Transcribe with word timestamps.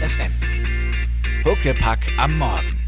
FM. 0.00 0.32
Huckepack 1.44 1.98
am 2.18 2.38
Morgen. 2.38 2.78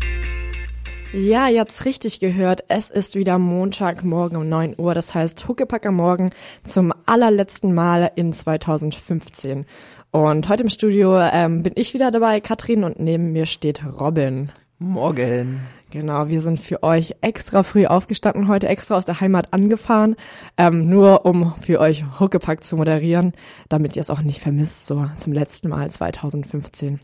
Ja, 1.12 1.48
ihr 1.48 1.60
habt's 1.60 1.84
richtig 1.84 2.20
gehört. 2.20 2.64
Es 2.68 2.88
ist 2.88 3.16
wieder 3.16 3.38
Montagmorgen 3.38 4.38
um 4.38 4.48
9 4.48 4.76
Uhr. 4.78 4.94
Das 4.94 5.14
heißt 5.14 5.46
Huckepack 5.46 5.84
am 5.84 5.96
Morgen 5.96 6.30
zum 6.64 6.90
allerletzten 7.04 7.74
Mal 7.74 8.10
in 8.14 8.32
2015. 8.32 9.66
Und 10.10 10.48
heute 10.48 10.62
im 10.62 10.70
Studio 10.70 11.18
ähm, 11.20 11.62
bin 11.62 11.74
ich 11.76 11.92
wieder 11.92 12.10
dabei, 12.10 12.40
Katrin, 12.40 12.82
und 12.82 12.98
neben 12.98 13.32
mir 13.32 13.44
steht 13.44 13.82
Robin. 13.84 14.50
Morgen. 14.78 15.60
Genau, 15.92 16.26
wir 16.30 16.40
sind 16.40 16.58
für 16.58 16.82
euch 16.82 17.16
extra 17.20 17.62
früh 17.62 17.84
aufgestanden, 17.84 18.48
heute 18.48 18.66
extra 18.66 18.96
aus 18.96 19.04
der 19.04 19.20
Heimat 19.20 19.52
angefahren, 19.52 20.16
ähm, 20.56 20.88
nur 20.88 21.26
um 21.26 21.54
für 21.60 21.80
euch 21.80 22.02
Huckepack 22.18 22.64
zu 22.64 22.76
moderieren, 22.76 23.34
damit 23.68 23.94
ihr 23.94 24.00
es 24.00 24.08
auch 24.08 24.22
nicht 24.22 24.40
vermisst, 24.40 24.86
so 24.86 25.10
zum 25.18 25.34
letzten 25.34 25.68
Mal 25.68 25.90
2015. 25.90 26.98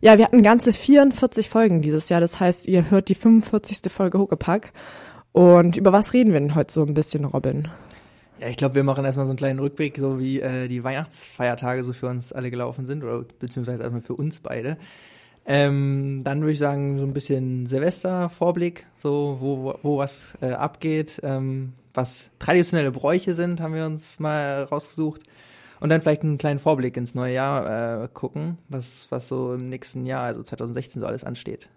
Ja, 0.00 0.18
wir 0.18 0.24
hatten 0.24 0.42
ganze 0.42 0.72
44 0.72 1.48
Folgen 1.48 1.82
dieses 1.82 2.08
Jahr, 2.08 2.20
das 2.20 2.40
heißt, 2.40 2.66
ihr 2.66 2.90
hört 2.90 3.10
die 3.10 3.14
45. 3.14 3.92
Folge 3.92 4.18
Huckepack. 4.18 4.72
Und 5.30 5.76
über 5.76 5.92
was 5.92 6.12
reden 6.12 6.32
wir 6.32 6.40
denn 6.40 6.56
heute 6.56 6.72
so 6.72 6.82
ein 6.82 6.94
bisschen, 6.94 7.26
Robin? 7.26 7.68
Ja, 8.40 8.48
ich 8.48 8.56
glaube, 8.56 8.74
wir 8.74 8.82
machen 8.82 9.04
erstmal 9.04 9.26
so 9.26 9.30
einen 9.30 9.38
kleinen 9.38 9.60
Rückblick, 9.60 9.98
so 9.98 10.18
wie 10.18 10.40
äh, 10.40 10.66
die 10.66 10.82
Weihnachtsfeiertage 10.82 11.84
so 11.84 11.92
für 11.92 12.08
uns 12.08 12.32
alle 12.32 12.50
gelaufen 12.50 12.86
sind, 12.86 13.04
oder 13.04 13.24
beziehungsweise 13.38 13.82
erstmal 13.82 14.02
für 14.02 14.14
uns 14.14 14.40
beide. 14.40 14.78
Ähm, 15.46 16.22
dann 16.24 16.40
würde 16.40 16.52
ich 16.52 16.58
sagen, 16.58 16.98
so 16.98 17.04
ein 17.04 17.12
bisschen 17.12 17.66
Silvester-Vorblick, 17.66 18.86
so 18.98 19.38
wo, 19.40 19.62
wo, 19.62 19.74
wo 19.82 19.98
was 19.98 20.36
äh, 20.40 20.50
abgeht, 20.52 21.20
ähm, 21.22 21.74
was 21.94 22.28
traditionelle 22.38 22.90
Bräuche 22.90 23.34
sind, 23.34 23.60
haben 23.60 23.74
wir 23.74 23.86
uns 23.86 24.18
mal 24.18 24.64
rausgesucht. 24.64 25.22
Und 25.78 25.90
dann 25.90 26.00
vielleicht 26.00 26.22
einen 26.22 26.38
kleinen 26.38 26.58
Vorblick 26.58 26.96
ins 26.96 27.14
neue 27.14 27.34
Jahr 27.34 28.02
äh, 28.04 28.08
gucken, 28.12 28.58
was, 28.68 29.06
was 29.10 29.28
so 29.28 29.54
im 29.54 29.68
nächsten 29.68 30.06
Jahr, 30.06 30.24
also 30.24 30.42
2016, 30.42 31.00
so 31.00 31.06
alles 31.06 31.22
ansteht. 31.22 31.68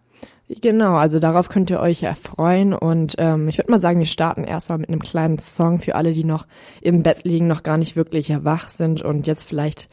Genau, 0.61 0.95
also 0.95 1.19
darauf 1.19 1.49
könnt 1.49 1.69
ihr 1.69 1.79
euch 1.79 2.01
erfreuen 2.01 2.73
und 2.73 3.15
ähm, 3.19 3.47
ich 3.49 3.59
würde 3.59 3.69
mal 3.69 3.79
sagen, 3.79 3.99
wir 3.99 4.07
starten 4.07 4.45
erstmal 4.45 4.79
mit 4.79 4.89
einem 4.89 4.99
kleinen 4.99 5.37
Song 5.37 5.77
für 5.77 5.93
alle, 5.93 6.13
die 6.13 6.23
noch 6.23 6.47
im 6.81 7.03
Bett 7.03 7.23
liegen, 7.23 7.45
noch 7.45 7.61
gar 7.61 7.77
nicht 7.77 7.95
wirklich 7.95 8.33
wach 8.43 8.67
sind 8.67 9.03
und 9.03 9.27
jetzt 9.27 9.47
vielleicht 9.47 9.89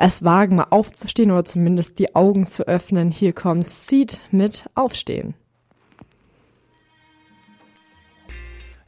es 0.00 0.24
wagen, 0.24 0.56
mal 0.56 0.68
aufzustehen 0.70 1.30
oder 1.30 1.44
zumindest 1.44 1.98
die 1.98 2.14
Augen 2.14 2.46
zu 2.46 2.66
öffnen. 2.66 3.10
Hier 3.10 3.34
kommt 3.34 3.68
Seed 3.68 4.18
mit 4.30 4.64
Aufstehen. 4.74 5.34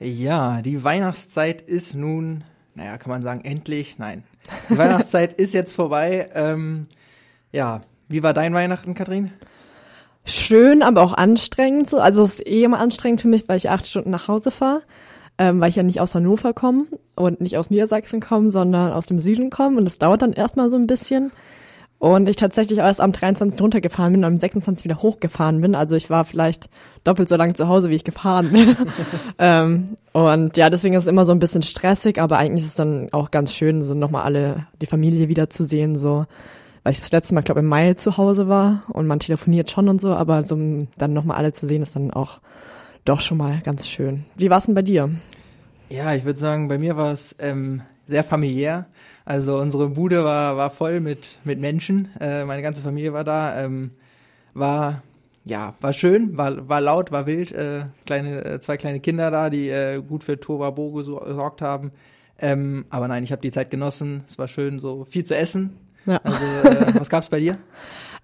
Ja, 0.00 0.62
die 0.62 0.82
Weihnachtszeit 0.82 1.60
ist 1.60 1.94
nun, 1.94 2.44
naja, 2.74 2.96
kann 2.96 3.10
man 3.10 3.20
sagen, 3.20 3.44
endlich, 3.44 3.98
nein. 3.98 4.24
Die 4.70 4.78
Weihnachtszeit 4.78 5.34
ist 5.34 5.52
jetzt 5.52 5.74
vorbei. 5.74 6.30
Ähm, 6.34 6.84
ja, 7.52 7.82
wie 8.08 8.22
war 8.22 8.32
dein 8.32 8.54
Weihnachten, 8.54 8.94
Kathrin? 8.94 9.32
Schön, 10.24 10.82
aber 10.82 11.02
auch 11.02 11.12
anstrengend. 11.12 11.90
So. 11.90 11.98
Also 11.98 12.22
es 12.22 12.38
ist 12.38 12.46
eh 12.46 12.64
immer 12.64 12.78
anstrengend 12.78 13.20
für 13.20 13.28
mich, 13.28 13.48
weil 13.48 13.58
ich 13.58 13.68
acht 13.68 13.86
Stunden 13.86 14.10
nach 14.10 14.28
Hause 14.28 14.50
fahre 14.50 14.82
ähm, 15.42 15.60
weil 15.60 15.70
ich 15.70 15.76
ja 15.76 15.82
nicht 15.82 16.00
aus 16.00 16.14
Hannover 16.14 16.52
komme 16.52 16.84
und 17.16 17.40
nicht 17.40 17.58
aus 17.58 17.68
Niedersachsen 17.68 18.20
komme, 18.20 18.52
sondern 18.52 18.92
aus 18.92 19.06
dem 19.06 19.18
Süden 19.18 19.50
komme 19.50 19.76
und 19.76 19.84
das 19.84 19.98
dauert 19.98 20.22
dann 20.22 20.32
erstmal 20.32 20.70
so 20.70 20.76
ein 20.76 20.86
bisschen. 20.86 21.32
Und 21.98 22.28
ich 22.28 22.36
tatsächlich 22.36 22.78
erst 22.78 23.00
am 23.00 23.12
23. 23.12 23.60
runtergefahren 23.60 24.12
bin 24.12 24.24
und 24.24 24.32
am 24.32 24.38
26. 24.38 24.84
wieder 24.84 25.02
hochgefahren 25.02 25.60
bin. 25.60 25.76
Also 25.76 25.94
ich 25.94 26.10
war 26.10 26.24
vielleicht 26.24 26.68
doppelt 27.04 27.28
so 27.28 27.36
lang 27.36 27.54
zu 27.54 27.68
Hause, 27.68 27.90
wie 27.90 27.94
ich 27.94 28.04
gefahren 28.04 28.50
bin. 28.50 28.76
ähm, 29.38 29.96
und 30.12 30.56
ja, 30.56 30.68
deswegen 30.68 30.94
ist 30.94 31.04
es 31.04 31.08
immer 31.08 31.24
so 31.24 31.32
ein 31.32 31.38
bisschen 31.38 31.62
stressig, 31.62 32.20
aber 32.20 32.38
eigentlich 32.38 32.62
ist 32.62 32.70
es 32.70 32.74
dann 32.74 33.08
auch 33.12 33.30
ganz 33.30 33.52
schön, 33.52 33.82
so 33.82 33.94
nochmal 33.94 34.22
alle, 34.22 34.66
die 34.80 34.86
Familie 34.86 35.28
wiederzusehen, 35.28 35.96
so. 35.96 36.24
Weil 36.82 36.92
ich 36.92 37.00
das 37.00 37.12
letzte 37.12 37.34
Mal, 37.34 37.42
glaube 37.42 37.60
im 37.60 37.66
Mai 37.66 37.94
zu 37.94 38.16
Hause 38.16 38.48
war 38.48 38.82
und 38.88 39.06
man 39.06 39.20
telefoniert 39.20 39.70
schon 39.70 39.88
und 39.88 40.00
so, 40.00 40.12
aber 40.12 40.42
so 40.42 40.56
dann 40.98 41.12
nochmal 41.12 41.36
alle 41.36 41.52
zu 41.52 41.68
sehen, 41.68 41.82
ist 41.82 41.94
dann 41.94 42.10
auch 42.12 42.40
doch 43.04 43.20
schon 43.20 43.38
mal 43.38 43.60
ganz 43.64 43.88
schön. 43.88 44.24
Wie 44.36 44.50
war 44.50 44.58
es 44.58 44.66
denn 44.66 44.74
bei 44.74 44.82
dir? 44.82 45.10
Ja, 45.92 46.14
ich 46.14 46.24
würde 46.24 46.38
sagen, 46.38 46.68
bei 46.68 46.78
mir 46.78 46.96
war 46.96 47.12
es 47.12 47.36
ähm, 47.38 47.82
sehr 48.06 48.24
familiär. 48.24 48.86
Also 49.26 49.58
unsere 49.58 49.90
Bude 49.90 50.24
war, 50.24 50.56
war 50.56 50.70
voll 50.70 51.00
mit, 51.00 51.36
mit 51.44 51.60
Menschen. 51.60 52.08
Äh, 52.18 52.46
meine 52.46 52.62
ganze 52.62 52.80
Familie 52.80 53.12
war 53.12 53.24
da. 53.24 53.62
Ähm, 53.62 53.90
war 54.54 55.02
ja, 55.44 55.74
war 55.82 55.92
schön, 55.92 56.38
war, 56.38 56.66
war 56.66 56.80
laut, 56.80 57.12
war 57.12 57.26
wild. 57.26 57.52
Äh, 57.52 57.84
kleine, 58.06 58.42
äh, 58.42 58.60
zwei 58.60 58.78
kleine 58.78 59.00
Kinder 59.00 59.30
da, 59.30 59.50
die 59.50 59.68
äh, 59.68 60.00
gut 60.00 60.24
für 60.24 60.40
Tovabo 60.40 60.92
gesorgt 60.92 61.60
haben. 61.60 61.92
Ähm, 62.38 62.86
aber 62.88 63.06
nein, 63.06 63.22
ich 63.22 63.30
habe 63.30 63.42
die 63.42 63.52
Zeit 63.52 63.70
genossen. 63.70 64.24
Es 64.26 64.38
war 64.38 64.48
schön, 64.48 64.80
so 64.80 65.04
viel 65.04 65.24
zu 65.24 65.36
essen. 65.36 65.76
Ja. 66.06 66.16
Also, 66.24 66.42
äh, 66.70 66.94
was 66.98 67.10
gab's 67.10 67.28
bei 67.28 67.40
dir? 67.40 67.58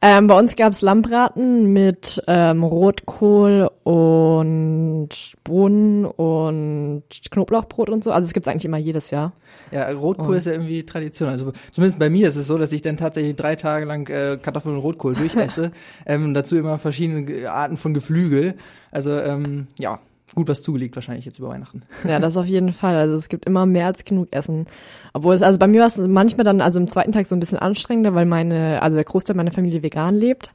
Ähm, 0.00 0.28
bei 0.28 0.38
uns 0.38 0.54
gab's 0.54 0.80
Lammbraten 0.80 1.72
mit 1.72 2.22
ähm, 2.28 2.62
Rotkohl 2.62 3.68
und 3.82 5.08
Bohnen 5.42 6.04
und 6.04 7.02
Knoblauchbrot 7.30 7.90
und 7.90 8.04
so. 8.04 8.12
Also 8.12 8.26
es 8.26 8.32
gibt's 8.32 8.46
eigentlich 8.46 8.64
immer 8.64 8.78
jedes 8.78 9.10
Jahr. 9.10 9.32
Ja, 9.72 9.90
Rotkohl 9.90 10.36
oh. 10.36 10.38
ist 10.38 10.44
ja 10.44 10.52
irgendwie 10.52 10.86
Tradition. 10.86 11.28
Also 11.28 11.52
zumindest 11.72 11.98
bei 11.98 12.10
mir 12.10 12.28
ist 12.28 12.36
es 12.36 12.46
so, 12.46 12.58
dass 12.58 12.70
ich 12.70 12.82
dann 12.82 12.96
tatsächlich 12.96 13.34
drei 13.34 13.56
Tage 13.56 13.86
lang 13.86 14.08
äh, 14.08 14.38
Kartoffeln 14.40 14.76
und 14.76 14.82
Rotkohl 14.82 15.14
durchesse. 15.14 15.72
ähm, 16.06 16.32
dazu 16.32 16.56
immer 16.56 16.78
verschiedene 16.78 17.50
Arten 17.50 17.76
von 17.76 17.92
Geflügel. 17.92 18.54
Also 18.92 19.18
ähm, 19.18 19.66
ja, 19.78 19.98
gut 20.34 20.48
was 20.48 20.62
zugelegt 20.62 20.96
wahrscheinlich 20.96 21.24
jetzt 21.24 21.38
über 21.38 21.48
Weihnachten. 21.48 21.82
Ja, 22.06 22.18
das 22.18 22.36
auf 22.36 22.46
jeden 22.46 22.72
Fall. 22.72 22.96
Also 22.96 23.16
es 23.16 23.28
gibt 23.28 23.46
immer 23.46 23.66
mehr 23.66 23.86
als 23.86 24.04
genug 24.04 24.28
Essen. 24.30 24.66
Obwohl 25.12 25.34
es, 25.34 25.42
also 25.42 25.58
bei 25.58 25.66
mir 25.66 25.80
war 25.80 25.86
es 25.86 25.98
manchmal 25.98 26.44
dann, 26.44 26.60
also 26.60 26.80
im 26.80 26.88
zweiten 26.88 27.12
Tag 27.12 27.26
so 27.26 27.34
ein 27.34 27.40
bisschen 27.40 27.58
anstrengender, 27.58 28.14
weil 28.14 28.26
meine, 28.26 28.82
also 28.82 28.96
der 28.96 29.04
Großteil 29.04 29.36
meiner 29.36 29.50
Familie 29.50 29.82
vegan 29.82 30.14
lebt. 30.14 30.52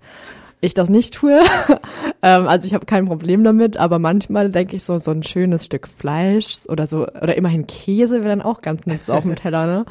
Ich 0.62 0.74
das 0.74 0.88
nicht 0.88 1.14
tue. 1.14 1.42
ähm, 2.22 2.48
also 2.48 2.66
ich 2.66 2.74
habe 2.74 2.86
kein 2.86 3.06
Problem 3.06 3.44
damit, 3.44 3.76
aber 3.76 4.00
manchmal 4.00 4.50
denke 4.50 4.78
ich 4.78 4.86
so, 4.86 4.98
so 4.98 5.12
ein 5.12 5.24
schönes 5.24 5.66
Stück 5.66 5.90
Fleisch 5.90 6.60
oder 6.70 6.88
so, 6.88 7.06
oder 7.06 7.36
immerhin 7.36 7.68
Käse 7.68 8.24
wäre 8.24 8.30
dann 8.30 8.42
auch 8.42 8.62
ganz 8.62 8.86
nett 8.86 9.10
auf 9.10 9.24
dem 9.24 9.36
Teller, 9.36 9.66
ne? 9.66 9.86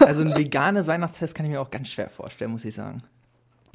also 0.00 0.22
ein 0.22 0.34
veganes 0.34 0.88
Weihnachtsfest 0.88 1.36
kann 1.36 1.46
ich 1.46 1.52
mir 1.52 1.60
auch 1.60 1.70
ganz 1.70 1.86
schwer 1.86 2.10
vorstellen, 2.10 2.50
muss 2.50 2.64
ich 2.64 2.74
sagen. 2.74 3.02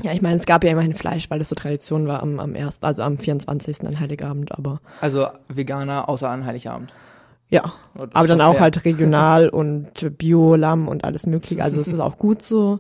Ja, 0.04 0.12
ich 0.14 0.22
meine, 0.22 0.38
es 0.38 0.46
gab 0.46 0.64
ja 0.64 0.72
immerhin 0.72 0.94
Fleisch, 0.94 1.30
weil 1.30 1.40
das 1.40 1.50
so 1.50 1.56
Tradition 1.56 2.08
war 2.08 2.22
am, 2.22 2.40
am 2.40 2.56
ersten, 2.56 2.86
also 2.86 3.04
am 3.04 3.18
24. 3.18 3.86
an 3.86 4.00
Heiligabend, 4.00 4.52
aber. 4.58 4.82
Also 5.00 5.28
Veganer 5.48 6.10
außer 6.10 6.30
an 6.30 6.46
Heiligabend. 6.46 6.94
Ja, 7.50 7.74
oh, 7.98 8.08
aber 8.14 8.28
dann 8.28 8.42
auch 8.42 8.54
fair. 8.54 8.62
halt 8.62 8.86
regional 8.86 9.50
und 9.50 10.18
Bio-Lamm 10.18 10.88
und 10.88 11.04
alles 11.04 11.26
mögliche. 11.26 11.64
Also 11.64 11.82
es 11.82 11.90
ist 11.90 12.00
auch 12.00 12.18
gut 12.18 12.42
so. 12.42 12.80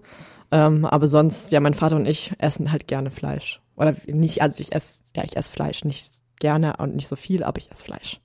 Ähm, 0.49 0.85
aber 0.85 1.07
sonst, 1.07 1.51
ja, 1.51 1.59
mein 1.59 1.73
Vater 1.73 1.97
und 1.97 2.05
ich 2.05 2.33
essen 2.37 2.71
halt 2.71 2.87
gerne 2.87 3.11
Fleisch. 3.11 3.61
Oder 3.75 3.95
nicht, 4.07 4.41
also 4.41 4.61
ich 4.61 4.73
esse, 4.73 5.03
ja, 5.15 5.23
ich 5.23 5.35
esse 5.35 5.51
Fleisch 5.51 5.83
nicht 5.83 6.21
gerne 6.39 6.75
und 6.77 6.95
nicht 6.95 7.07
so 7.07 7.15
viel, 7.15 7.43
aber 7.43 7.57
ich 7.57 7.69
esse 7.71 7.83
Fleisch. 7.83 8.19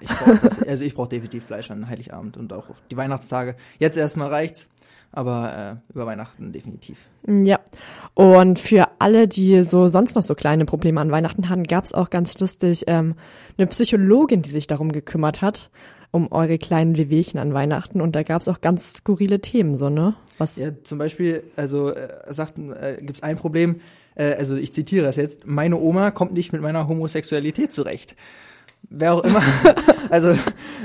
Ich 0.00 0.08
brauch 0.08 0.38
das, 0.38 0.62
also 0.62 0.84
ich 0.84 0.94
brauche 0.94 1.08
definitiv 1.08 1.44
Fleisch 1.46 1.70
an 1.70 1.88
Heiligabend 1.88 2.36
und 2.36 2.52
auch 2.52 2.66
die 2.90 2.96
Weihnachtstage. 2.96 3.56
Jetzt 3.78 3.96
erstmal 3.96 4.28
reicht's 4.28 4.68
aber 5.14 5.80
äh, 5.88 5.92
über 5.92 6.06
Weihnachten 6.06 6.52
definitiv. 6.52 7.08
Ja. 7.26 7.60
Und 8.14 8.58
für 8.58 8.88
alle, 8.98 9.28
die 9.28 9.62
so 9.62 9.88
sonst 9.88 10.16
noch 10.16 10.22
so 10.22 10.34
kleine 10.34 10.64
Probleme 10.64 11.00
an 11.00 11.10
Weihnachten 11.10 11.48
hatten, 11.48 11.64
gab 11.64 11.84
es 11.84 11.92
auch 11.92 12.10
ganz 12.10 12.38
lustig 12.40 12.84
ähm, 12.86 13.14
eine 13.56 13.66
Psychologin, 13.68 14.42
die 14.42 14.50
sich 14.50 14.66
darum 14.66 14.92
gekümmert 14.92 15.40
hat, 15.40 15.70
um 16.10 16.30
eure 16.32 16.58
kleinen 16.58 16.96
Wehwehchen 16.96 17.38
an 17.38 17.54
Weihnachten. 17.54 18.00
Und 18.00 18.16
da 18.16 18.22
gab 18.22 18.42
es 18.42 18.48
auch 18.48 18.60
ganz 18.60 18.94
skurrile 18.94 19.40
Themen, 19.40 19.76
so, 19.76 19.88
ne? 19.88 20.14
Was? 20.38 20.58
Ja, 20.58 20.70
zum 20.82 20.98
Beispiel, 20.98 21.44
also 21.56 21.90
äh, 21.90 22.08
sagt, 22.28 22.58
äh, 22.58 22.96
gibt 22.98 23.16
es 23.16 23.22
ein 23.22 23.36
Problem, 23.36 23.80
äh, 24.16 24.34
also 24.34 24.56
ich 24.56 24.72
zitiere 24.72 25.04
das 25.04 25.16
jetzt, 25.16 25.46
meine 25.46 25.76
Oma 25.78 26.10
kommt 26.10 26.32
nicht 26.32 26.52
mit 26.52 26.60
meiner 26.60 26.88
Homosexualität 26.88 27.72
zurecht 27.72 28.16
wer 28.90 29.14
auch 29.14 29.24
immer. 29.24 29.42
also 30.10 30.36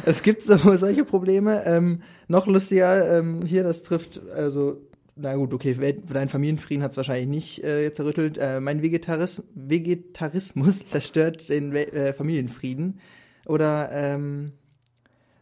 es 0.06 0.24
gibt 0.24 0.42
so 0.44 0.58
solche 0.76 1.06
Probleme. 1.06 1.64
Ähm, 1.66 2.02
noch 2.28 2.48
lustiger 2.48 3.20
ähm, 3.20 3.42
hier, 3.46 3.64
das 3.64 3.84
trifft, 3.84 4.22
also 4.36 4.82
na 5.22 5.36
gut, 5.36 5.54
okay, 5.54 5.98
dein 6.08 6.30
Familienfrieden 6.30 6.84
hat 6.84 6.92
es 6.92 6.98
wahrscheinlich 6.98 7.28
nicht 7.28 7.64
äh, 7.64 7.92
zerrüttelt. 7.92 8.38
Äh, 8.38 8.62
mein 8.62 8.82
Vegetaris 8.82 9.44
Vegetarismus 9.54 10.88
zerstört 10.88 11.50
den 11.50 11.76
äh, 11.76 12.14
Familienfrieden. 12.14 13.00
Oder 13.46 13.90
ähm, 13.92 14.54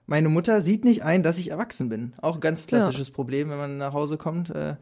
meine 0.08 0.30
Mutter 0.30 0.62
sieht 0.62 0.84
nicht 0.84 1.04
ein, 1.04 1.22
dass 1.22 1.38
ich 1.38 1.52
erwachsen 1.52 1.90
bin. 1.90 2.14
Auch 2.22 2.36
ein 2.36 2.42
ganz 2.42 2.66
klassisches 2.66 3.10
ja. 3.10 3.14
Problem, 3.14 3.50
wenn 3.50 3.58
man 3.58 3.78
nach 3.78 3.94
Hause 3.94 4.18
kommt. 4.18 4.50
Äh, 4.50 4.78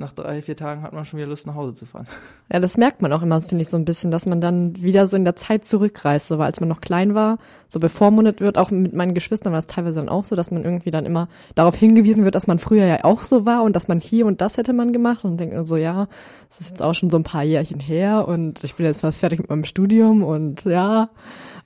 nach 0.00 0.12
drei, 0.12 0.42
vier 0.42 0.56
Tagen 0.56 0.82
hat 0.82 0.92
man 0.92 1.04
schon 1.04 1.18
wieder 1.18 1.28
Lust, 1.28 1.44
nach 1.44 1.56
Hause 1.56 1.74
zu 1.74 1.84
fahren. 1.84 2.06
Ja, 2.52 2.60
das 2.60 2.76
merkt 2.76 3.02
man 3.02 3.12
auch 3.12 3.20
immer, 3.20 3.40
finde 3.40 3.62
ich, 3.62 3.68
so 3.68 3.76
ein 3.76 3.84
bisschen, 3.84 4.12
dass 4.12 4.26
man 4.26 4.40
dann 4.40 4.80
wieder 4.80 5.08
so 5.08 5.16
in 5.16 5.24
der 5.24 5.34
Zeit 5.34 5.64
zurückreist, 5.64 6.28
so, 6.28 6.38
weil 6.38 6.46
als 6.46 6.60
man 6.60 6.68
noch 6.68 6.80
klein 6.80 7.16
war, 7.16 7.38
so 7.68 7.80
bevormundet 7.80 8.40
wird, 8.40 8.58
auch 8.58 8.70
mit 8.70 8.94
meinen 8.94 9.12
Geschwistern 9.12 9.52
war 9.52 9.58
es 9.58 9.66
teilweise 9.66 9.98
dann 9.98 10.08
auch 10.08 10.22
so, 10.22 10.36
dass 10.36 10.52
man 10.52 10.64
irgendwie 10.64 10.92
dann 10.92 11.04
immer 11.04 11.28
darauf 11.56 11.74
hingewiesen 11.74 12.24
wird, 12.24 12.36
dass 12.36 12.46
man 12.46 12.60
früher 12.60 12.86
ja 12.86 13.04
auch 13.04 13.22
so 13.22 13.44
war 13.44 13.64
und 13.64 13.74
dass 13.74 13.88
man 13.88 13.98
hier 13.98 14.26
und 14.26 14.40
das 14.40 14.56
hätte 14.56 14.72
man 14.72 14.92
gemacht 14.92 15.24
und 15.24 15.36
denkt 15.36 15.66
so, 15.66 15.76
ja, 15.76 16.06
das 16.48 16.60
ist 16.60 16.70
jetzt 16.70 16.82
auch 16.82 16.94
schon 16.94 17.10
so 17.10 17.18
ein 17.18 17.24
paar 17.24 17.42
Jährchen 17.42 17.80
her 17.80 18.28
und 18.28 18.62
ich 18.62 18.76
bin 18.76 18.86
jetzt 18.86 19.00
fast 19.00 19.18
fertig 19.18 19.40
mit 19.40 19.50
meinem 19.50 19.64
Studium 19.64 20.22
und 20.22 20.64
ja, 20.64 21.10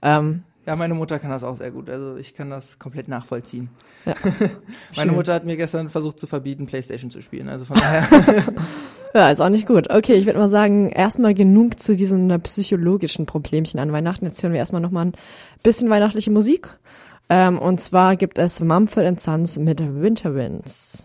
ähm, 0.00 0.42
Ja, 0.66 0.76
meine 0.76 0.94
Mutter 0.94 1.18
kann 1.18 1.30
das 1.30 1.42
auch 1.42 1.56
sehr 1.56 1.72
gut. 1.72 1.90
Also 1.90 2.16
ich 2.16 2.34
kann 2.34 2.48
das 2.48 2.78
komplett 2.78 3.08
nachvollziehen. 3.08 3.68
Ja. 4.06 4.14
meine 4.96 5.10
Schön. 5.10 5.14
Mutter 5.14 5.34
hat 5.34 5.44
mir 5.44 5.56
gestern 5.56 5.90
versucht 5.90 6.20
zu 6.20 6.26
verbieten, 6.26 6.66
Playstation 6.66 7.10
zu 7.10 7.20
spielen. 7.20 7.48
Also 7.48 7.64
von 7.64 7.76
daher. 7.80 8.06
Ja, 9.14 9.30
ist 9.30 9.40
auch 9.40 9.48
nicht 9.48 9.66
gut. 9.66 9.90
Okay, 9.90 10.14
ich 10.14 10.26
würde 10.26 10.38
mal 10.38 10.48
sagen, 10.48 10.90
erstmal 10.90 11.34
genug 11.34 11.78
zu 11.80 11.94
diesen 11.94 12.30
äh, 12.30 12.38
psychologischen 12.38 13.26
Problemchen 13.26 13.78
an 13.78 13.92
Weihnachten. 13.92 14.24
Jetzt 14.24 14.42
hören 14.42 14.52
wir 14.52 14.58
erstmal 14.58 14.80
nochmal 14.80 15.06
ein 15.06 15.12
bisschen 15.62 15.90
weihnachtliche 15.90 16.30
Musik. 16.30 16.78
Ähm, 17.28 17.58
und 17.58 17.80
zwar 17.80 18.16
gibt 18.16 18.38
es 18.38 18.60
Mumford 18.60 19.20
Sons 19.20 19.58
mit 19.58 19.80
Winter 19.80 20.34
Winds. 20.34 21.04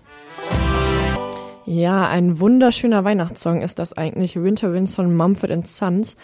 Ja, 1.65 2.07
ein 2.07 2.39
wunderschöner 2.39 3.04
Weihnachtssong 3.04 3.62
ist 3.62 3.77
das 3.80 3.92
eigentlich. 3.92 4.42
Winter 4.42 4.71
Winds 4.71 4.95
von 4.95 5.13
Mumford 5.13 5.68
Sons. 5.68 6.15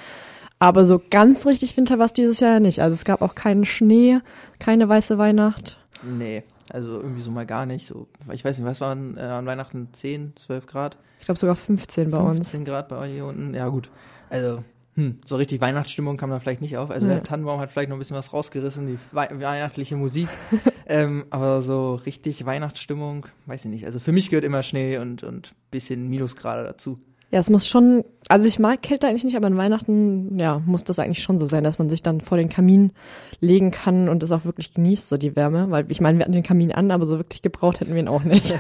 Aber 0.64 0.86
so 0.86 1.02
ganz 1.10 1.46
richtig 1.46 1.76
Winter 1.76 2.00
war 2.00 2.06
es 2.06 2.14
dieses 2.14 2.40
Jahr 2.40 2.62
nicht. 2.62 2.80
Also 2.82 2.94
es 2.94 3.04
gab 3.04 3.22
auch 3.22 3.36
keinen 3.36 3.66
Schnee, 3.66 4.20
keine 4.60 4.88
weiße 4.88 5.18
Weihnacht. 5.18 5.78
nee, 6.04 6.42
also 6.70 7.02
irgendwie 7.02 7.22
so 7.22 7.32
mal 7.32 7.46
gar 7.46 7.66
nicht. 7.66 7.86
So, 7.86 8.08
ich 8.32 8.46
weiß 8.46 8.58
nicht, 8.60 8.66
was 8.66 8.80
waren 8.80 9.18
äh, 9.18 9.22
an 9.22 9.46
Weihnachten 9.46 9.90
10, 9.92 10.34
12 10.38 10.66
Grad? 10.66 10.98
Ich 11.20 11.26
glaube 11.26 11.38
sogar 11.38 11.58
15 11.58 12.12
bei 12.12 12.18
uns. 12.18 12.52
15 12.52 12.64
Grad 12.64 12.88
bei 12.88 12.96
euch 12.98 13.12
hier 13.12 13.26
unten. 13.26 13.54
Ja, 13.54 13.68
gut. 13.68 13.90
Also, 14.30 14.64
hm, 14.96 15.20
so 15.26 15.36
richtig 15.36 15.60
Weihnachtsstimmung 15.60 16.16
kam 16.16 16.30
da 16.30 16.40
vielleicht 16.40 16.62
nicht 16.62 16.78
auf. 16.78 16.92
Also 16.92 17.08
Ja. 17.08 17.16
der 17.16 17.24
Tannenbaum 17.24 17.60
hat 17.60 17.74
vielleicht 17.74 17.90
noch 17.90 17.98
ein 17.98 18.00
bisschen 18.00 18.16
was 18.16 18.32
rausgerissen, 18.32 18.88
die 18.88 18.98
wei 19.12 19.28
weihnachtliche 19.34 19.98
Musik. 19.98 20.30
ähm, 20.88 21.26
aber 21.30 21.62
so 21.62 21.96
richtig 21.96 22.46
Weihnachtsstimmung, 22.46 23.26
weiß 23.48 23.66
ich 23.66 23.72
nicht. 23.72 23.86
Also 23.86 24.00
für 24.00 24.14
mich 24.14 24.30
gehört 24.30 24.46
immer 24.46 24.64
Schnee 24.64 24.98
und, 24.98 25.24
und 25.24 25.56
bisschen 25.72 26.10
Minusgrade 26.10 26.64
dazu. 26.64 27.00
Ja, 27.34 27.40
es 27.40 27.50
muss 27.50 27.68
schon, 27.68 28.04
also 28.28 28.48
ich 28.48 28.60
mag 28.60 28.84
Kälte 28.84 29.08
eigentlich 29.08 29.24
nicht, 29.24 29.36
aber 29.36 29.48
an 29.48 29.58
Weihnachten, 29.58 30.38
ja, 30.38 30.62
muss 30.68 30.84
das 30.84 31.00
eigentlich 31.00 31.24
schon 31.24 31.40
so 31.40 31.48
sein, 31.48 31.64
dass 31.64 31.80
man 31.80 31.90
sich 31.90 32.04
dann 32.04 32.22
vor 32.22 32.38
den 32.38 32.48
Kamin 32.48 32.92
legen 33.40 33.72
kann 33.72 34.08
und 34.08 34.22
es 34.22 34.32
auch 34.32 34.46
wirklich 34.46 34.72
genießt, 34.72 35.10
so 35.10 35.18
die 35.18 35.36
Wärme, 35.36 35.72
weil 35.72 35.86
ich 35.90 36.00
meine, 36.00 36.20
wir 36.20 36.26
hatten 36.26 36.34
den 36.34 36.44
Kamin 36.44 36.72
an, 36.72 36.92
aber 36.92 37.08
so 37.08 37.18
wirklich 37.18 37.42
gebraucht 37.42 37.80
hätten 37.80 37.96
wir 37.96 38.02
ihn 38.02 38.08
auch 38.08 38.24
nicht. 38.24 38.54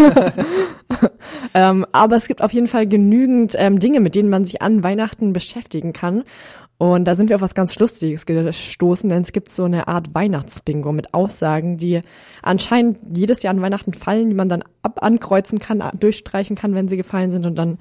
ähm, 1.53 1.85
aber 1.91 2.15
es 2.15 2.27
gibt 2.27 2.41
auf 2.41 2.51
jeden 2.51 2.65
Fall 2.65 2.87
genügend 2.87 3.53
ähm, 3.59 3.77
Dinge, 3.77 3.99
mit 3.99 4.15
denen 4.15 4.29
man 4.29 4.43
sich 4.43 4.63
an 4.63 4.83
Weihnachten 4.83 5.33
beschäftigen 5.33 5.93
kann. 5.93 6.23
Und 6.79 7.05
da 7.05 7.15
sind 7.15 7.29
wir 7.29 7.35
auf 7.35 7.43
was 7.43 7.53
ganz 7.53 7.77
Lustiges 7.77 8.25
gestoßen, 8.25 9.07
denn 9.07 9.21
es 9.21 9.33
gibt 9.33 9.49
so 9.49 9.65
eine 9.65 9.87
Art 9.87 10.15
Weihnachtsbingo 10.15 10.91
mit 10.93 11.13
Aussagen, 11.13 11.77
die 11.77 12.01
anscheinend 12.41 12.97
jedes 13.15 13.43
Jahr 13.43 13.53
an 13.53 13.61
Weihnachten 13.61 13.93
fallen, 13.93 14.29
die 14.29 14.35
man 14.35 14.49
dann 14.49 14.63
ab 14.81 15.03
ankreuzen 15.03 15.59
kann, 15.59 15.83
durchstreichen 15.99 16.55
kann, 16.55 16.73
wenn 16.73 16.87
sie 16.87 16.97
gefallen 16.97 17.29
sind 17.29 17.45
und 17.45 17.55
dann, 17.55 17.77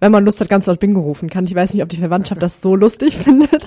wenn 0.00 0.12
man 0.12 0.24
Lust 0.24 0.40
hat, 0.40 0.48
ganz 0.48 0.66
laut 0.66 0.80
Bingo 0.80 1.00
rufen 1.00 1.30
kann. 1.30 1.44
Ich 1.44 1.54
weiß 1.54 1.72
nicht, 1.72 1.82
ob 1.82 1.88
die 1.88 1.98
Verwandtschaft 1.98 2.42
das 2.42 2.60
so 2.60 2.74
lustig 2.74 3.16
findet. 3.24 3.66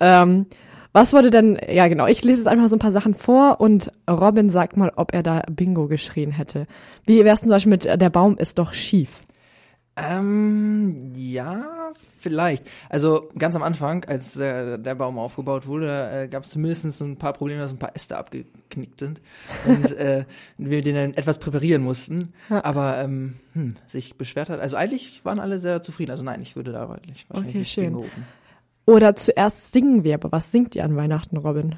Ähm, 0.00 0.46
was 0.92 1.12
wurde 1.12 1.30
denn, 1.30 1.58
ja 1.68 1.88
genau, 1.88 2.06
ich 2.06 2.22
lese 2.22 2.38
jetzt 2.38 2.46
einfach 2.46 2.68
so 2.68 2.76
ein 2.76 2.80
paar 2.80 2.92
Sachen 2.92 3.14
vor 3.14 3.60
und 3.60 3.90
Robin 4.08 4.48
sagt 4.48 4.76
mal, 4.76 4.92
ob 4.94 5.12
er 5.12 5.24
da 5.24 5.42
Bingo 5.50 5.88
geschrien 5.88 6.30
hätte. 6.30 6.66
Wie 7.04 7.24
wär's 7.24 7.40
denn 7.40 7.48
zum 7.48 7.56
Beispiel 7.56 7.70
mit, 7.70 7.86
äh, 7.86 7.98
der 7.98 8.10
Baum 8.10 8.38
ist 8.38 8.58
doch 8.58 8.72
schief? 8.72 9.22
Ähm, 9.96 11.12
ja, 11.14 11.92
vielleicht. 12.18 12.66
Also 12.88 13.30
ganz 13.38 13.54
am 13.54 13.62
Anfang, 13.62 14.04
als 14.04 14.32
der, 14.34 14.76
der 14.76 14.94
Baum 14.96 15.18
aufgebaut 15.18 15.66
wurde, 15.66 16.10
äh, 16.10 16.28
gab 16.28 16.44
es 16.44 16.50
zumindest 16.50 17.00
ein 17.00 17.16
paar 17.16 17.32
Probleme, 17.32 17.60
dass 17.60 17.70
ein 17.70 17.78
paar 17.78 17.94
Äste 17.94 18.16
abgeknickt 18.16 18.98
sind 18.98 19.20
und 19.66 19.92
äh, 19.96 20.24
wir 20.58 20.82
den 20.82 20.94
dann 20.96 21.14
etwas 21.14 21.38
präparieren 21.38 21.82
mussten. 21.82 22.32
Aber 22.48 22.98
ähm, 22.98 23.36
hm, 23.52 23.76
sich 23.86 24.16
beschwert 24.16 24.48
hat. 24.48 24.60
Also 24.60 24.76
eigentlich 24.76 25.24
waren 25.24 25.38
alle 25.38 25.60
sehr 25.60 25.82
zufrieden. 25.82 26.10
Also 26.10 26.24
nein, 26.24 26.42
ich 26.42 26.56
würde 26.56 26.72
da 26.72 26.88
wahrscheinlich 26.88 27.26
Okay, 27.28 27.58
nicht 27.58 27.72
schön. 27.72 27.96
Oder 28.86 29.14
zuerst 29.14 29.72
singen 29.72 30.02
wir, 30.04 30.14
aber 30.14 30.32
was 30.32 30.50
singt 30.50 30.74
ihr 30.74 30.84
an 30.84 30.96
Weihnachten, 30.96 31.36
Robin? 31.36 31.76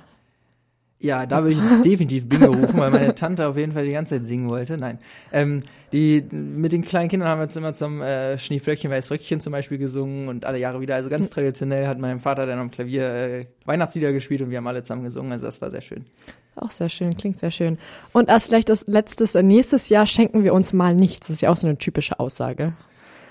Ja, 0.98 1.26
da 1.26 1.42
würde 1.42 1.52
ich 1.52 1.58
jetzt 1.58 1.84
definitiv 1.84 2.26
Bingo 2.26 2.52
rufen, 2.52 2.78
weil 2.78 2.90
meine 2.90 3.14
Tante 3.14 3.46
auf 3.46 3.56
jeden 3.58 3.72
Fall 3.72 3.84
die 3.84 3.92
ganze 3.92 4.16
Zeit 4.16 4.26
singen 4.26 4.48
wollte. 4.48 4.78
Nein. 4.78 4.98
Ähm, 5.30 5.62
die, 5.92 6.24
mit 6.32 6.72
den 6.72 6.82
kleinen 6.82 7.10
Kindern 7.10 7.28
haben 7.28 7.38
wir 7.38 7.44
jetzt 7.44 7.56
immer 7.56 7.74
zum 7.74 8.00
äh, 8.00 8.38
Schneeflöckchen, 8.38 8.90
Weiß 8.90 9.10
Röckchen 9.10 9.40
zum 9.42 9.52
Beispiel 9.52 9.76
gesungen 9.76 10.28
und 10.28 10.46
alle 10.46 10.58
Jahre 10.58 10.80
wieder. 10.80 10.94
Also 10.94 11.10
ganz 11.10 11.28
traditionell 11.28 11.86
hat 11.86 11.98
mein 11.98 12.18
Vater 12.18 12.46
dann 12.46 12.58
am 12.58 12.70
Klavier 12.70 13.14
äh, 13.14 13.46
Weihnachtslieder 13.66 14.12
gespielt 14.14 14.40
und 14.40 14.50
wir 14.50 14.56
haben 14.56 14.66
alle 14.66 14.82
zusammen 14.82 15.04
gesungen. 15.04 15.32
Also 15.32 15.44
das 15.44 15.60
war 15.60 15.70
sehr 15.70 15.82
schön. 15.82 16.06
Auch 16.56 16.70
sehr 16.70 16.88
schön, 16.88 17.14
klingt 17.14 17.38
sehr 17.38 17.50
schön. 17.50 17.76
Und 18.12 18.30
als 18.30 18.46
vielleicht 18.46 18.70
das 18.70 18.86
letztes, 18.86 19.34
äh, 19.34 19.42
nächstes 19.42 19.90
Jahr 19.90 20.06
schenken 20.06 20.44
wir 20.44 20.54
uns 20.54 20.72
mal 20.72 20.94
nichts. 20.94 21.26
Das 21.26 21.36
ist 21.36 21.40
ja 21.42 21.50
auch 21.50 21.56
so 21.56 21.66
eine 21.66 21.76
typische 21.76 22.18
Aussage. 22.18 22.72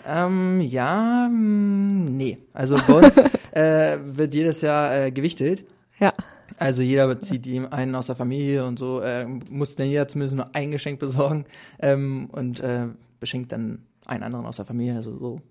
Ähm, 0.07 0.61
ja, 0.61 1.27
mh, 1.31 2.09
nee. 2.11 2.37
Also 2.53 2.77
bei 2.87 2.93
uns 2.93 3.17
äh, 3.51 3.97
wird 4.03 4.35
jedes 4.35 4.61
Jahr 4.61 4.95
äh, 4.95 5.11
gewichtet. 5.11 5.65
Ja. 5.99 6.13
Also 6.57 6.81
jeder 6.81 7.07
bezieht 7.07 7.45
ihm 7.47 7.67
einen 7.69 7.95
aus 7.95 8.07
der 8.07 8.15
Familie 8.15 8.65
und 8.65 8.79
so, 8.79 9.01
äh, 9.01 9.25
muss 9.49 9.75
dann 9.75 9.87
jeder 9.87 10.07
zumindest 10.07 10.35
nur 10.35 10.55
ein 10.55 10.71
Geschenk 10.71 10.99
besorgen 10.99 11.45
ähm, 11.79 12.29
und 12.31 12.59
äh, 12.61 12.87
beschenkt 13.19 13.51
dann 13.51 13.83
einen 14.05 14.23
anderen 14.23 14.45
aus 14.45 14.57
der 14.57 14.65
Familie. 14.65 14.95
Also 14.95 15.17
so 15.17 15.41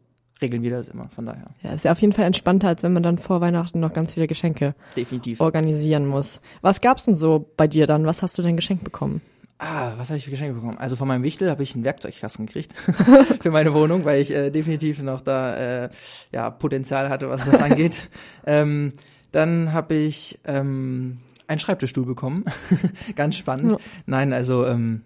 regeln 0.41 0.63
wir 0.63 0.71
das 0.71 0.89
immer, 0.89 1.09
von 1.09 1.27
daher. 1.27 1.47
Ja, 1.63 1.73
ist 1.73 1.85
ja 1.85 1.93
auf 1.93 2.01
jeden 2.01 2.13
Fall 2.13 2.25
entspannter, 2.25 2.69
als 2.69 2.83
wenn 2.83 2.93
man 2.93 3.03
dann 3.03 3.19
vor 3.19 3.41
Weihnachten 3.41 3.81
noch 3.81 3.93
ganz 3.93 4.15
viele 4.15 4.27
Geschenke 4.27 4.75
Definitiv. 4.97 5.41
organisieren 5.41 6.07
muss. 6.07 6.41
Was 6.61 6.81
gab's 6.81 7.05
denn 7.05 7.17
so 7.17 7.51
bei 7.57 7.67
dir 7.67 7.87
dann? 7.87 8.07
Was 8.07 8.23
hast 8.23 8.37
du 8.39 8.43
denn 8.43 8.57
geschenkt 8.57 8.85
bekommen? 8.85 9.21
Ah, 9.59 9.93
was 9.97 10.09
habe 10.09 10.19
ich 10.19 10.25
für 10.25 10.33
Geschenke 10.33 10.55
bekommen? 10.55 10.79
Also 10.79 10.97
von 10.97 11.07
meinem 11.07 11.23
Wichtel 11.23 11.49
habe 11.49 11.63
ich 11.63 11.75
einen 11.75 11.85
Werkzeugkasten 11.85 12.47
gekriegt 12.47 12.73
für 13.41 13.51
meine 13.51 13.73
Wohnung, 13.73 14.05
weil 14.05 14.21
ich 14.21 14.33
äh, 14.33 14.51
definitiv 14.51 15.01
noch 15.01 15.21
da 15.21 15.85
äh, 15.85 15.91
ja 16.33 16.51
Potenzial 16.51 17.09
hatte, 17.09 17.31
was 17.31 17.45
das 17.45 17.61
angeht. 17.63 18.11
ähm, 18.47 18.93
dann 19.35 19.73
habe 19.73 19.95
ich 19.95 20.39
ähm, 20.45 21.19
einen 21.47 21.59
Schreibtischstuhl 21.61 22.07
bekommen, 22.07 22.45
ganz 23.17 23.37
spannend. 23.37 23.73
Ja. 23.73 23.79
Nein, 24.07 24.33
also 24.33 24.67
ähm, 24.67 25.03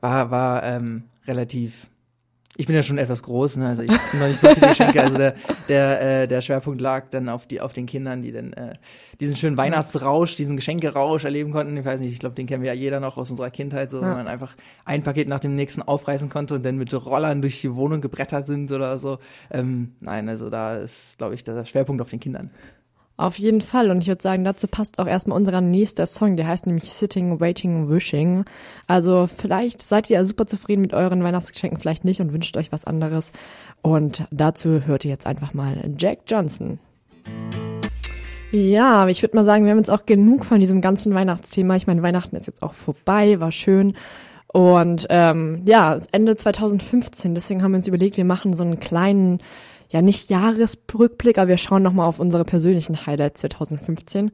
war 0.00 0.30
war 0.30 0.62
ähm, 0.64 1.04
relativ. 1.26 1.90
Ich 2.58 2.64
bin 2.66 2.74
ja 2.74 2.82
schon 2.82 2.96
etwas 2.96 3.22
groß, 3.22 3.56
ne? 3.56 3.68
also 3.68 3.82
ich 3.82 3.88
bin 3.88 4.18
noch 4.20 4.28
nicht 4.28 4.40
so 4.40 4.48
viele 4.48 4.68
Geschenke. 4.68 5.02
Also 5.02 5.18
der 5.18 5.34
der 5.68 6.22
äh, 6.22 6.26
der 6.28 6.40
Schwerpunkt 6.40 6.80
lag 6.80 7.10
dann 7.10 7.28
auf 7.28 7.46
die 7.46 7.60
auf 7.60 7.74
den 7.74 7.84
Kindern, 7.84 8.22
die 8.22 8.32
dann 8.32 8.54
äh, 8.54 8.72
diesen 9.20 9.36
schönen 9.36 9.58
Weihnachtsrausch, 9.58 10.36
diesen 10.36 10.56
Geschenkerausch 10.56 11.24
erleben 11.24 11.52
konnten. 11.52 11.76
Ich 11.76 11.84
weiß 11.84 12.00
nicht, 12.00 12.12
ich 12.12 12.18
glaube, 12.18 12.34
den 12.34 12.46
kennen 12.46 12.62
wir 12.62 12.72
ja 12.72 12.80
jeder 12.80 12.98
noch 12.98 13.18
aus 13.18 13.30
unserer 13.30 13.50
Kindheit, 13.50 13.90
so, 13.90 13.98
Ja. 14.00 14.08
wenn 14.08 14.16
man 14.16 14.28
einfach 14.28 14.54
ein 14.86 15.02
Paket 15.02 15.28
nach 15.28 15.40
dem 15.40 15.54
nächsten 15.54 15.82
aufreißen 15.82 16.30
konnte 16.30 16.54
und 16.54 16.64
dann 16.64 16.78
mit 16.78 16.94
Rollern 16.94 17.42
durch 17.42 17.60
die 17.60 17.74
Wohnung 17.74 18.00
gebrettert 18.00 18.46
sind 18.46 18.72
oder 18.72 18.98
so. 18.98 19.18
Ähm, 19.50 19.92
nein, 20.00 20.26
also 20.30 20.48
da 20.48 20.76
ist, 20.78 21.18
glaube 21.18 21.34
ich, 21.34 21.44
der 21.44 21.62
Schwerpunkt 21.66 22.00
auf 22.00 22.08
den 22.08 22.20
Kindern. 22.20 22.50
Auf 23.18 23.38
jeden 23.38 23.62
Fall. 23.62 23.90
Und 23.90 24.02
ich 24.02 24.08
würde 24.08 24.22
sagen, 24.22 24.44
dazu 24.44 24.68
passt 24.68 24.98
auch 24.98 25.06
erstmal 25.06 25.38
unser 25.38 25.60
nächster 25.60 26.04
Song. 26.04 26.36
Der 26.36 26.46
heißt 26.46 26.66
nämlich 26.66 26.92
Sitting, 26.92 27.40
Waiting, 27.40 27.88
Wishing. 27.88 28.44
Also 28.86 29.26
vielleicht 29.26 29.80
seid 29.80 30.10
ihr 30.10 30.16
ja 30.16 30.24
super 30.24 30.46
zufrieden 30.46 30.82
mit 30.82 30.92
euren 30.92 31.24
Weihnachtsgeschenken, 31.24 31.80
vielleicht 31.80 32.04
nicht 32.04 32.20
und 32.20 32.32
wünscht 32.32 32.56
euch 32.58 32.72
was 32.72 32.84
anderes. 32.84 33.32
Und 33.80 34.24
dazu 34.30 34.86
hört 34.86 35.04
ihr 35.04 35.10
jetzt 35.10 35.26
einfach 35.26 35.54
mal 35.54 35.90
Jack 35.98 36.20
Johnson. 36.26 36.78
Ja, 38.52 39.08
ich 39.08 39.22
würde 39.22 39.36
mal 39.36 39.44
sagen, 39.44 39.64
wir 39.64 39.72
haben 39.72 39.78
jetzt 39.78 39.90
auch 39.90 40.06
genug 40.06 40.44
von 40.44 40.60
diesem 40.60 40.80
ganzen 40.80 41.14
Weihnachtsthema. 41.14 41.76
Ich 41.76 41.86
meine, 41.86 42.02
Weihnachten 42.02 42.36
ist 42.36 42.46
jetzt 42.46 42.62
auch 42.62 42.74
vorbei, 42.74 43.40
war 43.40 43.50
schön. 43.50 43.94
Und 44.48 45.06
ähm, 45.10 45.62
ja, 45.66 45.98
Ende 46.12 46.36
2015, 46.36 47.34
deswegen 47.34 47.62
haben 47.62 47.72
wir 47.72 47.78
uns 47.78 47.88
überlegt, 47.88 48.16
wir 48.16 48.24
machen 48.24 48.54
so 48.54 48.64
einen 48.64 48.78
kleinen, 48.78 49.40
ja 49.88 50.02
nicht 50.02 50.30
Jahresrückblick, 50.30 51.38
aber 51.38 51.48
wir 51.48 51.56
schauen 51.56 51.82
nochmal 51.82 52.08
auf 52.08 52.20
unsere 52.20 52.44
persönlichen 52.44 53.06
Highlights 53.06 53.40
2015. 53.42 54.30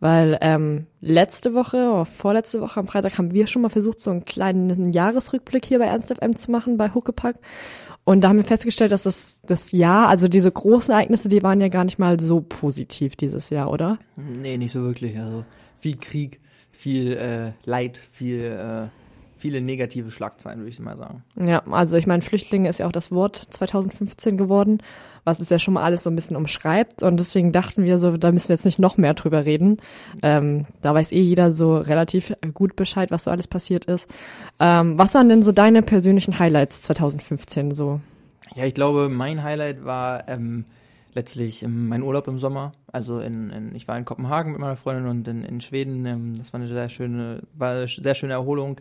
Weil 0.00 0.38
ähm, 0.40 0.86
letzte 1.00 1.54
Woche 1.54 1.90
oder 1.90 2.04
vorletzte 2.04 2.60
Woche 2.60 2.80
am 2.80 2.86
Freitag 2.86 3.16
haben 3.16 3.32
wir 3.32 3.46
schon 3.46 3.62
mal 3.62 3.68
versucht, 3.68 4.00
so 4.00 4.10
einen 4.10 4.24
kleinen 4.24 4.92
Jahresrückblick 4.92 5.64
hier 5.64 5.78
bei 5.78 5.86
Ernst 5.86 6.12
FM 6.12 6.36
zu 6.36 6.50
machen, 6.50 6.76
bei 6.76 6.90
Huckepack. 6.92 7.36
Und 8.04 8.20
da 8.20 8.28
haben 8.28 8.36
wir 8.36 8.44
festgestellt, 8.44 8.92
dass 8.92 9.04
das, 9.04 9.40
das 9.46 9.72
Jahr, 9.72 10.08
also 10.08 10.28
diese 10.28 10.52
großen 10.52 10.92
Ereignisse, 10.92 11.28
die 11.28 11.42
waren 11.42 11.60
ja 11.60 11.68
gar 11.68 11.84
nicht 11.84 11.98
mal 11.98 12.20
so 12.20 12.42
positiv 12.42 13.16
dieses 13.16 13.48
Jahr, 13.48 13.70
oder? 13.70 13.98
Nee, 14.16 14.58
nicht 14.58 14.72
so 14.72 14.82
wirklich. 14.82 15.18
Also 15.18 15.46
viel 15.78 15.96
Krieg, 15.96 16.40
viel 16.70 17.14
äh, 17.14 17.52
Leid, 17.64 17.96
viel, 17.96 18.40
äh, 18.40 18.88
viele 19.44 19.60
negative 19.60 20.10
Schlagzeilen, 20.10 20.60
würde 20.60 20.70
ich 20.70 20.80
mal 20.80 20.96
sagen. 20.96 21.22
Ja, 21.36 21.62
also 21.70 21.98
ich 21.98 22.06
meine, 22.06 22.22
Flüchtlinge 22.22 22.66
ist 22.66 22.78
ja 22.78 22.86
auch 22.86 22.92
das 22.92 23.12
Wort 23.12 23.36
2015 23.36 24.38
geworden, 24.38 24.78
was 25.24 25.38
es 25.38 25.50
ja 25.50 25.58
schon 25.58 25.74
mal 25.74 25.82
alles 25.82 26.02
so 26.02 26.08
ein 26.08 26.16
bisschen 26.16 26.34
umschreibt. 26.34 27.02
Und 27.02 27.20
deswegen 27.20 27.52
dachten 27.52 27.84
wir 27.84 27.98
so, 27.98 28.16
da 28.16 28.32
müssen 28.32 28.48
wir 28.48 28.54
jetzt 28.54 28.64
nicht 28.64 28.78
noch 28.78 28.96
mehr 28.96 29.12
drüber 29.12 29.44
reden. 29.44 29.82
Ähm, 30.22 30.64
da 30.80 30.94
weiß 30.94 31.12
eh 31.12 31.20
jeder 31.20 31.50
so 31.50 31.76
relativ 31.76 32.32
gut 32.54 32.74
Bescheid, 32.74 33.10
was 33.10 33.24
so 33.24 33.30
alles 33.30 33.46
passiert 33.46 33.84
ist. 33.84 34.08
Ähm, 34.60 34.98
was 34.98 35.12
waren 35.12 35.28
denn 35.28 35.42
so 35.42 35.52
deine 35.52 35.82
persönlichen 35.82 36.38
Highlights 36.38 36.80
2015 36.80 37.72
so? 37.72 38.00
Ja, 38.54 38.64
ich 38.64 38.72
glaube, 38.72 39.10
mein 39.10 39.42
Highlight 39.42 39.84
war 39.84 40.26
ähm, 40.26 40.64
letztlich 41.12 41.62
ähm, 41.62 41.88
mein 41.88 42.02
Urlaub 42.02 42.28
im 42.28 42.38
Sommer. 42.38 42.72
Also 42.92 43.20
in, 43.20 43.50
in, 43.50 43.74
ich 43.74 43.88
war 43.88 43.98
in 43.98 44.06
Kopenhagen 44.06 44.52
mit 44.52 44.60
meiner 44.62 44.78
Freundin 44.78 45.06
und 45.06 45.28
in, 45.28 45.44
in 45.44 45.60
Schweden. 45.60 46.06
Ähm, 46.06 46.32
das 46.38 46.54
war 46.54 46.60
eine 46.60 46.68
sehr 46.70 46.88
schöne, 46.88 47.42
war 47.52 47.72
eine 47.72 47.88
sehr 47.88 48.14
schöne 48.14 48.32
Erholung. 48.32 48.80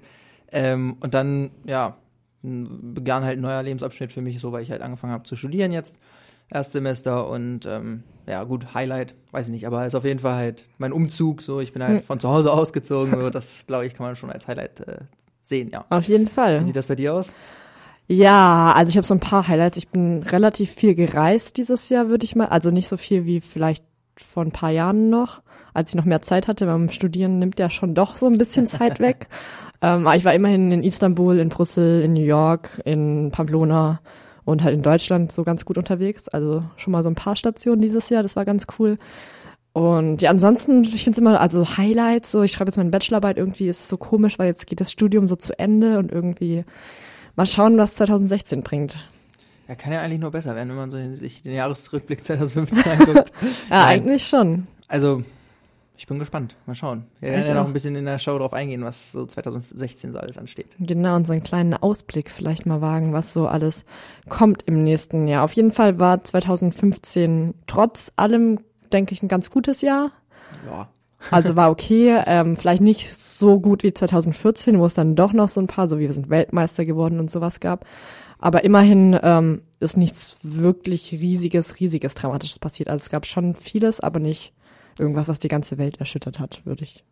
Ähm, 0.53 0.95
und 1.01 1.13
dann, 1.13 1.51
ja, 1.65 1.97
begann 2.41 3.23
halt 3.23 3.37
ein 3.39 3.41
neuer 3.41 3.63
Lebensabschnitt 3.63 4.13
für 4.13 4.21
mich, 4.21 4.39
so 4.39 4.51
weil 4.51 4.63
ich 4.63 4.71
halt 4.71 4.81
angefangen 4.81 5.13
habe 5.13 5.23
zu 5.23 5.35
studieren 5.35 5.71
jetzt. 5.71 5.97
Erstsemester 6.49 7.27
und 7.29 7.65
ähm, 7.65 8.03
ja 8.27 8.43
gut, 8.43 8.73
Highlight, 8.73 9.15
weiß 9.31 9.47
ich 9.47 9.51
nicht, 9.51 9.65
aber 9.65 9.85
ist 9.85 9.95
auf 9.95 10.03
jeden 10.03 10.19
Fall 10.19 10.35
halt 10.35 10.65
mein 10.77 10.91
Umzug, 10.91 11.41
so 11.41 11.59
ich 11.61 11.73
bin 11.73 11.81
halt 11.81 11.99
Hm. 11.99 12.03
von 12.03 12.19
zu 12.19 12.29
Hause 12.29 12.51
ausgezogen, 12.53 13.13
so 13.13 13.29
das 13.29 13.65
glaube 13.65 13.85
ich 13.85 13.93
kann 13.93 14.05
man 14.05 14.15
schon 14.15 14.29
als 14.29 14.47
Highlight 14.47 14.81
äh, 14.81 14.97
sehen, 15.41 15.69
ja. 15.71 15.85
Auf 15.89 16.03
jeden 16.05 16.27
Fall. 16.27 16.59
Wie 16.59 16.65
sieht 16.65 16.75
das 16.75 16.87
bei 16.87 16.95
dir 16.95 17.13
aus? 17.13 17.33
Ja, 18.07 18.73
also 18.75 18.89
ich 18.89 18.97
habe 18.97 19.07
so 19.07 19.13
ein 19.13 19.19
paar 19.21 19.47
Highlights. 19.47 19.77
Ich 19.77 19.87
bin 19.87 20.23
relativ 20.23 20.71
viel 20.71 20.93
gereist 20.93 21.55
dieses 21.57 21.87
Jahr, 21.89 22.09
würde 22.09 22.25
ich 22.25 22.35
mal. 22.35 22.47
Also 22.47 22.69
nicht 22.69 22.89
so 22.89 22.97
viel 22.97 23.25
wie 23.25 23.39
vielleicht 23.39 23.85
vor 24.17 24.43
ein 24.43 24.51
paar 24.51 24.71
Jahren 24.71 25.09
noch, 25.09 25.41
als 25.73 25.89
ich 25.89 25.95
noch 25.95 26.03
mehr 26.05 26.21
Zeit 26.21 26.47
hatte. 26.49 26.65
Beim 26.65 26.89
Studieren 26.89 27.39
nimmt 27.39 27.59
ja 27.59 27.69
schon 27.69 27.95
doch 27.95 28.17
so 28.17 28.27
ein 28.27 28.37
bisschen 28.37 28.67
Zeit 28.67 28.99
weg. 28.99 29.27
Ähm, 29.83 30.07
aber 30.07 30.15
ich 30.15 30.23
war 30.23 30.33
immerhin 30.33 30.71
in 30.71 30.81
Istanbul, 30.81 31.37
in 31.39 31.49
Brüssel, 31.49 32.01
in 32.01 32.13
New 32.13 32.23
York, 32.23 32.81
in 32.85 33.31
Pamplona 33.31 33.99
und 34.45 34.63
halt 34.63 34.73
in 34.73 34.81
Deutschland 34.81 35.31
so 35.31 35.43
ganz 35.43 35.65
gut 35.65 35.77
unterwegs. 35.77 36.29
Also 36.29 36.63
schon 36.77 36.91
mal 36.91 37.03
so 37.03 37.09
ein 37.09 37.15
paar 37.15 37.35
Stationen 37.35 37.81
dieses 37.81 38.09
Jahr. 38.09 38.23
Das 38.23 38.37
war 38.37 38.45
ganz 38.45 38.65
cool. 38.79 38.97
Und 39.73 40.21
ja, 40.21 40.29
ansonsten, 40.29 40.83
ich 40.83 41.03
finde 41.03 41.11
es 41.11 41.17
immer, 41.17 41.41
also 41.41 41.77
Highlights, 41.77 42.31
so 42.31 42.43
ich 42.43 42.53
schreibe 42.53 42.69
jetzt 42.69 42.77
meine 42.77 42.91
Bachelorarbeit, 42.91 43.37
irgendwie 43.37 43.67
ist 43.67 43.81
es 43.81 43.89
so 43.89 43.97
komisch, 43.97 44.39
weil 44.39 44.47
jetzt 44.47 44.67
geht 44.67 44.79
das 44.79 44.91
Studium 44.91 45.27
so 45.27 45.35
zu 45.35 45.57
Ende 45.59 45.97
und 45.97 46.11
irgendwie 46.11 46.63
mal 47.35 47.45
schauen, 47.47 47.77
was 47.77 47.95
2016 47.95 48.61
bringt. 48.61 48.99
Ja, 49.67 49.75
kann 49.75 49.91
ja 49.91 50.01
eigentlich 50.01 50.19
nur 50.19 50.31
besser 50.31 50.55
werden, 50.55 50.69
wenn 50.69 50.75
man 50.75 50.91
so 50.91 50.97
den, 50.97 51.15
sich 51.15 51.41
den 51.41 51.53
Jahresrückblick 51.53 52.23
2015 52.23 52.91
anguckt. 52.91 53.33
Ja, 53.41 53.49
Nein. 53.69 53.87
eigentlich 53.87 54.27
schon. 54.27 54.67
Also, 54.87 55.23
ich 55.95 56.07
bin 56.07 56.19
gespannt. 56.19 56.55
Mal 56.65 56.75
schauen. 56.75 57.05
Wir 57.19 57.31
werden 57.31 57.47
ja 57.47 57.53
noch 57.53 57.67
ein 57.67 57.73
bisschen 57.73 57.95
in 57.95 58.05
der 58.05 58.19
Show 58.19 58.37
drauf 58.37 58.53
eingehen, 58.53 58.83
was 58.83 59.11
so 59.11 59.25
2016 59.25 60.11
so 60.11 60.17
alles 60.17 60.37
ansteht. 60.37 60.67
Genau, 60.79 61.15
und 61.15 61.27
so 61.27 61.33
einen 61.33 61.43
kleinen 61.43 61.73
Ausblick 61.75 62.31
vielleicht 62.31 62.65
mal 62.65 62.81
wagen, 62.81 63.13
was 63.13 63.31
so 63.31 63.47
alles 63.47 63.85
kommt 64.27 64.63
im 64.63 64.83
nächsten 64.83 65.27
Jahr. 65.27 65.43
Auf 65.43 65.53
jeden 65.53 65.71
Fall 65.71 65.99
war 65.99 66.23
2015 66.23 67.53
trotz 67.67 68.11
allem, 68.15 68.59
denke 68.91 69.13
ich, 69.13 69.21
ein 69.21 69.27
ganz 69.27 69.49
gutes 69.49 69.81
Jahr. 69.81 70.11
Ja. 70.65 70.89
Also 71.31 71.55
war 71.55 71.71
okay, 71.71 72.21
ähm, 72.25 72.57
vielleicht 72.57 72.81
nicht 72.81 73.13
so 73.15 73.59
gut 73.59 73.83
wie 73.83 73.93
2014, 73.93 74.79
wo 74.79 74.85
es 74.85 74.93
dann 74.93 75.15
doch 75.15 75.31
noch 75.31 75.47
so 75.47 75.61
ein 75.61 75.67
paar, 75.67 75.87
so 75.87 75.97
wie 75.97 76.01
wir 76.01 76.13
sind 76.13 76.29
Weltmeister 76.29 76.85
geworden 76.85 77.19
und 77.19 77.31
sowas 77.31 77.59
gab. 77.59 77.85
Aber 78.39 78.65
immerhin 78.65 79.17
ähm, 79.23 79.61
ist 79.79 79.95
nichts 79.95 80.39
wirklich 80.41 81.13
riesiges, 81.13 81.79
riesiges 81.79 82.15
Dramatisches 82.15 82.59
passiert. 82.59 82.89
Also 82.89 83.03
es 83.03 83.09
gab 83.09 83.25
schon 83.25 83.55
vieles, 83.55 84.01
aber 84.01 84.19
nicht 84.19 84.53
irgendwas, 84.97 85.27
was 85.27 85.39
die 85.39 85.47
ganze 85.47 85.77
Welt 85.77 85.99
erschüttert 85.99 86.39
hat, 86.39 86.65
würde 86.65 86.83
ich 86.83 87.03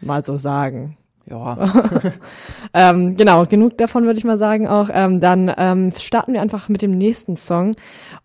mal 0.00 0.24
so 0.24 0.36
sagen. 0.36 0.96
Ja. 1.26 1.56
Ähm, 2.72 3.16
genau, 3.16 3.46
genug 3.46 3.76
davon 3.78 4.04
würde 4.04 4.18
ich 4.18 4.24
mal 4.24 4.38
sagen 4.38 4.68
auch. 4.68 4.90
Ähm, 4.92 5.18
dann 5.18 5.52
ähm, 5.56 5.90
starten 5.90 6.34
wir 6.34 6.40
einfach 6.40 6.68
mit 6.68 6.82
dem 6.82 6.96
nächsten 6.96 7.34
Song 7.34 7.72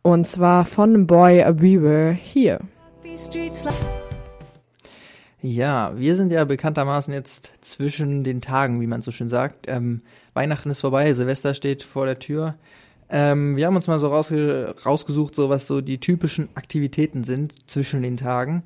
und 0.04 0.28
zwar 0.28 0.66
von 0.66 1.08
Boy 1.08 1.44
We 1.48 1.82
Were 1.82 2.12
Here. 2.12 2.60
Ja, 5.42 5.94
wir 5.96 6.16
sind 6.16 6.32
ja 6.32 6.46
bekanntermaßen 6.46 7.12
jetzt 7.12 7.54
zwischen 7.62 8.24
den 8.24 8.40
Tagen, 8.40 8.82
wie 8.82 8.88
man 8.88 9.02
so 9.02 9.12
schön 9.12 9.30
sagt. 9.30 9.66
Ähm, 9.68 10.02
Weihnachten 10.36 10.70
ist 10.70 10.82
vorbei, 10.82 11.12
Silvester 11.14 11.56
steht 11.56 11.82
vor 11.82 12.06
der 12.06 12.20
Tür. 12.20 12.56
Ähm, 13.10 13.56
wir 13.56 13.68
haben 13.68 13.76
uns 13.76 13.88
mal 13.88 14.00
so 14.00 14.08
rausge 14.08 14.76
rausgesucht, 14.86 15.34
so 15.34 15.50
was 15.50 15.68
so 15.68 15.82
die 15.82 16.00
typischen 16.00 16.50
Aktivitäten 16.56 17.24
sind 17.24 17.54
zwischen 17.70 18.02
den 18.02 18.18
Tagen. 18.18 18.64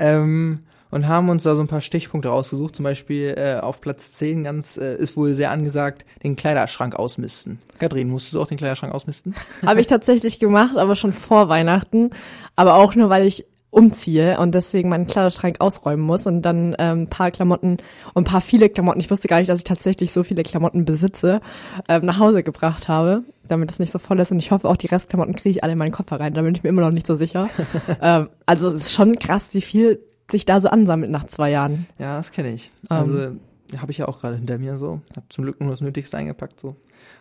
Ähm, 0.00 0.60
und 0.90 1.06
haben 1.06 1.28
uns 1.28 1.44
da 1.44 1.54
so 1.54 1.60
ein 1.60 1.68
paar 1.68 1.80
Stichpunkte 1.80 2.28
rausgesucht. 2.28 2.76
Zum 2.76 2.82
Beispiel 2.82 3.34
äh, 3.36 3.60
auf 3.60 3.80
Platz 3.80 4.12
10 4.12 4.42
ganz 4.42 4.76
äh, 4.76 4.96
ist 4.96 5.16
wohl 5.16 5.34
sehr 5.34 5.50
angesagt, 5.50 6.04
den 6.22 6.36
Kleiderschrank 6.36 6.96
ausmisten. 6.96 7.60
Katrin, 7.78 8.08
musstest 8.08 8.34
du 8.34 8.42
auch 8.42 8.46
den 8.46 8.58
Kleiderschrank 8.58 8.92
ausmisten? 8.92 9.34
Habe 9.64 9.80
ich 9.80 9.86
tatsächlich 9.86 10.38
gemacht, 10.38 10.76
aber 10.76 10.96
schon 10.96 11.12
vor 11.12 11.48
Weihnachten. 11.48 12.10
Aber 12.56 12.74
auch 12.74 12.94
nur, 12.94 13.08
weil 13.08 13.26
ich 13.26 13.46
umziehe 13.70 14.38
und 14.38 14.54
deswegen 14.54 14.88
meinen 14.88 15.06
Kleiderschrank 15.06 15.60
ausräumen 15.60 16.04
muss 16.04 16.26
und 16.26 16.42
dann 16.42 16.74
ähm, 16.78 17.02
ein 17.02 17.08
paar 17.08 17.30
Klamotten 17.30 17.78
und 18.14 18.22
ein 18.22 18.24
paar 18.24 18.40
viele 18.40 18.68
Klamotten, 18.68 19.00
ich 19.00 19.10
wusste 19.10 19.28
gar 19.28 19.38
nicht, 19.38 19.48
dass 19.48 19.60
ich 19.60 19.64
tatsächlich 19.64 20.12
so 20.12 20.22
viele 20.22 20.42
Klamotten 20.42 20.84
besitze, 20.84 21.40
ähm, 21.88 22.04
nach 22.04 22.18
Hause 22.18 22.42
gebracht 22.42 22.88
habe, 22.88 23.22
damit 23.48 23.70
es 23.70 23.78
nicht 23.78 23.92
so 23.92 23.98
voll 23.98 24.18
ist 24.18 24.32
und 24.32 24.38
ich 24.38 24.50
hoffe 24.50 24.68
auch, 24.68 24.76
die 24.76 24.88
Restklamotten 24.88 25.34
kriege 25.34 25.50
ich 25.50 25.62
alle 25.62 25.72
in 25.72 25.78
meinen 25.78 25.92
Koffer 25.92 26.18
rein, 26.18 26.34
da 26.34 26.42
bin 26.42 26.54
ich 26.54 26.62
mir 26.62 26.68
immer 26.68 26.82
noch 26.82 26.92
nicht 26.92 27.06
so 27.06 27.14
sicher. 27.14 27.48
ähm, 28.02 28.28
also 28.46 28.68
es 28.68 28.86
ist 28.86 28.92
schon 28.92 29.16
krass, 29.16 29.54
wie 29.54 29.62
viel 29.62 30.00
sich 30.30 30.44
da 30.44 30.60
so 30.60 30.68
ansammelt 30.68 31.10
nach 31.10 31.24
zwei 31.24 31.50
Jahren. 31.50 31.86
Ja, 31.98 32.16
das 32.16 32.32
kenne 32.32 32.52
ich. 32.52 32.70
Also 32.88 33.32
habe 33.76 33.92
ich 33.92 33.98
ja 33.98 34.08
auch 34.08 34.20
gerade 34.20 34.36
hinter 34.36 34.58
mir 34.58 34.78
so. 34.78 35.00
Hab 35.16 35.32
zum 35.32 35.44
Glück 35.44 35.60
nur 35.60 35.70
das 35.70 35.80
Nötigste 35.80 36.16
eingepackt 36.16 36.60
so. 36.60 36.76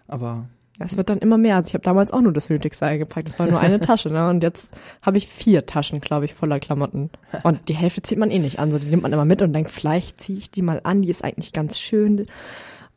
Aber 0.07 0.47
Es 0.79 0.97
wird 0.97 1.09
dann 1.09 1.19
immer 1.19 1.37
mehr. 1.37 1.55
Also 1.57 1.67
ich 1.67 1.73
habe 1.73 1.83
damals 1.83 2.11
auch 2.11 2.21
nur 2.21 2.31
das 2.33 2.49
Nötigste 2.49 2.85
eingepackt. 2.85 3.27
Das 3.27 3.37
war 3.39 3.47
nur 3.47 3.59
eine 3.59 3.79
Tasche, 3.81 4.09
ne? 4.09 4.29
Und 4.29 4.43
jetzt 4.43 4.69
habe 5.01 5.17
ich 5.17 5.27
vier 5.27 5.65
Taschen, 5.65 5.99
glaube 5.99 6.25
ich, 6.25 6.33
voller 6.33 6.59
Klamotten. 6.59 7.09
Und 7.43 7.67
die 7.67 7.73
Hälfte 7.75 8.01
zieht 8.01 8.17
man 8.17 8.31
eh 8.31 8.39
nicht 8.39 8.59
an. 8.59 8.71
So, 8.71 8.79
die 8.79 8.87
nimmt 8.87 9.03
man 9.03 9.11
immer 9.13 9.25
mit 9.25 9.41
und 9.41 9.53
denkt, 9.53 9.71
vielleicht 9.71 10.21
ziehe 10.21 10.37
ich 10.37 10.51
die 10.51 10.61
mal 10.61 10.81
an, 10.83 11.01
die 11.01 11.09
ist 11.09 11.23
eigentlich 11.23 11.53
ganz 11.53 11.79
schön. 11.79 12.27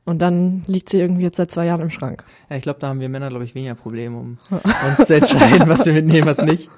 Und 0.04 0.20
dann 0.20 0.64
liegt 0.66 0.88
sie 0.88 0.98
irgendwie 0.98 1.22
jetzt 1.22 1.36
seit 1.36 1.50
zwei 1.52 1.66
Jahren 1.66 1.80
im 1.80 1.90
Schrank. 1.90 2.24
Ja, 2.50 2.56
ich 2.56 2.62
glaube, 2.62 2.80
da 2.80 2.88
haben 2.88 3.00
wir 3.00 3.08
Männer, 3.08 3.28
glaube 3.28 3.44
ich, 3.44 3.54
weniger 3.54 3.74
Probleme, 3.76 4.16
um 4.16 4.38
uns 4.50 5.06
zu 5.06 5.14
entscheiden, 5.14 5.68
was 5.68 5.86
wir 5.86 5.92
mitnehmen, 5.92 6.26
was 6.26 6.38
nicht. 6.38 6.68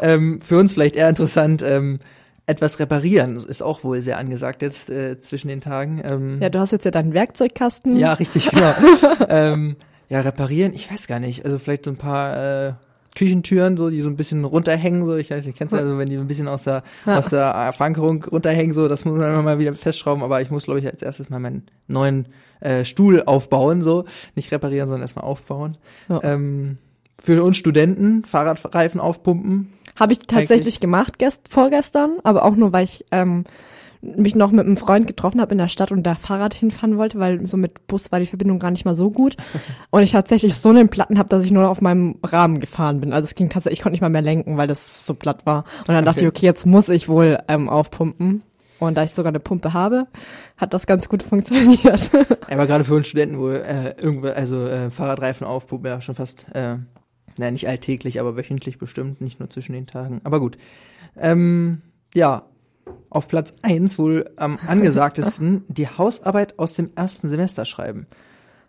Ähm, 0.00 0.40
für 0.40 0.58
uns 0.58 0.72
vielleicht 0.72 0.96
eher 0.96 1.08
interessant, 1.08 1.62
ähm, 1.62 1.98
etwas 2.46 2.78
reparieren 2.78 3.36
ist 3.36 3.62
auch 3.62 3.84
wohl 3.84 4.02
sehr 4.02 4.18
angesagt 4.18 4.62
jetzt 4.62 4.90
äh, 4.90 5.20
zwischen 5.20 5.48
den 5.48 5.60
Tagen. 5.60 6.00
Ähm, 6.04 6.38
Ja, 6.40 6.48
du 6.48 6.58
hast 6.58 6.72
jetzt 6.72 6.84
ja 6.84 6.90
deinen 6.90 7.14
Werkzeugkasten. 7.14 7.96
ja, 7.96 8.14
richtig, 8.14 8.50
genau. 8.50 8.72
ähm, 9.28 9.76
ja, 10.12 10.20
reparieren, 10.20 10.74
ich 10.74 10.92
weiß 10.92 11.06
gar 11.06 11.20
nicht. 11.20 11.46
Also 11.46 11.58
vielleicht 11.58 11.86
so 11.86 11.90
ein 11.90 11.96
paar 11.96 12.36
äh, 12.68 12.72
Küchentüren, 13.16 13.78
so 13.78 13.88
die 13.88 14.02
so 14.02 14.10
ein 14.10 14.16
bisschen 14.16 14.44
runterhängen, 14.44 15.06
so 15.06 15.16
ich 15.16 15.30
weiß 15.30 15.46
nicht, 15.46 15.56
kennst 15.56 15.72
du 15.72 15.78
also, 15.78 15.96
wenn 15.96 16.10
die 16.10 16.16
so 16.16 16.20
ein 16.20 16.28
bisschen 16.28 16.48
aus 16.48 16.64
der 16.64 16.82
Ja. 17.06 17.16
aus 17.16 17.30
der 17.30 17.72
Verankerung 17.74 18.22
runterhängen, 18.24 18.74
so 18.74 18.88
das 18.88 19.06
muss 19.06 19.18
man 19.18 19.30
immer 19.30 19.40
mal 19.40 19.58
wieder 19.58 19.72
festschrauben. 19.72 20.22
Aber 20.22 20.42
ich 20.42 20.50
muss, 20.50 20.64
glaube 20.64 20.80
ich, 20.80 20.86
als 20.86 21.00
erstes 21.00 21.30
mal 21.30 21.38
meinen 21.38 21.66
neuen 21.86 22.28
äh, 22.60 22.84
Stuhl 22.84 23.22
aufbauen, 23.22 23.82
so 23.82 24.04
nicht 24.34 24.52
reparieren, 24.52 24.88
sondern 24.88 25.00
erstmal 25.02 25.24
aufbauen. 25.24 25.78
Ja. 26.10 26.20
Ähm, 26.22 26.76
für 27.18 27.42
uns 27.42 27.56
Studenten 27.56 28.26
Fahrradreifen 28.26 29.00
aufpumpen. 29.00 29.72
Habe 29.98 30.12
ich 30.12 30.18
tatsächlich 30.18 30.78
gemacht 30.80 31.18
gest 31.18 31.48
vorgestern, 31.48 32.18
aber 32.22 32.44
auch 32.44 32.54
nur, 32.54 32.72
weil 32.74 32.84
ich 32.84 33.06
ähm, 33.12 33.44
mich 34.02 34.34
noch 34.34 34.50
mit 34.50 34.66
einem 34.66 34.76
Freund 34.76 35.06
getroffen 35.06 35.40
habe 35.40 35.52
in 35.52 35.58
der 35.58 35.68
Stadt 35.68 35.92
und 35.92 36.02
da 36.02 36.16
Fahrrad 36.16 36.54
hinfahren 36.54 36.98
wollte, 36.98 37.20
weil 37.20 37.46
so 37.46 37.56
mit 37.56 37.86
Bus 37.86 38.10
war 38.10 38.18
die 38.18 38.26
Verbindung 38.26 38.58
gar 38.58 38.72
nicht 38.72 38.84
mal 38.84 38.96
so 38.96 39.10
gut. 39.10 39.36
Und 39.90 40.02
ich 40.02 40.10
tatsächlich 40.10 40.56
so 40.56 40.70
einen 40.70 40.88
Platten 40.88 41.18
habe, 41.18 41.28
dass 41.28 41.44
ich 41.44 41.52
nur 41.52 41.62
noch 41.62 41.70
auf 41.70 41.80
meinem 41.80 42.16
Rahmen 42.24 42.58
gefahren 42.58 43.00
bin. 43.00 43.12
Also 43.12 43.26
es 43.26 43.34
ging 43.36 43.48
tatsächlich, 43.48 43.78
ich 43.78 43.82
konnte 43.82 43.94
nicht 43.94 44.00
mal 44.00 44.08
mehr 44.08 44.22
lenken, 44.22 44.56
weil 44.56 44.66
das 44.66 45.06
so 45.06 45.14
platt 45.14 45.46
war. 45.46 45.64
Und 45.80 45.88
dann 45.88 46.04
dachte 46.04 46.20
Okay. 46.20 46.26
ich, 46.26 46.28
okay, 46.36 46.46
jetzt 46.46 46.66
muss 46.66 46.88
ich 46.88 47.08
wohl 47.08 47.38
ähm, 47.48 47.68
aufpumpen. 47.68 48.42
Und 48.80 48.96
da 48.96 49.04
ich 49.04 49.12
sogar 49.12 49.30
eine 49.30 49.38
Pumpe 49.38 49.72
habe, 49.72 50.08
hat 50.56 50.74
das 50.74 50.86
ganz 50.86 51.08
gut 51.08 51.22
funktioniert. 51.22 52.10
Aber 52.50 52.66
gerade 52.66 52.82
für 52.84 52.94
uns 52.94 53.06
Studenten 53.06 53.38
wohl 53.38 53.54
äh, 53.64 53.94
irgendwo, 54.02 54.26
also 54.28 54.66
äh, 54.66 54.90
Fahrradreifen 54.90 55.46
aufpumpen, 55.46 55.88
ja 55.88 56.00
schon 56.00 56.16
fast, 56.16 56.46
äh, 56.54 56.78
naja, 57.38 57.50
nicht 57.52 57.68
alltäglich, 57.68 58.18
aber 58.18 58.36
wöchentlich 58.36 58.78
bestimmt, 58.78 59.20
nicht 59.20 59.38
nur 59.38 59.48
zwischen 59.48 59.74
den 59.74 59.86
Tagen. 59.86 60.20
Aber 60.24 60.40
gut. 60.40 60.58
Ähm, 61.16 61.82
ja, 62.14 62.42
auf 63.10 63.28
Platz 63.28 63.52
eins 63.62 63.98
wohl 63.98 64.30
am 64.36 64.58
angesagtesten 64.66 65.64
die 65.68 65.86
Hausarbeit 65.88 66.58
aus 66.58 66.74
dem 66.74 66.90
ersten 66.94 67.28
Semester 67.28 67.64
schreiben. 67.64 68.06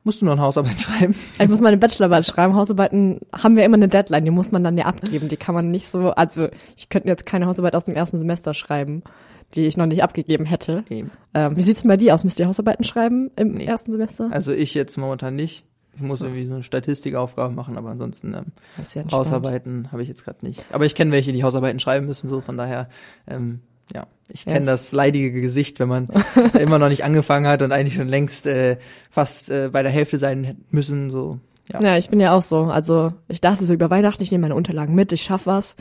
Musst 0.06 0.22
du 0.22 0.26
noch 0.26 0.34
eine 0.34 0.42
Hausarbeit 0.42 0.80
schreiben? 0.82 1.16
Ich 1.40 1.48
muss 1.48 1.62
meine 1.62 1.78
Bachelorarbeit 1.78 2.26
schreiben. 2.26 2.56
Hausarbeiten 2.56 3.22
haben 3.34 3.56
wir 3.56 3.64
immer 3.64 3.76
eine 3.78 3.88
Deadline, 3.88 4.26
die 4.26 4.32
muss 4.32 4.52
man 4.52 4.64
dann 4.64 4.78
ja 4.78 4.86
abgeben. 4.86 5.30
Die 5.30 5.38
kann 5.38 5.56
man 5.56 5.72
nicht 5.72 5.88
so, 5.88 6.12
also 6.12 6.50
ich 6.76 6.90
könnte 6.90 7.08
jetzt 7.08 7.26
keine 7.26 7.46
Hausarbeit 7.46 7.76
aus 7.76 7.86
dem 7.86 7.96
ersten 7.96 8.20
Semester 8.20 8.54
schreiben, 8.54 9.04
die 9.56 9.66
ich 9.66 9.78
noch 9.78 9.86
nicht 9.86 10.04
abgegeben 10.04 10.46
hätte. 10.46 10.84
Eben. 10.90 11.12
Ähm, 11.34 11.56
wie 11.56 11.62
sieht's 11.62 11.84
denn 11.84 11.90
bei 11.90 11.96
dir 11.98 12.14
aus? 12.16 12.26
Müsst 12.26 12.40
ihr 12.40 12.48
Hausarbeiten 12.48 12.84
schreiben 12.84 13.32
im 13.38 13.54
Nee. 13.54 13.66
ersten 13.66 13.92
Semester? 13.94 14.28
Also 14.32 14.52
ich 14.52 14.74
jetzt 14.74 14.98
momentan 14.98 15.36
nicht. 15.38 15.64
Ich 15.96 16.02
muss 16.02 16.22
irgendwie 16.22 16.48
so 16.48 16.56
eine 16.56 16.64
Statistikaufgabe 16.64 17.54
machen, 17.54 17.78
aber 17.78 17.92
ansonsten 17.92 18.34
ähm, 18.34 18.46
ja. 18.96 19.04
Hausarbeiten 19.12 19.92
habe 19.92 20.02
ich 20.02 20.10
jetzt 20.10 20.26
gerade 20.26 20.44
nicht. 20.46 20.66
Aber 20.72 20.86
ich 20.86 20.96
kenne 20.96 21.12
welche, 21.12 21.32
die 21.32 21.44
Hausarbeiten 21.44 21.80
schreiben 21.80 22.08
müssen, 22.08 22.28
so 22.28 22.42
von 22.42 22.58
daher, 22.58 22.90
ähm, 23.28 23.62
ja, 23.94 24.06
ich 24.30 24.46
kenne 24.46 24.58
Yes. 24.58 24.66
das 24.66 24.92
leidige 24.92 25.42
Gesicht, 25.42 25.80
wenn 25.80 25.90
man 25.90 26.08
immer 26.60 26.80
noch 26.80 26.90
nicht 26.90 27.04
angefangen 27.04 27.48
hat 27.48 27.62
und 27.62 27.72
eigentlich 27.72 27.96
schon 27.96 28.08
längst 28.08 28.46
äh, 28.46 28.78
fast 29.10 29.50
äh, 29.50 29.70
bei 29.72 29.84
der 29.84 29.92
Hälfte 29.92 30.18
sein 30.18 30.58
müssen, 30.72 31.10
so. 31.10 31.40
Ja. 31.72 31.82
Ja, 31.82 31.98
ich 31.98 32.10
bin 32.10 32.20
ja 32.20 32.34
auch 32.36 32.42
so. 32.42 32.64
Also 32.64 33.14
ich 33.30 33.40
dachte 33.40 33.64
so 33.64 33.74
über 33.74 33.90
Weihnachten, 33.90 34.22
ich 34.22 34.32
nehme 34.32 34.42
meine 34.42 34.56
Unterlagen 34.56 34.96
mit, 34.96 35.14
ich 35.14 35.24
schaff 35.24 35.48
was. 35.48 35.78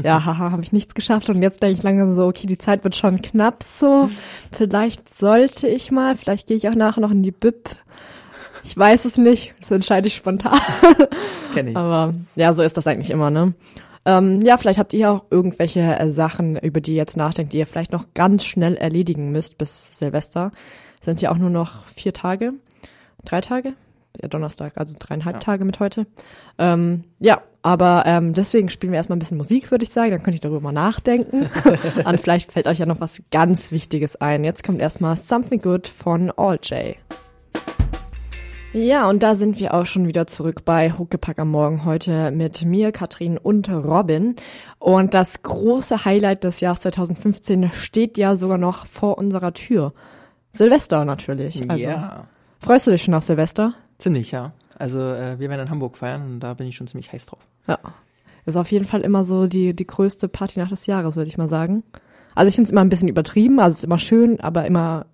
Ja, 0.00 0.24
haha, 0.24 0.52
habe 0.52 0.62
ich 0.62 0.70
nichts 0.72 0.94
geschafft. 0.94 1.28
Und 1.28 1.42
jetzt 1.42 1.60
denke 1.60 1.76
ich 1.76 1.82
langsam 1.82 2.14
so, 2.14 2.26
okay, 2.26 2.46
die 2.46 2.56
Zeit 2.56 2.84
wird 2.84 2.94
schon 2.94 3.20
knapp 3.20 3.64
so. 3.64 4.10
Vielleicht 4.52 5.12
sollte 5.12 5.66
ich 5.66 5.90
mal, 5.90 6.14
vielleicht 6.14 6.46
gehe 6.46 6.56
ich 6.56 6.68
auch 6.68 6.76
nachher 6.76 7.00
noch 7.00 7.10
in 7.10 7.24
die 7.24 7.32
Bib. 7.32 7.68
Ich 8.62 8.78
weiß 8.78 9.04
es 9.06 9.18
nicht, 9.18 9.54
das 9.60 9.72
entscheide 9.72 10.06
ich 10.06 10.14
spontan. 10.14 10.56
Kenne 11.52 11.70
ich. 11.70 11.76
Aber 11.76 12.14
ja, 12.36 12.54
so 12.54 12.62
ist 12.62 12.76
das 12.76 12.86
eigentlich 12.86 13.10
immer, 13.10 13.30
ne? 13.30 13.54
Ähm, 14.06 14.42
ja, 14.42 14.56
vielleicht 14.56 14.78
habt 14.78 14.92
ihr 14.92 15.10
auch 15.10 15.24
irgendwelche 15.30 15.80
äh, 15.80 16.10
Sachen, 16.10 16.56
über 16.56 16.80
die 16.80 16.92
ihr 16.92 16.98
jetzt 16.98 17.16
nachdenkt, 17.16 17.52
die 17.52 17.58
ihr 17.58 17.66
vielleicht 17.66 17.92
noch 17.92 18.06
ganz 18.14 18.44
schnell 18.44 18.76
erledigen 18.76 19.32
müsst 19.32 19.58
bis 19.58 19.96
Silvester. 19.98 20.52
Sind 21.00 21.22
ja 21.22 21.30
auch 21.30 21.38
nur 21.38 21.50
noch 21.50 21.86
vier 21.86 22.12
Tage, 22.12 22.52
drei 23.24 23.40
Tage, 23.40 23.74
ja 24.20 24.28
Donnerstag, 24.28 24.74
also 24.76 24.96
dreieinhalb 24.98 25.36
Ja. 25.36 25.40
Tage 25.40 25.64
mit 25.64 25.80
heute. 25.80 26.06
Ähm, 26.58 27.04
ja, 27.18 27.42
aber 27.62 28.04
ähm, 28.06 28.34
deswegen 28.34 28.68
spielen 28.68 28.92
wir 28.92 28.98
erstmal 28.98 29.16
ein 29.16 29.20
bisschen 29.20 29.38
Musik, 29.38 29.70
würde 29.70 29.84
ich 29.84 29.90
sagen. 29.90 30.10
Dann 30.10 30.22
könnt 30.22 30.36
ihr 30.36 30.40
darüber 30.40 30.60
mal 30.60 30.72
nachdenken. 30.72 31.48
Und 32.04 32.20
vielleicht 32.20 32.52
fällt 32.52 32.66
euch 32.66 32.78
ja 32.78 32.86
noch 32.86 33.00
was 33.00 33.22
ganz 33.30 33.72
Wichtiges 33.72 34.16
ein. 34.16 34.44
Jetzt 34.44 34.64
kommt 34.64 34.80
erstmal 34.80 35.16
Something 35.16 35.60
Good 35.60 35.88
von 35.88 36.30
All 36.36 36.58
J. 36.62 36.96
Ja, 38.74 39.08
und 39.08 39.22
da 39.22 39.36
sind 39.36 39.60
wir 39.60 39.72
auch 39.72 39.86
schon 39.86 40.08
wieder 40.08 40.26
zurück 40.26 40.64
bei 40.64 40.90
Huckepack 40.90 41.38
am 41.38 41.48
Morgen 41.48 41.84
heute 41.84 42.32
mit 42.32 42.64
mir, 42.64 42.90
Katrin 42.90 43.38
und 43.38 43.68
Robin. 43.68 44.34
Und 44.80 45.14
das 45.14 45.44
große 45.44 46.04
Highlight 46.04 46.42
des 46.42 46.58
Jahres 46.58 46.80
2015 46.80 47.70
steht 47.72 48.18
ja 48.18 48.34
sogar 48.34 48.58
noch 48.58 48.86
vor 48.86 49.16
unserer 49.16 49.54
Tür. 49.54 49.94
Silvester 50.50 51.04
natürlich. 51.04 51.70
Also, 51.70 51.84
ja, 51.84 52.26
Freust 52.58 52.88
du 52.88 52.90
dich 52.90 53.02
schon 53.04 53.14
auf 53.14 53.22
Silvester? 53.22 53.74
ziemlich, 53.98 54.32
ja. 54.32 54.52
Also 54.76 54.98
äh, 54.98 55.38
wir 55.38 55.48
werden 55.50 55.62
in 55.62 55.70
Hamburg 55.70 55.96
feiern 55.96 56.22
und 56.22 56.40
da 56.40 56.54
bin 56.54 56.66
ich 56.66 56.74
schon 56.74 56.88
ziemlich 56.88 57.12
heiß 57.12 57.26
drauf. 57.26 57.46
Ja. 57.68 57.78
Ist 58.44 58.56
auf 58.56 58.72
jeden 58.72 58.86
Fall 58.86 59.02
immer 59.02 59.22
so 59.22 59.46
die, 59.46 59.76
die 59.76 59.86
größte 59.86 60.26
Partynacht 60.26 60.72
des 60.72 60.86
Jahres, 60.86 61.14
würde 61.14 61.28
ich 61.28 61.38
mal 61.38 61.48
sagen. 61.48 61.84
Also 62.34 62.48
ich 62.48 62.56
finde 62.56 62.66
es 62.66 62.72
immer 62.72 62.80
ein 62.80 62.88
bisschen 62.88 63.08
übertrieben, 63.08 63.60
also 63.60 63.72
es 63.72 63.78
ist 63.78 63.84
immer 63.84 64.00
schön, 64.00 64.40
aber 64.40 64.66
immer 64.66 65.06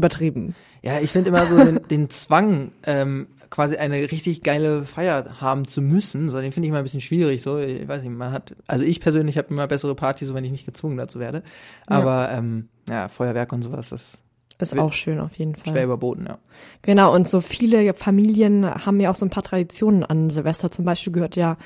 übertrieben. 0.00 0.54
Ja, 0.82 0.98
ich 0.98 1.12
finde 1.12 1.28
immer 1.28 1.46
so 1.46 1.56
den, 1.56 1.80
den 1.90 2.10
Zwang, 2.10 2.72
ähm, 2.84 3.28
quasi 3.50 3.76
eine 3.76 3.96
richtig 4.10 4.42
geile 4.42 4.84
Feier 4.84 5.40
haben 5.40 5.66
zu 5.66 5.82
müssen, 5.82 6.30
so 6.30 6.40
den 6.40 6.52
finde 6.52 6.66
ich 6.66 6.70
immer 6.70 6.78
ein 6.78 6.84
bisschen 6.84 7.00
schwierig. 7.00 7.42
So, 7.42 7.58
ich 7.58 7.86
weiß 7.86 8.02
nicht, 8.02 8.12
man 8.12 8.32
hat, 8.32 8.54
also 8.66 8.84
ich 8.84 9.00
persönlich 9.00 9.36
habe 9.36 9.48
immer 9.50 9.66
bessere 9.66 9.94
Partys, 9.94 10.28
so 10.28 10.34
wenn 10.34 10.44
ich 10.44 10.52
nicht 10.52 10.66
gezwungen 10.66 10.96
dazu 10.96 11.18
werde. 11.18 11.42
Aber 11.86 12.30
ähm, 12.30 12.68
ja, 12.88 13.08
Feuerwerk 13.08 13.52
und 13.52 13.62
sowas, 13.62 13.88
das 13.88 14.22
Ist 14.58 14.78
auch 14.78 14.92
schön 14.92 15.20
auf 15.20 15.36
jeden 15.36 15.56
Fall. 15.56 15.72
schwer 15.72 15.84
überboten, 15.84 16.26
ja. 16.28 16.38
Genau, 16.82 17.14
und 17.14 17.28
so 17.28 17.40
viele 17.40 17.92
Familien 17.94 18.72
haben 18.72 19.00
ja 19.00 19.10
auch 19.10 19.16
so 19.16 19.26
ein 19.26 19.30
paar 19.30 19.42
Traditionen 19.42 20.04
an 20.04 20.30
Silvester. 20.30 20.70
Zum 20.70 20.84
Beispiel 20.84 21.12
gehört 21.12 21.34
ja 21.34 21.56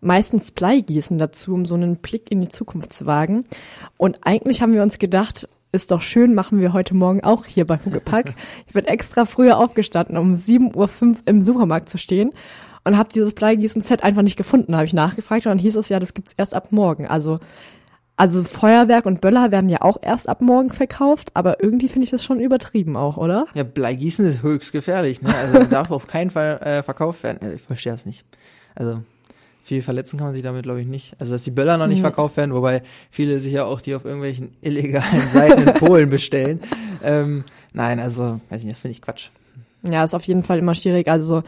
meistens 0.00 0.52
Bleigießen 0.52 1.18
dazu, 1.18 1.54
um 1.54 1.64
so 1.64 1.74
einen 1.74 1.96
Blick 1.96 2.30
in 2.30 2.40
die 2.40 2.48
Zukunft 2.48 2.92
zu 2.92 3.06
wagen. 3.06 3.46
Und 3.96 4.18
eigentlich 4.22 4.62
haben 4.62 4.74
wir 4.74 4.82
uns 4.82 4.98
gedacht, 4.98 5.48
ist 5.72 5.90
doch 5.90 6.02
schön, 6.02 6.34
machen 6.34 6.60
wir 6.60 6.72
heute 6.72 6.94
Morgen 6.94 7.24
auch 7.24 7.46
hier 7.46 7.66
bei 7.66 7.78
Hugepack. 7.84 8.34
Ich 8.66 8.74
bin 8.74 8.84
extra 8.84 9.24
früher 9.24 9.58
aufgestanden, 9.58 10.16
um 10.16 10.34
7.05 10.34 10.76
Uhr 10.76 11.16
im 11.24 11.42
Supermarkt 11.42 11.88
zu 11.88 11.98
stehen 11.98 12.32
und 12.84 12.96
habe 12.96 13.08
dieses 13.14 13.34
Bleigießen-Set 13.34 14.02
einfach 14.02 14.22
nicht 14.22 14.36
gefunden. 14.36 14.74
Habe 14.74 14.84
ich 14.84 14.92
nachgefragt 14.92 15.46
und 15.46 15.50
dann 15.50 15.58
hieß 15.58 15.76
es 15.76 15.88
ja, 15.88 15.98
das 15.98 16.14
gibt's 16.14 16.34
erst 16.36 16.54
ab 16.54 16.72
morgen. 16.72 17.06
Also 17.06 17.40
also 18.16 18.44
Feuerwerk 18.44 19.06
und 19.06 19.20
Böller 19.20 19.50
werden 19.50 19.70
ja 19.70 19.80
auch 19.80 19.96
erst 20.00 20.28
ab 20.28 20.42
morgen 20.42 20.70
verkauft, 20.70 21.30
aber 21.34 21.62
irgendwie 21.62 21.88
finde 21.88 22.04
ich 22.04 22.10
das 22.10 22.22
schon 22.22 22.40
übertrieben 22.40 22.96
auch, 22.96 23.16
oder? 23.16 23.46
Ja, 23.54 23.62
Bleigießen 23.64 24.26
ist 24.26 24.42
höchst 24.42 24.70
gefährlich, 24.70 25.22
ne? 25.22 25.34
Also 25.34 25.64
darf 25.70 25.90
auf 25.90 26.06
keinen 26.06 26.30
Fall 26.30 26.60
äh, 26.62 26.82
verkauft 26.82 27.22
werden. 27.22 27.38
Also, 27.40 27.54
ich 27.54 27.62
verstehe 27.62 27.92
das 27.92 28.04
nicht. 28.04 28.24
Also 28.74 29.02
viel 29.62 29.82
verletzen 29.82 30.16
kann 30.18 30.26
man 30.28 30.34
sich 30.34 30.42
damit, 30.42 30.64
glaube 30.64 30.80
ich, 30.80 30.86
nicht. 30.86 31.14
Also 31.20 31.32
dass 31.32 31.44
die 31.44 31.50
Böller 31.50 31.76
noch 31.78 31.86
nicht 31.86 31.98
Ja. 31.98 32.04
verkauft 32.04 32.36
werden, 32.36 32.52
wobei 32.54 32.82
viele 33.10 33.38
sich 33.38 33.52
ja 33.52 33.64
auch 33.64 33.80
die 33.80 33.94
auf 33.94 34.04
irgendwelchen 34.04 34.52
illegalen 34.60 35.28
Seiten 35.32 35.62
in 35.68 35.74
Polen 35.74 36.10
bestellen. 36.10 36.60
Ähm, 37.02 37.44
nein, 37.72 38.00
also 38.00 38.40
weiß 38.50 38.60
ich 38.60 38.64
nicht, 38.64 38.76
das 38.76 38.80
finde 38.80 38.92
ich 38.92 39.02
Quatsch. 39.02 39.28
Ja, 39.82 40.04
ist 40.04 40.14
auf 40.14 40.24
jeden 40.24 40.42
Fall 40.42 40.58
immer 40.58 40.74
schwierig. 40.74 41.08
Also 41.08 41.24
so 41.26 41.42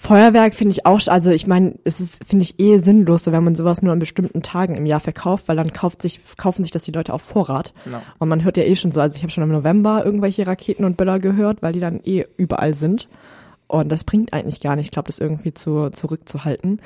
Feuerwerk 0.00 0.54
finde 0.54 0.70
ich 0.72 0.86
auch, 0.86 1.00
also 1.08 1.30
ich 1.30 1.48
meine, 1.48 1.74
es 1.82 2.00
ist, 2.00 2.24
finde 2.24 2.44
ich, 2.44 2.60
eh 2.60 2.78
sinnlos, 2.78 3.26
wenn 3.26 3.42
man 3.42 3.56
sowas 3.56 3.82
nur 3.82 3.92
an 3.92 3.98
bestimmten 3.98 4.42
Tagen 4.42 4.76
im 4.76 4.86
Jahr 4.86 5.00
verkauft, 5.00 5.48
weil 5.48 5.56
dann 5.56 5.72
kauft 5.72 6.02
sich, 6.02 6.20
kaufen 6.36 6.62
sich 6.62 6.70
das 6.70 6.84
die 6.84 6.92
Leute 6.92 7.12
auf 7.12 7.22
Vorrat. 7.22 7.74
Genau. 7.84 8.00
Und 8.20 8.28
man 8.28 8.44
hört 8.44 8.56
ja 8.56 8.62
eh 8.62 8.76
schon 8.76 8.92
so, 8.92 9.00
also 9.00 9.16
ich 9.16 9.22
habe 9.24 9.32
schon 9.32 9.42
im 9.42 9.50
November 9.50 10.04
irgendwelche 10.04 10.46
Raketen 10.46 10.84
und 10.84 10.96
Böller 10.96 11.18
gehört, 11.18 11.62
weil 11.62 11.72
die 11.72 11.80
dann 11.80 12.00
eh 12.04 12.26
überall 12.36 12.74
sind. 12.74 13.08
Und 13.66 13.88
das 13.90 14.04
bringt 14.04 14.32
eigentlich 14.32 14.60
gar 14.60 14.76
nicht, 14.76 14.86
ich 14.86 14.90
glaube, 14.92 15.08
das 15.08 15.18
irgendwie 15.18 15.52
zu, 15.52 15.90
zurückzuhalten. 15.90 16.80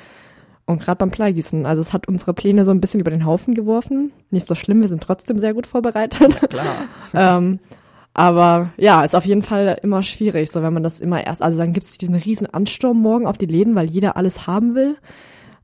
Und 0.65 0.81
gerade 0.81 0.97
beim 0.97 1.09
Bleigießen, 1.09 1.65
also 1.65 1.81
es 1.81 1.91
hat 1.91 2.07
unsere 2.07 2.33
Pläne 2.33 2.63
so 2.63 2.71
ein 2.71 2.79
bisschen 2.79 3.01
über 3.01 3.11
den 3.11 3.25
Haufen 3.25 3.53
geworfen. 3.53 4.13
Nicht 4.29 4.47
so 4.47 4.55
schlimm, 4.55 4.81
wir 4.81 4.87
sind 4.87 5.03
trotzdem 5.03 5.37
sehr 5.37 5.53
gut 5.53 5.67
vorbereitet. 5.67 6.49
Klar. 6.49 6.75
ähm, 7.13 7.59
aber 8.13 8.71
ja, 8.77 9.03
ist 9.03 9.15
auf 9.15 9.25
jeden 9.25 9.41
Fall 9.41 9.77
immer 9.81 10.03
schwierig, 10.03 10.51
so 10.51 10.61
wenn 10.61 10.73
man 10.73 10.83
das 10.83 10.99
immer 10.99 11.25
erst, 11.25 11.41
also 11.41 11.57
dann 11.57 11.73
gibt 11.73 11.85
es 11.85 11.97
diesen 11.97 12.15
riesen 12.15 12.47
Ansturm 12.47 13.01
morgen 13.01 13.25
auf 13.25 13.37
die 13.37 13.47
Läden, 13.47 13.75
weil 13.75 13.87
jeder 13.87 14.15
alles 14.15 14.47
haben 14.47 14.75
will. 14.75 14.97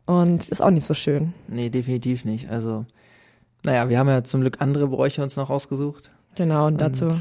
Und 0.05 0.49
ist 0.49 0.61
auch 0.61 0.71
nicht 0.71 0.85
so 0.85 0.95
schön. 0.95 1.33
Nee, 1.47 1.69
definitiv 1.69 2.25
nicht. 2.25 2.49
Also, 2.49 2.85
naja, 3.63 3.89
wir 3.89 3.99
haben 3.99 4.09
ja 4.09 4.23
zum 4.23 4.41
Glück 4.41 4.59
andere 4.59 4.87
Bräuche 4.87 5.21
uns 5.21 5.35
noch 5.35 5.51
ausgesucht. 5.51 6.09
Genau, 6.33 6.65
und 6.65 6.81
dazu 6.81 7.11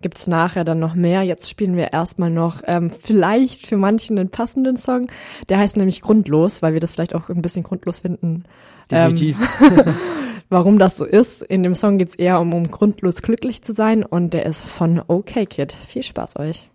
gibt's 0.00 0.26
nachher 0.26 0.64
dann 0.64 0.78
noch 0.78 0.94
mehr. 0.94 1.22
Jetzt 1.22 1.50
spielen 1.50 1.76
wir 1.76 1.92
erstmal 1.92 2.30
noch 2.30 2.62
ähm, 2.66 2.90
vielleicht 2.90 3.66
für 3.66 3.76
manchen 3.76 4.18
einen 4.18 4.30
passenden 4.30 4.76
Song. 4.76 5.08
Der 5.48 5.58
heißt 5.58 5.76
nämlich 5.76 6.00
Grundlos, 6.00 6.62
weil 6.62 6.72
wir 6.72 6.80
das 6.80 6.94
vielleicht 6.94 7.14
auch 7.14 7.28
ein 7.28 7.42
bisschen 7.42 7.62
grundlos 7.62 8.00
finden. 8.00 8.44
Definitiv. 8.90 9.38
Warum 10.48 10.78
das 10.78 10.96
so 10.96 11.04
ist. 11.04 11.42
In 11.42 11.62
dem 11.62 11.74
Song 11.74 11.98
geht's 11.98 12.14
eher 12.14 12.40
um, 12.40 12.52
um 12.54 12.70
grundlos 12.70 13.22
glücklich 13.22 13.62
zu 13.62 13.72
sein 13.72 14.02
und 14.02 14.34
der 14.34 14.46
ist 14.46 14.62
von 14.62 15.00
OK 15.06 15.48
Kid. 15.48 15.72
Viel 15.72 16.02
Spaß 16.02 16.38
euch. 16.38 16.68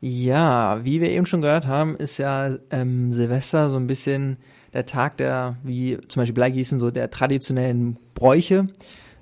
Ja, 0.00 0.84
wie 0.84 1.00
wir 1.00 1.10
eben 1.10 1.26
schon 1.26 1.40
gehört 1.40 1.66
haben, 1.66 1.96
ist 1.96 2.18
ja 2.18 2.56
ähm, 2.70 3.12
Silvester 3.12 3.70
so 3.70 3.76
ein 3.76 3.86
bisschen 3.86 4.36
der 4.72 4.86
Tag 4.86 5.16
der, 5.16 5.56
wie 5.64 5.98
zum 6.08 6.20
Beispiel 6.20 6.34
Bleigießen, 6.34 6.78
so 6.78 6.90
der 6.90 7.10
traditionellen 7.10 7.98
Bräuche. 8.14 8.66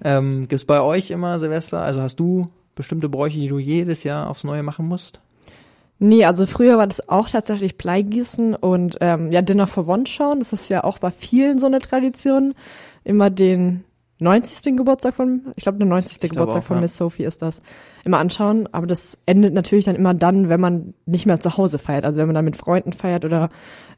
Ähm, 0.05 0.49
gibt's 0.49 0.65
bei 0.65 0.81
euch 0.81 1.11
immer 1.11 1.39
Silvester? 1.39 1.81
Also 1.81 2.03
hast 2.03 2.21
du 2.21 2.47
bestimmte 2.75 3.09
Bräuche, 3.09 3.39
die 3.39 3.49
du 3.49 3.59
jedes 3.59 4.05
Jahr 4.05 4.29
aufs 4.29 4.45
Neue 4.45 4.63
machen 4.63 4.87
musst? 4.87 5.21
Nee, 5.99 6.27
also 6.27 6.45
früher 6.45 6.77
war 6.77 6.87
das 6.87 7.09
auch 7.09 7.31
tatsächlich 7.31 7.79
Bleigießen 7.79 8.55
und 8.55 8.99
ähm, 9.01 9.33
ja, 9.33 9.41
Dinner 9.41 9.67
for 9.67 9.89
One 9.89 10.07
schauen. 10.07 10.41
Das 10.41 10.53
ist 10.53 10.69
ja 10.69 10.85
auch 10.85 10.99
bei 10.99 11.11
vielen 11.11 11.59
so 11.59 11.67
eine 11.67 11.79
Tradition. 11.79 12.55
Immer 13.03 13.31
den 13.31 13.85
90. 14.19 14.77
Geburtstag 14.77 15.15
von, 15.15 15.53
ich 15.57 15.63
glaube, 15.63 15.79
der 15.79 15.87
90. 15.87 16.21
glaube 16.21 16.35
Geburtstag 16.35 16.63
auch, 16.63 16.67
von 16.67 16.77
ja. 16.77 16.81
Miss 16.83 16.97
Sophie 16.97 17.25
ist 17.25 17.41
das. 17.41 17.63
Immer 18.05 18.19
anschauen, 18.19 18.69
aber 18.73 18.87
das 18.87 19.19
endet 19.27 19.55
natürlich 19.55 19.87
dann 19.87 19.97
immer 19.97 20.15
dann, 20.15 20.49
wenn 20.49 20.61
man 20.61 20.95
nicht 21.07 21.27
mehr 21.27 21.41
zu 21.41 21.57
Hause 21.57 21.79
feiert. 21.79 22.05
Also 22.05 22.21
wenn 22.21 22.29
man 22.29 22.35
dann 22.35 22.45
mit 22.45 22.57
Freunden 22.57 22.93
feiert 22.93 23.25
oder 23.25 23.49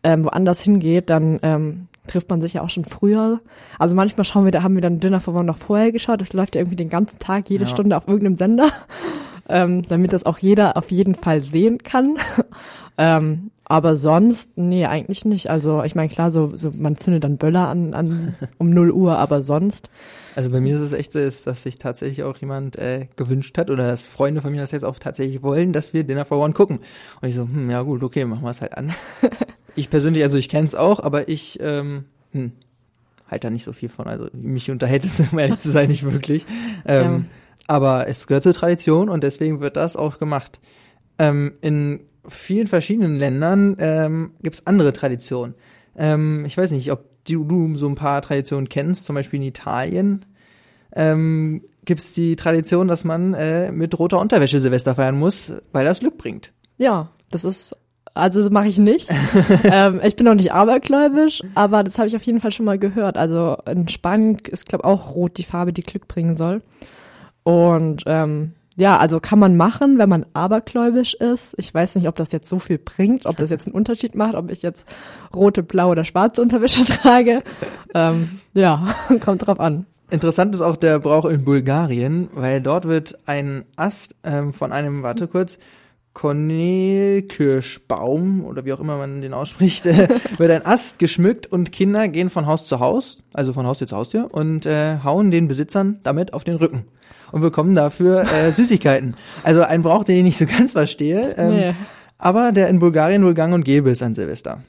ähm, 0.03 0.25
woanders 0.25 0.61
hingeht, 0.61 1.11
dann 1.11 1.41
ähm, 1.43 1.89
trifft 2.09 2.31
man 2.31 2.41
sich 2.41 2.55
ja 2.55 2.63
auch 2.63 2.71
schon 2.71 2.85
früher. 2.85 3.41
Also 3.79 3.95
manchmal 3.95 4.25
schauen 4.25 4.45
wir, 4.45 4.53
da 4.53 4.63
haben 4.63 4.75
wir 4.75 4.83
dann 4.83 5.01
Dinner 5.01 5.21
for 5.21 5.35
One 5.35 5.45
noch 5.45 5.59
vorher 5.59 5.93
geschaut. 5.93 6.21
Das 6.21 6.33
läuft 6.33 6.55
ja 6.55 6.61
irgendwie 6.61 6.77
den 6.77 6.89
ganzen 6.89 7.19
Tag, 7.19 7.49
jede 7.51 7.65
Ja. 7.65 7.71
Stunde 7.71 7.97
auf 7.97 8.09
irgendeinem 8.09 8.37
Sender, 8.37 8.71
ähm, 9.49 9.87
damit 9.89 10.13
das 10.13 10.27
auch 10.27 10.39
jeder 10.39 10.77
auf 10.77 10.91
jeden 10.91 11.15
Fall 11.15 11.43
sehen 11.43 11.83
kann. 11.83 12.17
ähm, 12.99 13.51
aber 13.71 13.97
sonst, 13.97 14.57
nee, 14.57 14.87
eigentlich 14.87 15.27
nicht. 15.27 15.51
Also 15.51 15.83
ich 15.85 15.95
meine, 15.95 16.09
klar, 16.09 16.31
so, 16.31 16.57
so 16.57 16.71
man 16.75 16.97
zündet 16.97 17.25
dann 17.25 17.37
Böller 17.37 17.69
an, 17.69 17.93
an 17.93 18.35
um 18.59 18.71
0 18.71 18.91
Uhr, 18.91 19.19
aber 19.19 19.43
sonst. 19.43 19.91
Also 20.37 20.51
bei 20.51 20.61
mir 20.61 20.77
ist 20.77 20.81
es 20.81 20.93
echt 20.93 21.13
so, 21.13 21.19
ist, 21.19 21.47
dass 21.47 21.65
sich 21.65 21.79
tatsächlich 21.79 22.23
auch 22.23 22.39
jemand 22.39 22.77
äh, 22.77 23.09
gewünscht 23.17 23.59
hat 23.59 23.69
oder 23.69 23.87
dass 23.87 24.07
Freunde 24.07 24.41
von 24.41 24.53
mir 24.53 24.61
das 24.61 24.71
jetzt 24.71 24.85
auch 24.85 24.99
tatsächlich 24.99 25.43
wollen, 25.43 25.73
dass 25.75 25.93
wir 25.93 26.05
Dinner 26.05 26.25
for 26.25 26.43
One 26.43 26.55
gucken. 26.55 26.79
Und 27.21 27.29
ich 27.29 27.35
so, 27.35 27.43
hm, 27.43 27.71
ja 27.71 27.83
gut, 27.83 28.03
okay, 28.03 28.25
machen 28.25 28.43
wir 28.43 28.51
es 28.51 28.63
halt 28.63 28.77
an. 28.77 28.95
Ich 29.79 29.91
persönlich, 29.91 30.23
also 30.23 30.37
ich 30.37 30.49
kenne 30.49 30.67
es 30.67 30.75
auch, 30.75 31.01
aber 31.01 31.29
ich 31.29 31.59
ähm, 31.61 32.05
hm, 32.33 32.53
halt 33.29 33.45
da 33.45 33.51
nicht 33.51 33.65
so 33.65 33.73
viel 33.73 33.89
von. 33.89 34.07
Also 34.07 34.29
mich 34.33 34.71
unterhält 34.71 35.05
es, 35.05 35.21
um 35.33 35.39
ehrlich 35.39 35.59
zu 35.61 35.71
sein, 35.71 35.89
nicht 35.89 36.05
wirklich. 36.05 36.45
Ähm, 36.87 37.27
Aber 37.67 38.09
es 38.09 38.27
gehört 38.27 38.45
zur 38.45 38.55
Tradition 38.55 39.09
und 39.09 39.23
deswegen 39.23 39.61
wird 39.61 39.77
das 39.77 39.97
auch 39.97 40.19
gemacht. 40.19 40.59
Ähm, 41.19 41.55
in 41.61 42.05
vielen 42.27 42.67
verschiedenen 42.67 43.17
Ländern 43.17 43.77
ähm, 43.79 44.33
gibt's 44.43 44.67
andere 44.67 44.93
Traditionen. 44.93 45.55
Ähm, 45.97 46.45
ich 46.47 46.57
weiß 46.57 46.71
nicht, 46.73 46.91
ob 46.93 47.05
du, 47.25 47.45
du 47.45 47.75
so 47.77 47.89
ein 47.89 47.95
paar 47.95 48.23
Traditionen 48.23 48.69
kennst, 48.69 49.07
zum 49.07 49.15
Beispiel 49.15 49.41
in 49.41 49.47
Italien 49.47 50.25
ähm, 50.93 51.63
gibt's 51.85 52.13
die 52.13 52.37
Tradition, 52.37 52.89
dass 52.89 53.05
man 53.05 53.35
äh, 53.35 53.73
mit 53.73 53.99
roter 53.99 54.19
Unterwäsche 54.19 54.61
Silvester 54.61 54.95
feiern 54.95 55.19
muss, 55.19 55.53
weil 55.73 55.85
das 55.85 56.01
Glück 56.01 56.19
bringt. 56.19 56.53
Ja, 56.77 57.11
das 57.31 57.45
ist, 57.45 57.77
also 58.19 58.43
das 58.43 58.51
mache 58.51 58.69
ich 58.69 58.79
nicht. 58.79 59.09
ähm, 59.65 60.01
ich 60.03 60.17
bin 60.17 60.27
noch 60.27 60.35
nicht 60.35 60.53
abergläubisch, 60.53 61.43
aber 61.55 61.85
das 61.85 61.99
habe 61.99 62.09
ich 62.09 62.17
auf 62.17 62.23
jeden 62.23 62.41
Fall 62.41 62.53
schon 62.53 62.67
mal 62.67 62.79
gehört. 62.79 63.17
Also 63.17 63.57
in 63.71 63.89
Spanien 63.89 64.39
ist, 64.49 64.67
glaube 64.67 64.85
auch 64.85 65.15
rot 65.15 65.39
die 65.39 65.45
Farbe, 65.45 65.73
die 65.73 65.83
Glück 65.83 66.09
bringen 66.09 66.37
soll. 66.37 66.63
Und 67.45 68.03
ähm, 68.07 68.53
ja, 68.77 68.97
also 68.97 69.19
kann 69.19 69.41
man 69.41 69.57
machen, 69.57 69.99
wenn 69.99 70.09
man 70.09 70.25
abergläubisch 70.35 71.15
ist. 71.15 71.55
Ich 71.57 71.75
weiß 71.75 71.97
nicht, 71.97 72.07
ob 72.07 72.15
das 72.15 72.31
jetzt 72.31 72.49
so 72.49 72.61
viel 72.61 72.79
bringt, 72.79 73.27
ob 73.27 73.37
das 73.37 73.51
jetzt 73.51 73.67
einen 73.67 73.75
Unterschied 73.75 74.15
macht, 74.15 74.37
ob 74.37 74.53
ich 74.53 74.63
jetzt 74.63 74.87
rote, 75.35 75.65
blaue 75.65 75.91
oder 75.93 76.05
schwarze 76.05 76.41
Unterwäsche 76.43 76.85
trage. 77.03 77.43
ähm, 77.95 78.39
ja, 78.55 78.95
kommt 79.21 79.47
drauf 79.47 79.59
an. 79.59 79.87
Interessant 80.11 80.55
ist 80.55 80.61
auch 80.61 80.77
der 80.77 81.01
Brauch 81.01 81.25
in 81.25 81.45
Bulgarien, 81.45 82.29
weil 82.35 82.63
dort 82.63 82.87
wird 82.87 83.19
ein 83.27 83.65
Ast 83.77 84.15
ähm, 84.23 84.53
von 84.53 84.73
einem, 84.73 85.03
warte 85.03 85.27
kurz, 85.27 85.59
Kornelkirschbaum 86.19 88.45
oder 88.45 88.65
wie 88.65 88.73
auch 88.73 88.81
immer 88.81 88.97
man 88.97 89.23
den 89.23 89.33
ausspricht, 89.35 89.87
äh, 89.87 90.09
wird 90.39 90.51
ein 90.51 90.67
Ast 90.67 90.99
geschmückt 90.99 91.47
und 91.47 91.71
Kinder 91.71 92.09
gehen 92.09 92.29
von 92.29 92.47
Haus 92.47 92.67
zu 92.67 92.81
Haus, 92.81 93.23
also 93.35 93.53
von 93.53 93.65
Haustür 93.67 93.87
zu 93.87 93.97
Haustür 93.97 94.29
und 94.33 94.67
äh, 94.67 94.97
hauen 95.05 95.31
den 95.31 95.47
Besitzern 95.47 96.01
damit 96.03 96.35
auf 96.35 96.43
den 96.43 96.57
Rücken 96.57 96.87
und 97.31 97.43
bekommen 97.43 97.77
dafür 97.77 98.25
äh, 98.33 98.51
Süßigkeiten. 98.57 99.15
Also 99.45 99.63
ein 99.63 99.83
Brauch, 99.83 100.03
den 100.03 100.17
ich 100.17 100.25
nicht 100.25 100.39
so 100.39 100.47
ganz 100.47 100.73
verstehe, 100.73 101.37
ähm, 101.39 101.55
Nee. 101.55 101.75
aber 102.19 102.51
der 102.53 102.69
in 102.69 102.81
Bulgarien 102.81 103.25
wohl 103.25 103.35
gang 103.35 103.55
und 103.55 103.65
gäbe 103.65 103.91
ist 103.91 104.03
an 104.03 104.17
Silvester. 104.17 104.63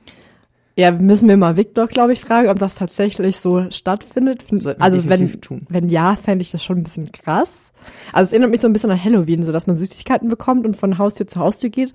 Ja, 0.80 0.92
müssen 0.92 1.28
wir 1.28 1.36
mal 1.36 1.58
Victor, 1.58 1.88
glaube 1.88 2.13
ich, 2.13 2.22
fragen, 2.22 2.48
ob 2.48 2.58
das 2.58 2.74
tatsächlich 2.74 3.42
so 3.42 3.70
stattfindet. 3.70 4.46
Also 4.80 5.10
wenn, 5.10 5.42
tun. 5.42 5.65
wenn 5.68 5.89
ja, 5.89 6.15
fände 6.15 6.42
ich 6.42 6.52
das 6.52 6.63
schon 6.63 6.78
ein 6.78 6.84
bisschen 6.84 7.12
krass. 7.12 7.74
Also 8.13 8.30
es 8.30 8.32
erinnert 8.32 8.52
mich 8.52 8.62
so 8.62 8.68
ein 8.68 8.72
bisschen 8.72 8.89
an 8.89 9.04
Halloween, 9.04 9.44
so 9.44 9.52
dass 9.52 9.68
man 9.68 9.76
Süßigkeiten 9.76 10.30
bekommt 10.30 10.65
und 10.65 10.78
von 10.78 10.98
Haustür 10.98 11.28
zu 11.28 11.42
Haustür 11.42 11.70
geht. 11.70 11.94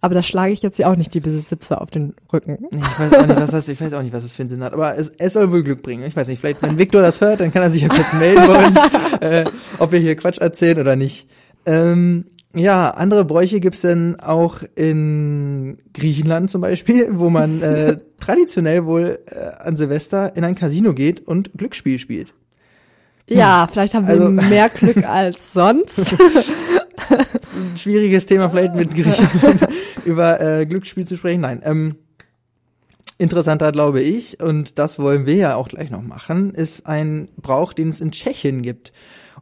Aber 0.00 0.16
da 0.16 0.22
schlage 0.24 0.52
ich 0.52 0.62
jetzt 0.62 0.80
ja 0.80 0.90
auch 0.90 0.96
nicht 0.96 1.14
die 1.14 1.20
Besitzer 1.20 1.80
auf 1.80 1.92
den 1.92 2.14
Rücken. 2.32 2.58
Ich 2.72 2.98
weiß 2.98 3.12
auch 3.12 3.26
nicht, 3.28 3.36
was 3.36 3.52
das, 3.52 3.68
ich 3.68 3.80
weiß 3.80 3.92
auch 3.92 4.02
nicht, 4.02 4.12
was 4.12 4.24
das 4.24 4.32
für 4.32 4.42
einen 4.42 4.50
Sinn 4.50 4.64
hat. 4.64 4.72
Aber 4.72 4.98
es, 4.98 5.12
es 5.16 5.34
soll 5.34 5.52
wohl 5.52 5.62
Glück 5.62 5.82
bringen. 5.82 6.02
Ich 6.02 6.16
weiß 6.16 6.26
nicht, 6.26 6.40
vielleicht, 6.40 6.60
wenn 6.60 6.76
Victor 6.76 7.02
das 7.02 7.20
hört, 7.20 7.38
dann 7.38 7.52
kann 7.52 7.62
er 7.62 7.70
sich 7.70 7.82
ja 7.82 7.88
kurz 7.88 8.12
melden 8.14 8.48
bei 8.48 8.66
uns, 8.66 8.80
äh, 9.20 9.44
ob 9.78 9.92
wir 9.92 10.00
hier 10.00 10.16
Quatsch 10.16 10.38
erzählen 10.38 10.80
oder 10.80 10.96
nicht. 10.96 11.28
Ähm, 11.66 12.24
ja, 12.54 12.90
andere 12.90 13.24
Bräuche 13.24 13.60
gibt's 13.60 13.80
denn 13.82 14.18
auch 14.20 14.62
in 14.74 15.78
Griechenland 15.92 16.50
zum 16.50 16.60
Beispiel, 16.60 17.08
wo 17.12 17.30
man 17.30 17.62
äh, 17.62 17.98
traditionell 18.20 18.86
wohl 18.86 19.18
äh, 19.26 19.62
an 19.62 19.76
Silvester 19.76 20.36
in 20.36 20.44
ein 20.44 20.54
Casino 20.54 20.94
geht 20.94 21.26
und 21.26 21.50
Glücksspiel 21.56 21.98
spielt. 21.98 22.32
Ja, 23.28 23.68
vielleicht 23.70 23.94
haben 23.94 24.06
wir 24.06 24.14
Also- 24.14 24.28
mehr 24.50 24.68
Glück 24.68 25.08
als 25.08 25.52
sonst. 25.52 26.14
Ein 27.10 27.76
schwieriges 27.76 28.26
Thema 28.26 28.50
vielleicht 28.50 28.74
mit 28.74 28.94
Griechenland 28.94 29.68
über 30.04 30.40
äh, 30.40 30.66
Glücksspiel 30.66 31.06
zu 31.06 31.16
sprechen. 31.16 31.40
Nein, 31.40 31.62
ähm, 31.64 31.96
interessanter 33.18 33.72
glaube 33.72 34.00
ich, 34.02 34.40
und 34.40 34.78
das 34.78 34.98
wollen 34.98 35.24
wir 35.26 35.36
ja 35.36 35.54
auch 35.56 35.68
gleich 35.68 35.90
noch 35.90 36.02
machen, 36.02 36.52
ist 36.54 36.86
ein 36.86 37.28
Brauch, 37.40 37.72
den 37.72 37.90
es 37.90 38.00
in 38.00 38.10
Tschechien 38.10 38.62
gibt. 38.62 38.92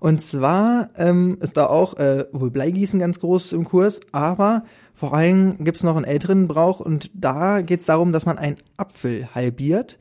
Und 0.02 0.20
zwar 0.20 0.88
ähm, 0.96 1.38
ist 1.40 1.56
da 1.56 1.66
auch 1.66 1.96
äh, 1.96 2.24
wohl 2.32 2.50
Bleigießen 2.50 2.98
ganz 2.98 3.20
groß 3.20 3.52
im 3.52 3.62
Kurs, 3.62 4.00
aber 4.10 4.64
vor 4.92 5.14
allem 5.14 5.62
gibt's 5.62 5.84
noch 5.84 5.94
einen 5.94 6.04
älteren 6.04 6.48
Brauch 6.48 6.80
und 6.80 7.12
da 7.14 7.60
geht's 7.62 7.86
darum, 7.86 8.10
dass 8.10 8.26
man 8.26 8.36
einen 8.36 8.56
Apfel 8.76 9.32
halbiert 9.32 10.00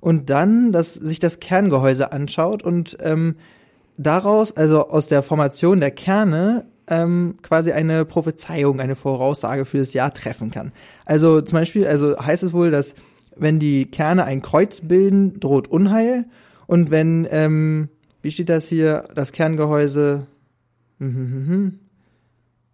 und 0.00 0.28
dann 0.28 0.70
dass 0.70 0.92
sich 0.92 1.18
das 1.18 1.40
Kerngehäuse 1.40 2.12
anschaut 2.12 2.62
und 2.62 2.98
ähm, 3.00 3.36
daraus, 3.96 4.54
also 4.54 4.90
aus 4.90 5.06
der 5.06 5.22
Formation 5.22 5.80
der 5.80 5.92
Kerne, 5.92 6.66
ähm, 6.86 7.38
quasi 7.40 7.72
eine 7.72 8.04
Prophezeiung, 8.04 8.80
eine 8.80 8.96
Voraussage 8.96 9.64
für 9.64 9.78
das 9.78 9.94
Jahr 9.94 10.12
treffen 10.12 10.50
kann. 10.50 10.72
Also 11.06 11.40
zum 11.40 11.58
Beispiel, 11.58 11.86
also 11.86 12.18
heißt 12.18 12.42
es 12.42 12.52
wohl, 12.52 12.70
dass 12.70 12.94
wenn 13.34 13.58
die 13.58 13.90
Kerne 13.90 14.24
ein 14.24 14.42
Kreuz 14.42 14.82
bilden, 14.82 15.40
droht 15.40 15.68
Unheil 15.68 16.26
und 16.66 16.90
wenn, 16.90 17.26
ähm, 17.30 17.88
wie 18.22 18.30
steht 18.30 18.48
das 18.48 18.68
hier, 18.68 19.08
das 19.14 19.32
Kerngehäuse, 19.32 20.26
hm, 20.98 21.14
hm, 21.14 21.46
hm, 21.46 21.78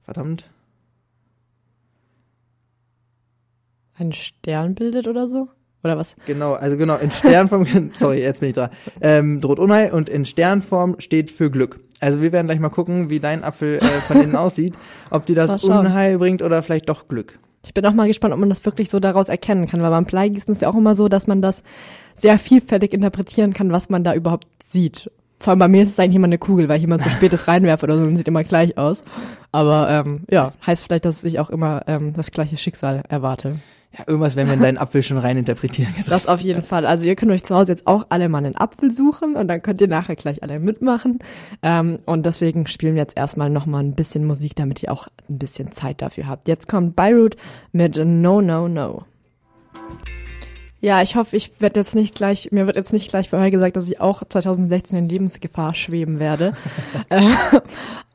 verdammt, 0.03 0.45
Ein 3.97 4.13
Stern 4.13 4.75
bildet 4.75 5.07
oder 5.07 5.29
so? 5.29 5.49
Oder 5.85 5.97
was? 5.99 6.17
Genau, 6.27 6.55
also 6.55 6.77
genau, 6.77 6.97
in 6.97 7.11
Sternform, 7.11 7.67
sorry, 7.95 8.21
jetzt 8.21 8.41
bin 8.41 8.49
ich 8.49 8.55
dran, 8.55 8.71
ähm, 9.01 9.41
droht 9.41 9.59
Unheil 9.59 9.93
und 9.93 10.09
in 10.09 10.25
Sternform 10.25 10.97
steht 10.99 11.31
für 11.31 11.51
Glück. 11.51 11.79
Also 12.01 12.21
wir 12.21 12.33
werden 12.33 12.47
gleich 12.47 12.59
mal 12.59 12.71
gucken, 12.71 13.11
wie 13.11 13.21
dein 13.21 13.45
Apfel 13.45 13.77
äh, 13.77 13.81
von 13.81 14.21
innen 14.21 14.37
aussieht, 14.37 14.75
ob 15.11 15.27
dir 15.27 15.37
das. 15.37 15.63
Unheil 15.65 16.19
bringt 16.19 16.43
oder 16.43 16.63
vielleicht 16.63 16.89
doch 16.89 17.07
Glück. 17.07 17.39
Ich 17.67 17.73
bin 17.73 17.87
auch 17.87 17.93
mal 17.93 18.09
gespannt, 18.09 18.35
ob 18.35 18.41
man 18.41 18.49
das 18.49 18.65
wirklich 18.65 18.91
so 18.91 18.99
daraus 18.99 19.29
erkennen 19.29 19.69
kann, 19.69 19.81
weil 19.81 19.91
beim 19.91 20.05
Bleigießen 20.05 20.53
ist 20.53 20.63
ja 20.63 20.69
auch 20.69 20.75
immer 20.75 20.95
so, 20.95 21.09
dass 21.09 21.27
man 21.27 21.41
das 21.41 21.63
sehr 22.15 22.39
vielfältig 22.39 22.93
interpretieren 22.93 23.53
kann, 23.53 23.71
was 23.71 23.89
man 23.89 24.05
da 24.05 24.15
überhaupt 24.15 24.47
sieht. 24.63 25.11
Vor 25.45 25.51
allem 25.51 25.59
bei 25.59 25.69
mir 25.69 25.83
ist 25.83 25.91
es 25.91 25.99
eigentlich 25.99 26.17
immer 26.17 26.25
eine 26.25 26.39
Kugel, 26.39 26.71
weil 26.71 26.79
ich 26.79 26.85
immer 26.85 26.99
zu 26.99 27.11
spätes 27.11 27.49
reinwerfe 27.49 27.85
oder 27.85 27.99
so 27.99 28.03
und 28.05 28.17
sieht 28.17 28.29
immer 28.29 28.45
gleich 28.45 28.79
aus. 28.79 29.05
Aber 29.53 29.91
ähm, 29.91 30.23
ja, 30.31 30.55
heißt 30.67 30.85
vielleicht, 30.85 31.05
dass 31.05 31.23
ich 31.23 31.39
auch 31.39 31.51
immer 31.51 31.83
ähm, 31.87 32.15
das 32.15 32.31
gleiche 32.31 32.57
Schicksal 32.57 33.03
erwarte. 33.11 33.57
Ja, 33.93 34.05
irgendwas 34.07 34.37
werden 34.37 34.49
wir 34.49 34.55
in 34.55 34.63
deinen 34.63 34.79
Apfel 34.79 35.03
schon 35.03 35.19
rein 35.19 35.37
interpretieren. 35.37 35.95
Das 36.09 36.27
auf 36.29 36.41
jeden 36.41 36.63
Fall. 36.63 36.87
Also 36.87 37.07
ihr 37.07 37.15
könnt 37.15 37.31
euch 37.31 37.45
zu 37.45 37.55
Hause 37.55 37.73
jetzt 37.73 37.87
auch 37.87 38.07
alle 38.09 38.31
mal 38.31 38.39
einen 38.39 38.57
Apfel 38.57 38.91
suchen 38.91 39.37
und 39.37 39.47
dann 39.47 39.61
könnt 39.61 39.83
ihr 39.83 39.89
nachher 39.89 40.17
gleich 40.17 40.43
alle 40.43 40.59
mitmachen. 40.61 41.19
Ähm, 41.63 41.99
und 42.07 42.25
deswegen 42.25 42.67
spielen 42.67 42.95
wir 42.95 43.03
jetzt 43.03 43.19
erstmal 43.19 43.51
nochmal 43.51 43.85
ein 43.85 43.95
bisschen 43.95 44.25
Musik, 44.25 44.57
damit 44.57 44.83
ihr 44.83 44.91
auch 44.91 45.09
ein 45.29 45.37
bisschen 45.37 45.73
Zeit 45.73 46.01
dafür 46.01 46.27
habt. 46.27 46.49
Jetzt 46.49 46.69
kommt 46.69 46.97
Beirut 46.97 47.37
mit 47.71 47.99
No, 48.03 48.41
No, 48.41 48.67
No. 48.67 49.05
Ja, 50.85 51.01
ich 51.01 51.17
hoffe, 51.17 51.35
ich 51.35 51.63
werde 51.63 51.81
jetzt 51.81 51.95
nicht 51.95 52.15
gleich, 52.15 52.53
mir 52.53 52.67
wird 52.67 52.77
jetzt 52.77 52.93
nicht 52.93 53.09
gleich 53.09 53.31
vorher 53.31 53.51
gesagt, 53.51 53.75
dass 53.75 53.89
ich 53.89 54.03
auch 54.03 54.23
2016 54.23 54.99
in 54.99 55.09
Lebensgefahr 55.09 55.75
schweben 55.75 56.21
werde. 56.21 56.53
Äh, 57.09 57.21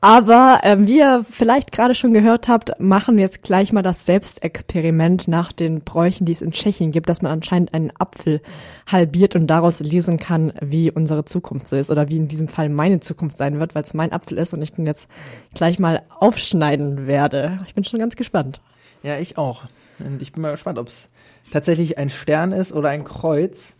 Aber 0.00 0.60
ähm, 0.62 0.86
wie 0.86 0.98
ihr 0.98 1.24
vielleicht 1.28 1.72
gerade 1.72 1.94
schon 1.96 2.12
gehört 2.12 2.48
habt, 2.48 2.78
machen 2.78 3.16
wir 3.16 3.24
jetzt 3.24 3.42
gleich 3.42 3.72
mal 3.72 3.82
das 3.82 4.04
Selbstexperiment 4.04 5.26
nach 5.26 5.52
den 5.52 5.80
Bräuchen, 5.80 6.26
die 6.26 6.32
es 6.32 6.42
in 6.42 6.52
Tschechien 6.52 6.92
gibt, 6.92 7.08
dass 7.08 7.22
man 7.22 7.32
anscheinend 7.32 7.74
einen 7.74 7.92
Apfel 7.98 8.40
halbiert 8.86 9.34
und 9.34 9.48
daraus 9.48 9.80
lesen 9.80 10.18
kann, 10.18 10.52
wie 10.60 10.92
unsere 10.92 11.24
Zukunft 11.24 11.66
so 11.66 11.76
ist 11.76 11.90
oder 11.90 12.08
wie 12.08 12.16
in 12.16 12.28
diesem 12.28 12.46
Fall 12.48 12.68
meine 12.68 13.00
Zukunft 13.00 13.36
sein 13.36 13.58
wird, 13.58 13.74
weil 13.74 13.82
es 13.82 13.94
mein 13.94 14.12
Apfel 14.12 14.38
ist 14.38 14.54
und 14.54 14.62
ich 14.62 14.72
den 14.72 14.86
jetzt 14.86 15.08
gleich 15.54 15.80
mal 15.80 16.02
aufschneiden 16.08 17.08
werde. 17.08 17.58
Ich 17.66 17.74
bin 17.74 17.84
schon 17.84 17.98
ganz 17.98 18.16
gespannt. 18.16 18.60
Ja, 19.02 19.18
ich 19.18 19.36
auch. 19.38 19.64
Und 19.98 20.22
ich 20.22 20.32
bin 20.32 20.42
mal 20.42 20.52
gespannt, 20.52 20.78
ob 20.78 20.88
es 20.88 21.09
tatsächlich 21.50 21.98
ein 21.98 22.10
Stern 22.10 22.52
ist 22.52 22.72
oder 22.72 22.90
ein 22.90 23.04
Kreuz 23.04 23.74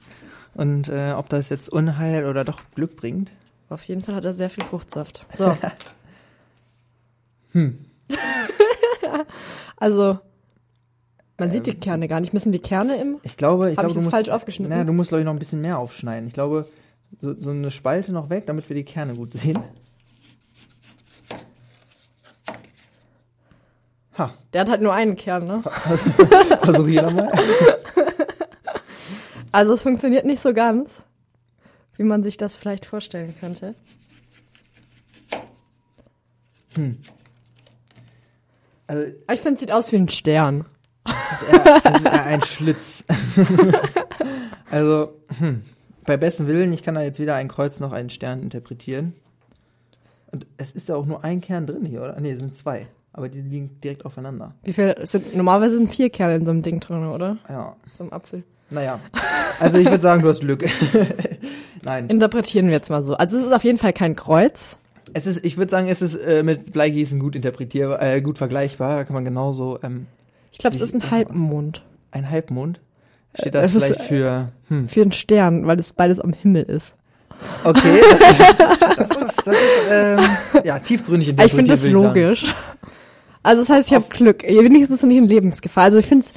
und 0.55 0.89
äh, 0.89 1.13
ob 1.13 1.29
das 1.29 1.49
jetzt 1.49 1.69
Unheil 1.69 2.27
oder 2.27 2.45
doch 2.45 2.61
Glück 2.75 2.97
bringt. 2.97 3.31
Auf 3.69 3.85
jeden 3.85 4.03
Fall 4.03 4.15
hat 4.15 4.25
er 4.25 4.35
sehr 4.35 4.51
viel 4.51 4.65
Fruchtsaft. 4.65 5.27
So. 5.33 5.57
also, 9.77 10.19
man 11.39 11.51
sieht 11.51 11.67
die 11.67 11.75
Kerne 11.75 12.07
gar 12.07 12.21
nicht. 12.21 12.33
Müssen 12.33 12.53
die 12.53 12.61
Kerne 12.61 13.01
im 13.01 13.19
Ich 13.23 13.37
glaube, 13.37 13.71
ich 13.71 13.77
glaube, 13.77 13.89
ich 13.89 13.95
du 13.95 14.01
musst 14.01 14.13
falsch 14.13 14.29
aufgeschnitten? 14.29 14.77
Na, 14.77 14.85
du 14.85 14.93
musst 14.93 15.09
glaube 15.11 15.23
ich 15.23 15.25
noch 15.25 15.33
ein 15.33 15.39
bisschen 15.39 15.61
mehr 15.61 15.79
aufschneiden. 15.79 16.29
Ich 16.29 16.35
glaube, 16.35 16.67
so, 17.21 17.35
so 17.39 17.51
eine 17.51 17.71
Spalte 17.71 18.13
noch 18.13 18.31
weg, 18.31 18.47
damit 18.47 18.69
wir 18.69 18.77
die 18.77 18.85
Kerne 18.85 19.15
gut 19.15 19.33
sehen. 19.33 19.59
Ha, 24.21 24.31
Der 24.53 24.61
hat 24.61 24.69
halt 24.71 24.83
nur 24.83 24.93
einen 24.93 25.17
Kern, 25.17 25.47
ne? 25.47 25.63
versuch 26.63 26.87
jeder 26.87 27.11
mal. 27.11 27.33
Also 29.53 29.73
es 29.73 29.83
funktioniert 29.83 30.25
nicht 30.27 30.41
so 30.41 30.55
ganz, 30.55 31.03
wie 31.97 32.05
man 32.05 32.23
sich 32.23 32.37
das 32.37 32.55
vielleicht 32.55 32.87
vorstellen 32.87 33.35
könnte. 33.41 33.75
Also, 38.87 39.07
Aber 39.27 39.35
ich 39.35 39.41
finde, 39.41 39.55
es 39.55 39.61
sieht 39.61 39.73
aus 39.73 39.91
wie 39.91 39.97
ein 39.97 40.09
Stern. 40.09 40.67
das 41.03 41.43
ist 41.43 41.53
eher, 41.53 41.81
das 41.81 41.95
ist 41.97 42.05
eher 42.05 42.25
ein 42.27 42.43
Schlitz. 42.43 43.05
also, 44.71 45.17
hm, 45.41 45.65
bei 46.05 46.17
besten 46.17 46.47
Willen, 46.47 46.73
ich 46.73 46.85
kann 46.85 46.95
da 46.95 47.03
jetzt 47.03 47.19
weder 47.19 47.35
ein 47.35 47.49
Kreuz 47.49 47.81
noch 47.81 47.91
einen 47.91 48.11
Stern 48.11 48.43
interpretieren. 48.45 49.15
Und 50.31 50.47
es 50.59 50.71
ist 50.71 50.89
ja 50.89 50.95
auch 50.95 51.07
nur 51.07 51.25
ein 51.25 51.41
Kern 51.41 51.67
drin 51.67 51.85
hier, 51.85 52.03
oder? 52.03 52.21
Nee, 52.21 52.31
es 52.31 52.39
sind 52.41 52.55
zwei. 52.55 52.87
Aber 53.13 53.29
die 53.29 53.41
liegen 53.41 53.81
direkt 53.83 54.05
aufeinander. 54.05 54.55
Wie 54.63 54.73
viel 54.73 54.95
sind, 55.03 55.35
normalerweise 55.35 55.77
sind 55.77 55.89
vier 55.89 56.11
Kerne 56.11 56.37
in 56.37 56.45
so 56.45 56.51
einem 56.51 56.63
Ding 56.63 56.81
drin, 56.81 57.05
oder? 57.07 57.39
Ja. 57.49 57.77
So 57.97 58.05
einem 58.05 58.13
Apfel. 58.13 58.45
Naja. 58.71 59.01
Also 59.59 59.79
ich 59.79 59.87
würde 59.87 60.01
sagen, 60.01 60.23
du 60.23 60.29
hast 60.29 60.41
Glück. 60.41 60.65
Nein. 61.83 62.09
Interpretieren 62.09 62.67
wir 62.67 62.75
jetzt 62.75 62.89
mal 62.89 63.03
so. 63.03 63.15
Also 63.15 63.39
es 63.39 63.47
ist 63.47 63.53
auf 63.53 63.65
jeden 63.65 63.79
Fall 63.79 63.93
kein 63.93 64.15
Kreuz. 64.15 64.77
Es 65.13 65.27
ist, 65.27 65.45
ich 65.45 65.57
würde 65.57 65.71
sagen, 65.71 65.89
es 65.89 66.03
ist 66.03 66.15
äh, 66.15 66.43
mit 66.45 66.73
Bleigießen 66.73 67.19
gut 67.19 67.35
interpretierbar, 67.35 68.01
äh, 68.01 68.21
gut 68.21 68.39
vergleichbar. 68.39 68.97
Da 68.97 69.05
kann 69.05 69.15
man 69.15 69.25
genauso 69.25 69.79
ähm, 69.83 70.07
Ich 70.53 70.59
glaube, 70.59 70.77
es 70.77 70.83
ist 70.83 70.95
ein 70.95 71.11
Halbmond. 71.11 71.83
ein 72.13 72.31
Halbmond. 72.31 72.81
Steht 73.35 73.55
das 73.55 73.71
Es 73.71 73.77
ist, 73.77 73.85
vielleicht 73.85 74.03
für 74.03 74.49
hm. 74.69 74.89
Für 74.89 75.03
einen 75.03 75.13
Stern, 75.13 75.67
weil 75.67 75.79
es 75.81 75.93
beides 75.93 76.21
am 76.21 76.33
Himmel 76.33 76.63
ist. 76.63 76.95
Okay. 77.65 78.01
Das, 78.97 79.09
das 79.09 79.23
ist, 79.23 79.47
das 79.47 79.55
ist 79.55 79.91
ähm, 79.91 80.19
ja 80.65 80.79
tiefgründig 80.79 81.31
Aber 81.31 81.45
ich 81.45 81.53
finde 81.53 81.73
das 81.73 81.85
interpretiert, 81.85 82.39
ich 82.39 82.47
sagen. 82.47 82.55
Also 83.43 83.63
das 83.63 83.69
heißt, 83.69 83.89
ich 83.89 83.95
habe 83.95 84.07
Glück. 84.09 84.43
Wenigstens 84.43 85.03
nicht 85.03 85.17
in 85.17 85.29
Lebensgefahr. 85.29 85.85
Also 85.85 85.99
ich 85.99 86.07
finde 86.07 86.25
es, 86.25 86.33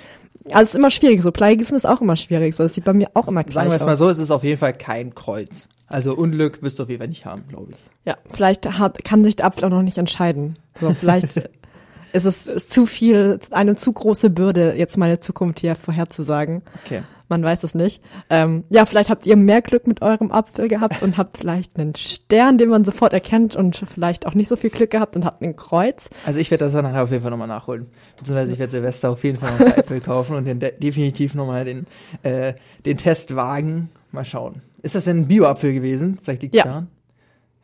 also 0.46 0.62
es 0.62 0.70
ist 0.70 0.76
immer 0.76 0.92
schwierig. 0.92 1.22
So 1.22 1.32
Bleigießen 1.32 1.76
ist 1.76 1.86
auch 1.86 2.02
immer 2.02 2.16
schwierig. 2.18 2.56
So, 2.56 2.64
das 2.64 2.74
sieht 2.74 2.86
bei 2.86 2.94
mir 2.94 3.10
auch 3.14 3.28
immer 3.28 3.44
gleich 3.44 3.66
Sagen 3.66 3.72
wir 3.72 3.78
es 3.78 3.86
mal 3.86 3.96
so, 3.96 4.10
es 4.10 4.20
ist 4.20 4.32
auf 4.32 4.44
jeden 4.44 4.60
Fall 4.60 4.74
kein 4.74 5.16
Kreuz. 5.16 5.68
Also 5.88 6.16
Unglück 6.16 6.62
wirst 6.62 6.80
du 6.80 6.84
auf 6.84 6.90
jeden 6.90 7.00
Fall 7.00 7.10
nicht 7.10 7.26
haben, 7.26 7.44
glaube 7.50 7.72
ich. 7.72 7.78
Ja, 8.06 8.18
vielleicht 8.30 8.80
hat, 8.80 9.04
kann 9.04 9.24
sich 9.24 9.36
der 9.36 9.46
Apfel 9.46 9.66
auch 9.66 9.70
noch 9.70 9.82
nicht 9.82 9.98
entscheiden. 9.98 10.56
So, 10.80 10.94
vielleicht 10.94 11.38
ist 12.14 12.26
es 12.26 12.48
ist 12.48 12.72
zu 12.72 12.86
viel, 12.86 13.40
eine 13.52 13.76
zu 13.76 13.92
große 13.92 14.30
Bürde, 14.30 14.76
jetzt 14.78 14.98
meine 14.98 15.20
Zukunft 15.20 15.60
hier 15.60 15.76
vorherzusagen. 15.76 16.62
Okay. 16.86 17.04
Man 17.30 17.42
weiß 17.44 17.64
es 17.64 17.74
nicht. 17.74 18.02
Ähm, 18.30 18.64
ja, 18.70 18.86
vielleicht 18.86 19.10
habt 19.10 19.26
ihr 19.26 19.36
mehr 19.36 19.62
Glück 19.62 19.88
mit 19.88 20.02
eurem 20.02 20.32
Apfel 20.32 20.68
gehabt 20.68 21.02
und 21.02 21.18
habt 21.18 21.38
vielleicht 21.38 21.78
einen 21.78 21.96
Stern, 21.96 22.58
den 22.58 22.70
man 22.70 22.84
sofort 22.86 23.14
erkennt 23.14 23.56
und 23.56 23.76
vielleicht 23.88 24.28
auch 24.28 24.34
nicht 24.34 24.48
so 24.50 24.56
viel 24.56 24.70
Glück 24.70 24.92
gehabt 24.92 25.16
und 25.16 25.26
habt 25.26 25.42
einen 25.42 25.56
Kreuz. 25.56 26.10
Also 26.26 26.40
ich 26.40 26.52
werde 26.52 26.66
das 26.66 26.74
dann 26.74 26.84
nachher 26.84 27.04
auf 27.04 27.12
jeden 27.12 27.22
Fall 27.22 27.32
nochmal 27.32 27.48
nachholen. 27.48 27.88
Beziehungsweise 28.18 28.52
ich 28.52 28.60
werde 28.60 28.72
Silvester 28.72 29.10
auf 29.10 29.24
jeden 29.24 29.38
Fall 29.38 29.52
noch 29.54 29.60
einen 29.62 29.74
Apfel 29.80 30.02
kaufen 30.02 30.36
und 30.36 30.46
den 30.46 30.60
de 30.60 30.74
definitiv 30.78 31.34
nochmal 31.34 31.66
den, 31.66 31.88
äh, 32.24 32.54
den 32.86 32.98
Test 32.98 33.36
wagen. 33.36 33.90
Mal 34.12 34.26
schauen. 34.26 34.62
Ist 34.82 34.96
das 34.96 35.06
denn 35.06 35.22
ein 35.22 35.28
Bio-Apfel 35.28 35.74
gewesen? 35.74 36.20
Vielleicht 36.22 36.44
liegt 36.44 36.56
Ja. 36.56 36.64
daran? 36.66 36.88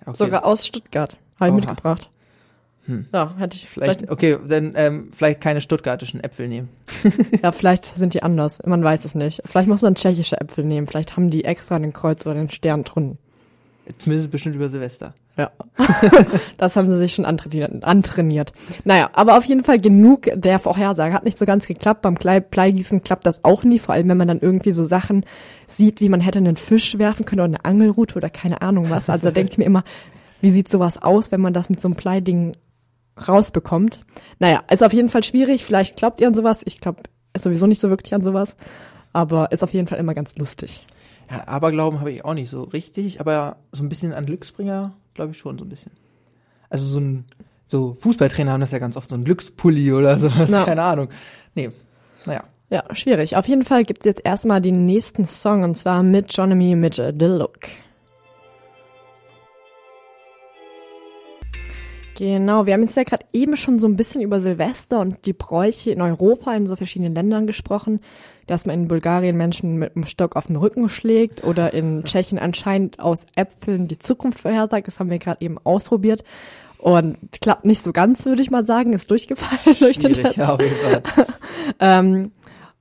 Okay. 0.05 0.17
Sogar 0.17 0.45
aus 0.45 0.65
Stuttgart. 0.65 1.17
Habe 1.39 1.59
ich 1.59 1.65
Oha. 1.67 1.97
Mitgebracht. 2.87 3.31
Ja, 3.37 3.41
hätte 3.41 3.55
ich 3.57 3.69
Vielleicht, 3.69 3.99
vielleicht, 4.01 4.11
okay, 4.11 4.37
dann 4.47 4.73
ähm, 4.75 5.09
vielleicht 5.15 5.41
keine 5.41 5.61
stuttgartischen 5.61 6.23
Äpfel 6.23 6.47
nehmen. 6.47 6.69
ja, 7.43 7.51
vielleicht 7.51 7.85
sind 7.85 8.13
die 8.13 8.23
anders. 8.23 8.59
Man 8.65 8.83
weiß 8.83 9.05
es 9.05 9.15
nicht. 9.15 9.41
Vielleicht 9.45 9.67
muss 9.67 9.81
man 9.81 9.95
tschechische 9.95 10.39
Äpfel 10.39 10.63
nehmen. 10.63 10.87
Vielleicht 10.87 11.15
haben 11.15 11.29
die 11.29 11.45
extra 11.45 11.77
den 11.79 11.93
Kreuz 11.93 12.25
oder 12.25 12.35
den 12.35 12.49
Stern 12.49 12.83
drunten. 12.83 13.17
Zumindest 13.97 14.29
bestimmt 14.29 14.55
über 14.55 14.69
Silvester. 14.69 15.15
Ja, 15.35 15.51
das 16.57 16.75
haben 16.75 16.89
sie 16.91 16.97
sich 16.97 17.13
schon 17.13 17.25
antrainiert. 17.25 17.83
antrainiert. 17.83 18.51
Naja, 18.83 19.09
aber 19.13 19.37
auf 19.37 19.45
jeden 19.45 19.63
Fall 19.63 19.79
genug 19.79 20.29
der 20.35 20.59
Vorhersage. 20.59 21.13
Hat 21.13 21.23
nicht 21.23 21.37
so 21.37 21.45
ganz 21.45 21.65
geklappt. 21.65 22.01
Beim 22.01 22.15
Blei- 22.15 22.41
Bleigießen 22.41 23.03
klappt 23.03 23.25
das 23.25 23.43
auch 23.45 23.63
nie, 23.63 23.79
vor 23.79 23.95
allem 23.95 24.09
wenn 24.09 24.17
man 24.17 24.27
dann 24.27 24.41
irgendwie 24.41 24.73
so 24.73 24.83
Sachen 24.83 25.25
sieht, 25.65 26.01
wie 26.01 26.09
man 26.09 26.19
hätte 26.21 26.39
einen 26.39 26.55
Fisch 26.57 26.97
werfen 26.99 27.25
können 27.25 27.39
oder 27.39 27.45
eine 27.47 27.65
Angelrute 27.65 28.15
oder 28.15 28.29
keine 28.29 28.61
Ahnung 28.61 28.89
was. 28.89 29.09
Also 29.09 29.27
da 29.27 29.31
denke 29.31 29.53
ich 29.53 29.57
mir 29.57 29.63
immer, 29.65 29.83
wie 30.41 30.51
sieht 30.51 30.67
sowas 30.67 31.01
aus, 31.01 31.31
wenn 31.31 31.41
man 31.41 31.53
das 31.53 31.69
mit 31.69 31.79
so 31.79 31.87
einem 31.87 31.95
Bleiding 31.95 32.51
rausbekommt? 33.27 34.01
Naja, 34.39 34.63
ist 34.69 34.83
auf 34.83 34.93
jeden 34.93 35.09
Fall 35.09 35.23
schwierig. 35.23 35.65
Vielleicht 35.65 35.97
glaubt 35.97 36.21
ihr 36.21 36.27
an 36.27 36.33
sowas. 36.33 36.61
Ich 36.65 36.79
glaube 36.79 37.03
sowieso 37.35 37.67
nicht 37.67 37.81
so 37.81 37.89
wirklich 37.89 38.13
an 38.13 38.23
sowas. 38.23 38.57
Aber 39.13 39.51
ist 39.51 39.63
auf 39.63 39.73
jeden 39.73 39.87
Fall 39.87 39.97
immer 39.99 40.13
ganz 40.13 40.35
lustig. 40.37 40.85
Ja, 41.29 41.47
Aberglauben 41.47 41.99
habe 41.99 42.11
ich 42.11 42.23
auch 42.25 42.33
nicht 42.33 42.49
so 42.49 42.63
richtig, 42.63 43.19
aber 43.19 43.57
so 43.71 43.83
ein 43.83 43.89
bisschen 43.89 44.13
an 44.13 44.25
Glücksbringer 44.25 44.93
glaube 45.13 45.31
ich 45.31 45.37
schon 45.37 45.57
so 45.59 45.65
ein 45.65 45.69
bisschen. 45.69 45.91
Also 46.69 46.85
so 46.85 46.99
ein 46.99 47.25
so 47.67 47.95
Fußballtrainer 47.99 48.51
haben 48.51 48.61
das 48.61 48.71
ja 48.71 48.79
ganz 48.79 48.95
oft 48.97 49.09
so 49.09 49.15
ein 49.15 49.25
Glückspulli 49.25 49.91
oder 49.93 50.17
sowas, 50.17 50.49
Ja. 50.49 50.63
keine 50.65 50.81
Ahnung. 50.83 51.09
Nee, 51.55 51.69
naja. 52.25 52.43
Ja, 52.71 52.83
schwierig. 52.93 53.35
Auf 53.35 53.47
jeden 53.47 53.63
Fall 53.63 53.83
gibt's 53.83 54.05
jetzt 54.05 54.21
erstmal 54.23 54.61
den 54.61 54.85
nächsten 54.85 55.25
Song 55.25 55.63
und 55.63 55.75
zwar 55.75 56.03
mit 56.03 56.35
Johnny 56.35 56.75
mit 56.75 56.99
äh, 56.99 57.13
Genau, 62.19 62.65
wir 62.65 62.73
haben 62.73 62.81
jetzt 62.81 62.97
ja 62.97 63.03
gerade 63.03 63.25
eben 63.31 63.55
schon 63.55 63.79
so 63.79 63.87
ein 63.87 63.95
bisschen 63.95 64.19
über 64.19 64.41
Silvester 64.41 64.99
und 64.99 65.25
die 65.25 65.31
Bräuche 65.31 65.91
in 65.91 66.01
Europa 66.01 66.53
in 66.53 66.67
so 66.67 66.75
verschiedenen 66.75 67.13
Ländern 67.13 67.47
gesprochen, 67.47 68.01
dass 68.45 68.65
man 68.65 68.75
in 68.75 68.87
Bulgarien 68.89 69.37
Menschen 69.37 69.77
mit 69.77 69.95
einem 69.95 70.05
Stock 70.05 70.35
auf 70.35 70.47
den 70.47 70.57
Rücken 70.57 70.89
schlägt 70.89 71.45
oder 71.45 71.73
in 71.73 72.03
Tschechien 72.03 72.37
anscheinend 72.37 72.99
aus 72.99 73.25
Äpfeln 73.35 73.87
die 73.87 73.99
Zukunft 73.99 74.39
vorhersagt. 74.39 74.85
Das 74.85 74.99
haben 74.99 75.09
wir 75.09 75.17
gerade 75.17 75.39
eben 75.39 75.59
ausprobiert 75.59 76.25
und 76.77 77.15
klappt 77.39 77.63
nicht 77.63 77.81
so 77.81 77.93
ganz, 77.93 78.25
würde 78.25 78.41
ich 78.41 78.51
mal 78.51 78.65
sagen, 78.65 78.91
ist 78.91 79.09
durchgefallen 79.09 79.77
durch 79.79 79.99
den 79.99 80.11
Test. 80.11 80.35
ja, 80.35 80.53
auf 80.55 80.61
jeden 80.61 80.75
Fall. 80.75 81.01
Ähm, 81.79 82.31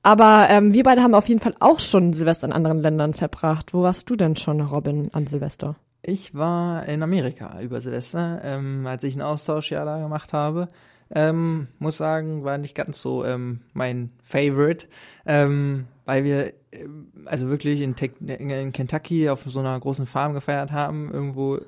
aber 0.02 0.46
ähm, 0.50 0.72
wir 0.72 0.82
beide 0.82 1.02
haben 1.02 1.14
auf 1.14 1.28
jeden 1.28 1.40
Fall 1.40 1.54
auch 1.60 1.78
schon 1.78 2.12
Silvester 2.12 2.46
in 2.46 2.52
anderen 2.52 2.80
Ländern 2.80 3.14
verbracht. 3.14 3.72
Wo 3.72 3.82
warst 3.82 4.10
du 4.10 4.16
denn 4.16 4.34
schon, 4.34 4.60
Robin, 4.60 5.10
an 5.12 5.28
Silvester? 5.28 5.76
Ich 6.08 6.34
war 6.34 6.88
in 6.88 7.02
Amerika 7.02 7.60
über 7.60 7.82
Silvester, 7.82 8.40
ähm, 8.42 8.86
als 8.86 9.04
ich 9.04 9.14
ein 9.14 9.20
Austauschjahr 9.20 9.84
da 9.84 9.98
gemacht 9.98 10.32
habe. 10.32 10.68
Ähm, 11.10 11.68
muss 11.78 11.98
sagen, 11.98 12.44
war 12.44 12.56
nicht 12.56 12.74
ganz 12.74 13.02
so 13.02 13.26
ähm, 13.26 13.60
mein 13.74 14.10
Favorite, 14.22 14.86
ähm, 15.26 15.84
weil 16.06 16.24
wir 16.24 16.54
ähm, 16.72 17.08
also 17.26 17.50
wirklich 17.50 17.82
in, 17.82 17.94
in 18.26 18.72
Kentucky 18.72 19.28
auf 19.28 19.44
so 19.46 19.60
einer 19.60 19.78
großen 19.78 20.06
Farm 20.06 20.32
gefeiert 20.32 20.72
haben, 20.72 21.12
irgendwo 21.12 21.58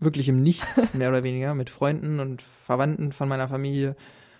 wirklich 0.00 0.30
im 0.30 0.42
Nichts, 0.42 0.94
mehr 0.94 1.10
oder 1.10 1.22
weniger, 1.22 1.54
mit 1.54 1.68
Freunden 1.68 2.20
und 2.20 2.40
Verwandten 2.40 3.12
von 3.12 3.28
meiner 3.28 3.48
Familie. 3.48 3.96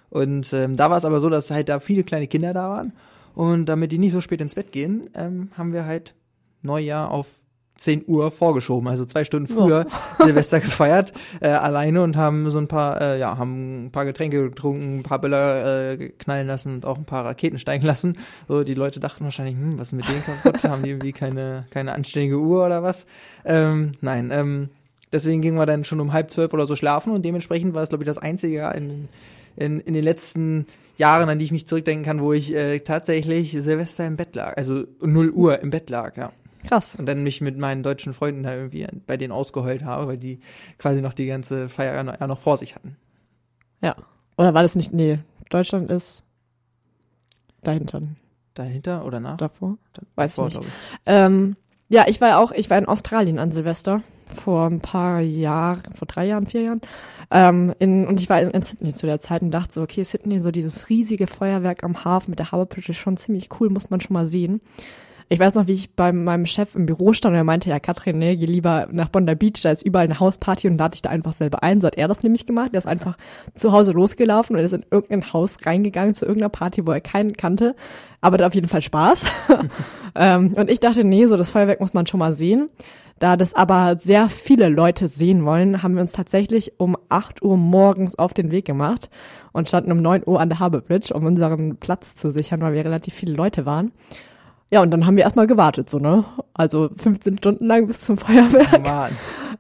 Und 0.09 0.54
ähm, 0.54 0.74
da 0.74 0.88
war 0.88 0.96
es 0.96 1.04
aber 1.04 1.20
so, 1.20 1.28
dass 1.28 1.50
halt 1.50 1.68
da 1.68 1.80
viele 1.80 2.04
kleine 2.04 2.28
Kinder 2.28 2.54
da 2.54 2.70
waren. 2.70 2.94
Und 3.35 3.66
damit 3.66 3.92
die 3.92 3.98
nicht 3.98 4.12
so 4.12 4.22
spät 4.22 4.40
ins 4.40 4.54
Bett 4.54 4.72
gehen, 4.72 5.11
ähm, 5.14 5.50
haben 5.54 5.74
wir 5.74 5.85
halt 5.85 6.14
Neujahr 6.62 7.11
auf 7.11 7.43
10 7.77 8.05
Uhr 8.07 8.31
vorgeschoben, 8.31 8.89
also 8.89 9.05
zwei 9.05 9.25
Stunden 9.25 9.53
früher 9.53 9.87
Silvester 10.19 10.61
gefeiert, 10.61 11.13
äh, 11.41 11.49
alleine 11.49 12.03
und 12.03 12.17
haben 12.17 12.49
so 12.51 12.59
ein 12.59 12.69
paar, 12.69 13.01
äh, 13.01 13.19
ja, 13.19 13.37
haben 13.37 13.87
ein 13.87 13.91
paar 13.91 14.05
Getränke 14.05 14.49
getrunken, 14.49 14.99
ein 14.99 15.03
paar 15.03 15.21
Böller 15.21 15.91
äh, 15.93 16.09
knallen 16.11 16.47
lassen 16.47 16.75
und 16.75 16.87
auch 16.87 16.99
ein 16.99 17.05
paar 17.05 17.25
Raketen 17.25 17.59
steigen 17.59 17.85
lassen. 17.85 18.17
So, 18.47 18.63
die 18.63 18.75
Leute 18.75 19.01
dachten 19.01 19.25
wahrscheinlich, 19.25 19.57
hm, 19.57 19.79
was 19.79 19.89
ist 19.89 19.93
mit 19.95 20.09
denen 20.09 20.23
kaputt? 20.25 20.63
haben 20.65 20.85
die 20.85 20.91
irgendwie 20.91 21.13
keine, 21.13 21.67
keine 21.71 21.95
anständige 21.95 22.39
Uhr 22.39 22.65
oder 22.65 22.83
was? 22.83 23.07
Ähm, 23.45 23.93
nein, 24.01 24.31
ähm, 24.33 24.69
deswegen 25.13 25.43
gingen 25.43 25.57
wir 25.57 25.67
dann 25.67 25.85
schon 25.85 26.01
um 26.01 26.13
halb 26.13 26.33
zwölf 26.33 26.53
oder 26.55 26.69
so 26.69 26.77
schlafen 26.77 27.13
und 27.13 27.25
dementsprechend 27.25 27.75
war 27.75 27.83
es, 27.83 27.89
glaube 27.89 28.05
ich, 28.05 28.09
das 28.09 28.19
einzige 28.19 28.55
Jahr 28.55 28.75
in, 28.77 29.09
in, 29.57 29.81
in 29.81 29.95
den 29.95 30.05
letzten 30.05 30.67
Jahren, 30.97 31.29
an 31.29 31.41
die 31.41 31.45
ich 31.45 31.53
mich 31.53 31.67
zurückdenken 31.67 32.05
kann, 32.05 32.23
wo 32.23 32.33
ich 32.33 32.55
äh, 32.55 32.79
tatsächlich 32.79 33.51
Silvester 33.51 34.07
im 34.07 34.17
Bett 34.17 34.37
lag, 34.37 34.57
also 34.57 34.85
0 35.01 35.31
Uhr 35.31 35.59
im 35.61 35.71
Bett 35.71 35.91
lag, 35.91 36.17
ja. 36.17 36.31
Krass. 36.66 36.96
Und 36.96 37.07
dann 37.07 37.22
mich 37.22 37.40
mit 37.40 37.59
meinen 37.59 37.83
deutschen 37.83 38.14
Freunden 38.14 38.42
da 38.42 38.55
irgendwie 38.55 38.87
bei 39.07 39.16
denen 39.16 39.33
ausgeheult 39.33 39.85
habe, 39.85 40.07
weil 40.07 40.18
die 40.18 40.40
quasi 40.79 41.00
noch 41.03 41.12
die 41.14 41.27
ganze 41.27 41.68
Feier 41.68 41.94
ja 42.18 42.27
noch 42.27 42.38
vor 42.40 42.57
sich 42.59 42.74
hatten. 42.74 42.96
Ja. 43.83 43.96
Oder 44.37 44.55
war 44.55 44.62
das 44.62 44.74
nicht? 44.74 44.92
Nee, 44.92 45.18
Deutschland 45.50 45.90
ist 45.90 46.24
dahinter, 47.62 48.03
Dahinter 48.55 49.05
oder 49.05 49.20
nach? 49.20 49.37
davor. 49.37 49.79
Dann- 49.92 50.07
Weiß 50.14 50.33
ich 50.33 50.37
davor, 50.37 50.46
nicht. 50.46 50.55
glaub 50.61 50.66
ich. 50.66 50.72
Ähm, 51.07 51.57
ja, 51.88 52.05
ich 52.09 52.20
war 52.20 52.38
auch, 52.38 52.50
ich 52.53 52.70
war 52.70 52.79
in 52.79 52.87
Australien 52.87 53.38
an 53.38 53.53
Silvester 53.53 54.03
vor 54.35 54.66
ein 54.66 54.81
paar 54.81 55.20
Jahren, 55.20 55.92
vor 55.94 56.07
drei 56.09 56.27
Jahren, 56.27 56.46
vier 56.46 56.62
Jahren. 56.62 56.81
Ähm, 57.31 57.74
in, 57.79 58.07
und 58.07 58.20
ich 58.20 58.31
war 58.31 58.40
in, 58.40 58.50
in 58.50 58.62
Sydney 58.62 58.94
zu 58.94 59.07
der 59.07 59.20
Zeit 59.20 59.42
und 59.42 59.50
dachte 59.50 59.74
so, 59.74 59.83
okay, 59.83 60.03
Sydney, 60.03 60.40
so 60.40 60.50
dieses 60.50 60.88
riesige 60.88 61.27
Feuerwerk 61.27 61.85
am 61.85 62.05
Hafen 62.05 62.31
mit 62.31 62.38
der 62.38 62.50
Harbour 62.50 62.66
Bridge 62.66 62.90
ist 62.92 62.98
schon 62.98 63.16
ziemlich 63.16 63.48
cool, 63.61 63.68
muss 63.70 63.90
man 63.90 64.00
schon 64.00 64.14
mal 64.14 64.27
sehen. 64.27 64.61
Ich 65.29 65.39
weiß 65.39 65.55
noch, 65.55 65.67
wie 65.67 65.73
ich 65.73 65.95
bei 65.95 66.13
meinem 66.13 66.47
Chef 66.47 66.75
im 66.75 66.87
Büro 66.87 67.13
stand 67.13 67.33
und 67.33 67.39
er 67.39 67.45
meinte, 67.45 67.71
ja, 67.71 67.81
Katrin, 67.81 68.19
nee, 68.19 68.37
geh 68.37 68.47
lieber 68.47 68.89
nach 68.91 69.09
Bondi 69.09 69.35
Beach, 69.35 69.63
da 69.63 69.71
ist 69.71 69.83
überall 69.83 70.05
eine 70.05 70.21
Hausparty 70.21 70.69
und 70.69 70.77
lade 70.77 70.93
dich 70.93 71.03
da 71.03 71.11
einfach 71.11 71.33
selber 71.33 71.63
ein. 71.63 71.81
So 71.81 71.87
hat 71.87 71.97
er 71.97 72.09
das 72.09 72.23
nämlich 72.23 72.47
gemacht. 72.47 72.71
Er 72.73 72.79
ist 72.79 72.87
einfach 72.87 73.17
zu 73.55 73.73
Hause 73.73 73.93
losgelaufen 73.93 74.55
und 74.55 74.63
ist 74.63 74.73
in 74.73 74.85
irgendein 74.91 75.33
Haus 75.33 75.59
reingegangen 75.65 76.15
zu 76.15 76.27
irgendeiner 76.27 76.51
Party, 76.51 76.87
wo 76.87 76.93
er 76.93 77.01
keinen 77.01 77.33
kannte. 77.35 77.75
Aber 78.21 78.35
hat 78.35 78.43
auf 78.43 78.55
jeden 78.55 78.69
Fall 78.69 78.83
Spaß. 78.83 79.25
ähm, 80.15 80.55
und 80.55 80.71
ich 80.71 80.81
dachte, 80.81 81.05
nee, 81.05 81.27
so 81.27 81.37
das 81.37 81.51
Feuerwerk 81.51 81.81
muss 81.81 81.95
man 81.95 82.07
schon 82.07 82.21
mal 82.21 82.35
sehen. 82.35 82.69
Da 83.19 83.37
das 83.37 83.55
aber 83.55 83.97
sehr 83.97 84.29
viele 84.29 84.69
Leute 84.69 85.09
sehen 85.09 85.45
wollen, 85.45 85.83
haben 85.83 85.95
wir 85.95 86.03
uns 86.03 86.13
tatsächlich 86.13 86.79
um 86.79 86.97
8 87.09 87.43
Uhr 87.43 87.57
morgens 87.57 88.19
auf 88.19 88.35
den 88.35 88.51
Weg 88.51 88.65
gemacht 88.65 89.09
und 89.53 89.69
standen 89.69 89.93
um 89.93 90.03
9 90.03 90.25
Uhr 90.27 90.41
an 90.41 90.49
der 90.49 90.59
Harbour 90.59 90.81
Bridge, 90.81 91.15
um 91.15 91.25
unseren 91.25 91.77
Platz 91.77 92.17
zu 92.17 92.33
sichern, 92.33 92.61
weil 92.61 92.75
wir 92.75 92.85
relativ 92.85 93.15
viele 93.15 93.35
Leute 93.35 93.67
waren. 93.67 93.93
Ja, 94.75 94.83
und 94.83 94.91
dann 94.91 95.07
haben 95.07 95.15
wir 95.15 95.23
erstmal 95.23 95.47
gewartet, 95.47 95.89
so, 95.89 96.01
ne? 96.01 96.25
Also 96.53 96.91
15 96.97 97.39
Stunden 97.39 97.65
lang 97.65 97.87
bis 97.87 98.01
zum 98.01 98.19
Feuerwerk. 98.19 98.83
Mann. 98.85 99.13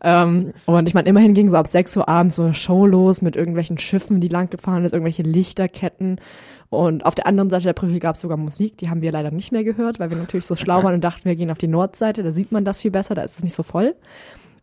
Ähm, 0.02 0.52
und 0.66 0.88
ich 0.88 0.94
meine, 0.94 1.08
immerhin 1.08 1.34
ging 1.34 1.48
so 1.48 1.56
ab 1.56 1.68
6 1.68 1.98
Uhr 1.98 2.08
abends 2.08 2.34
so 2.34 2.42
eine 2.42 2.52
Show 2.52 2.84
los 2.84 3.22
mit 3.22 3.36
irgendwelchen 3.36 3.78
Schiffen, 3.78 4.20
die 4.20 4.26
lang 4.26 4.50
gefahren 4.50 4.84
ist, 4.84 4.92
irgendwelche 4.92 5.22
Lichterketten. 5.22 6.20
Und 6.68 7.06
auf 7.06 7.14
der 7.14 7.28
anderen 7.28 7.48
Seite 7.48 7.62
der 7.62 7.74
Brücke 7.74 8.00
gab 8.00 8.16
es 8.16 8.22
sogar 8.22 8.36
Musik, 8.36 8.76
die 8.78 8.90
haben 8.90 9.02
wir 9.02 9.12
leider 9.12 9.30
nicht 9.30 9.52
mehr 9.52 9.62
gehört, 9.62 10.00
weil 10.00 10.10
wir 10.10 10.16
natürlich 10.16 10.46
so 10.46 10.56
schlau 10.56 10.82
waren 10.82 10.94
und 10.94 11.04
dachten, 11.04 11.26
wir 11.26 11.36
gehen 11.36 11.52
auf 11.52 11.58
die 11.58 11.68
Nordseite, 11.68 12.24
da 12.24 12.32
sieht 12.32 12.50
man 12.50 12.64
das 12.64 12.80
viel 12.80 12.90
besser, 12.90 13.14
da 13.14 13.22
ist 13.22 13.36
es 13.36 13.44
nicht 13.44 13.54
so 13.54 13.62
voll. 13.62 13.94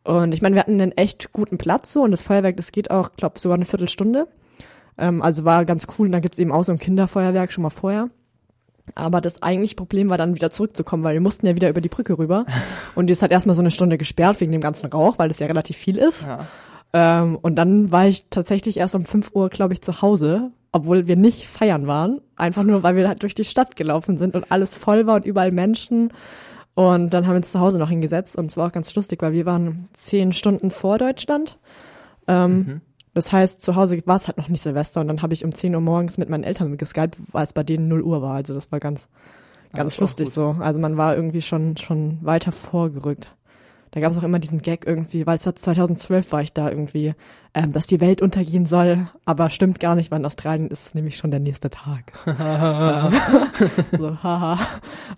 Und 0.04 0.34
ich 0.34 0.42
meine, 0.42 0.56
wir 0.56 0.60
hatten 0.60 0.82
einen 0.82 0.92
echt 0.92 1.32
guten 1.32 1.60
Platz 1.60 1.94
so 1.94 2.02
und 2.02 2.12
das 2.12 2.24
Feuerwerk, 2.24 2.58
das 2.58 2.74
geht 2.74 2.92
auch, 2.92 3.12
glaube 3.16 3.40
sogar 3.40 3.56
eine 3.56 3.64
Viertelstunde. 3.64 4.28
Ähm, 4.98 5.22
also 5.22 5.46
war 5.46 5.64
ganz 5.64 5.88
cool 5.98 6.08
und 6.08 6.12
dann 6.12 6.22
gibt's 6.22 6.40
eben 6.40 6.52
auch 6.52 6.66
so 6.66 6.74
ein 6.74 6.78
Kinderfeuerwerk 6.78 7.54
schon 7.54 7.62
mal 7.62 7.70
vorher. 7.70 8.10
Aber 8.96 9.22
das 9.22 9.42
eigentliche 9.42 9.76
Problem 9.76 10.10
war 10.10 10.18
dann 10.18 10.36
wieder 10.36 10.50
zurückzukommen, 10.50 11.04
weil 11.04 11.14
wir 11.14 11.22
mussten 11.22 11.46
ja 11.46 11.56
wieder 11.56 11.70
über 11.70 11.82
die 11.82 11.90
Brücke 11.90 12.18
rüber. 12.18 12.46
Und 12.96 13.08
die 13.08 13.14
ist 13.14 13.22
halt 13.22 13.32
erstmal 13.32 13.56
so 13.56 13.62
eine 13.62 13.72
Stunde 13.72 13.98
gesperrt 13.98 14.42
wegen 14.42 14.52
dem 14.52 14.62
ganzen 14.62 14.88
Rauch, 14.88 15.20
weil 15.20 15.28
das 15.28 15.40
ja 15.40 15.48
relativ 15.48 15.78
viel 15.78 15.98
ist. 15.98 16.24
Ja. 16.24 16.46
Ähm, 16.94 17.38
und 17.42 17.56
dann 17.56 17.92
war 17.92 18.08
ich 18.08 18.26
tatsächlich 18.30 18.78
erst 18.78 18.96
um 18.96 19.06
5 19.06 19.32
Uhr, 19.34 19.50
glaube 19.50 19.74
ich, 19.74 19.82
zu 19.82 20.02
Hause, 20.02 20.52
obwohl 20.72 21.08
wir 21.08 21.16
nicht 21.16 21.48
feiern 21.48 21.88
waren. 21.88 22.20
Einfach 22.36 22.64
nur, 22.64 22.84
weil 22.84 22.96
wir 22.96 23.08
halt 23.08 23.24
durch 23.24 23.36
die 23.36 23.46
Stadt 23.46 23.76
gelaufen 23.76 24.18
sind 24.18 24.36
und 24.36 24.52
alles 24.52 24.76
voll 24.76 25.08
war 25.08 25.16
und 25.16 25.26
überall 25.26 25.52
Menschen. 25.52 26.12
Und 26.74 27.14
dann 27.14 27.26
haben 27.26 27.34
wir 27.34 27.38
uns 27.38 27.52
zu 27.52 27.60
Hause 27.60 27.78
noch 27.78 27.90
hingesetzt 27.90 28.38
und 28.38 28.48
es 28.48 28.58
war 28.58 28.68
auch 28.68 28.72
ganz 28.72 28.94
lustig, 28.96 29.22
weil 29.22 29.34
wir 29.34 29.46
waren 29.46 29.90
zehn 29.94 30.32
Stunden 30.32 30.70
vor 30.70 30.98
Deutschland. 30.98 31.58
Ähm, 32.28 32.82
Das 33.14 33.32
heißt, 33.32 33.62
zu 33.62 33.76
Hause 33.76 34.02
war 34.06 34.16
es 34.16 34.28
halt 34.28 34.38
noch 34.38 34.48
nicht 34.48 34.62
Silvester 34.62 35.02
und 35.02 35.08
dann 35.08 35.22
habe 35.22 35.34
ich 35.34 35.44
um 35.44 35.54
10 35.54 35.76
Uhr 35.76 35.82
morgens 35.82 36.18
mit 36.18 36.30
meinen 36.30 36.44
Eltern 36.44 36.78
geskypt, 36.78 37.18
weil 37.32 37.44
es 37.44 37.54
bei 37.54 37.64
denen 37.64 37.88
0 37.88 38.02
Uhr 38.02 38.22
war. 38.22 38.36
Also 38.36 38.54
das 38.54 38.72
war 38.72 38.80
ganz, 38.80 39.10
ganz 39.74 39.98
auch 39.98 40.02
lustig 40.02 40.30
so. 40.30 40.56
Also 40.60 40.80
man 40.80 40.98
war 40.98 41.16
irgendwie 41.16 41.42
schon, 41.42 41.76
schon 41.78 42.20
weiter 42.22 42.52
vorgerückt. 42.52 43.36
Da 43.94 44.00
gab 44.00 44.14
es 44.14 44.18
auch 44.18 44.24
immer 44.24 44.40
diesen 44.40 44.62
Gag 44.62 44.88
irgendwie, 44.88 45.28
weil 45.28 45.36
es 45.36 45.46
hat 45.46 45.60
2012 45.60 46.32
war 46.32 46.42
ich 46.42 46.54
da 46.54 46.70
irgendwie, 46.70 47.14
ähm, 47.54 47.74
dass 47.74 47.88
die 47.88 48.00
Welt 48.00 48.22
untergehen 48.22 48.66
soll, 48.66 49.10
aber 49.26 49.50
stimmt 49.50 49.82
gar 49.82 49.96
nicht, 49.96 50.12
weil 50.12 50.20
in 50.20 50.26
Australien 50.26 50.70
ist 50.70 50.88
es 50.88 50.94
nämlich 50.94 51.18
schon 51.18 51.30
der 51.30 51.42
nächste 51.42 51.70
Tag. 51.70 52.14
Ähm, 52.42 53.14
so, 53.98 54.24
haha. 54.24 54.58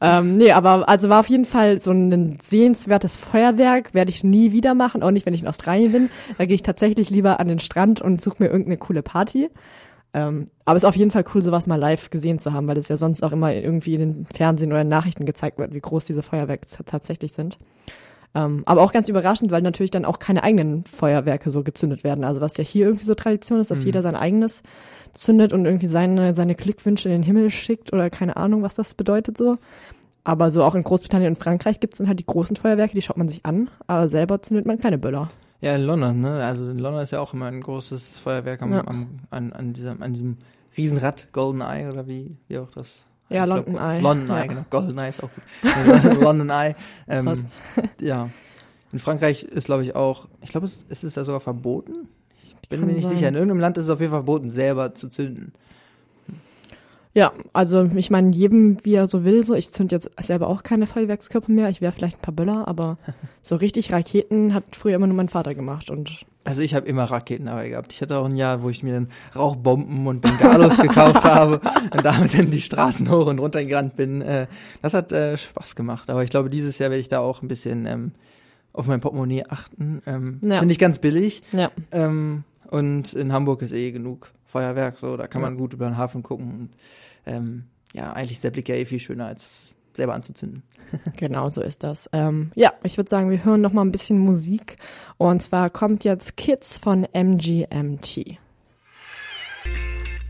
Ähm, 0.02 0.38
nee, 0.38 0.52
aber 0.52 0.90
also 0.90 1.10
war 1.10 1.20
auf 1.20 1.30
jeden 1.30 1.46
Fall 1.46 1.80
so 1.80 1.92
ein 1.92 2.38
sehenswertes 2.42 3.16
Feuerwerk, 3.16 3.94
werde 3.94 4.10
ich 4.10 4.24
nie 4.24 4.52
wieder 4.52 4.74
machen, 4.74 5.04
auch 5.04 5.12
nicht, 5.12 5.26
wenn 5.26 5.34
ich 5.34 5.42
in 5.42 5.48
Australien 5.48 5.92
bin. 5.92 6.10
Da 6.38 6.46
gehe 6.46 6.56
ich 6.56 6.64
tatsächlich 6.64 7.10
lieber 7.10 7.40
an 7.40 7.48
den 7.48 7.60
Strand 7.60 8.02
und 8.02 8.22
suche 8.22 8.44
mir 8.44 8.50
irgendeine 8.50 8.78
coole 8.78 9.04
Party. 9.04 9.50
Ähm, 10.14 10.48
aber 10.66 10.78
es 10.78 10.84
ist 10.84 10.90
auf 10.90 10.96
jeden 10.96 11.12
Fall 11.12 11.24
cool, 11.34 11.42
sowas 11.42 11.68
mal 11.68 11.80
live 11.80 12.10
gesehen 12.10 12.40
zu 12.40 12.54
haben, 12.54 12.68
weil 12.68 12.78
es 12.78 12.88
ja 12.88 12.98
sonst 12.98 13.24
auch 13.24 13.32
immer 13.32 13.54
irgendwie 13.54 13.96
in 13.96 14.00
den 14.00 14.26
Fernsehen 14.26 14.72
oder 14.72 14.82
in 14.82 14.90
Nachrichten 14.90 15.26
gezeigt 15.26 15.58
wird, 15.58 15.74
wie 15.74 15.82
groß 15.82 16.06
diese 16.06 16.24
Feuerwerke 16.24 16.68
tatsächlich 16.86 17.34
sind. 17.34 17.58
Ähm, 18.36 18.64
aber 18.66 18.82
auch 18.82 18.92
ganz 18.94 19.10
überraschend, 19.10 19.52
weil 19.52 19.62
natürlich 19.62 19.92
dann 19.92 20.06
auch 20.06 20.18
keine 20.20 20.44
eigenen 20.44 20.86
Feuerwerke 20.86 21.50
so 21.52 21.64
gezündet 21.64 22.04
werden. 22.04 22.24
Also 22.24 22.42
was 22.42 22.58
ja 22.58 22.64
hier 22.64 22.86
irgendwie 22.88 23.06
so 23.06 23.14
Tradition 23.14 23.60
ist, 23.60 23.70
dass 23.70 23.82
Mhm. 23.82 23.86
jeder 23.86 24.02
sein 24.02 24.16
eigenes 24.16 24.64
zündet 25.14 25.54
und 25.54 25.66
irgendwie 25.66 25.86
seine, 25.88 26.34
seine 26.34 26.56
Glückwünsche 26.56 27.10
in 27.10 27.14
den 27.14 27.24
Himmel 27.24 27.52
schickt 27.52 27.94
oder 27.94 28.10
keine 28.10 28.36
Ahnung, 28.36 28.64
was 28.64 28.74
das 28.74 28.96
bedeutet 28.96 29.38
so. 29.38 29.58
Aber 30.24 30.50
so 30.52 30.64
auch 30.64 30.74
in 30.74 30.84
Großbritannien 30.84 31.34
und 31.34 31.38
Frankreich 31.38 31.80
gibt's 31.80 31.98
dann 31.98 32.08
halt 32.08 32.18
die 32.20 32.26
großen 32.26 32.56
Feuerwerke, 32.56 32.96
die 32.96 33.02
schaut 33.02 33.18
man 33.18 33.30
sich 33.30 33.46
an, 33.46 33.70
aber 33.88 34.08
selber 34.10 34.42
zündet 34.42 34.66
man 34.66 34.80
keine 34.80 34.98
Böller. 34.98 35.30
Ja, 35.62 35.76
in 35.76 35.84
London, 35.84 36.22
ne? 36.22 36.44
Also 36.44 36.70
in 36.72 36.80
London 36.80 37.04
ist 37.04 37.12
ja 37.12 37.20
auch 37.20 37.34
immer 37.34 37.46
ein 37.46 37.62
großes 37.62 38.18
Feuerwerk 38.18 38.62
am, 38.64 38.74
Ja. 38.74 38.88
am, 38.88 39.20
an, 39.30 39.54
an, 39.54 39.74
diesem, 39.74 40.02
an 40.02 40.14
diesem 40.14 40.38
Riesenrad, 40.76 41.28
Golden 41.34 41.62
Eye 41.62 41.88
oder 41.88 42.08
wie, 42.08 42.38
wie 42.48 42.58
auch 42.58 42.72
das. 42.72 43.04
Ja, 43.30 43.44
ich 43.46 43.50
glaub, 43.52 43.66
London 43.68 43.82
Eye. 43.84 44.02
London 44.02 44.30
Eye, 44.30 44.40
Ja. 44.42 44.46
genau. 44.48 44.66
Golden 44.70 44.98
Eye 45.00 45.10
ist 45.10 45.24
auch 45.24 45.30
gut. 45.34 46.22
London 46.22 46.50
Eye. 46.50 46.76
Ähm, 47.08 47.46
ja. 48.02 48.30
In 48.92 49.00
Frankreich 49.00 49.44
ist, 49.44 49.66
glaube 49.66 49.84
ich, 49.84 49.96
auch, 49.96 50.28
ich 50.42 50.50
glaube, 50.50 50.68
es, 50.68 50.86
es 50.90 51.04
ist 51.04 51.18
da 51.18 51.26
sogar 51.26 51.42
verboten. 51.42 52.08
Ich 52.62 52.70
bin 52.70 52.80
Kann 52.82 52.88
mir 52.88 52.94
nicht 52.96 53.08
sein. 53.08 53.16
sicher. 53.16 53.28
In 53.30 53.36
irgendeinem 53.36 53.60
Land 53.60 53.78
ist 53.78 53.86
es 53.86 53.90
auf 53.90 54.00
jeden 54.00 54.12
Fall 54.12 54.20
verboten, 54.20 54.50
selber 54.50 54.94
zu 54.94 55.10
zünden. 55.10 55.54
Ja, 57.16 57.32
also 57.54 57.86
ich 57.96 58.10
meine, 58.10 58.32
jedem 58.36 58.78
wie 58.84 58.96
er 58.96 59.06
so 59.06 59.24
will, 59.24 59.44
so 59.46 59.54
ich 59.54 59.70
zünd 59.72 59.92
jetzt 59.92 60.10
selber 60.20 60.48
auch 60.48 60.64
keine 60.64 60.88
Feuerwerkskörper 60.88 61.52
mehr, 61.52 61.70
ich 61.70 61.80
wäre 61.80 61.92
vielleicht 61.92 62.18
ein 62.18 62.22
paar 62.22 62.34
Böller, 62.34 62.68
aber 62.68 62.98
so 63.44 63.56
richtig 63.56 63.92
Raketen 63.92 64.54
hat 64.56 64.64
früher 64.72 64.96
immer 64.96 65.06
nur 65.08 65.16
mein 65.16 65.30
Vater 65.30 65.54
gemacht 65.54 65.92
und 65.92 66.26
Also 66.46 66.62
ich 66.62 66.76
habe 66.76 66.88
immer 66.88 67.06
Raketen 67.06 67.46
dabei 67.46 67.70
gehabt. 67.70 67.94
Ich 67.94 68.02
hatte 68.02 68.18
auch 68.18 68.26
ein 68.26 68.36
Jahr, 68.36 68.64
wo 68.64 68.70
ich 68.70 68.84
mir 68.84 68.94
dann 68.94 69.08
Rauchbomben 69.36 70.06
und 70.08 70.22
Bengalos 70.22 70.78
gekauft 70.78 71.24
habe 71.24 71.62
und 71.92 72.04
damit 72.06 72.38
dann 72.38 72.52
die 72.52 72.60
Straßen 72.62 73.10
hoch 73.10 73.28
und 73.28 73.40
runter 73.40 73.64
gerannt 73.64 73.96
bin. 73.96 74.22
Äh, 74.22 74.48
das 74.82 74.94
hat 74.94 75.12
äh, 75.14 75.38
Spaß 75.38 75.76
gemacht. 75.76 76.10
Aber 76.10 76.24
ich 76.24 76.30
glaube, 76.30 76.50
dieses 76.50 76.80
Jahr 76.80 76.90
werde 76.90 77.00
ich 77.02 77.08
da 77.08 77.20
auch 77.20 77.42
ein 77.42 77.48
bisschen 77.48 77.86
ähm, 77.86 78.12
auf 78.74 78.88
mein 78.88 79.00
Portemonnaie 79.00 79.46
achten. 79.48 80.02
Ähm, 80.06 80.40
Ja. 80.42 80.56
Sind 80.56 80.68
nicht 80.68 80.82
ganz 80.82 81.00
billig. 81.00 81.44
ja. 81.54 81.72
Ähm, 81.92 82.44
und 82.70 83.14
in 83.14 83.32
Hamburg 83.32 83.62
ist 83.62 83.72
eh 83.72 83.92
genug 83.92 84.32
Feuerwerk, 84.46 85.00
so 85.00 85.16
da 85.16 85.28
kann 85.28 85.42
man 85.44 85.54
Ja. 85.54 85.60
gut 85.60 85.74
über 85.74 85.86
den 85.86 85.96
Hafen 85.98 86.24
gucken. 86.24 86.48
Und, 86.52 86.70
ähm, 87.26 87.64
ja, 87.94 88.12
eigentlich 88.14 88.34
ist 88.34 88.44
der 88.44 88.50
Blick 88.52 88.68
ja 88.68 88.76
eh 88.76 88.86
viel 88.86 89.00
schöner, 89.00 89.28
als 89.28 89.76
selber 89.98 90.14
anzuzünden. 90.14 90.64
Genau 91.18 91.50
so 91.50 91.62
ist 91.62 91.82
das. 91.82 92.08
Ähm, 92.14 92.52
ja, 92.54 92.72
ich 92.84 92.98
würde 92.98 93.10
sagen, 93.10 93.32
wir 93.32 93.44
hören 93.44 93.62
noch 93.62 93.74
mal 93.74 93.82
ein 93.82 93.92
bisschen 93.92 94.20
Musik. 94.20 94.76
Und 95.18 95.42
zwar 95.42 95.72
kommt 95.72 96.04
jetzt 96.04 96.38
Kids 96.38 96.78
von 96.78 97.08
MGMT. 97.12 98.38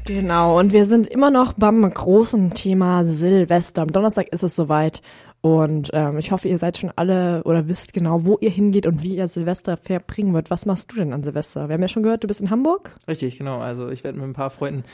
Genau, 0.06 0.60
und 0.60 0.73
wir 0.73 0.86
sind 0.86 1.08
immer 1.08 1.32
noch 1.32 1.54
beim 1.54 1.82
großen 1.82 2.54
Thema 2.54 3.06
Silvester. 3.06 3.82
Am 3.82 3.91
Donnerstag 3.91 4.28
ist 4.30 4.43
es 4.43 4.56
soweit. 4.56 5.02
Und 5.39 5.89
ähm, 5.93 6.17
ich 6.17 6.32
hoffe, 6.32 6.47
ihr 6.47 6.58
seid 6.58 6.78
schon 6.78 6.91
alle 6.95 7.43
oder 7.43 7.67
wisst 7.67 7.91
genau, 7.91 8.23
wo 8.23 8.38
ihr 8.39 8.49
hingeht 8.49 8.86
und 8.86 9.04
wie 9.04 9.17
ihr 9.17 9.28
Silvester 9.28 9.76
verbringen 9.76 10.34
wird. 10.34 10.49
Was 10.49 10.65
machst 10.65 10.91
du 10.91 10.95
denn 10.95 11.12
an 11.12 11.23
Silvester? 11.23 11.67
Wir 11.67 11.73
haben 11.73 11.82
ja 11.82 11.89
schon 11.89 12.04
gehört, 12.04 12.23
du 12.23 12.28
bist 12.28 12.39
in 12.39 12.49
Hamburg. 12.49 12.95
Richtig, 13.10 13.38
genau. 13.38 13.60
Also 13.60 13.89
ich 13.89 14.06
werde 14.06 14.19
mit 14.19 14.28
ein 14.28 14.34
paar 14.34 14.49
Freunden 14.49 14.86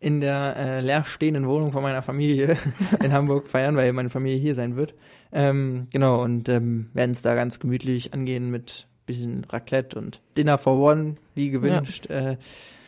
in 0.00 0.20
der 0.20 0.56
äh, 0.56 0.80
leerstehenden 0.80 1.46
Wohnung 1.46 1.72
von 1.72 1.82
meiner 1.82 2.02
Familie 2.02 2.56
in 3.02 3.12
Hamburg 3.12 3.48
feiern, 3.48 3.76
weil 3.76 3.92
meine 3.92 4.10
Familie 4.10 4.38
hier 4.38 4.54
sein 4.54 4.76
wird. 4.76 4.94
Ähm, 5.32 5.88
genau, 5.90 6.22
und 6.22 6.48
ähm, 6.48 6.90
werden 6.94 7.10
es 7.10 7.22
da 7.22 7.34
ganz 7.34 7.58
gemütlich 7.58 8.14
angehen 8.14 8.50
mit 8.50 8.86
bisschen 9.08 9.44
Raclette 9.44 9.98
und 9.98 10.20
Dinner 10.36 10.58
for 10.58 10.78
One, 10.78 11.16
wie 11.34 11.50
gewünscht. 11.50 12.06
Äh, 12.10 12.36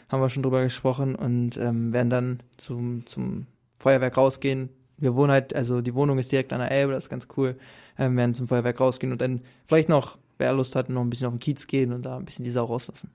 haben 0.08 0.20
wir 0.20 0.28
schon 0.28 0.42
drüber 0.42 0.62
gesprochen 0.62 1.16
und 1.16 1.56
ähm, 1.56 1.92
werden 1.92 2.10
dann 2.10 2.40
zum, 2.56 3.06
zum 3.06 3.46
Feuerwerk 3.78 4.16
rausgehen. 4.16 4.68
Wir 4.98 5.14
wohnen 5.14 5.32
halt, 5.32 5.54
also 5.54 5.80
die 5.80 5.94
Wohnung 5.94 6.18
ist 6.18 6.30
direkt 6.30 6.52
an 6.52 6.60
der 6.60 6.70
Elbe, 6.70 6.92
das 6.92 7.04
ist 7.04 7.10
ganz 7.10 7.26
cool. 7.36 7.56
Ähm, 7.98 8.16
werden 8.16 8.34
zum 8.34 8.48
Feuerwerk 8.48 8.78
rausgehen 8.80 9.12
und 9.12 9.20
dann 9.20 9.40
vielleicht 9.64 9.88
noch, 9.88 10.18
wer 10.40 10.52
Lust 10.52 10.74
hat, 10.74 10.88
noch 10.88 11.02
ein 11.02 11.10
bisschen 11.10 11.28
auf 11.28 11.34
den 11.34 11.38
Kiez 11.38 11.66
gehen 11.66 11.92
und 11.92 12.02
da 12.02 12.16
ein 12.16 12.24
bisschen 12.24 12.44
die 12.44 12.50
Sau 12.50 12.64
rauslassen. 12.64 13.10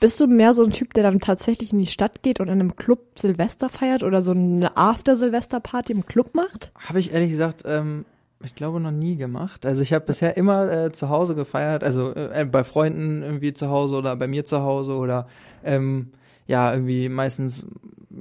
Bist 0.00 0.18
du 0.18 0.26
mehr 0.26 0.52
so 0.52 0.64
ein 0.64 0.72
Typ, 0.72 0.94
der 0.94 1.04
dann 1.04 1.20
tatsächlich 1.20 1.72
in 1.72 1.78
die 1.78 1.86
Stadt 1.86 2.22
geht 2.22 2.40
und 2.40 2.48
in 2.48 2.54
einem 2.54 2.74
Club 2.74 3.18
Silvester 3.18 3.68
feiert 3.68 4.02
oder 4.02 4.22
so 4.22 4.32
eine 4.32 4.76
After-Silvester-Party 4.76 5.92
im 5.92 6.06
Club 6.06 6.34
macht? 6.34 6.72
Habe 6.88 6.98
ich 6.98 7.12
ehrlich 7.12 7.30
gesagt, 7.30 7.62
ähm, 7.66 8.04
ich 8.42 8.54
glaube 8.54 8.80
noch 8.80 8.90
nie 8.90 9.16
gemacht. 9.16 9.66
Also 9.66 9.82
ich 9.82 9.92
habe 9.92 10.06
bisher 10.06 10.36
immer 10.36 10.70
äh, 10.70 10.92
zu 10.92 11.10
Hause 11.10 11.34
gefeiert, 11.34 11.84
also 11.84 12.14
äh, 12.14 12.46
bei 12.50 12.64
Freunden 12.64 13.22
irgendwie 13.22 13.52
zu 13.52 13.68
Hause 13.68 13.96
oder 13.96 14.16
bei 14.16 14.26
mir 14.26 14.44
zu 14.44 14.62
Hause 14.62 14.94
oder 14.94 15.26
ähm, 15.62 16.12
ja 16.46 16.72
irgendwie 16.72 17.08
meistens 17.08 17.64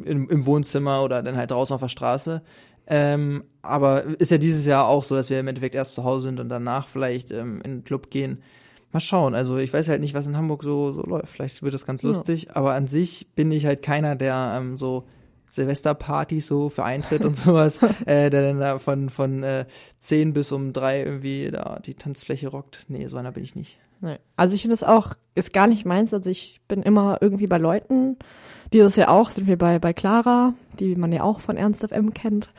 im, 0.04 0.30
im 0.30 0.46
Wohnzimmer 0.46 1.04
oder 1.04 1.24
dann 1.24 1.38
halt 1.38 1.52
draußen 1.52 1.74
auf 1.74 1.82
der 1.82 1.88
Straße. 1.88 2.42
Ähm, 2.90 3.44
aber 3.62 4.04
ist 4.20 4.32
ja 4.32 4.38
dieses 4.38 4.66
Jahr 4.66 4.88
auch 4.88 5.04
so, 5.04 5.16
dass 5.16 5.30
wir 5.30 5.40
im 5.40 5.48
Endeffekt 5.48 5.76
erst 5.76 5.96
zu 5.96 6.04
Hause 6.04 6.24
sind 6.26 6.40
und 6.40 6.50
danach 6.50 6.88
vielleicht 6.88 7.32
ähm, 7.32 7.62
in 7.64 7.72
den 7.78 7.84
Club 7.84 8.10
gehen. 8.10 8.42
Mal 8.92 9.00
schauen. 9.00 9.36
Also 9.36 9.58
ich 9.58 9.72
weiß 9.72 9.88
halt 9.88 10.02
nicht, 10.02 10.16
was 10.16 10.26
in 10.26 10.36
Hamburg 10.36 10.64
so, 10.64 10.92
so 10.94 11.04
läuft. 11.04 11.28
Vielleicht 11.30 11.62
wird 11.62 11.74
das 11.76 11.86
ganz 11.86 12.02
Ja. 12.02 12.08
lustig. 12.10 12.56
Aber 12.56 12.74
an 12.74 12.88
sich 12.88 13.28
bin 13.36 13.52
ich 13.52 13.66
halt 13.68 13.84
keiner, 13.84 14.16
der 14.16 14.54
ähm, 14.58 14.78
so 14.78 15.04
Silvesterpartys 15.52 16.48
so 16.48 16.70
für 16.70 16.84
Eintritt 16.84 17.26
und 17.26 17.36
sowas, 17.38 17.80
äh, 18.06 18.30
der 18.30 18.42
dann 18.42 18.60
da 18.60 18.80
von, 18.80 19.10
von 19.10 19.44
äh, 19.44 19.66
10 20.00 20.34
bis 20.34 20.52
um 20.52 20.74
drei 20.74 21.04
irgendwie 21.04 21.50
da 21.52 21.80
die 21.86 21.96
Tanzfläche 21.96 22.48
rockt. 22.48 22.86
Nee, 22.88 23.08
so 23.08 23.18
einer 23.18 23.32
bin 23.32 23.44
ich 23.44 23.56
nicht. 23.56 23.78
Nee. 24.02 24.18
Also 24.38 24.56
ich 24.56 24.62
finde 24.62 24.76
es 24.76 24.84
auch, 24.84 25.14
ist 25.36 25.54
gar 25.54 25.68
nicht 25.68 25.86
meins. 25.86 26.14
Also 26.14 26.30
ich 26.30 26.62
bin 26.68 26.82
immer 26.84 27.18
irgendwie 27.22 27.48
bei 27.48 27.58
Leuten. 27.58 28.18
Dieses 28.74 28.96
Jahr 28.96 29.10
auch 29.10 29.30
sind 29.32 29.48
wir 29.48 29.58
bei, 29.58 29.80
bei 29.80 29.94
Clara, 29.94 30.54
die 30.80 30.96
man 30.96 31.12
ja 31.12 31.24
auch 31.24 31.40
von 31.40 31.58
Ernst 31.58 31.88
FM 31.88 32.14
kennt. 32.14 32.50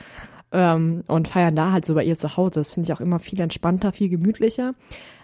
Ähm, 0.53 1.05
und 1.07 1.29
feiern 1.29 1.55
da 1.55 1.71
halt 1.71 1.85
so 1.85 1.95
bei 1.95 2.05
ihr 2.05 2.17
zu 2.17 2.37
Hause. 2.37 2.61
Das 2.61 2.75
finde 2.75 2.89
ich 2.89 2.93
auch 2.93 3.01
immer 3.01 3.21
viel 3.21 3.41
entspannter, 3.41 3.93
viel 3.93 4.09
gemütlicher. 4.09 4.75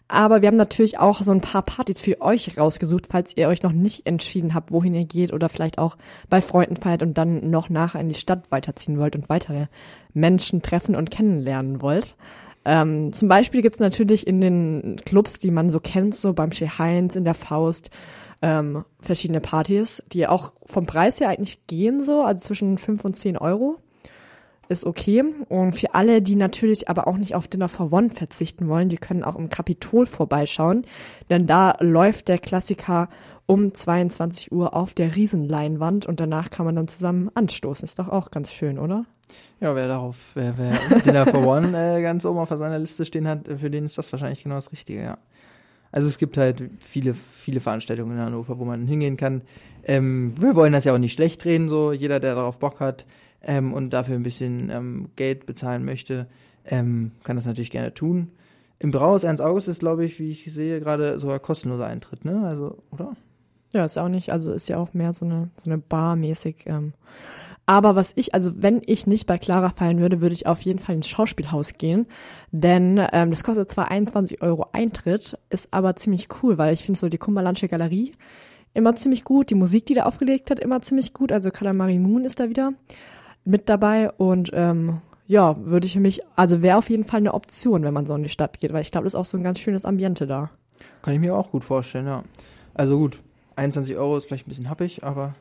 Aber 0.08 0.40
wir 0.40 0.46
haben 0.46 0.56
natürlich 0.56 0.98
auch 0.98 1.20
so 1.20 1.32
ein 1.32 1.40
paar 1.40 1.62
Partys 1.62 1.98
für 1.98 2.20
euch 2.20 2.56
rausgesucht, 2.56 3.08
falls 3.10 3.36
ihr 3.36 3.48
euch 3.48 3.64
noch 3.64 3.72
nicht 3.72 4.06
entschieden 4.06 4.54
habt, 4.54 4.70
wohin 4.70 4.94
ihr 4.94 5.04
geht 5.04 5.32
oder 5.32 5.48
vielleicht 5.48 5.78
auch 5.78 5.96
bei 6.30 6.40
Freunden 6.40 6.76
feiert 6.76 7.02
und 7.02 7.18
dann 7.18 7.50
noch 7.50 7.70
nachher 7.70 8.00
in 8.00 8.08
die 8.08 8.14
Stadt 8.14 8.52
weiterziehen 8.52 8.98
wollt 8.98 9.16
und 9.16 9.28
weitere 9.28 9.66
Menschen 10.14 10.62
treffen 10.62 10.94
und 10.94 11.10
kennenlernen 11.10 11.82
wollt. 11.82 12.14
Ähm, 12.64 13.12
zum 13.12 13.28
Beispiel 13.28 13.62
gibt's 13.62 13.80
natürlich 13.80 14.26
in 14.26 14.40
den 14.40 15.00
Clubs, 15.04 15.40
die 15.40 15.50
man 15.50 15.70
so 15.70 15.80
kennt, 15.80 16.14
so 16.14 16.32
beim 16.34 16.50
Chez 16.50 16.78
Heinz, 16.78 17.16
in 17.16 17.24
der 17.24 17.34
Faust, 17.34 17.90
ähm, 18.42 18.84
verschiedene 19.00 19.40
Partys, 19.40 20.02
die 20.12 20.26
auch 20.26 20.52
vom 20.64 20.86
Preis 20.86 21.20
her 21.20 21.28
eigentlich 21.28 21.66
gehen 21.66 22.02
so, 22.02 22.22
also 22.22 22.40
zwischen 22.42 22.78
5 22.78 23.04
und 23.04 23.16
10 23.16 23.38
Euro. 23.38 23.78
Ist 24.68 24.84
okay. 24.84 25.22
Und 25.48 25.74
für 25.74 25.94
alle, 25.94 26.20
die 26.20 26.34
natürlich 26.34 26.88
aber 26.88 27.06
auch 27.06 27.18
nicht 27.18 27.36
auf 27.36 27.46
Dinner 27.46 27.68
for 27.68 27.92
One 27.92 28.10
verzichten 28.10 28.68
wollen, 28.68 28.88
die 28.88 28.96
können 28.96 29.22
auch 29.22 29.36
im 29.36 29.48
Kapitol 29.48 30.06
vorbeischauen. 30.06 30.82
Denn 31.30 31.46
da 31.46 31.76
läuft 31.78 32.26
der 32.26 32.38
Klassiker 32.38 33.08
um 33.46 33.72
22 33.72 34.50
Uhr 34.50 34.74
auf 34.74 34.92
der 34.92 35.14
Riesenleinwand 35.14 36.06
und 36.06 36.18
danach 36.18 36.50
kann 36.50 36.66
man 36.66 36.74
dann 36.74 36.88
zusammen 36.88 37.30
anstoßen. 37.34 37.84
Ist 37.84 38.00
doch 38.00 38.08
auch 38.08 38.32
ganz 38.32 38.52
schön, 38.52 38.80
oder? 38.80 39.04
Ja, 39.60 39.74
wer 39.74 39.86
darauf, 39.86 40.32
wer, 40.34 40.58
wer 40.58 40.98
Dinner 41.00 41.26
for 41.26 41.46
One 41.46 41.68
äh, 41.98 42.02
ganz 42.02 42.24
oben 42.24 42.38
auf 42.38 42.48
seiner 42.48 42.78
Liste 42.78 43.04
stehen 43.04 43.28
hat, 43.28 43.46
für 43.46 43.70
den 43.70 43.84
ist 43.84 43.98
das 43.98 44.12
wahrscheinlich 44.12 44.42
genau 44.42 44.56
das 44.56 44.72
Richtige, 44.72 45.02
ja. 45.02 45.18
Also 45.92 46.08
es 46.08 46.18
gibt 46.18 46.36
halt 46.36 46.70
viele, 46.78 47.14
viele 47.14 47.60
Veranstaltungen 47.60 48.12
in 48.12 48.22
Hannover, 48.22 48.58
wo 48.58 48.64
man 48.64 48.86
hingehen 48.86 49.16
kann. 49.16 49.42
Ähm, 49.84 50.34
wir 50.38 50.56
wollen 50.56 50.72
das 50.72 50.84
ja 50.84 50.94
auch 50.94 50.98
nicht 50.98 51.12
schlecht 51.12 51.44
reden, 51.44 51.68
so 51.68 51.92
jeder, 51.92 52.20
der 52.20 52.34
darauf 52.34 52.58
Bock 52.58 52.80
hat 52.80 53.06
ähm, 53.42 53.72
und 53.72 53.90
dafür 53.90 54.16
ein 54.16 54.22
bisschen 54.22 54.70
ähm, 54.70 55.08
Geld 55.16 55.46
bezahlen 55.46 55.84
möchte, 55.84 56.26
ähm, 56.64 57.12
kann 57.22 57.36
das 57.36 57.46
natürlich 57.46 57.70
gerne 57.70 57.94
tun. 57.94 58.32
Im 58.78 58.90
Brauhaus 58.90 59.24
1 59.24 59.40
August 59.40 59.68
ist, 59.68 59.80
glaube 59.80 60.04
ich, 60.04 60.18
wie 60.18 60.30
ich 60.30 60.52
sehe, 60.52 60.80
gerade 60.80 61.18
sogar 61.18 61.38
kostenloser 61.38 61.86
Eintritt, 61.86 62.24
ne? 62.24 62.46
Also, 62.46 62.78
oder? 62.90 63.16
Ja, 63.72 63.84
ist 63.84 63.96
auch 63.96 64.08
nicht, 64.08 64.30
also 64.30 64.52
ist 64.52 64.68
ja 64.68 64.78
auch 64.78 64.92
mehr 64.92 65.14
so 65.14 65.24
eine, 65.24 65.50
so 65.56 65.70
eine 65.70 65.78
Bar-mäßig. 65.78 66.66
Aber 67.66 67.96
was 67.96 68.12
ich, 68.14 68.32
also 68.32 68.62
wenn 68.62 68.80
ich 68.86 69.08
nicht 69.08 69.26
bei 69.26 69.38
Clara 69.38 69.70
feiern 69.70 69.98
würde, 69.98 70.20
würde 70.20 70.34
ich 70.34 70.46
auf 70.46 70.62
jeden 70.62 70.78
Fall 70.78 70.94
ins 70.94 71.08
Schauspielhaus 71.08 71.74
gehen. 71.74 72.06
Denn 72.52 73.04
ähm, 73.12 73.30
das 73.30 73.42
kostet 73.42 73.70
zwar 73.70 73.90
21 73.90 74.40
Euro 74.40 74.68
Eintritt, 74.72 75.36
ist 75.50 75.68
aber 75.72 75.96
ziemlich 75.96 76.28
cool, 76.42 76.58
weil 76.58 76.72
ich 76.72 76.84
finde 76.84 77.00
so 77.00 77.08
die 77.08 77.18
Kummerlandsche 77.18 77.66
Galerie 77.66 78.12
immer 78.72 78.94
ziemlich 78.94 79.24
gut. 79.24 79.50
Die 79.50 79.56
Musik, 79.56 79.86
die 79.86 79.94
da 79.94 80.04
aufgelegt 80.04 80.50
hat, 80.50 80.60
immer 80.60 80.80
ziemlich 80.80 81.12
gut. 81.12 81.32
Also 81.32 81.50
Kalamari 81.50 81.98
Moon 81.98 82.24
ist 82.24 82.38
da 82.38 82.48
wieder 82.48 82.72
mit 83.44 83.68
dabei 83.68 84.12
und 84.12 84.50
ähm, 84.52 85.00
ja, 85.26 85.56
würde 85.58 85.86
ich 85.86 85.96
mich, 85.96 86.20
also 86.36 86.62
wäre 86.62 86.78
auf 86.78 86.88
jeden 86.88 87.04
Fall 87.04 87.18
eine 87.18 87.34
Option, 87.34 87.82
wenn 87.82 87.94
man 87.94 88.06
so 88.06 88.14
in 88.14 88.22
die 88.22 88.28
Stadt 88.28 88.60
geht, 88.60 88.72
weil 88.72 88.82
ich 88.82 88.92
glaube, 88.92 89.04
das 89.04 89.14
ist 89.14 89.18
auch 89.18 89.24
so 89.24 89.36
ein 89.36 89.42
ganz 89.42 89.58
schönes 89.58 89.84
Ambiente 89.84 90.28
da. 90.28 90.50
Kann 91.02 91.14
ich 91.14 91.20
mir 91.20 91.34
auch 91.34 91.50
gut 91.50 91.64
vorstellen, 91.64 92.06
ja. 92.06 92.22
Also 92.74 92.98
gut, 92.98 93.22
21 93.56 93.96
Euro 93.96 94.16
ist 94.16 94.26
vielleicht 94.26 94.46
ein 94.46 94.50
bisschen 94.50 94.70
happig, 94.70 95.02
aber 95.02 95.34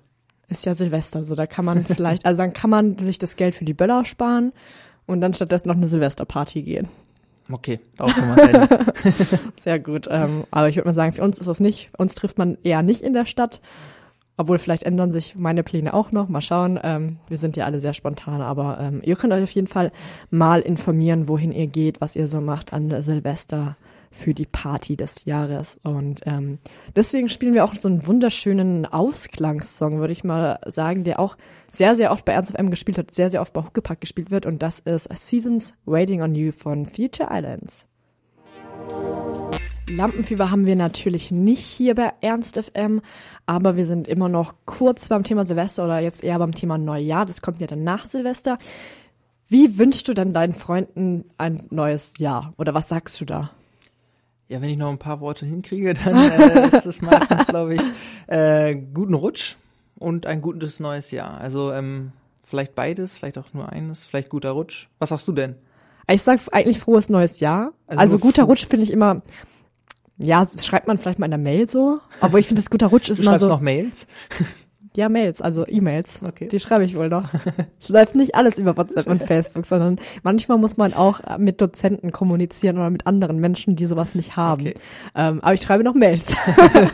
Ist 0.48 0.66
ja 0.66 0.76
Silvester, 0.76 1.24
so 1.24 1.36
da 1.36 1.48
kann 1.48 1.66
man 1.66 1.86
vielleicht, 1.86 2.26
also 2.26 2.42
dann 2.42 2.54
kann 2.54 2.70
man 2.70 2.98
sich 2.98 3.20
das 3.20 3.36
Geld 3.36 3.56
für 3.56 3.66
die 3.66 3.74
Böller 3.74 4.06
sparen 4.06 4.54
und 5.06 5.22
dann 5.22 5.34
stattdessen 5.34 5.68
noch 5.68 5.76
eine 5.76 5.88
Silvesterparty 5.88 6.64
gehen. 6.64 6.88
okay, 8.00 8.18
wir 8.36 8.38
es 8.38 8.50
enden. 8.50 9.52
Sehr 9.56 9.80
gut. 9.80 10.08
Ähm, 10.10 10.46
aber 10.50 10.68
ich 10.68 10.78
würde 10.78 10.88
mal 10.88 10.94
sagen, 10.94 11.14
für 11.14 11.22
uns 11.22 11.38
ist 11.38 11.48
das 11.48 11.60
nicht, 11.60 11.90
uns 11.98 12.16
trifft 12.16 12.40
man 12.40 12.58
eher 12.64 12.82
nicht 12.82 13.02
in 13.02 13.14
der 13.14 13.28
Stadt. 13.28 13.62
Obwohl 14.38 14.58
vielleicht 14.58 14.84
ändern 14.84 15.14
sich 15.14 15.36
meine 15.36 15.64
Pläne 15.64 15.94
auch 15.94 16.12
noch. 16.12 16.28
Mal 16.28 16.42
schauen. 16.42 16.78
Ähm, 16.84 17.18
wir 17.30 17.38
sind 17.38 17.56
ja 17.56 17.66
alle 17.66 17.80
sehr 17.80 17.94
spontan, 17.94 18.42
aber 18.42 18.80
ähm, 18.82 19.02
ihr 19.04 19.16
könnt 19.16 19.32
euch 19.32 19.44
auf 19.44 19.52
jeden 19.52 19.68
Fall 19.68 19.92
mal 20.30 20.60
informieren, 20.60 21.30
wohin 21.30 21.54
ihr 21.54 21.68
geht, 21.68 22.02
was 22.02 22.16
ihr 22.16 22.28
so 22.28 22.42
macht 22.42 22.74
an 22.74 23.02
Silvester 23.02 23.78
für 24.16 24.34
die 24.34 24.46
Party 24.46 24.96
des 24.96 25.26
Jahres. 25.26 25.78
Und 25.84 26.22
ähm, 26.26 26.60
deswegen 26.96 27.28
spielen 27.28 27.54
wir 27.54 27.66
auch 27.66 27.76
so 27.76 27.90
einen 27.90 28.08
wunderschönen 28.08 28.86
Ausklangssong, 28.86 30.00
würde 30.00 30.14
ich 30.14 30.24
mal 30.24 30.60
sagen, 30.66 31.04
der 31.04 31.20
auch 31.20 31.36
sehr, 31.72 31.96
sehr 31.96 32.12
oft 32.12 32.24
bei 32.24 32.34
Ernst 32.34 32.52
of 32.52 32.58
M 32.58 32.70
gespielt 32.70 32.98
hat, 32.98 33.14
sehr, 33.14 33.30
sehr 33.30 33.42
oft 33.42 33.54
bei 33.54 33.62
Huckepack 33.62 34.00
gespielt 34.00 34.32
wird. 34.32 34.46
Und 34.46 34.62
das 34.64 34.80
ist 34.80 35.10
Seasons 35.14 35.74
Waiting 35.86 36.22
on 36.22 36.34
You 36.34 36.52
von 36.54 36.86
Future 36.86 37.30
Islands. 37.30 37.88
Lampenfieber 39.88 40.50
haben 40.50 40.66
wir 40.66 40.76
natürlich 40.76 41.30
nicht 41.30 41.64
hier 41.64 41.94
bei 41.94 42.14
Ernst 42.22 42.58
FM, 42.58 43.02
aber 43.46 43.76
wir 43.76 43.86
sind 43.86 44.08
immer 44.08 44.30
noch 44.30 44.56
kurz 44.66 45.10
beim 45.10 45.24
Thema 45.24 45.46
Silvester 45.46 45.84
oder 45.84 46.00
jetzt 46.00 46.24
eher 46.24 46.40
beim 46.40 46.56
Thema 46.56 46.78
Neujahr. 46.78 47.26
Das 47.26 47.42
kommt 47.42 47.60
ja 47.60 47.68
dann 47.68 47.84
nach 47.84 48.06
Silvester. 48.06 48.58
Wie 49.48 49.78
wünschst 49.78 50.08
du 50.08 50.14
denn 50.14 50.34
deinen 50.34 50.54
Freunden 50.54 51.26
ein 51.38 51.68
neues 51.70 52.14
Jahr? 52.18 52.54
Oder 52.58 52.74
was 52.74 52.90
sagst 52.90 53.20
du 53.22 53.26
da? 53.26 53.52
Ja, 54.48 54.62
wenn 54.62 54.70
ich 54.70 54.78
noch 54.78 54.90
ein 54.92 55.00
paar 55.00 55.22
Worte 55.22 55.46
hinkriege, 55.46 55.94
dann 55.96 56.16
äh, 56.18 56.68
ist 56.68 56.86
es 56.86 57.02
meistens, 57.02 57.48
glaube 57.48 57.76
ich, 57.76 57.82
äh, 58.28 58.76
guten 58.76 59.16
Rutsch 59.16 59.56
und 59.98 60.26
ein 60.28 60.42
gutes 60.42 60.80
neues 60.80 61.10
Jahr. 61.12 61.40
Also 61.40 61.72
ähm, 61.74 62.12
vielleicht 62.46 62.76
beides, 62.76 63.16
vielleicht 63.18 63.38
auch 63.40 63.54
nur 63.54 63.70
eines, 63.72 64.06
vielleicht 64.06 64.30
guter 64.30 64.52
Rutsch. 64.52 64.88
Was 65.00 65.10
sagst 65.10 65.28
du 65.28 65.32
denn? 65.32 65.56
Ich 66.08 66.22
sag 66.22 66.40
eigentlich 66.52 66.78
frohes 66.80 67.10
neues 67.10 67.40
Jahr. 67.40 67.74
Also, 67.88 68.00
Also 68.00 68.20
guter 68.20 68.44
Rutsch 68.44 68.68
finde 68.68 68.84
ich 68.84 68.92
immer, 68.92 69.24
ja, 70.20 70.48
schreibt 70.64 70.88
man 70.88 71.00
vielleicht 71.00 71.18
mal 71.18 71.26
in 71.26 71.32
der 71.32 71.40
Mail 71.40 71.68
so, 71.68 72.00
aber 72.22 72.38
ich 72.38 72.48
finde, 72.48 72.62
das 72.62 72.70
guter 72.70 72.88
Rutsch 72.88 73.10
ist 73.10 73.18
Du 73.18 73.24
immer 73.24 73.32
schreibst 73.32 73.44
so. 73.46 73.50
noch 73.50 73.62
Mails? 73.62 74.06
Ja, 74.96 75.10
Mails, 75.10 75.42
also 75.42 75.68
E-Mails. 75.68 76.22
Okay. 76.26 76.48
Die 76.48 76.60
schreibe 76.60 76.86
ich 76.86 76.96
wohl 76.96 77.10
noch. 77.10 77.26
Es 77.82 77.90
läuft 77.90 78.16
nicht 78.16 78.36
alles 78.36 78.58
über 78.58 78.78
WhatsApp 78.78 79.08
und 79.08 79.22
Facebook, 79.28 79.66
sondern 79.66 80.00
manchmal 80.24 80.58
muss 80.58 80.78
man 80.78 80.94
auch 80.94 81.20
mit 81.38 81.60
Dozenten 81.62 82.12
kommunizieren 82.12 82.78
oder 82.78 82.90
mit 82.90 83.06
anderen 83.06 83.40
Menschen, 83.40 83.76
die 83.76 83.86
sowas 83.86 84.16
nicht 84.16 84.38
haben. 84.38 84.62
Okay. 84.62 84.74
Ähm, 85.16 85.42
aber 85.42 85.54
ich 85.54 85.62
schreibe 85.62 85.84
noch 85.84 85.94
Mails. 85.96 86.36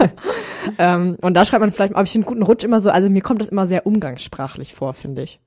ähm, 0.77 1.17
und 1.21 1.35
da 1.35 1.45
schreibt 1.45 1.61
man 1.61 1.71
vielleicht, 1.71 1.95
aber 1.95 2.03
ich 2.03 2.11
finde 2.11 2.27
guten 2.27 2.43
Rutsch 2.43 2.63
immer 2.63 2.79
so, 2.79 2.89
also 2.89 3.09
mir 3.09 3.21
kommt 3.21 3.41
das 3.41 3.49
immer 3.49 3.67
sehr 3.67 3.85
umgangssprachlich 3.85 4.73
vor, 4.73 4.93
finde 4.93 5.23
ich. 5.23 5.39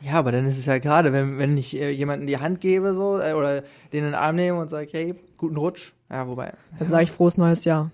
Ja, 0.00 0.14
aber 0.14 0.32
dann 0.32 0.46
ist 0.46 0.58
es 0.58 0.66
ja 0.66 0.78
gerade, 0.78 1.12
wenn, 1.12 1.38
wenn 1.38 1.56
ich 1.56 1.80
äh, 1.80 1.90
jemanden 1.90 2.26
die 2.26 2.38
Hand 2.38 2.60
gebe 2.60 2.94
so 2.94 3.18
äh, 3.18 3.32
oder 3.32 3.62
den 3.92 4.00
in 4.00 4.04
den 4.04 4.14
Arm 4.14 4.36
nehme 4.36 4.58
und 4.60 4.68
sage, 4.68 4.88
hey, 4.92 5.14
guten 5.38 5.56
Rutsch. 5.56 5.92
Ja, 6.10 6.28
wobei. 6.28 6.52
Dann 6.78 6.90
sage 6.90 7.04
ich 7.04 7.10
frohes 7.10 7.38
neues 7.38 7.64
Jahr. 7.64 7.90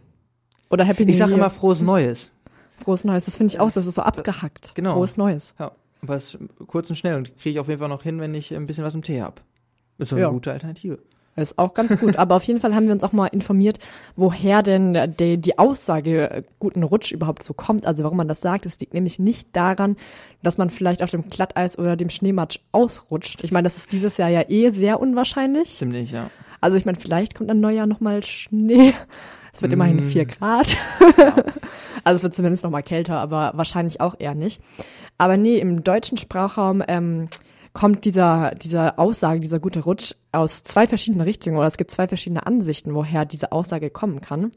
Oder 0.71 0.85
Happy 0.85 1.05
New 1.05 1.11
Ich 1.11 1.19
sage 1.19 1.31
Year. 1.31 1.39
immer 1.39 1.51
frohes 1.51 1.81
Neues. 1.81 2.33
Frohes 2.81 3.05
Neues. 3.05 3.25
Das 3.27 3.37
finde 3.37 3.53
ich 3.55 3.61
auch, 3.61 3.71
das 3.71 3.87
ist 3.87 3.95
so 3.95 4.03
abgehackt. 4.03 4.75
genau. 4.75 4.95
Frohes 4.95 5.17
Neues. 5.17 5.55
Ja, 5.59 5.73
aber 6.03 6.17
es 6.17 6.35
ist 6.35 6.39
kurz 6.67 6.91
und 6.91 6.97
schnell 6.97 7.17
und 7.17 7.37
kriege 7.37 7.51
ich 7.51 7.59
auf 7.61 7.69
jeden 7.69 7.81
Fall 7.81 7.89
noch 7.89 8.03
hin, 8.03 8.21
wenn 8.21 8.35
ich 8.35 8.55
ein 8.55 8.67
bisschen 8.67 8.85
was 8.85 8.95
im 8.95 9.03
Tee 9.03 9.23
hab. 9.23 9.43
Ist 9.99 10.09
so 10.11 10.17
eine 10.17 10.25
Ja. 10.25 10.31
gute 10.31 10.51
Alternative. 10.53 10.99
Ist 11.37 11.59
auch 11.59 11.75
ganz 11.75 11.97
gut. 12.01 12.17
Aber 12.17 12.35
auf 12.35 12.43
jeden 12.45 12.59
Fall 12.59 12.75
haben 12.75 12.87
wir 12.87 12.93
uns 12.93 13.05
auch 13.05 13.13
mal 13.13 13.29
informiert, 13.29 13.79
woher 14.17 14.63
denn 14.63 15.15
die, 15.19 15.39
die 15.39 15.59
Aussage 15.59 16.29
äh, 16.31 16.43
guten 16.59 16.83
Rutsch 16.83 17.13
überhaupt 17.13 17.43
so 17.45 17.55
kommt. 17.55 17.87
Also 17.87 18.03
warum 18.03 18.17
man 18.19 18.27
das 18.29 18.41
sagt. 18.41 18.67
Es 18.67 18.81
liegt 18.81 18.95
nämlich 18.95 19.19
nicht 19.21 19.49
daran, 19.55 19.97
dass 20.43 20.59
man 20.59 20.71
vielleicht 20.71 21.03
auf 21.03 21.11
dem 21.11 21.31
Glatteis 21.31 21.79
oder 21.79 21.97
dem 21.97 22.11
Schneematsch 22.11 22.59
ausrutscht. 22.73 23.45
Ich 23.45 23.53
meine, 23.53 23.65
das 23.65 23.77
ist 23.77 23.93
dieses 23.93 24.17
Jahr 24.17 24.29
ja 24.29 24.43
eh 24.49 24.71
sehr 24.71 25.01
unwahrscheinlich. 25.01 25.73
Ziemlich, 25.77 26.11
ja. 26.11 26.31
Also 26.61 26.77
ich 26.77 26.85
meine, 26.85 26.99
vielleicht 26.99 27.37
kommt 27.37 27.49
ein 27.51 27.61
Neujahr 27.61 27.87
nochmal 27.87 28.23
Schnee. 28.25 28.93
Es 29.53 29.63
wird 29.63 29.73
immerhin 29.73 29.97
Mm. 29.97 30.11
vier 30.11 30.27
Grad. 30.27 30.77
also 32.05 32.17
es 32.17 32.23
wird 32.23 32.35
zumindest 32.35 32.65
nochmal 32.65 32.83
kälter, 32.83 33.19
aber 33.19 33.53
wahrscheinlich 33.55 34.01
auch 34.01 34.15
eher 34.19 34.35
nicht. 34.35 34.61
Aber 35.19 35.37
nee, 35.37 35.59
im 35.59 35.85
deutschen 35.85 36.17
Sprachraum 36.19 36.83
ähm, 36.89 37.29
kommt 37.73 38.05
dieser, 38.05 38.53
dieser 38.57 38.99
Aussage, 38.99 39.41
dieser 39.41 39.61
gute 39.61 39.81
Rutsch 39.81 40.15
aus 40.33 40.63
zwei 40.63 40.87
verschiedenen 40.87 41.23
Richtungen 41.23 41.57
oder 41.57 41.67
es 41.67 41.77
gibt 41.77 41.91
zwei 41.91 42.09
verschiedene 42.09 42.47
Ansichten, 42.47 42.95
woher 42.95 43.25
diese 43.25 43.53
Aussage 43.53 43.91
kommen 43.91 44.21
kann. 44.21 44.51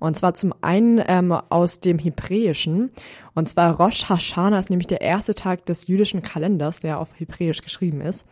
Und 0.00 0.16
zwar 0.16 0.34
zum 0.34 0.52
einen 0.62 1.00
ähm, 1.06 1.32
aus 1.32 1.80
dem 1.80 1.98
Hebräischen. 1.98 2.90
Und 3.34 3.48
zwar 3.48 3.76
Rosh 3.76 4.08
Hashanah 4.08 4.58
ist 4.58 4.70
nämlich 4.70 4.88
der 4.88 5.00
erste 5.00 5.34
Tag 5.34 5.66
des 5.66 5.86
jüdischen 5.86 6.22
Kalenders, 6.22 6.80
der 6.80 6.98
auf 6.98 7.18
Hebräisch 7.18 7.62
geschrieben 7.62 8.00
ist. 8.00 8.26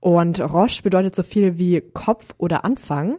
Und 0.00 0.40
Rosh 0.40 0.82
bedeutet 0.82 1.16
so 1.16 1.22
viel 1.22 1.56
wie 1.56 1.80
Kopf 1.80 2.34
oder 2.36 2.64
Anfang. 2.64 3.18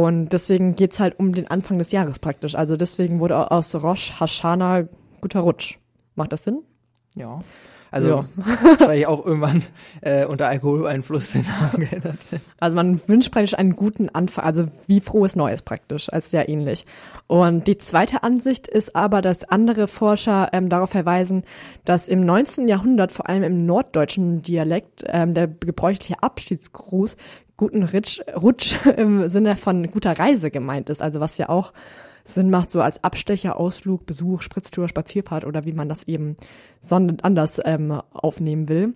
Und 0.00 0.30
deswegen 0.30 0.76
geht's 0.76 0.98
halt 0.98 1.18
um 1.18 1.34
den 1.34 1.46
Anfang 1.48 1.76
des 1.76 1.92
Jahres 1.92 2.20
praktisch. 2.20 2.54
Also 2.54 2.78
deswegen 2.78 3.20
wurde 3.20 3.50
aus 3.50 3.74
Rosh 3.74 4.18
Hashanah 4.18 4.84
guter 5.20 5.40
Rutsch. 5.40 5.76
Macht 6.14 6.32
das 6.32 6.44
Sinn? 6.44 6.62
Ja. 7.14 7.40
Also 7.90 8.08
Ja. 8.08 8.28
wahrscheinlich 8.78 9.06
auch 9.06 9.26
irgendwann 9.26 9.62
äh, 10.00 10.24
unter 10.24 10.48
Alkoholeinfluss 10.48 11.32
den 11.32 11.44
Namen 11.44 11.86
geändert. 11.86 12.16
Also 12.58 12.76
man 12.76 13.06
wünscht 13.08 13.30
praktisch 13.30 13.52
einen 13.52 13.76
guten 13.76 14.08
Anfang, 14.08 14.46
also 14.46 14.68
wie 14.86 15.00
frohes 15.00 15.36
Neues 15.36 15.60
praktisch, 15.60 16.10
als 16.10 16.30
sehr 16.30 16.48
ähnlich. 16.48 16.86
Und 17.26 17.66
die 17.66 17.76
zweite 17.76 18.22
Ansicht 18.22 18.68
ist 18.68 18.96
aber, 18.96 19.20
dass 19.20 19.44
andere 19.44 19.86
Forscher 19.86 20.48
ähm, 20.54 20.70
darauf 20.70 20.90
verweisen, 20.90 21.42
dass 21.84 22.08
im 22.08 22.24
19. 22.24 22.68
Jahrhundert 22.68 23.12
vor 23.12 23.28
allem 23.28 23.42
im 23.42 23.66
norddeutschen 23.66 24.40
Dialekt 24.40 25.04
ähm, 25.08 25.34
der 25.34 25.46
gebräuchliche 25.46 26.22
Abschiedsgruß 26.22 27.16
guten 27.60 27.82
Ritsch, 27.82 28.20
Rutsch 28.34 28.74
im 28.96 29.28
Sinne 29.28 29.54
von 29.56 29.90
guter 29.90 30.18
Reise 30.18 30.50
gemeint 30.50 30.88
ist. 30.88 31.02
Also 31.02 31.20
was 31.20 31.36
ja 31.38 31.48
auch 31.50 31.72
Sinn 32.24 32.48
macht, 32.50 32.70
so 32.70 32.80
als 32.80 33.04
Abstecher, 33.04 33.58
Ausflug, 33.60 34.06
Besuch, 34.06 34.40
Spritztour, 34.42 34.88
Spazierfahrt 34.88 35.44
oder 35.44 35.64
wie 35.66 35.72
man 35.72 35.88
das 35.88 36.04
eben 36.04 36.36
sondern 36.80 37.20
anders 37.20 37.60
ähm, 37.64 38.00
aufnehmen 38.12 38.68
will. 38.68 38.94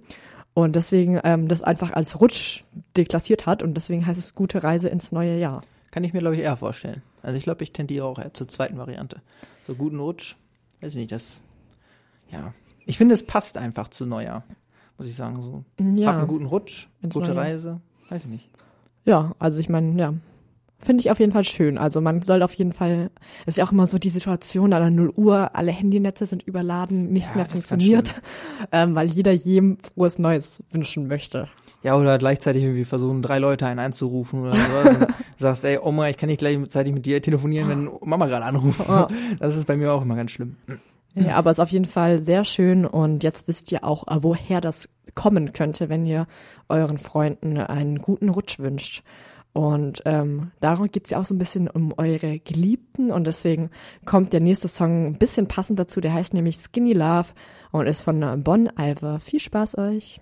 Und 0.55 0.77
deswegen 0.77 1.21
ähm, 1.25 1.49
das 1.49 1.63
einfach 1.63 1.93
als 1.93 2.21
Rutsch 2.21 2.63
deklassiert 2.97 3.45
hat 3.45 3.63
und 3.63 3.75
deswegen 3.75 4.07
heißt 4.07 4.19
es 4.19 4.35
gute 4.35 4.63
Reise 4.65 4.89
ins 4.89 5.13
neue 5.13 5.39
Jahr. 5.39 5.63
Kann 5.91 6.05
ich 6.05 6.13
mir, 6.13 6.21
glaube 6.21 6.37
ich, 6.37 6.43
eher 6.43 6.57
vorstellen. 6.57 7.03
Also 7.23 7.37
ich 7.37 7.45
glaube, 7.45 7.65
ich 7.65 7.73
tendiere 7.73 8.07
auch 8.07 8.19
eher 8.19 8.33
zur 8.35 8.49
zweiten 8.49 8.79
Variante. 8.79 9.21
So 9.67 9.75
guten 9.75 9.99
Rutsch, 10.01 10.37
weiß 10.81 10.93
ich 10.93 11.01
nicht, 11.01 11.13
das, 11.13 11.43
ja. 12.31 12.55
Ich 12.87 12.99
finde, 12.99 13.15
es 13.15 13.25
passt 13.25 13.57
einfach 13.59 13.89
zu 13.89 14.07
Neujahr, 14.07 14.45
muss 14.97 15.07
ich 15.09 15.17
sagen. 15.17 15.37
So, 15.43 15.65
Ja. 15.97 16.09
hab 16.13 16.19
einen 16.19 16.29
guten 16.29 16.47
Rutsch, 16.47 16.87
Ins 17.03 17.15
gute 17.15 17.31
neue. 17.31 17.39
Reise, 17.39 17.81
weiß 18.09 18.25
ich 18.25 18.31
nicht. 18.31 18.51
Ja, 19.05 19.35
also 19.39 19.61
ich 19.61 19.69
meine, 19.69 19.99
ja. 20.01 20.15
Finde 20.79 21.01
ich 21.01 21.11
auf 21.11 21.19
jeden 21.19 21.33
Fall 21.33 21.45
schön. 21.45 21.79
Also 21.79 22.03
man 22.03 22.21
soll 22.21 22.43
auf 22.43 22.53
jeden 22.55 22.73
Fall, 22.73 23.11
es 23.43 23.53
ist 23.53 23.57
ja 23.57 23.65
auch 23.65 23.73
immer 23.73 23.87
so 23.87 23.99
die 23.99 24.11
Situation 24.11 24.75
an 24.75 24.83
der 24.83 24.91
0 24.91 25.13
Uhr, 25.17 25.55
alle 25.55 25.73
Handynetze 25.73 26.27
sind 26.27 26.43
überladen, 26.43 27.11
nichts 27.11 27.31
Ja, 27.31 27.37
mehr 27.37 27.45
das 27.45 27.53
funktioniert, 27.55 28.15
ähm, 28.73 28.95
weil 28.95 29.07
jeder 29.07 29.33
jedem 29.33 29.79
frohes 29.79 30.19
Neues 30.19 30.63
wünschen 30.73 31.07
möchte. 31.07 31.49
Ja, 31.83 31.97
oder 31.97 32.19
gleichzeitig 32.19 32.63
irgendwie 32.63 32.85
versuchen, 32.85 33.23
drei 33.23 33.39
Leute 33.39 33.67
einen 33.67 33.79
anzurufen 33.79 34.41
oder 34.41 34.55
so. 34.55 34.89
und 34.91 35.09
sagst, 35.39 35.65
ey, 35.65 35.79
Oma, 35.79 36.09
ich 36.09 36.19
kann 36.19 36.29
nicht 36.29 36.39
gleichzeitig 36.39 36.93
mit 36.93 37.07
dir 37.07 37.23
telefonieren, 37.23 37.69
wenn 37.69 37.91
Mama 38.09 38.27
gerade 38.27 38.45
anruft. 38.45 38.81
Das 39.39 39.57
ist 39.57 39.67
bei 39.67 39.77
mir 39.77 39.93
auch 39.93 40.03
immer 40.03 40.17
ganz 40.17 40.33
schlimm. 40.33 40.57
Ja, 41.15 41.37
aber 41.37 41.51
ist 41.51 41.61
auf 41.61 41.71
jeden 41.71 41.85
Fall 41.85 42.21
sehr 42.21 42.45
schön 42.45 42.85
und 42.85 43.23
jetzt 43.23 43.47
wisst 43.47 43.71
ihr 43.71 43.85
auch, 43.85 44.09
äh, 44.09 44.23
woher 44.23 44.61
das 44.61 44.89
kommen 45.15 45.53
könnte, 45.53 45.89
wenn 45.89 46.07
ihr 46.07 46.27
euren 46.69 46.99
Freunden 46.99 47.57
einen 47.59 47.99
guten 47.99 48.31
Rutsch 48.31 48.59
wünscht. 48.59 49.05
Und 49.53 50.03
ähm, 50.05 50.51
darum 50.59 50.91
geht's 50.91 51.11
ja 51.11 51.21
auch 51.21 51.25
so 51.25 51.33
ein 51.33 51.39
bisschen 51.39 51.69
um 51.71 51.95
eure 51.97 52.41
Geliebten 52.41 53.13
und 53.13 53.25
deswegen 53.25 53.71
kommt 54.05 54.33
der 54.33 54.41
nächste 54.41 54.67
Song 54.67 55.07
ein 55.07 55.19
bisschen 55.19 55.47
passend 55.47 55.79
dazu, 55.79 56.01
der 56.01 56.13
heißt 56.13 56.35
nämlich 56.35 56.57
Skinny 56.57 56.93
Love 56.93 57.29
und 57.71 57.87
ist 57.87 58.01
von 58.01 58.43
Bon 58.43 58.69
Iver. 58.77 59.21
Viel 59.21 59.39
Spaß 59.39 59.79
euch! 59.79 60.21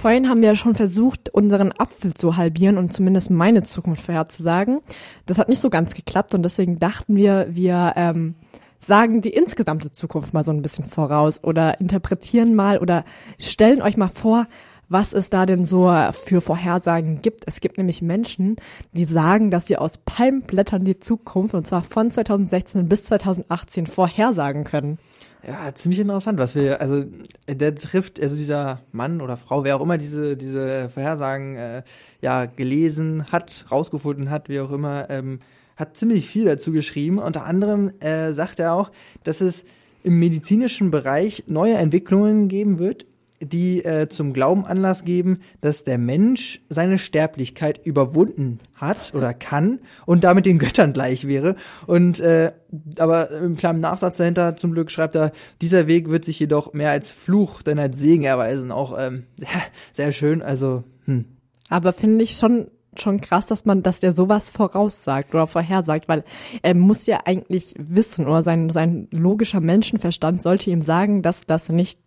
Vorhin 0.00 0.30
haben 0.30 0.40
wir 0.40 0.48
ja 0.48 0.56
schon 0.56 0.74
versucht, 0.74 1.28
unseren 1.28 1.72
Apfel 1.72 2.14
zu 2.14 2.38
halbieren 2.38 2.78
und 2.78 2.90
zumindest 2.90 3.30
meine 3.30 3.64
Zukunft 3.64 4.02
vorherzusagen. 4.02 4.80
Das 5.26 5.36
hat 5.36 5.50
nicht 5.50 5.58
so 5.58 5.68
ganz 5.68 5.92
geklappt 5.92 6.32
und 6.32 6.42
deswegen 6.42 6.78
dachten 6.78 7.16
wir, 7.16 7.48
wir 7.50 7.92
ähm, 7.96 8.34
sagen 8.78 9.20
die 9.20 9.28
insgesamte 9.28 9.90
Zukunft 9.90 10.32
mal 10.32 10.42
so 10.42 10.52
ein 10.52 10.62
bisschen 10.62 10.86
voraus 10.86 11.44
oder 11.44 11.80
interpretieren 11.80 12.54
mal 12.54 12.78
oder 12.78 13.04
stellen 13.38 13.82
euch 13.82 13.98
mal 13.98 14.08
vor, 14.08 14.46
was 14.88 15.12
es 15.12 15.28
da 15.28 15.44
denn 15.44 15.66
so 15.66 15.94
für 16.12 16.40
Vorhersagen 16.40 17.20
gibt. 17.20 17.42
Es 17.46 17.60
gibt 17.60 17.76
nämlich 17.76 18.00
Menschen, 18.00 18.56
die 18.94 19.04
sagen, 19.04 19.50
dass 19.50 19.66
sie 19.66 19.76
aus 19.76 19.98
Palmblättern 19.98 20.86
die 20.86 20.98
Zukunft, 20.98 21.52
und 21.52 21.66
zwar 21.66 21.82
von 21.82 22.10
2016 22.10 22.88
bis 22.88 23.04
2018, 23.04 23.86
vorhersagen 23.86 24.64
können. 24.64 24.98
Ja, 25.46 25.74
ziemlich 25.74 26.00
interessant, 26.00 26.38
was 26.38 26.54
wir, 26.54 26.80
also 26.80 27.04
der 27.48 27.74
trifft, 27.74 28.20
also 28.20 28.36
dieser 28.36 28.80
Mann 28.92 29.20
oder 29.22 29.38
Frau, 29.38 29.64
wer 29.64 29.76
auch 29.76 29.80
immer 29.80 29.96
diese 29.96 30.36
diese 30.36 30.90
Vorhersagen 30.90 31.56
äh, 31.56 31.82
ja 32.20 32.44
gelesen 32.44 33.26
hat, 33.32 33.64
rausgefunden 33.70 34.28
hat, 34.30 34.50
wie 34.50 34.60
auch 34.60 34.70
immer, 34.70 35.08
ähm, 35.08 35.40
hat 35.76 35.96
ziemlich 35.96 36.28
viel 36.28 36.44
dazu 36.44 36.72
geschrieben. 36.72 37.18
Unter 37.18 37.46
anderem 37.46 37.90
äh, 38.00 38.32
sagt 38.32 38.60
er 38.60 38.74
auch, 38.74 38.90
dass 39.24 39.40
es 39.40 39.64
im 40.02 40.18
medizinischen 40.18 40.90
Bereich 40.90 41.44
neue 41.46 41.74
Entwicklungen 41.74 42.48
geben 42.48 42.78
wird, 42.78 43.06
die 43.40 43.84
äh, 43.84 44.08
zum 44.08 44.32
Glauben 44.32 44.64
Anlass 44.64 45.04
geben, 45.04 45.40
dass 45.60 45.84
der 45.84 45.98
Mensch 45.98 46.60
seine 46.68 46.98
Sterblichkeit 46.98 47.80
überwunden 47.84 48.60
hat 48.74 49.14
oder 49.14 49.34
kann 49.34 49.80
und 50.06 50.24
damit 50.24 50.46
den 50.46 50.58
Göttern 50.58 50.92
gleich 50.92 51.26
wäre. 51.26 51.56
Und 51.86 52.20
äh, 52.20 52.52
aber 52.98 53.30
im 53.30 53.56
kleinen 53.56 53.80
Nachsatz 53.80 54.18
dahinter 54.18 54.56
zum 54.56 54.72
Glück 54.72 54.90
schreibt 54.90 55.16
er, 55.16 55.32
dieser 55.60 55.86
Weg 55.86 56.08
wird 56.10 56.24
sich 56.24 56.38
jedoch 56.38 56.72
mehr 56.72 56.90
als 56.90 57.10
Fluch 57.10 57.62
denn 57.62 57.78
als 57.78 57.98
Segen 57.98 58.24
erweisen. 58.24 58.70
Auch 58.70 58.96
ähm, 58.98 59.24
sehr 59.92 60.12
schön. 60.12 60.42
Also 60.42 60.84
hm. 61.04 61.24
Aber 61.68 61.92
finde 61.92 62.24
ich 62.24 62.36
schon 62.36 62.68
schon 62.98 63.20
krass, 63.20 63.46
dass 63.46 63.64
man, 63.64 63.84
dass 63.84 64.00
der 64.00 64.12
sowas 64.12 64.50
voraussagt 64.50 65.32
oder 65.32 65.46
vorhersagt, 65.46 66.08
weil 66.08 66.24
er 66.62 66.74
muss 66.74 67.06
ja 67.06 67.20
eigentlich 67.24 67.74
wissen 67.78 68.26
oder 68.26 68.42
sein, 68.42 68.70
sein 68.70 69.06
logischer 69.12 69.60
Menschenverstand 69.60 70.42
sollte 70.42 70.70
ihm 70.70 70.82
sagen, 70.82 71.22
dass 71.22 71.42
das 71.42 71.68
nicht 71.68 72.00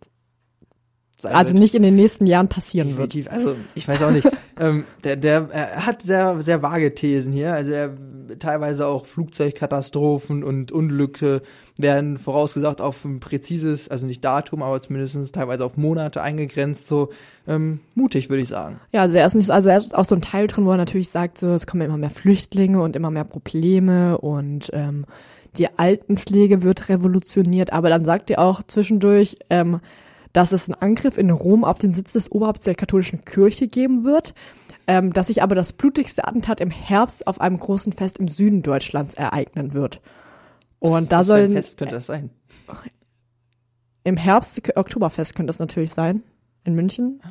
also 1.22 1.52
wird. 1.52 1.62
nicht 1.62 1.74
in 1.74 1.82
den 1.82 1.96
nächsten 1.96 2.26
Jahren 2.26 2.48
passieren 2.48 2.96
wird. 2.96 3.14
Definitiv. 3.14 3.32
Also 3.32 3.56
ich 3.74 3.86
weiß 3.86 4.02
auch 4.02 4.10
nicht. 4.10 4.28
ähm, 4.58 4.84
der, 5.04 5.16
der 5.16 5.48
er 5.50 5.86
hat 5.86 6.02
sehr, 6.02 6.40
sehr 6.42 6.62
vage 6.62 6.94
Thesen 6.94 7.32
hier. 7.32 7.52
Also 7.54 7.72
er 7.72 7.96
teilweise 8.38 8.86
auch 8.86 9.06
Flugzeugkatastrophen 9.06 10.42
und 10.44 10.72
Unglücke 10.72 11.42
werden 11.76 12.16
vorausgesagt 12.16 12.80
auf 12.80 13.04
ein 13.04 13.20
präzises, 13.20 13.88
also 13.88 14.06
nicht 14.06 14.24
Datum, 14.24 14.62
aber 14.62 14.80
zumindest 14.80 15.34
teilweise 15.34 15.64
auf 15.64 15.76
Monate 15.76 16.22
eingegrenzt. 16.22 16.86
So 16.86 17.10
ähm, 17.46 17.80
mutig, 17.94 18.30
würde 18.30 18.42
ich 18.42 18.48
sagen. 18.48 18.80
Ja, 18.92 19.02
also 19.02 19.16
er 19.16 19.26
ist 19.26 19.34
nicht, 19.34 19.50
also 19.50 19.68
er 19.68 19.78
ist 19.78 19.94
auch 19.94 20.04
so 20.04 20.14
ein 20.14 20.22
Teil 20.22 20.46
drin, 20.46 20.64
wo 20.66 20.70
er 20.70 20.76
natürlich 20.76 21.10
sagt, 21.10 21.38
so 21.38 21.48
es 21.48 21.66
kommen 21.66 21.82
immer 21.82 21.98
mehr 21.98 22.10
Flüchtlinge 22.10 22.80
und 22.80 22.96
immer 22.96 23.10
mehr 23.10 23.24
Probleme 23.24 24.18
und 24.18 24.70
ähm, 24.72 25.04
die 25.58 25.78
Altenpflege 25.78 26.62
wird 26.62 26.88
revolutioniert, 26.88 27.72
aber 27.72 27.88
dann 27.88 28.04
sagt 28.04 28.30
er 28.30 28.40
auch 28.40 28.62
zwischendurch, 28.64 29.38
ähm, 29.50 29.80
dass 30.34 30.52
es 30.52 30.68
einen 30.68 30.80
Angriff 30.82 31.16
in 31.16 31.30
Rom 31.30 31.64
auf 31.64 31.78
den 31.78 31.94
Sitz 31.94 32.12
des 32.12 32.30
Oberhaupts 32.30 32.64
der 32.64 32.74
katholischen 32.74 33.24
Kirche 33.24 33.68
geben 33.68 34.04
wird, 34.04 34.34
ähm, 34.86 35.12
dass 35.12 35.28
sich 35.28 35.42
aber 35.42 35.54
das 35.54 35.72
blutigste 35.72 36.26
Attentat 36.26 36.60
im 36.60 36.70
Herbst 36.70 37.26
auf 37.26 37.40
einem 37.40 37.58
großen 37.58 37.92
Fest 37.92 38.18
im 38.18 38.28
Süden 38.28 38.62
Deutschlands 38.62 39.14
ereignen 39.14 39.72
wird. 39.72 40.02
Und 40.80 41.12
da 41.12 41.20
Was 41.20 41.28
für 41.28 41.34
ein 41.34 41.40
sollen 41.40 41.52
Fest 41.52 41.78
könnte 41.78 41.94
das 41.94 42.06
sein. 42.06 42.30
im 44.02 44.16
Herbst 44.16 44.76
Oktoberfest 44.76 45.34
könnte 45.36 45.48
das 45.48 45.60
natürlich 45.60 45.94
sein 45.94 46.22
in 46.64 46.74
München. 46.74 47.22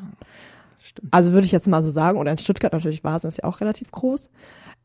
Stimmt. 0.79 1.13
Also 1.13 1.33
würde 1.33 1.45
ich 1.45 1.51
jetzt 1.51 1.67
mal 1.67 1.83
so 1.83 1.91
sagen, 1.91 2.17
oder 2.17 2.31
in 2.31 2.37
Stuttgart 2.37 2.71
natürlich 2.71 3.03
war 3.03 3.17
es, 3.17 3.25
ist 3.25 3.37
ja 3.37 3.43
auch 3.43 3.59
relativ 3.59 3.91
groß. 3.91 4.29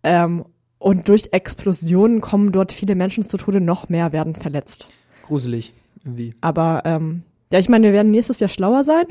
Ähm, 0.02 0.44
und 0.78 1.08
durch 1.08 1.28
Explosionen 1.32 2.20
kommen 2.20 2.50
dort 2.50 2.72
viele 2.72 2.96
Menschen 2.96 3.24
zu 3.24 3.36
Tode, 3.36 3.60
noch 3.60 3.88
mehr 3.88 4.12
werden 4.12 4.34
verletzt. 4.34 4.88
Gruselig. 5.22 5.72
Irgendwie. 6.04 6.34
Aber 6.40 6.82
ähm, 6.84 7.22
ja, 7.52 7.58
ich 7.58 7.68
meine, 7.68 7.86
wir 7.86 7.92
werden 7.92 8.10
nächstes 8.10 8.40
Jahr 8.40 8.48
schlauer 8.48 8.84
sein. 8.84 9.04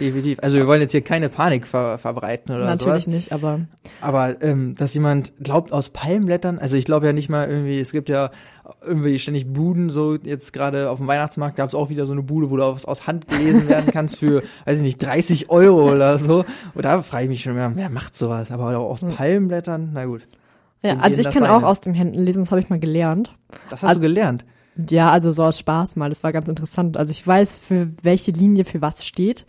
Definitiv. 0.00 0.38
Also 0.42 0.56
wir 0.56 0.66
wollen 0.66 0.80
jetzt 0.80 0.92
hier 0.92 1.02
keine 1.02 1.28
Panik 1.28 1.66
ver 1.66 1.98
verbreiten 1.98 2.54
oder 2.54 2.66
Natürlich 2.66 3.04
sowas. 3.04 3.06
nicht, 3.08 3.32
aber 3.32 3.60
Aber 4.00 4.40
ähm, 4.42 4.76
dass 4.76 4.94
jemand 4.94 5.32
glaubt 5.42 5.72
aus 5.72 5.88
Palmblättern, 5.88 6.58
also 6.58 6.76
ich 6.76 6.84
glaube 6.84 7.06
ja 7.06 7.12
nicht 7.12 7.28
mal 7.28 7.48
irgendwie, 7.48 7.80
es 7.80 7.90
gibt 7.90 8.08
ja 8.08 8.30
irgendwie 8.86 9.18
ständig 9.18 9.52
Buden, 9.52 9.90
so 9.90 10.14
jetzt 10.14 10.52
gerade 10.52 10.90
auf 10.90 10.98
dem 10.98 11.08
Weihnachtsmarkt 11.08 11.56
gab 11.56 11.68
es 11.68 11.74
auch 11.74 11.88
wieder 11.88 12.06
so 12.06 12.12
eine 12.12 12.22
Bude, 12.22 12.50
wo 12.50 12.56
du 12.56 12.64
aus, 12.64 12.84
aus 12.84 13.06
Hand 13.06 13.26
gelesen 13.26 13.68
werden 13.68 13.90
kannst 13.92 14.18
für, 14.18 14.42
weiß 14.66 14.76
ich 14.76 14.82
nicht, 14.84 15.02
30 15.02 15.50
Euro 15.50 15.90
oder 15.90 16.18
so. 16.18 16.44
Und 16.74 16.84
da 16.84 17.02
frage 17.02 17.24
ich 17.24 17.30
mich 17.30 17.42
schon, 17.42 17.56
wer, 17.56 17.74
wer 17.74 17.90
macht 17.90 18.16
sowas? 18.16 18.52
Aber 18.52 18.76
auch 18.78 18.90
aus 18.90 19.00
Palmblättern, 19.00 19.90
na 19.94 20.04
gut. 20.04 20.28
ja, 20.82 20.98
also 20.98 21.20
ich 21.20 21.30
kann 21.30 21.44
auch 21.44 21.64
aus 21.64 21.80
den 21.80 21.94
Händen 21.94 22.20
lesen, 22.20 22.42
das 22.44 22.52
habe 22.52 22.60
ich 22.60 22.68
mal 22.68 22.78
gelernt. 22.78 23.34
Das 23.70 23.82
hast 23.82 23.96
du 23.96 24.00
gelernt. 24.00 24.44
Ja, 24.88 25.10
also 25.10 25.32
so 25.32 25.44
aus 25.44 25.58
Spaß 25.58 25.96
mal, 25.96 26.08
das 26.08 26.22
war 26.22 26.32
ganz 26.32 26.48
interessant. 26.48 26.96
Also 26.96 27.10
ich 27.10 27.26
weiß, 27.26 27.56
für 27.56 27.90
welche 28.02 28.30
Linie 28.30 28.64
für 28.64 28.80
was 28.80 29.04
steht. 29.04 29.44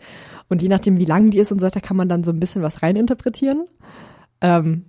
Und 0.48 0.60
je 0.62 0.68
nachdem, 0.68 0.98
wie 0.98 1.04
lang 1.04 1.30
die 1.30 1.38
ist 1.38 1.52
und 1.52 1.60
so 1.60 1.66
weiter, 1.66 1.80
kann 1.80 1.96
man 1.96 2.08
dann 2.08 2.24
so 2.24 2.32
ein 2.32 2.40
bisschen 2.40 2.62
was 2.62 2.82
reininterpretieren. 2.82 3.66
Ähm, 4.40 4.84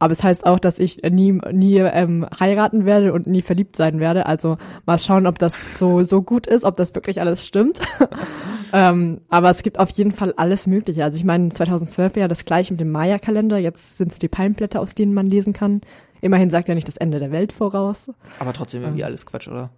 aber 0.00 0.12
es 0.12 0.24
heißt 0.24 0.44
auch, 0.44 0.58
dass 0.58 0.80
ich 0.80 1.02
nie, 1.02 1.40
nie 1.52 1.76
ähm, 1.76 2.26
heiraten 2.38 2.84
werde 2.84 3.12
und 3.12 3.28
nie 3.28 3.42
verliebt 3.42 3.76
sein 3.76 4.00
werde. 4.00 4.26
Also 4.26 4.58
mal 4.84 4.98
schauen, 4.98 5.26
ob 5.28 5.38
das 5.38 5.78
so, 5.78 6.02
so 6.02 6.22
gut 6.22 6.48
ist, 6.48 6.64
ob 6.64 6.76
das 6.76 6.94
wirklich 6.96 7.20
alles 7.20 7.46
stimmt. 7.46 7.78
ähm, 8.72 9.20
aber 9.28 9.50
es 9.50 9.62
gibt 9.62 9.78
auf 9.78 9.90
jeden 9.90 10.10
Fall 10.10 10.34
alles 10.36 10.66
Mögliche. 10.66 11.04
Also 11.04 11.16
ich 11.16 11.24
meine, 11.24 11.50
2012 11.50 12.16
war 12.16 12.20
ja 12.22 12.28
das 12.28 12.44
gleiche 12.44 12.72
mit 12.72 12.80
dem 12.80 12.90
Maya-Kalender. 12.90 13.58
Jetzt 13.58 13.98
sind 13.98 14.10
es 14.10 14.18
die 14.18 14.28
Palmblätter, 14.28 14.80
aus 14.80 14.96
denen 14.96 15.14
man 15.14 15.28
lesen 15.28 15.52
kann. 15.52 15.82
Immerhin 16.20 16.50
sagt 16.50 16.68
er 16.68 16.74
nicht 16.74 16.88
das 16.88 16.96
Ende 16.96 17.20
der 17.20 17.30
Welt 17.30 17.52
voraus. 17.52 18.10
Aber 18.40 18.52
trotzdem 18.52 18.82
irgendwie 18.82 19.04
alles 19.04 19.24
Quatsch, 19.24 19.46
oder? 19.46 19.70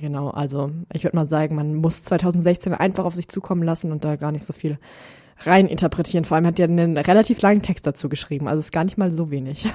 Genau, 0.00 0.30
also 0.30 0.70
ich 0.92 1.04
würde 1.04 1.16
mal 1.16 1.26
sagen, 1.26 1.54
man 1.54 1.74
muss 1.74 2.02
2016 2.04 2.74
einfach 2.74 3.04
auf 3.04 3.14
sich 3.14 3.28
zukommen 3.28 3.62
lassen 3.62 3.92
und 3.92 4.04
da 4.04 4.16
gar 4.16 4.32
nicht 4.32 4.44
so 4.44 4.52
viel 4.52 4.78
rein 5.40 5.66
interpretieren. 5.66 6.24
Vor 6.24 6.36
allem 6.36 6.46
hat 6.46 6.58
er 6.58 6.68
einen 6.68 6.96
relativ 6.96 7.40
langen 7.42 7.62
Text 7.62 7.86
dazu 7.86 8.08
geschrieben, 8.08 8.48
also 8.48 8.60
ist 8.60 8.72
gar 8.72 8.84
nicht 8.84 8.98
mal 8.98 9.12
so 9.12 9.30
wenig. 9.30 9.68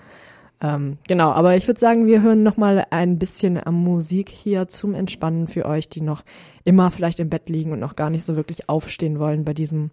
ähm, 0.60 0.98
genau, 1.06 1.30
aber 1.32 1.56
ich 1.56 1.66
würde 1.66 1.80
sagen, 1.80 2.06
wir 2.06 2.22
hören 2.22 2.42
noch 2.42 2.56
mal 2.56 2.86
ein 2.90 3.18
bisschen 3.18 3.60
Musik 3.70 4.28
hier 4.28 4.68
zum 4.68 4.94
Entspannen 4.94 5.46
für 5.46 5.66
euch, 5.66 5.88
die 5.88 6.00
noch 6.00 6.22
immer 6.64 6.90
vielleicht 6.90 7.20
im 7.20 7.30
Bett 7.30 7.48
liegen 7.48 7.72
und 7.72 7.80
noch 7.80 7.96
gar 7.96 8.10
nicht 8.10 8.24
so 8.24 8.36
wirklich 8.36 8.68
aufstehen 8.68 9.18
wollen 9.18 9.44
bei 9.44 9.54
diesem 9.54 9.90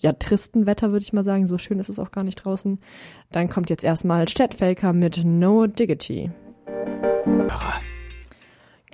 ja 0.00 0.12
tristen 0.12 0.66
Wetter, 0.66 0.92
würde 0.92 1.04
ich 1.04 1.12
mal 1.12 1.24
sagen. 1.24 1.46
So 1.46 1.58
schön 1.58 1.78
ist 1.78 1.88
es 1.88 1.98
auch 1.98 2.10
gar 2.10 2.24
nicht 2.24 2.36
draußen. 2.36 2.78
Dann 3.32 3.48
kommt 3.48 3.70
jetzt 3.70 3.84
erstmal 3.84 4.26
Chet 4.26 4.54
Faker 4.54 4.92
mit 4.92 5.22
No 5.24 5.66
Diggity. 5.66 6.30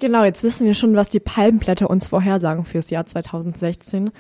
Genau, 0.03 0.25
jetzt 0.25 0.43
wissen 0.43 0.67
wir 0.67 0.75
schon, 0.75 0.97
was 0.97 1.07
die 1.07 1.21
Palmblätter 1.21 1.89
uns 1.89 2.09
vorhersagen 2.09 2.65
fürs 2.65 2.91
Jahr 2.91 3.07
2016. 3.07 4.11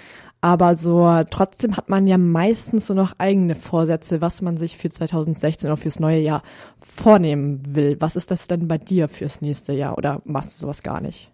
Aber 0.41 0.77
so 0.77 1.25
trotzdem 1.29 1.77
hat 1.77 1.89
man 1.89 2.07
ja 2.07 2.19
meistens 2.19 2.87
so 2.87 2.95
noch 2.95 3.15
eigene 3.19 3.57
Vorsätze, 3.57 4.21
was 4.21 4.43
man 4.43 4.57
sich 4.57 4.77
für 4.77 4.91
2016 4.91 5.69
oder 5.69 5.77
fürs 5.77 5.99
neue 5.99 6.21
Jahr 6.21 6.45
vornehmen 6.79 7.63
will. 7.75 7.97
Was 7.99 8.15
ist 8.15 8.31
das 8.31 8.47
denn 8.47 8.69
bei 8.69 8.79
dir 8.79 9.09
fürs 9.09 9.41
nächste 9.41 9.73
Jahr 9.73 9.99
oder 9.99 10.23
machst 10.25 10.55
du 10.55 10.61
sowas 10.61 10.85
gar 10.85 11.01
nicht? 11.01 11.33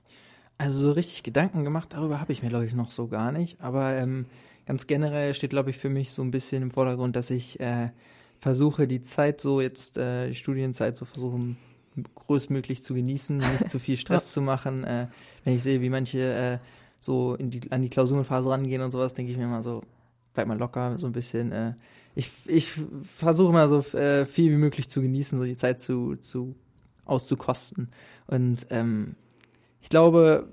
Also 0.57 0.81
so 0.81 0.93
richtig 0.93 1.25
Gedanken 1.25 1.63
gemacht, 1.65 1.93
darüber 1.93 2.19
habe 2.19 2.33
ich 2.33 2.43
mir, 2.43 2.49
glaube 2.49 2.65
ich, 2.65 2.73
noch 2.73 2.91
so 2.91 3.07
gar 3.07 3.33
nicht. 3.33 3.61
Aber 3.61 3.97
ähm, 3.97 4.25
ganz 4.65 4.87
generell 4.87 5.35
steht, 5.35 5.51
glaube 5.51 5.69
ich, 5.69 5.77
für 5.77 5.91
mich 5.91 6.13
so 6.13 6.23
ein 6.23 6.31
bisschen 6.31 6.63
im 6.63 6.71
Vordergrund, 6.71 7.17
dass 7.17 7.29
ich 7.29 7.61
äh, 7.61 7.91
versuche, 8.39 8.87
die 8.87 9.03
Zeit 9.03 9.43
so 9.43 9.61
jetzt, 9.61 9.99
äh, 9.99 10.29
die 10.29 10.35
Studienzeit 10.35 10.97
so 10.97 11.05
versuchen, 11.05 11.59
größtmöglich 12.15 12.83
zu 12.83 12.95
genießen, 12.95 13.39
nicht 13.39 13.71
zu 13.71 13.79
viel 13.79 13.97
Stress 13.99 14.33
zu 14.33 14.41
machen. 14.41 14.85
Äh, 14.85 15.07
wenn 15.45 15.55
ich 15.55 15.63
sehe, 15.63 15.81
wie 15.81 15.91
manche 15.91 16.19
äh, 16.19 16.59
so 17.01 17.37
die, 17.37 17.71
an 17.71 17.83
die 17.83 17.89
Klausurenphase 17.89 18.51
rangehen 18.51 18.83
und 18.83 18.91
sowas, 18.91 19.15
denke 19.15 19.33
ich 19.33 19.39
mir 19.39 19.45
immer 19.45 19.63
so, 19.63 19.83
bleib 20.35 20.49
mal 20.49 20.59
locker, 20.59 20.99
so 20.99 21.07
ein 21.07 21.13
bisschen. 21.13 21.53
Äh, 21.53 21.75
ich 22.15 22.31
ich 22.47 22.73
versuche 23.17 23.51
immer 23.51 23.69
so 23.69 23.81
äh, 23.97 24.27
viel 24.27 24.53
wie 24.53 24.57
möglich 24.57 24.89
zu 24.89 25.01
genießen, 25.01 25.39
so 25.39 25.45
die 25.45 25.57
Zeit 25.57 25.81
zu, 25.81 26.17
zu 26.17 26.55
auszukosten. 27.05 27.91
Und 28.27 28.67
ähm, 28.71 29.15
ich 29.81 29.89
glaube, 29.89 30.49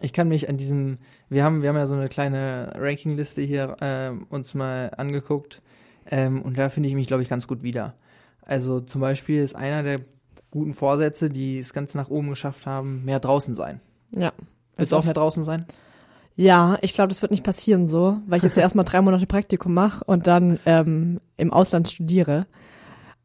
ich 0.00 0.12
kann 0.12 0.28
mich 0.28 0.48
an 0.48 0.58
diesem, 0.58 0.98
wir 1.28 1.42
haben, 1.42 1.62
wir 1.62 1.70
haben 1.70 1.76
ja 1.76 1.86
so 1.86 1.94
eine 1.94 2.08
kleine 2.08 2.72
Rankingliste 2.76 3.40
hier 3.42 3.76
äh, 3.80 4.12
uns 4.28 4.54
mal 4.54 4.92
angeguckt 4.96 5.62
ähm, 6.10 6.42
und 6.42 6.58
da 6.58 6.68
finde 6.68 6.88
ich 6.88 6.94
mich, 6.94 7.06
glaube 7.06 7.22
ich, 7.22 7.28
ganz 7.28 7.46
gut 7.46 7.62
wieder. 7.62 7.94
Also 8.42 8.80
zum 8.80 9.00
Beispiel 9.00 9.42
ist 9.42 9.56
einer 9.56 9.82
der 9.82 10.00
guten 10.56 10.74
Vorsätze, 10.74 11.30
die 11.30 11.58
es 11.58 11.72
ganz 11.72 11.94
nach 11.94 12.08
oben 12.08 12.30
geschafft 12.30 12.66
haben, 12.66 13.04
mehr 13.04 13.20
draußen 13.20 13.54
sein. 13.54 13.80
Ja. 14.14 14.32
Willst 14.76 14.92
du 14.92 14.96
auch 14.96 15.04
mehr 15.04 15.14
draußen 15.14 15.44
sein? 15.44 15.66
Ja, 16.34 16.76
ich 16.82 16.92
glaube, 16.92 17.08
das 17.08 17.22
wird 17.22 17.30
nicht 17.30 17.44
passieren 17.44 17.88
so, 17.88 18.18
weil 18.26 18.38
ich 18.38 18.44
jetzt 18.44 18.58
erstmal 18.58 18.84
drei 18.84 19.00
Monate 19.00 19.26
Praktikum 19.26 19.72
mache 19.72 20.04
und 20.04 20.26
dann 20.26 20.58
ähm, 20.66 21.20
im 21.36 21.52
Ausland 21.52 21.88
studiere. 21.88 22.46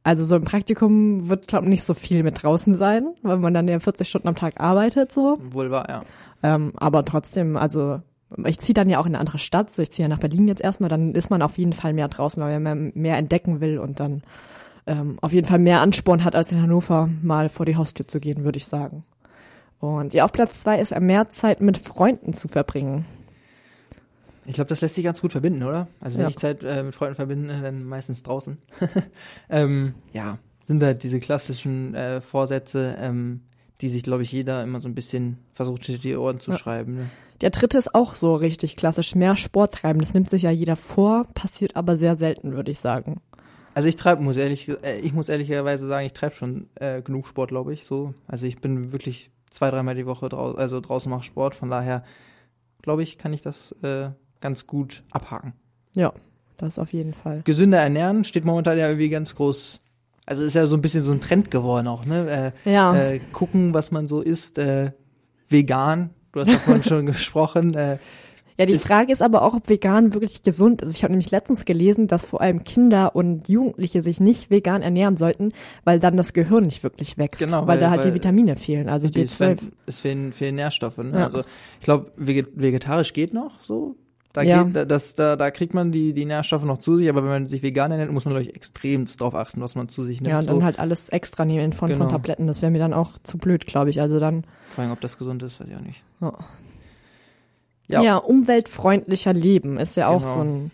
Also 0.03 0.23
so 0.25 0.35
ein 0.35 0.43
Praktikum 0.43 1.29
wird, 1.29 1.47
glaube 1.47 1.65
ich, 1.65 1.69
nicht 1.69 1.83
so 1.83 1.93
viel 1.93 2.23
mit 2.23 2.41
draußen 2.41 2.75
sein, 2.75 3.13
weil 3.21 3.37
man 3.37 3.53
dann 3.53 3.67
ja 3.67 3.79
40 3.79 4.07
Stunden 4.07 4.29
am 4.29 4.35
Tag 4.35 4.59
arbeitet 4.59 5.11
so. 5.11 5.37
Wohl 5.51 5.71
wahr, 5.71 5.87
ja. 5.89 6.01
Ähm, 6.41 6.73
aber 6.77 7.05
trotzdem, 7.05 7.57
also 7.57 8.01
ich 8.45 8.59
ziehe 8.59 8.73
dann 8.73 8.89
ja 8.89 8.99
auch 8.99 9.05
in 9.05 9.13
eine 9.13 9.19
andere 9.19 9.37
Stadt, 9.37 9.71
so 9.71 9.81
ich 9.81 9.91
ziehe 9.91 10.07
ja 10.07 10.09
nach 10.09 10.19
Berlin 10.19 10.47
jetzt 10.47 10.61
erstmal, 10.61 10.89
dann 10.89 11.13
ist 11.13 11.29
man 11.29 11.41
auf 11.41 11.57
jeden 11.57 11.73
Fall 11.73 11.93
mehr 11.93 12.07
draußen, 12.07 12.41
weil 12.41 12.59
man 12.59 12.91
mehr 12.95 13.17
entdecken 13.17 13.59
will 13.61 13.77
und 13.77 13.99
dann 13.99 14.23
ähm, 14.91 15.17
auf 15.21 15.31
jeden 15.33 15.47
Fall 15.47 15.59
mehr 15.59 15.81
Ansporn 15.81 16.23
hat, 16.23 16.35
als 16.35 16.51
in 16.51 16.61
Hannover 16.61 17.09
mal 17.21 17.49
vor 17.49 17.65
die 17.65 17.75
Haustür 17.77 18.07
zu 18.07 18.19
gehen, 18.19 18.43
würde 18.43 18.57
ich 18.57 18.67
sagen. 18.67 19.03
Und 19.79 20.13
ja, 20.13 20.25
auf 20.25 20.31
Platz 20.31 20.61
zwei 20.61 20.79
ist 20.79 20.97
mehr 20.99 21.29
Zeit 21.29 21.61
mit 21.61 21.77
Freunden 21.77 22.33
zu 22.33 22.47
verbringen. 22.47 23.05
Ich 24.45 24.53
glaube, 24.55 24.67
das 24.69 24.81
lässt 24.81 24.95
sich 24.95 25.03
ganz 25.03 25.21
gut 25.21 25.31
verbinden, 25.31 25.63
oder? 25.63 25.87
Also 25.99 26.17
wenn 26.17 26.23
Ja. 26.25 26.29
ich 26.29 26.37
Zeit 26.37 26.63
äh, 26.63 26.83
mit 26.83 26.95
Freunden 26.95 27.15
verbinde, 27.15 27.59
dann 27.61 27.85
meistens 27.85 28.23
draußen. 28.23 28.57
ähm, 29.49 29.93
ja, 30.13 30.37
sind 30.65 30.81
halt 30.83 31.03
diese 31.03 31.19
klassischen 31.19 31.95
äh, 31.95 32.21
Vorsätze, 32.21 32.95
ähm, 32.99 33.41
die 33.81 33.89
sich, 33.89 34.03
glaube 34.03 34.23
ich, 34.23 34.31
jeder 34.31 34.63
immer 34.63 34.81
so 34.81 34.87
ein 34.87 34.95
bisschen 34.95 35.37
versucht, 35.53 35.85
hinter 35.85 36.01
die 36.01 36.15
Ohren 36.15 36.39
zu 36.39 36.51
Ja. 36.51 36.57
schreiben. 36.57 36.95
Ne? 36.95 37.09
Der 37.41 37.49
dritte 37.49 37.77
ist 37.77 37.95
auch 37.95 38.13
so 38.13 38.35
richtig 38.35 38.75
klassisch, 38.75 39.15
mehr 39.15 39.35
Sport 39.35 39.73
treiben. 39.75 39.99
Das 39.99 40.13
nimmt 40.13 40.29
sich 40.29 40.43
ja 40.43 40.51
jeder 40.51 40.75
vor, 40.75 41.25
passiert 41.33 41.75
aber 41.75 41.95
sehr 41.97 42.17
selten, 42.17 42.53
würde 42.53 42.69
ich 42.71 42.79
sagen. 42.79 43.19
Also 43.73 43.87
ich 43.87 43.95
treibe, 43.95 44.21
muss 44.21 44.37
ehrlich, 44.37 44.69
äh, 44.83 44.99
ich 44.99 45.13
muss 45.13 45.29
ehrlicherweise 45.29 45.87
sagen, 45.87 46.05
ich 46.05 46.13
treibe 46.13 46.35
schon 46.35 46.67
äh, 46.75 47.01
genug 47.01 47.27
Sport, 47.27 47.49
glaube 47.49 47.73
ich. 47.73 47.85
So, 47.85 48.13
also 48.27 48.45
ich 48.45 48.59
bin 48.59 48.91
wirklich 48.91 49.31
zwei, 49.49 49.69
dreimal 49.71 49.95
die 49.95 50.05
Woche 50.05 50.29
drau 50.29 50.53
also 50.53 50.79
draußen 50.79 51.09
mache 51.09 51.23
Sport. 51.23 51.55
Von 51.55 51.69
daher 51.69 52.03
glaube 52.81 53.03
ich, 53.03 53.17
kann 53.17 53.33
ich 53.33 53.41
das 53.41 53.71
äh, 53.83 54.09
ganz 54.41 54.67
gut 54.67 55.03
abhaken. 55.11 55.53
Ja, 55.95 56.13
das 56.57 56.79
auf 56.79 56.93
jeden 56.93 57.13
Fall. 57.13 57.41
Gesünder 57.43 57.79
ernähren 57.79 58.23
steht 58.23 58.45
momentan 58.45 58.77
ja 58.77 58.87
irgendwie 58.87 59.09
ganz 59.09 59.35
groß. 59.35 59.79
Also 60.25 60.43
ist 60.43 60.53
ja 60.53 60.67
so 60.67 60.75
ein 60.77 60.81
bisschen 60.81 61.03
so 61.03 61.11
ein 61.11 61.19
Trend 61.21 61.49
geworden 61.51 61.87
auch, 61.87 62.05
ne? 62.05 62.53
Äh, 62.65 62.71
Ja. 62.71 62.95
äh, 62.95 63.19
gucken, 63.33 63.73
was 63.73 63.91
man 63.91 64.07
so 64.07 64.21
isst, 64.21 64.57
äh, 64.57 64.91
vegan. 65.49 66.11
Du 66.31 66.39
hast 66.39 66.53
davon 66.53 66.83
schon 66.83 67.05
gesprochen. 67.05 67.73
Äh, 67.73 67.97
Ja, 68.57 68.65
die 68.65 68.77
Frage 68.77 69.11
ist 69.11 69.21
aber 69.21 69.41
auch, 69.43 69.53
ob 69.53 69.69
vegan 69.69 70.13
wirklich 70.13 70.43
gesund 70.43 70.81
ist. 70.81 70.95
Ich 70.95 71.03
habe 71.03 71.13
nämlich 71.13 71.31
letztens 71.31 71.65
gelesen, 71.65 72.07
dass 72.07 72.25
vor 72.25 72.41
allem 72.41 72.63
Kinder 72.63 73.15
und 73.15 73.47
Jugendliche 73.49 74.01
sich 74.01 74.19
nicht 74.19 74.49
vegan 74.51 74.81
ernähren 74.81 75.17
sollten, 75.17 75.51
weil 75.83 75.99
dann 75.99 76.17
das 76.17 76.33
Gehirn 76.33 76.65
nicht 76.65 76.83
wirklich 76.83 77.17
wächst. 77.17 77.39
Genau, 77.39 77.61
weil, 77.61 77.67
weil- 77.67 77.79
da 77.79 77.89
halt 77.91 78.01
die 78.03 78.07
weil- 78.07 78.13
Vitamine 78.15 78.55
fehlen, 78.55 78.89
also 78.89 79.07
Die- 79.09 79.21
es, 79.21 79.35
B12. 79.35 79.37
fehlen, 79.59 79.71
es 79.85 79.99
fehlen, 79.99 80.33
fehlen 80.33 80.55
Nährstoffe. 80.55 80.97
Ne? 80.97 81.11
Ja. 81.13 81.25
Also 81.25 81.41
ich 81.79 81.85
glaube, 81.85 82.11
vegetarisch 82.17 83.13
geht 83.13 83.33
noch 83.33 83.61
so. 83.61 83.95
Da, 84.33 84.43
Ja. 84.43 84.63
geht, 84.63 84.75
da, 84.77 84.85
das, 84.85 85.15
da, 85.15 85.35
da 85.35 85.51
kriegt 85.51 85.73
man 85.73 85.91
die, 85.91 86.13
die 86.13 86.23
Nährstoffe 86.23 86.63
noch 86.63 86.77
zu 86.77 86.95
sich, 86.95 87.09
aber 87.09 87.21
wenn 87.23 87.29
man 87.31 87.47
sich 87.47 87.63
vegan 87.63 87.91
ernährt, 87.91 88.11
muss 88.13 88.23
man, 88.23 88.33
glaube 88.33 88.47
ich, 88.49 88.55
extremst 88.55 89.19
drauf 89.19 89.35
achten, 89.35 89.59
was 89.59 89.75
man 89.75 89.89
zu 89.89 90.03
sich 90.05 90.21
nimmt. 90.21 90.27
Ja, 90.29 90.37
und 90.39 90.45
so. 90.45 90.51
dann 90.51 90.63
halt 90.63 90.79
alles 90.79 91.09
extra 91.09 91.43
nehmen 91.43 91.65
in 91.65 91.73
Form 91.73 91.89
Genau. 91.91 92.05
von 92.05 92.11
Tabletten. 92.13 92.47
Das 92.47 92.61
wäre 92.61 92.71
mir 92.71 92.79
dann 92.79 92.93
auch 92.93 93.17
zu 93.23 93.37
blöd, 93.37 93.65
glaube 93.65 93.89
ich. 93.89 93.99
Also 93.99 94.19
dann, 94.21 94.45
Vor 94.69 94.83
allem, 94.83 94.93
ob 94.93 95.01
das 95.01 95.17
gesund 95.17 95.43
ist, 95.43 95.59
weiß 95.59 95.67
ich 95.67 95.75
auch 95.75 95.81
nicht. 95.81 96.01
ja. 96.21 96.31
Ja. 97.91 98.01
ja, 98.01 98.17
umweltfreundlicher 98.17 99.33
Leben 99.33 99.77
ist 99.77 99.95
ja 99.97 100.07
auch 100.07 100.21
Genau. 100.21 100.33
so 100.33 100.39
ein 100.41 100.71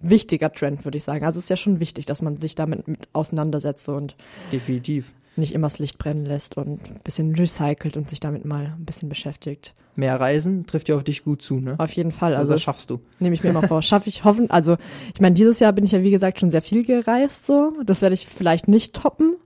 wichtiger 0.00 0.52
Trend, 0.52 0.84
würde 0.84 0.98
ich 0.98 1.04
sagen. 1.04 1.24
Also 1.24 1.38
es 1.38 1.44
ist 1.44 1.48
ja 1.50 1.56
schon 1.56 1.80
wichtig, 1.80 2.06
dass 2.06 2.22
man 2.22 2.36
sich 2.38 2.54
damit 2.54 2.88
mit 2.88 3.08
auseinandersetzt 3.12 3.88
und 3.88 4.16
Definitiv. 4.52 5.12
nicht 5.36 5.54
immer 5.54 5.66
das 5.66 5.78
Licht 5.78 5.98
brennen 5.98 6.26
lässt 6.26 6.56
und 6.56 6.80
ein 6.90 7.00
bisschen 7.04 7.34
recycelt 7.34 7.96
und 7.96 8.08
sich 8.10 8.18
damit 8.20 8.44
mal 8.44 8.74
ein 8.78 8.84
bisschen 8.84 9.08
beschäftigt. 9.08 9.74
Mehr 9.94 10.18
Reisen 10.18 10.66
trifft 10.66 10.88
ja 10.88 10.96
auf 10.96 11.04
dich 11.04 11.22
gut 11.22 11.42
zu, 11.42 11.60
ne? 11.60 11.74
Auf 11.78 11.92
jeden 11.92 12.12
Fall. 12.12 12.32
Also 12.32 12.40
Also, 12.42 12.52
das 12.54 12.62
schaffst 12.62 12.90
du. 12.90 13.00
nehme 13.20 13.34
ich 13.34 13.44
mir 13.44 13.50
immer 13.50 13.62
vor. 13.68 13.82
Schaffe 13.82 14.08
ich 14.08 14.24
hoffen. 14.24 14.50
Also 14.50 14.76
ich 15.14 15.20
meine, 15.20 15.34
dieses 15.34 15.60
Jahr 15.60 15.72
bin 15.72 15.84
ich 15.84 15.92
ja 15.92 16.02
wie 16.02 16.10
gesagt 16.10 16.40
schon 16.40 16.50
sehr 16.50 16.62
viel 16.62 16.84
gereist. 16.84 17.46
So, 17.46 17.72
das 17.84 18.02
werde 18.02 18.14
ich 18.14 18.26
vielleicht 18.26 18.66
nicht 18.68 18.94
toppen. 18.94 19.36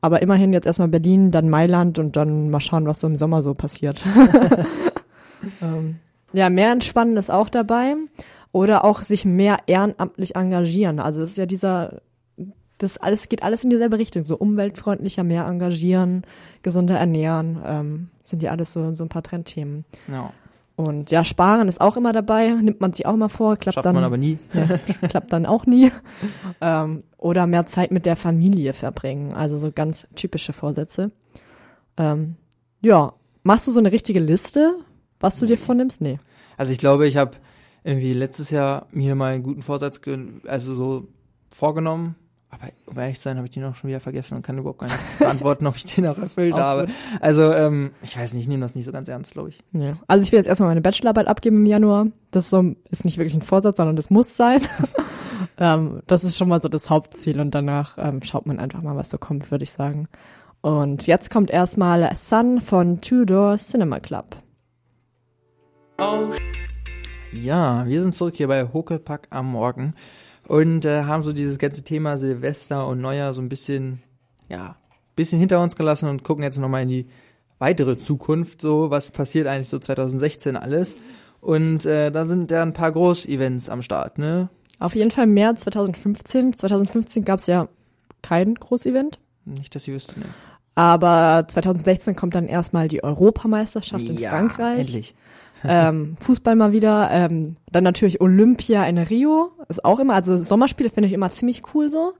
Aber 0.00 0.22
immerhin 0.22 0.52
jetzt 0.52 0.66
erstmal 0.66 0.88
Berlin, 0.88 1.30
dann 1.30 1.48
Mailand 1.50 1.98
und 1.98 2.16
dann 2.16 2.50
mal 2.50 2.60
schauen, 2.60 2.86
was 2.86 3.00
so 3.00 3.06
im 3.06 3.16
Sommer 3.16 3.42
so 3.42 3.52
passiert. 3.54 4.02
ähm, 5.62 5.96
ja, 6.32 6.50
mehr 6.50 6.72
entspannen 6.72 7.16
ist 7.16 7.30
auch 7.30 7.48
dabei. 7.48 7.94
Oder 8.52 8.84
auch 8.84 9.02
sich 9.02 9.24
mehr 9.24 9.58
ehrenamtlich 9.66 10.36
engagieren. 10.36 11.00
Also 11.00 11.22
es 11.22 11.30
ist 11.30 11.38
ja 11.38 11.46
dieser, 11.46 12.00
das 12.78 12.98
alles 12.98 13.28
geht 13.28 13.42
alles 13.42 13.64
in 13.64 13.70
dieselbe 13.70 13.98
Richtung. 13.98 14.24
So 14.24 14.36
umweltfreundlicher, 14.36 15.24
mehr 15.24 15.46
engagieren, 15.46 16.22
gesunder 16.62 16.96
ernähren, 16.96 17.60
ähm, 17.66 18.08
sind 18.22 18.42
ja 18.44 18.52
alles 18.52 18.72
so, 18.72 18.94
so 18.94 19.04
ein 19.04 19.08
paar 19.08 19.24
Trendthemen. 19.24 19.84
Ja. 20.06 20.30
Und 20.76 21.12
ja, 21.12 21.24
sparen 21.24 21.68
ist 21.68 21.80
auch 21.80 21.96
immer 21.96 22.12
dabei, 22.12 22.50
nimmt 22.50 22.80
man 22.80 22.92
sich 22.92 23.06
auch 23.06 23.14
mal 23.14 23.28
vor, 23.28 23.56
klappt 23.56 23.74
Schafft 23.74 23.86
dann, 23.86 23.94
man 23.94 24.02
aber 24.02 24.16
nie. 24.16 24.38
ja, 24.54 24.78
klappt 25.08 25.32
dann 25.32 25.46
auch 25.46 25.66
nie. 25.66 25.92
Ähm, 26.60 27.00
oder 27.16 27.46
mehr 27.46 27.66
Zeit 27.66 27.92
mit 27.92 28.06
der 28.06 28.16
Familie 28.16 28.72
verbringen, 28.72 29.34
also 29.34 29.56
so 29.56 29.70
ganz 29.72 30.06
typische 30.16 30.52
Vorsätze. 30.52 31.12
Ähm, 31.96 32.36
ja, 32.80 33.14
machst 33.44 33.68
du 33.68 33.70
so 33.70 33.78
eine 33.78 33.92
richtige 33.92 34.18
Liste, 34.18 34.74
was 35.24 35.38
du 35.38 35.46
dir 35.46 35.58
vornimmst? 35.58 36.00
Nee. 36.00 36.18
Also 36.56 36.72
ich 36.72 36.78
glaube, 36.78 37.06
ich 37.06 37.16
habe 37.16 37.32
irgendwie 37.82 38.12
letztes 38.12 38.50
Jahr 38.50 38.86
mir 38.90 39.14
mal 39.14 39.34
einen 39.34 39.42
guten 39.42 39.62
Vorsatz, 39.62 40.00
also 40.46 40.74
so 40.74 41.08
vorgenommen. 41.50 42.16
Aber 42.50 42.68
um 42.86 42.98
ehrlich 42.98 43.16
zu 43.16 43.22
sein, 43.24 43.36
habe 43.36 43.46
ich 43.46 43.52
den 43.52 43.64
auch 43.64 43.74
schon 43.74 43.88
wieder 43.88 44.00
vergessen 44.00 44.36
und 44.36 44.42
kann 44.42 44.58
überhaupt 44.58 44.78
gar 44.78 44.86
nicht 44.86 44.98
beantworten, 45.18 45.66
ob 45.66 45.76
ich 45.76 45.86
den 45.86 46.06
auch 46.06 46.18
erfüllt 46.18 46.54
habe. 46.54 46.86
gut. 46.86 46.94
Also 47.20 47.52
ähm, 47.52 47.90
ich 48.02 48.16
weiß 48.16 48.34
nicht, 48.34 48.42
ich 48.42 48.48
nehme 48.48 48.60
das 48.60 48.76
nicht 48.76 48.84
so 48.84 48.92
ganz 48.92 49.08
ernst, 49.08 49.32
glaube 49.32 49.48
ich. 49.48 49.58
nee. 49.72 49.94
Also 50.06 50.22
ich 50.22 50.30
will 50.30 50.38
jetzt 50.38 50.46
erstmal 50.46 50.68
meine 50.68 50.80
Bachelorarbeit 50.80 51.26
abgeben 51.26 51.56
im 51.56 51.66
Januar. 51.66 52.06
Das 52.30 52.44
ist, 52.44 52.50
so, 52.50 52.74
ist 52.90 53.04
nicht 53.04 53.18
wirklich 53.18 53.34
ein 53.34 53.42
Vorsatz, 53.42 53.78
sondern 53.78 53.96
das 53.96 54.10
muss 54.10 54.36
sein. 54.36 54.60
ähm, 55.58 56.00
das 56.06 56.22
ist 56.22 56.36
schon 56.36 56.48
mal 56.48 56.60
so 56.60 56.68
das 56.68 56.90
Hauptziel 56.90 57.40
und 57.40 57.54
danach 57.54 57.96
ähm, 57.98 58.22
schaut 58.22 58.46
man 58.46 58.60
einfach 58.60 58.82
mal, 58.82 58.94
was 58.94 59.10
so 59.10 59.18
kommt, 59.18 59.50
würde 59.50 59.64
ich 59.64 59.72
sagen. 59.72 60.06
Und 60.60 61.06
jetzt 61.06 61.30
kommt 61.30 61.50
erstmal 61.50 62.14
Sun 62.14 62.60
von 62.60 63.00
Tudor 63.00 63.56
Cinema 63.56 64.00
Club. 64.00 64.36
Ja, 67.32 67.86
wir 67.86 68.02
sind 68.02 68.14
zurück 68.14 68.36
hier 68.36 68.48
bei 68.48 68.72
Huckepack 68.72 69.28
am 69.30 69.50
Morgen 69.50 69.94
und 70.46 70.84
äh, 70.84 71.04
haben 71.04 71.22
so 71.22 71.32
dieses 71.32 71.58
ganze 71.58 71.82
Thema 71.82 72.16
Silvester 72.16 72.86
und 72.86 73.00
Neujahr 73.00 73.34
so 73.34 73.40
ein 73.40 73.48
bisschen, 73.48 74.02
ja, 74.48 74.76
bisschen 75.14 75.38
hinter 75.38 75.62
uns 75.62 75.76
gelassen 75.76 76.08
und 76.08 76.24
gucken 76.24 76.42
jetzt 76.42 76.58
nochmal 76.58 76.82
in 76.82 76.88
die 76.88 77.06
weitere 77.58 77.96
Zukunft, 77.96 78.60
so 78.60 78.90
was 78.90 79.10
passiert 79.10 79.46
eigentlich 79.46 79.68
so 79.68 79.78
2016 79.78 80.56
alles. 80.56 80.96
Und 81.40 81.84
äh, 81.84 82.10
da 82.10 82.24
sind 82.24 82.50
ja 82.50 82.62
ein 82.62 82.72
paar 82.72 82.90
Groß-Events 82.90 83.68
am 83.68 83.82
Start, 83.82 84.18
ne? 84.18 84.48
Auf 84.78 84.94
jeden 84.94 85.10
Fall 85.10 85.26
mehr 85.26 85.54
2015. 85.54 86.54
2015 86.54 87.24
gab 87.24 87.38
es 87.38 87.46
ja 87.46 87.68
kein 88.22 88.54
Großevent. 88.54 89.18
Nicht, 89.44 89.74
dass 89.74 89.86
ich 89.86 89.94
wüsste, 89.94 90.18
ne? 90.18 90.26
Aber 90.74 91.44
2016 91.46 92.16
kommt 92.16 92.34
dann 92.34 92.48
erstmal 92.48 92.88
die 92.88 93.04
Europameisterschaft 93.04 94.08
in 94.08 94.18
ja, 94.18 94.30
Frankreich. 94.30 94.80
endlich. 94.80 95.14
Ähm, 95.66 96.14
Fußball 96.20 96.56
mal 96.56 96.72
wieder. 96.72 97.10
Ähm, 97.10 97.56
dann 97.70 97.84
natürlich 97.84 98.20
Olympia 98.20 98.84
in 98.86 98.98
Rio. 98.98 99.50
Ist 99.68 99.84
auch 99.84 99.98
immer, 99.98 100.14
also 100.14 100.36
Sommerspiele 100.36 100.90
finde 100.90 101.08
ich 101.08 101.12
immer 101.14 101.30
ziemlich 101.30 101.62
cool 101.74 101.90
so. 101.90 102.12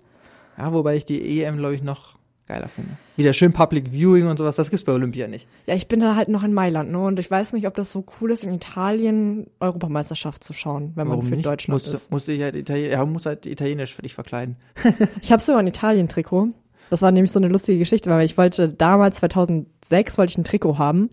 Ja, 0.58 0.72
wobei 0.72 0.96
ich 0.96 1.04
die 1.04 1.42
EM, 1.42 1.58
glaube 1.58 1.74
ich, 1.74 1.82
noch 1.82 2.16
geiler 2.46 2.68
finde. 2.68 2.90
Wieder 3.16 3.32
schön 3.32 3.52
Public 3.52 3.90
Viewing 3.90 4.26
und 4.28 4.36
sowas, 4.38 4.56
das 4.56 4.68
gibt's 4.70 4.84
bei 4.84 4.92
Olympia 4.92 5.26
nicht. 5.28 5.48
Ja, 5.66 5.74
ich 5.74 5.88
bin 5.88 6.00
da 6.00 6.14
halt 6.14 6.28
noch 6.28 6.44
in 6.44 6.52
Mailand, 6.52 6.92
ne? 6.92 6.98
Und 7.00 7.18
ich 7.18 7.30
weiß 7.30 7.54
nicht, 7.54 7.66
ob 7.66 7.74
das 7.74 7.90
so 7.90 8.04
cool 8.20 8.30
ist, 8.30 8.44
in 8.44 8.52
Italien 8.52 9.46
Europameisterschaft 9.60 10.44
zu 10.44 10.52
schauen, 10.52 10.92
wenn 10.94 11.06
man 11.08 11.16
Warum 11.16 11.26
für 11.26 11.36
nicht? 11.36 11.46
Deutschland 11.46 11.74
musst, 11.74 11.92
ist. 11.92 12.10
Musst 12.10 12.28
du 12.28 12.38
halt 12.42 12.54
Italien, 12.54 12.90
ja, 12.92 13.04
musst 13.06 13.24
halt 13.26 13.46
italienisch 13.46 13.94
für 13.94 14.02
dich 14.02 14.14
verkleiden. 14.14 14.56
Ich 15.22 15.32
habe 15.32 15.40
sogar 15.42 15.60
ein 15.60 15.66
Italien-Trikot. 15.66 16.48
Das 16.90 17.00
war 17.00 17.10
nämlich 17.10 17.32
so 17.32 17.40
eine 17.40 17.48
lustige 17.48 17.78
Geschichte, 17.78 18.10
weil 18.10 18.26
ich 18.26 18.36
wollte 18.36 18.68
damals 18.68 19.16
2006 19.16 20.18
wollte 20.18 20.32
ich 20.32 20.38
ein 20.38 20.44
Trikot 20.44 20.76
haben. 20.78 21.04
Und 21.04 21.12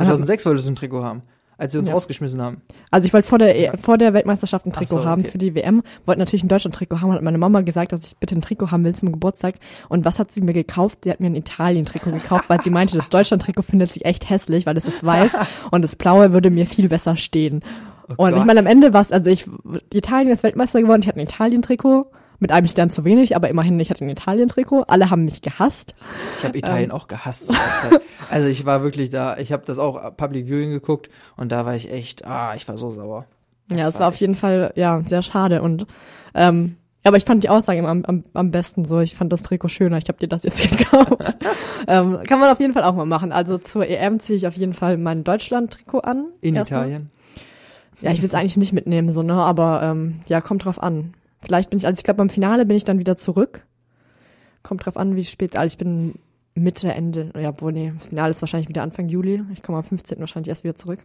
hab- 0.00 0.06
2006 0.08 0.44
wolltest 0.46 0.66
du 0.66 0.72
ein 0.72 0.76
Trikot 0.76 1.02
haben, 1.02 1.22
als 1.58 1.72
sie 1.72 1.78
uns 1.78 1.88
Ja. 1.88 1.94
rausgeschmissen 1.94 2.40
haben. 2.42 2.60
Also 2.90 3.06
ich 3.06 3.12
wollte 3.14 3.26
vor 3.28 3.38
der, 3.38 3.56
E- 3.58 3.76
vor 3.76 3.96
der 3.98 4.12
Weltmeisterschaft 4.14 4.66
ein 4.66 4.72
Trikot 4.72 4.98
so, 4.98 5.04
haben 5.04 5.22
okay. 5.22 5.30
für 5.30 5.38
die 5.38 5.54
WM, 5.54 5.82
wollte 6.04 6.18
natürlich 6.18 6.42
ein 6.44 6.48
Deutschland-Trikot 6.48 7.00
haben, 7.00 7.12
hat 7.12 7.22
meine 7.22 7.38
Mama 7.38 7.62
gesagt, 7.62 7.92
dass 7.92 8.04
ich 8.06 8.16
bitte 8.18 8.34
ein 8.34 8.42
Trikot 8.42 8.70
haben 8.70 8.84
will 8.84 8.94
zum 8.94 9.12
Geburtstag. 9.12 9.54
Und 9.88 10.04
was 10.04 10.18
hat 10.18 10.30
sie 10.32 10.40
mir 10.42 10.52
gekauft? 10.52 11.00
Sie 11.04 11.10
hat 11.10 11.20
mir 11.20 11.28
ein 11.28 11.34
Italien-Trikot 11.36 12.10
gekauft, 12.10 12.44
weil 12.48 12.60
sie 12.60 12.70
meinte, 12.70 12.96
das 12.96 13.08
Deutschland-Trikot 13.08 13.62
findet 13.62 13.92
sich 13.92 14.04
echt 14.04 14.28
hässlich, 14.28 14.66
weil 14.66 14.76
es 14.76 14.86
ist 14.86 15.04
weiß 15.04 15.32
und 15.70 15.82
das 15.82 15.96
Blaue 15.96 16.32
würde 16.32 16.50
mir 16.50 16.66
viel 16.66 16.88
besser 16.88 17.16
stehen. 17.16 17.62
und 18.16 18.28
ich 18.30 18.34
Gott. 18.36 18.46
meine, 18.46 18.60
am 18.60 18.66
Ende 18.66 18.92
war 18.92 19.00
es, 19.00 19.10
also 19.12 19.30
ich, 19.30 19.46
Italien 19.92 20.30
ist 20.32 20.42
Weltmeister 20.42 20.80
geworden, 20.80 21.02
ich 21.02 21.08
hatte 21.08 21.18
ein 21.20 21.26
Italien-Trikot. 21.26 22.10
Mit 22.38 22.52
einem 22.52 22.68
Stern 22.68 22.90
zu 22.90 23.04
wenig, 23.04 23.34
aber 23.34 23.48
immerhin, 23.48 23.80
ich 23.80 23.90
hatte 23.90 24.04
ein 24.04 24.10
Italien-Trikot. 24.10 24.82
Alle 24.88 25.10
haben 25.10 25.24
mich 25.24 25.40
gehasst. 25.42 25.94
Ich 26.36 26.44
habe 26.44 26.58
Ähm. 26.58 26.64
Italien 26.64 26.90
auch 26.90 27.08
gehasst. 27.08 27.52
Also 28.28 28.48
ich 28.48 28.66
war 28.66 28.82
wirklich 28.82 29.10
da, 29.10 29.36
ich 29.36 29.52
habe 29.52 29.62
das 29.66 29.78
auch 29.78 30.16
Public 30.16 30.46
Viewing 30.46 30.70
geguckt 30.70 31.08
und 31.36 31.52
da 31.52 31.64
war 31.64 31.76
ich 31.76 31.92
echt, 31.92 32.24
ah, 32.24 32.54
ich 32.56 32.66
war 32.66 32.76
so 32.76 32.90
sauer. 32.90 33.26
Das 33.68 33.78
ja, 33.78 33.88
es 33.88 34.00
war 34.00 34.08
auf 34.08 34.16
jeden 34.16 34.34
Fall, 34.34 34.72
ja, 34.74 35.00
sehr 35.06 35.22
schade. 35.22 35.62
Und 35.62 35.86
ähm, 36.34 36.76
aber 37.04 37.18
ich 37.18 37.24
fand 37.24 37.44
die 37.44 37.48
Aussage 37.48 37.78
immer 37.78 37.90
am, 37.90 38.04
am, 38.04 38.24
am 38.34 38.50
besten 38.50 38.84
so. 38.84 38.98
Ich 38.98 39.14
fand 39.14 39.32
das 39.32 39.42
Trikot 39.42 39.68
schöner. 39.68 39.98
Ich 39.98 40.08
habe 40.08 40.18
dir 40.18 40.26
das 40.26 40.42
jetzt 40.42 40.60
gekauft. 40.76 41.36
ähm, 41.86 42.18
kann 42.26 42.40
man 42.40 42.50
auf 42.50 42.58
jeden 42.58 42.72
Fall 42.72 42.82
auch 42.82 42.96
mal 42.96 43.06
machen. 43.06 43.30
Also 43.30 43.58
zur 43.58 43.86
EM 43.86 44.18
ziehe 44.18 44.36
ich 44.36 44.48
auf 44.48 44.56
jeden 44.56 44.74
Fall 44.74 44.96
mein 44.96 45.22
Deutschland-Trikot 45.22 46.00
an. 46.00 46.26
In 46.40 46.56
Erstmal. 46.56 46.80
Italien. 46.88 47.10
Ja, 48.00 48.10
ich 48.10 48.22
will 48.22 48.28
es 48.28 48.34
eigentlich 48.34 48.56
nicht 48.56 48.72
mitnehmen, 48.72 49.12
so, 49.12 49.22
ne? 49.22 49.34
Aber 49.34 49.82
ähm, 49.84 50.20
ja, 50.26 50.40
kommt 50.40 50.64
drauf 50.64 50.82
an. 50.82 51.14
Vielleicht 51.46 51.70
bin 51.70 51.78
ich, 51.78 51.86
also 51.86 51.98
ich 51.98 52.04
glaube, 52.04 52.18
beim 52.18 52.28
Finale 52.28 52.66
bin 52.66 52.76
ich 52.76 52.84
dann 52.84 52.98
wieder 52.98 53.14
zurück. 53.14 53.64
Kommt 54.64 54.84
drauf 54.84 54.96
an, 54.96 55.14
wie 55.14 55.24
spät. 55.24 55.56
Also 55.56 55.74
ich 55.74 55.78
bin 55.78 56.14
Mitte, 56.56 56.92
Ende, 56.92 57.30
ja, 57.40 57.58
wohl, 57.60 57.72
nee, 57.72 57.92
das 57.96 58.08
Finale 58.08 58.30
ist 58.30 58.42
wahrscheinlich 58.42 58.68
wieder 58.68 58.82
Anfang 58.82 59.08
Juli. 59.08 59.44
Ich 59.52 59.62
komme 59.62 59.78
am 59.78 59.84
15. 59.84 60.18
wahrscheinlich 60.18 60.48
erst 60.48 60.64
wieder 60.64 60.74
zurück. 60.74 60.98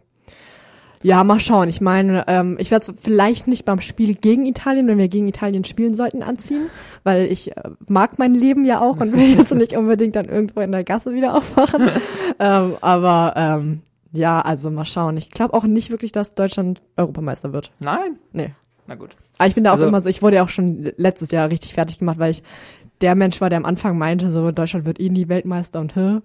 Ja, 1.00 1.22
mal 1.22 1.38
schauen. 1.38 1.68
Ich 1.68 1.80
meine, 1.80 2.24
ähm, 2.26 2.56
ich 2.58 2.72
werde 2.72 2.92
vielleicht 2.94 3.46
nicht 3.46 3.64
beim 3.64 3.80
Spiel 3.80 4.14
gegen 4.14 4.46
Italien, 4.46 4.88
wenn 4.88 4.98
wir 4.98 5.08
gegen 5.08 5.28
Italien 5.28 5.64
spielen 5.64 5.94
sollten, 5.94 6.22
anziehen, 6.22 6.66
weil 7.04 7.30
ich 7.30 7.56
äh, 7.56 7.70
mag 7.88 8.18
mein 8.18 8.34
Leben 8.34 8.64
ja 8.64 8.80
auch 8.80 8.98
und 8.98 9.12
will 9.12 9.36
jetzt 9.36 9.54
nicht 9.54 9.76
unbedingt 9.76 10.16
dann 10.16 10.26
irgendwo 10.26 10.60
in 10.60 10.72
der 10.72 10.84
Gasse 10.84 11.14
wieder 11.14 11.36
aufwachen. 11.36 11.88
ähm, 12.40 12.76
aber 12.80 13.34
ähm, 13.36 13.80
ja, 14.12 14.40
also 14.40 14.70
mal 14.70 14.84
schauen. 14.84 15.16
Ich 15.16 15.30
glaube 15.30 15.54
auch 15.54 15.64
nicht 15.64 15.90
wirklich, 15.90 16.12
dass 16.12 16.34
Deutschland 16.34 16.82
Europameister 16.96 17.52
wird. 17.52 17.72
Nein? 17.80 18.18
Nee. 18.32 18.50
Na 18.86 18.94
gut. 18.96 19.16
Aber 19.38 19.48
ich 19.48 19.54
bin 19.54 19.64
da 19.64 19.70
auch 19.70 19.74
Also- 19.74 19.86
immer 19.86 20.00
so, 20.00 20.08
ich 20.08 20.22
wurde 20.22 20.36
ja 20.36 20.44
auch 20.44 20.48
schon 20.48 20.90
letztes 20.96 21.30
Jahr 21.30 21.50
richtig 21.50 21.74
fertig 21.74 21.98
gemacht, 21.98 22.18
weil 22.18 22.30
ich 22.32 22.42
der 23.00 23.14
Mensch 23.14 23.40
war, 23.40 23.48
der 23.50 23.58
am 23.58 23.64
Anfang 23.64 23.98
meinte, 23.98 24.30
so 24.32 24.50
Deutschland 24.52 24.84
wird 24.86 25.00
eh 25.00 25.08
nie 25.08 25.28
Weltmeister 25.28 25.80
und 25.80 25.96
hä. 25.96 26.18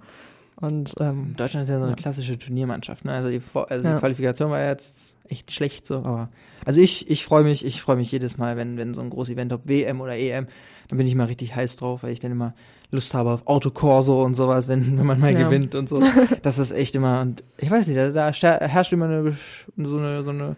Und 0.59 0.95
ähm, 0.99 1.35
Deutschland 1.37 1.63
ist 1.63 1.69
ja 1.69 1.77
so 1.77 1.85
eine 1.85 1.95
klassische 1.95 2.37
Turniermannschaft, 2.37 3.05
ne? 3.05 3.11
Also 3.11 3.29
die, 3.29 3.41
also 3.53 3.85
Ja. 3.87 3.93
die 3.93 3.99
Qualifikation 3.99 4.49
war 4.49 4.59
ja 4.59 4.69
jetzt 4.69 5.15
echt 5.29 5.51
schlecht 5.51 5.85
so, 5.85 5.97
aber 5.97 6.29
also 6.65 6.79
ich 6.81 7.09
ich 7.11 7.23
freue 7.25 7.43
mich, 7.43 7.63
ich 7.63 7.79
freue 7.81 7.95
mich 7.95 8.11
jedes 8.11 8.37
Mal, 8.39 8.57
wenn 8.57 8.75
wenn 8.75 8.95
so 8.95 9.01
ein 9.01 9.11
großes 9.11 9.35
Event 9.35 9.53
ob 9.53 9.67
WM 9.67 10.01
oder 10.01 10.17
EM, 10.17 10.47
dann 10.87 10.97
bin 10.97 11.05
ich 11.05 11.13
mal 11.13 11.25
richtig 11.25 11.55
heiß 11.55 11.75
drauf, 11.75 12.01
weil 12.01 12.11
ich 12.11 12.19
dann 12.21 12.31
immer 12.31 12.53
Lust 12.89 13.13
habe 13.13 13.29
auf 13.31 13.45
Autokorso 13.45 14.23
und 14.23 14.33
sowas, 14.33 14.67
wenn 14.67 14.97
wenn 14.97 15.05
man 15.05 15.19
mal 15.19 15.31
Ja. 15.31 15.43
gewinnt 15.43 15.75
und 15.75 15.87
so. 15.89 16.01
Das 16.41 16.57
ist 16.57 16.71
echt 16.71 16.95
immer 16.95 17.21
und 17.21 17.43
ich 17.59 17.69
weiß 17.69 17.85
nicht, 17.87 17.97
da, 17.99 18.09
da 18.31 18.31
herrscht 18.67 18.93
immer 18.93 19.05
eine 19.05 19.37
so 19.77 19.97
eine 19.99 20.23
so 20.23 20.29
eine 20.31 20.55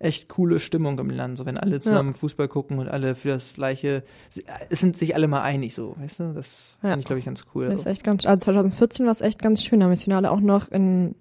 echt 0.00 0.28
coole 0.28 0.60
Stimmung 0.60 0.98
im 0.98 1.10
Land, 1.10 1.38
so 1.38 1.46
wenn 1.46 1.58
alle 1.58 1.80
zusammen 1.80 2.12
Fußball 2.12 2.46
gucken 2.48 2.78
und 2.78 2.88
alle 2.88 3.14
für 3.14 3.30
das 3.30 3.54
gleiche, 3.54 4.04
es 4.70 4.80
sind 4.80 4.96
sich 4.96 5.14
alle 5.16 5.26
mal 5.26 5.42
einig, 5.42 5.74
so, 5.74 5.96
weißt 5.98 6.20
du, 6.20 6.32
das 6.34 6.76
Ja. 6.82 6.90
finde 6.90 7.00
ich, 7.00 7.06
glaube 7.06 7.18
ich, 7.18 7.24
ganz 7.24 7.44
cool. 7.54 7.64
Das 7.64 7.72
Also. 7.72 7.82
ist 7.82 7.92
echt 7.92 8.04
ganz, 8.04 8.24
also 8.26 8.44
2014 8.44 9.06
war 9.06 9.12
es 9.12 9.20
echt 9.20 9.40
ganz 9.40 9.64
schön. 9.64 9.80
Da 9.80 9.84
haben 9.84 9.90
wir 9.90 9.96
das 9.96 10.04
Finale 10.04 10.30
auch 10.30 10.40
noch 10.40 10.70
in, 10.70 11.14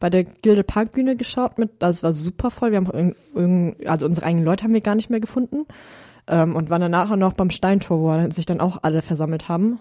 bei 0.00 0.08
der 0.08 0.24
Gilde 0.24 0.64
Parkbühne 0.64 1.16
geschaut 1.16 1.58
mit, 1.58 1.70
das 1.82 2.02
war 2.02 2.12
super 2.12 2.50
voll. 2.50 2.70
Wir 2.70 2.78
haben 2.78 2.86
irgend, 2.90 3.16
irgend, 3.34 3.86
also 3.86 4.06
unsere 4.06 4.24
eigenen 4.26 4.44
Leute 4.46 4.64
haben 4.64 4.72
wir 4.74 4.80
gar 4.80 4.94
nicht 4.94 5.10
mehr 5.10 5.20
gefunden. 5.20 5.66
Ähm, 6.28 6.54
und 6.56 6.70
waren 6.70 6.80
danach 6.80 7.10
auch 7.10 7.16
noch 7.16 7.32
beim 7.32 7.50
Steintor, 7.50 7.98
wo 8.00 8.30
sich 8.30 8.46
dann 8.46 8.60
auch 8.60 8.78
alle 8.82 9.02
versammelt 9.02 9.48
haben. 9.48 9.80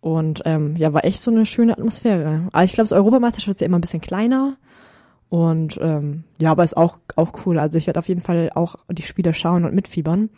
Und 0.00 0.42
ähm, 0.44 0.76
ja, 0.76 0.92
war 0.92 1.04
echt 1.04 1.20
so 1.20 1.30
eine 1.30 1.46
schöne 1.46 1.72
Atmosphäre. 1.72 2.48
Aber 2.52 2.62
ich 2.64 2.72
glaube, 2.72 2.84
das 2.88 2.92
Europameisterschaft 2.92 3.56
ist 3.56 3.60
ja 3.60 3.66
immer 3.66 3.78
ein 3.78 3.80
bisschen 3.80 4.00
kleiner. 4.00 4.56
Und 5.28 5.78
ähm, 5.82 6.24
ja, 6.38 6.52
aber 6.52 6.64
ist 6.64 6.76
auch, 6.76 6.98
auch 7.16 7.32
cool. 7.44 7.58
Also 7.58 7.78
ich 7.78 7.86
werde 7.86 7.98
auf 7.98 8.08
jeden 8.08 8.20
Fall 8.22 8.50
auch 8.54 8.76
die 8.90 9.02
Spiele 9.02 9.34
schauen 9.34 9.64
und 9.64 9.74
mitfiebern. 9.74 10.30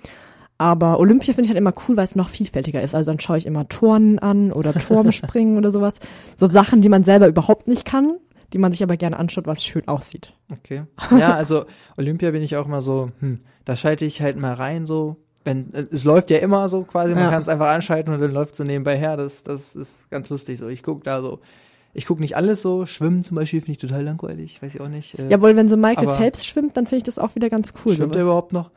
Aber 0.58 0.98
Olympia 1.00 1.34
finde 1.34 1.42
ich 1.44 1.48
halt 1.50 1.58
immer 1.58 1.74
cool, 1.86 1.96
weil 1.98 2.04
es 2.04 2.16
noch 2.16 2.30
vielfältiger 2.30 2.80
ist. 2.80 2.94
Also 2.94 3.10
dann 3.10 3.20
schaue 3.20 3.36
ich 3.36 3.44
immer 3.44 3.68
Turnen 3.68 4.18
an 4.18 4.52
oder 4.52 4.72
Turmspringen 4.72 5.56
oder 5.58 5.70
sowas. 5.70 5.94
So 6.34 6.46
Sachen, 6.46 6.80
die 6.80 6.88
man 6.88 7.04
selber 7.04 7.28
überhaupt 7.28 7.68
nicht 7.68 7.84
kann, 7.84 8.16
die 8.54 8.58
man 8.58 8.72
sich 8.72 8.82
aber 8.82 8.96
gerne 8.96 9.18
anschaut, 9.18 9.46
was 9.46 9.62
schön 9.62 9.86
aussieht. 9.86 10.32
Okay. 10.50 10.84
Ja, 11.10 11.34
also 11.36 11.66
Olympia 11.98 12.30
bin 12.30 12.42
ich 12.42 12.56
auch 12.56 12.64
immer 12.66 12.80
so, 12.80 13.10
hm, 13.20 13.40
da 13.66 13.76
schalte 13.76 14.06
ich 14.06 14.22
halt 14.22 14.38
mal 14.38 14.54
rein, 14.54 14.86
so. 14.86 15.16
Wenn, 15.44 15.68
es 15.92 16.02
läuft 16.02 16.30
ja 16.30 16.38
immer 16.38 16.68
so 16.68 16.82
quasi, 16.82 17.14
man 17.14 17.24
Ja. 17.24 17.30
kann 17.30 17.42
es 17.42 17.48
einfach 17.48 17.68
anschalten 17.68 18.12
und 18.12 18.20
dann 18.20 18.32
läuft 18.32 18.56
so 18.56 18.64
nebenbei 18.64 18.96
her. 18.96 19.16
Das, 19.16 19.44
das 19.44 19.76
ist 19.76 20.08
ganz 20.10 20.28
lustig. 20.28 20.58
So, 20.58 20.66
ich 20.66 20.82
gucke 20.82 21.04
da 21.04 21.20
so, 21.22 21.38
ich 21.96 22.06
gucke 22.06 22.20
nicht 22.20 22.36
alles 22.36 22.62
so. 22.62 22.86
Schwimmen 22.86 23.24
zum 23.24 23.36
Beispiel 23.36 23.60
finde 23.60 23.72
ich 23.72 23.78
total 23.78 24.02
langweilig, 24.04 24.62
weiß 24.62 24.74
ich 24.74 24.80
auch 24.80 24.88
nicht. 24.88 25.18
Äh, 25.18 25.28
Jawohl, 25.28 25.56
wenn 25.56 25.68
so 25.68 25.76
Michael 25.76 26.08
Phelps 26.08 26.46
schwimmt, 26.46 26.76
dann 26.76 26.84
finde 26.86 26.98
ich 26.98 27.02
das 27.04 27.18
auch 27.18 27.34
wieder 27.34 27.48
ganz 27.48 27.72
cool. 27.84 27.94
schwimmt 27.94 28.14
er 28.14 28.22
überhaupt 28.22 28.52
noch? 28.52 28.70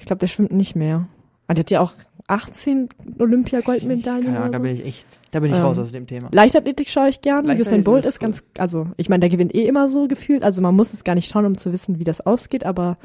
Ich 0.00 0.06
glaube, 0.06 0.18
der 0.18 0.26
schwimmt 0.26 0.52
nicht 0.52 0.76
mehr. 0.76 1.06
Aber 1.46 1.54
der 1.54 1.62
hat 1.62 1.70
ja 1.70 1.80
auch 1.80 1.92
18 2.26 2.88
Olympia-Goldmedaillen. 3.18 4.36
Oder 4.36 4.48
da 4.50 4.56
so. 4.58 4.62
bin 4.62 4.72
ich 4.72 4.84
echt, 4.84 5.06
da 5.30 5.40
bin 5.40 5.52
ich 5.52 5.58
Ähm, 5.58 5.64
raus 5.64 5.78
aus 5.78 5.92
dem 5.92 6.06
Thema. 6.08 6.28
Leichtathletik 6.32 6.90
schaue 6.90 7.08
ich 7.08 7.20
gern. 7.20 7.48
Usain 7.48 7.84
Bolt 7.84 8.04
ist 8.04 8.10
ist 8.16 8.18
ganz, 8.18 8.42
also 8.58 8.88
ich 8.96 9.08
meine, 9.08 9.20
der 9.20 9.30
gewinnt 9.30 9.54
eh 9.54 9.66
immer 9.66 9.88
so 9.88 10.08
gefühlt. 10.08 10.42
Also 10.42 10.60
man 10.60 10.74
muss 10.74 10.92
es 10.92 11.04
gar 11.04 11.14
nicht 11.14 11.30
schauen, 11.30 11.46
um 11.46 11.56
zu 11.56 11.72
wissen, 11.72 12.00
wie 12.00 12.04
das 12.04 12.20
ausgeht, 12.20 12.64
aber 12.64 12.98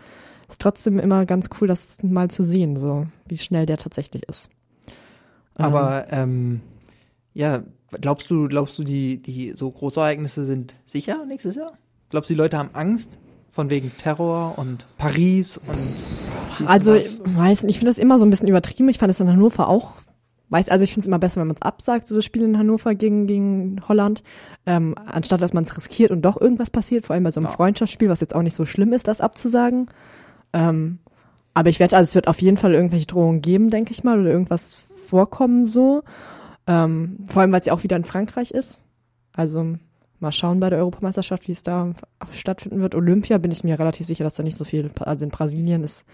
ist 0.49 0.59
trotzdem 0.59 0.99
immer 0.99 1.26
ganz 1.26 1.49
cool, 1.59 1.68
das 1.68 2.01
mal 2.01 2.30
zu 2.30 2.43
sehen, 2.43 2.78
so 2.78 3.05
wie 3.28 3.38
schnell 3.38 3.68
der 3.68 3.78
tatsächlich 3.78 4.28
ist. 4.28 4.49
Ähm, 5.57 5.66
Aber 5.66 6.07
ähm, 6.12 6.62
ja, 7.34 7.64
glaubst 7.99 8.29
du, 8.29 8.47
glaubst 8.47 8.77
du, 8.79 8.83
die, 8.83 9.21
die 9.21 9.53
so 9.55 9.69
große 9.69 9.99
Ereignisse 9.99 10.45
sind 10.45 10.75
sicher 10.85 11.25
nächstes 11.25 11.55
Jahr? 11.55 11.73
Glaubst 12.09 12.29
du, 12.29 12.33
die 12.33 12.37
Leute 12.39 12.57
haben 12.57 12.69
Angst 12.73 13.17
von 13.51 13.69
wegen 13.69 13.91
Terror 14.01 14.57
und 14.57 14.87
Paris 14.97 15.57
und 15.57 16.67
Also, 16.67 16.93
ich 16.93 17.19
weiß 17.23 17.63
nicht, 17.63 17.71
ich 17.71 17.79
finde 17.79 17.91
das 17.91 17.97
immer 17.97 18.17
so 18.17 18.25
ein 18.25 18.29
bisschen 18.29 18.47
übertrieben. 18.47 18.89
Ich 18.89 18.97
fand 18.97 19.11
es 19.11 19.19
in 19.19 19.29
Hannover 19.29 19.67
auch. 19.67 19.93
Weiß, 20.49 20.67
also 20.69 20.83
ich 20.83 20.91
finde 20.91 21.01
es 21.01 21.07
immer 21.07 21.19
besser, 21.19 21.39
wenn 21.39 21.47
man 21.47 21.55
es 21.55 21.61
absagt, 21.61 22.07
so 22.07 22.15
das 22.17 22.25
Spiel 22.25 22.43
in 22.43 22.57
Hannover 22.57 22.93
gegen, 22.93 23.25
gegen 23.25 23.79
Holland, 23.87 24.21
ähm, 24.65 24.95
anstatt 24.97 25.41
dass 25.41 25.53
man 25.53 25.63
es 25.63 25.75
riskiert 25.77 26.11
und 26.11 26.23
doch 26.23 26.39
irgendwas 26.39 26.69
passiert, 26.69 27.05
vor 27.05 27.13
allem 27.13 27.23
bei 27.23 27.31
so 27.31 27.39
einem 27.39 27.47
Ja. 27.47 27.53
Freundschaftsspiel, 27.53 28.09
was 28.09 28.19
jetzt 28.19 28.35
auch 28.35 28.41
nicht 28.41 28.55
so 28.55 28.65
schlimm 28.65 28.91
ist, 28.91 29.07
das 29.07 29.21
abzusagen. 29.21 29.87
Ähm, 30.51 30.99
aber 31.53 31.69
ich 31.69 31.79
wette, 31.79 31.95
also 31.95 32.09
es 32.09 32.15
wird 32.15 32.27
auf 32.27 32.41
jeden 32.41 32.57
Fall 32.57 32.73
irgendwelche 32.73 33.07
Drohungen 33.07 33.41
geben, 33.41 33.69
denke 33.69 33.91
ich 33.91 34.03
mal, 34.03 34.19
oder 34.19 34.29
irgendwas 34.29 34.75
vorkommen 34.75 35.65
so. 35.65 36.03
Ähm, 36.68 37.18
vor 37.30 37.41
allem, 37.41 37.51
weil 37.51 37.59
es 37.59 37.66
ja 37.66 37.74
auch 37.74 37.84
wieder 37.84 37.95
in 37.97 38.03
Frankreich 38.03 38.51
ist. 38.51 38.80
Also 39.34 39.78
mal 40.20 40.32
schauen 40.32 40.59
bei 40.59 40.70
der 40.70 40.80
Europameisterschaft, 40.80 41.47
wie 41.47 41.51
es 41.53 41.64
da 41.64 41.93
stattfinden 42.32 42.82
wird. 42.82 42.95
Olympia 42.95 43.38
bin 43.39 43.51
ich 43.51 43.64
mir 43.64 43.80
relativ 43.80 44.05
sicher, 44.05 44.24
dass 44.24 44.36
da 44.36 44.43
nicht 44.43 44.57
so 44.57 44.66
viel, 44.66 44.91
also 44.99 45.24
in 45.26 45.32
Brasilien 45.32 45.84
ist 45.84 46.05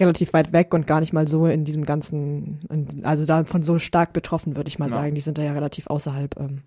relativ 0.00 0.32
weit 0.32 0.52
weg 0.52 0.74
und 0.74 0.86
gar 0.86 1.00
nicht 1.00 1.12
mal 1.12 1.26
so 1.28 1.46
in 1.46 1.64
diesem 1.64 1.84
ganzen, 1.84 2.60
also 3.02 3.26
davon 3.26 3.62
so 3.62 3.78
stark 3.78 4.12
betroffen, 4.12 4.56
würde 4.56 4.68
ich 4.68 4.78
mal 4.78 4.86
Ja. 4.88 4.92
sagen. 4.92 5.14
Die 5.14 5.20
sind 5.20 5.38
da 5.38 5.42
ja 5.42 5.52
relativ 5.52 5.86
außerhalb. 5.88 6.38
Ähm. 6.38 6.62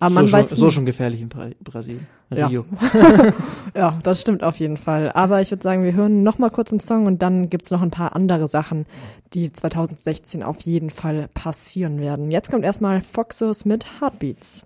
Aber 0.00 0.10
so, 0.10 0.14
man 0.14 0.28
schon, 0.28 0.38
weiß 0.38 0.50
so 0.50 0.70
schon 0.70 0.86
gefährlich 0.86 1.20
in 1.20 1.28
Bra 1.28 1.50
Brasilien. 1.62 2.06
Ja. 2.30 2.50
Ja, 3.74 3.98
das 4.04 4.20
stimmt 4.20 4.44
auf 4.44 4.56
jeden 4.56 4.76
Fall. 4.76 5.10
Aber 5.12 5.40
ich 5.40 5.50
würde 5.50 5.62
sagen, 5.62 5.82
wir 5.82 5.94
hören 5.94 6.22
noch 6.22 6.38
mal 6.38 6.50
kurz 6.50 6.70
einen 6.70 6.80
Song 6.80 7.06
und 7.06 7.22
dann 7.22 7.50
gibt's 7.50 7.72
noch 7.72 7.82
ein 7.82 7.90
paar 7.90 8.14
andere 8.14 8.46
Sachen, 8.46 8.86
die 9.32 9.50
2016 9.50 10.44
auf 10.44 10.60
jeden 10.60 10.90
Fall 10.90 11.28
passieren 11.34 12.00
werden. 12.00 12.30
Jetzt 12.30 12.50
kommt 12.50 12.64
erstmal 12.64 13.00
Foxos 13.00 13.64
mit 13.64 14.00
Heartbeats. 14.00 14.64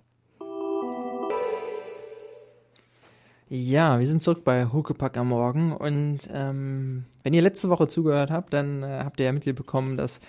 Ja, 3.51 3.99
wir 3.99 4.07
sind 4.07 4.21
zurück 4.21 4.43
bei 4.43 4.67
Huckepack 4.67 5.17
am 5.17 5.29
Morgen 5.29 5.71
und 5.71 6.19
ähm, 6.31 7.05
wenn 7.23 7.33
ihr 7.33 7.41
letzte 7.41 7.69
Woche 7.69 7.87
zugehört 7.87 8.29
habt, 8.29 8.53
dann 8.53 8.83
äh, 8.83 9.01
habt 9.03 9.19
ihr 9.19 9.25
ja 9.25 9.31
mitbekommen, 9.31 9.97
dass 9.97 10.19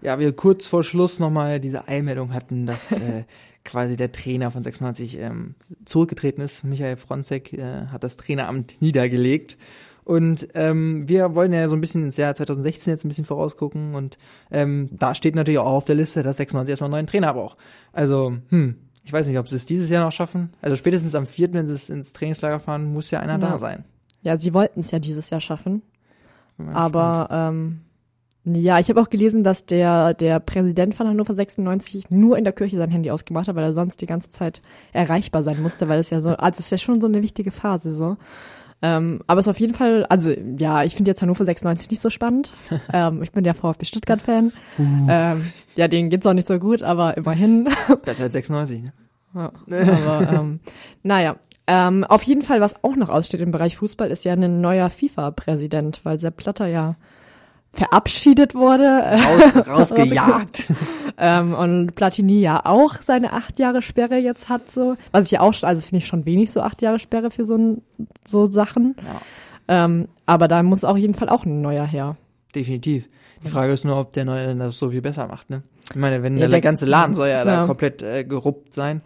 ja 0.00 0.20
wir 0.20 0.32
kurz 0.32 0.68
vor 0.68 0.84
Schluss 0.84 1.18
nochmal 1.18 1.58
diese 1.58 1.88
Eilmeldung 1.88 2.32
hatten, 2.32 2.66
dass 2.66 2.92
äh, 2.92 3.24
quasi 3.68 3.96
der 3.96 4.10
Trainer 4.10 4.50
von 4.50 4.62
96 4.62 5.18
ähm, 5.18 5.54
zurückgetreten 5.84 6.42
ist. 6.42 6.64
Michael 6.64 6.96
Fronzek 6.96 7.52
äh, 7.52 7.86
hat 7.86 8.02
das 8.02 8.16
Traineramt 8.16 8.80
niedergelegt. 8.80 9.56
Und 10.04 10.48
ähm, 10.54 11.06
wir 11.06 11.34
wollen 11.34 11.52
ja 11.52 11.68
so 11.68 11.76
ein 11.76 11.82
bisschen 11.82 12.02
ins 12.02 12.16
Jahr 12.16 12.34
2016 12.34 12.90
jetzt 12.92 13.04
ein 13.04 13.08
bisschen 13.08 13.26
vorausgucken 13.26 13.94
und 13.94 14.16
ähm, 14.50 14.88
da 14.90 15.14
steht 15.14 15.34
natürlich 15.34 15.58
auch 15.58 15.66
auf 15.66 15.84
der 15.84 15.96
Liste, 15.96 16.22
dass 16.22 16.38
96 16.38 16.70
erstmal 16.70 16.86
einen 16.88 16.92
neuen 16.92 17.06
Trainer 17.06 17.34
braucht. 17.34 17.58
Also, 17.92 18.38
hm, 18.48 18.76
ich 19.04 19.12
weiß 19.12 19.28
nicht, 19.28 19.38
ob 19.38 19.50
sie 19.50 19.56
es 19.56 19.66
dieses 19.66 19.90
Jahr 19.90 20.02
noch 20.02 20.12
schaffen. 20.12 20.50
Also 20.62 20.76
spätestens 20.76 21.14
am 21.14 21.26
4., 21.26 21.52
wenn 21.52 21.66
sie 21.66 21.74
es 21.74 21.90
ins 21.90 22.14
Trainingslager 22.14 22.58
fahren, 22.58 22.90
muss 22.90 23.10
ja 23.10 23.20
einer 23.20 23.34
Ja. 23.38 23.50
da 23.50 23.58
sein. 23.58 23.84
Ja, 24.22 24.38
sie 24.38 24.54
wollten 24.54 24.80
es 24.80 24.90
ja 24.90 24.98
dieses 24.98 25.28
Jahr 25.28 25.42
schaffen. 25.42 25.82
Aber 26.72 27.28
ähm, 27.30 27.80
ja, 28.54 28.78
ich 28.78 28.88
habe 28.88 29.00
auch 29.00 29.10
gelesen, 29.10 29.44
dass 29.44 29.66
der, 29.66 30.14
der 30.14 30.40
Präsident 30.40 30.94
von 30.94 31.08
Hannover 31.08 31.34
96 31.34 32.10
nur 32.10 32.38
in 32.38 32.44
der 32.44 32.52
Kirche 32.52 32.76
sein 32.76 32.90
Handy 32.90 33.10
ausgemacht 33.10 33.48
hat, 33.48 33.56
weil 33.56 33.64
er 33.64 33.72
sonst 33.72 34.00
die 34.00 34.06
ganze 34.06 34.30
Zeit 34.30 34.62
erreichbar 34.92 35.42
sein 35.42 35.62
musste, 35.62 35.88
weil 35.88 35.98
es 35.98 36.10
ja 36.10 36.20
so, 36.20 36.30
also 36.30 36.58
es 36.58 36.66
ist 36.66 36.70
ja 36.70 36.78
schon 36.78 37.00
so 37.00 37.06
eine 37.06 37.22
wichtige 37.22 37.50
Phase 37.50 37.92
so. 37.92 38.16
Ähm, 38.80 39.20
aber 39.26 39.40
es 39.40 39.46
ist 39.46 39.50
auf 39.50 39.60
jeden 39.60 39.74
Fall, 39.74 40.06
also 40.06 40.30
ja, 40.30 40.84
ich 40.84 40.94
finde 40.94 41.10
jetzt 41.10 41.20
Hannover 41.20 41.44
96 41.44 41.90
nicht 41.90 42.00
so 42.00 42.10
spannend. 42.10 42.52
ähm, 42.92 43.22
ich 43.22 43.32
bin 43.32 43.44
ja 43.44 43.54
VfB 43.54 43.84
Stuttgart-Fan. 43.84 44.52
Ähm, 44.78 45.44
ja, 45.74 45.88
denen 45.88 46.10
geht's 46.10 46.26
auch 46.26 46.32
nicht 46.32 46.46
so 46.46 46.58
gut, 46.58 46.82
aber 46.82 47.16
immerhin. 47.16 47.68
Besser 48.04 48.24
als 48.24 48.34
96, 48.34 48.82
ne? 48.82 48.92
Ja, 49.34 49.52
aber 49.68 50.32
ähm, 50.32 50.60
naja. 51.02 51.36
Ähm, 51.70 52.04
auf 52.04 52.22
jeden 52.22 52.40
Fall, 52.40 52.62
was 52.62 52.82
auch 52.82 52.96
noch 52.96 53.10
aussteht 53.10 53.42
im 53.42 53.50
Bereich 53.50 53.76
Fußball, 53.76 54.10
ist 54.10 54.24
ja 54.24 54.32
ein 54.32 54.62
neuer 54.62 54.88
FIFA-Präsident, 54.88 56.00
weil 56.04 56.18
Sepp 56.18 56.38
Blatter 56.38 56.66
ja 56.66 56.96
verabschiedet 57.72 58.54
wurde 58.54 58.84
Raus, 58.86 59.66
rausgejagt. 59.68 60.66
ähm, 61.18 61.54
und 61.54 61.94
Platini 61.94 62.40
ja 62.40 62.64
auch 62.64 62.94
seine 63.02 63.32
acht 63.32 63.58
Jahre 63.58 63.82
Sperre 63.82 64.16
jetzt 64.16 64.48
hat, 64.48 64.70
so 64.70 64.96
was 65.12 65.26
ich 65.26 65.32
ja 65.32 65.40
auch, 65.40 65.52
schon- 65.54 65.68
also 65.68 65.82
finde 65.82 65.98
ich 66.02 66.06
schon 66.06 66.24
wenig 66.26 66.50
so 66.50 66.60
acht 66.62 66.82
Jahre 66.82 66.98
Sperre 66.98 67.30
für 67.30 67.44
so 67.44 67.78
so 68.26 68.50
Sachen. 68.50 68.96
Ja. 69.68 69.84
Ähm, 69.84 70.08
aber 70.26 70.48
da 70.48 70.62
muss 70.62 70.84
auf 70.84 70.96
jeden 70.96 71.14
Fall 71.14 71.28
auch 71.28 71.44
ein 71.44 71.60
neuer 71.60 71.84
her. 71.84 72.16
Definitiv. 72.54 73.08
Die 73.44 73.48
Frage 73.48 73.72
ist 73.72 73.84
nur, 73.84 73.98
ob 73.98 74.12
der 74.14 74.24
Neue 74.24 74.46
denn 74.46 74.58
das 74.58 74.78
so 74.78 74.90
viel 74.90 75.02
besser 75.02 75.26
macht, 75.28 75.48
ne? 75.50 75.62
Ich 75.90 75.96
meine, 75.96 76.22
wenn 76.22 76.34
Ja, 76.34 76.40
der, 76.40 76.48
der- 76.48 76.60
ganze 76.62 76.86
Laden 76.86 77.14
soll 77.14 77.28
ja, 77.28 77.44
da 77.44 77.52
Ja. 77.60 77.66
komplett 77.66 78.02
äh, 78.02 78.24
geruppt 78.24 78.72
sein. 78.74 79.02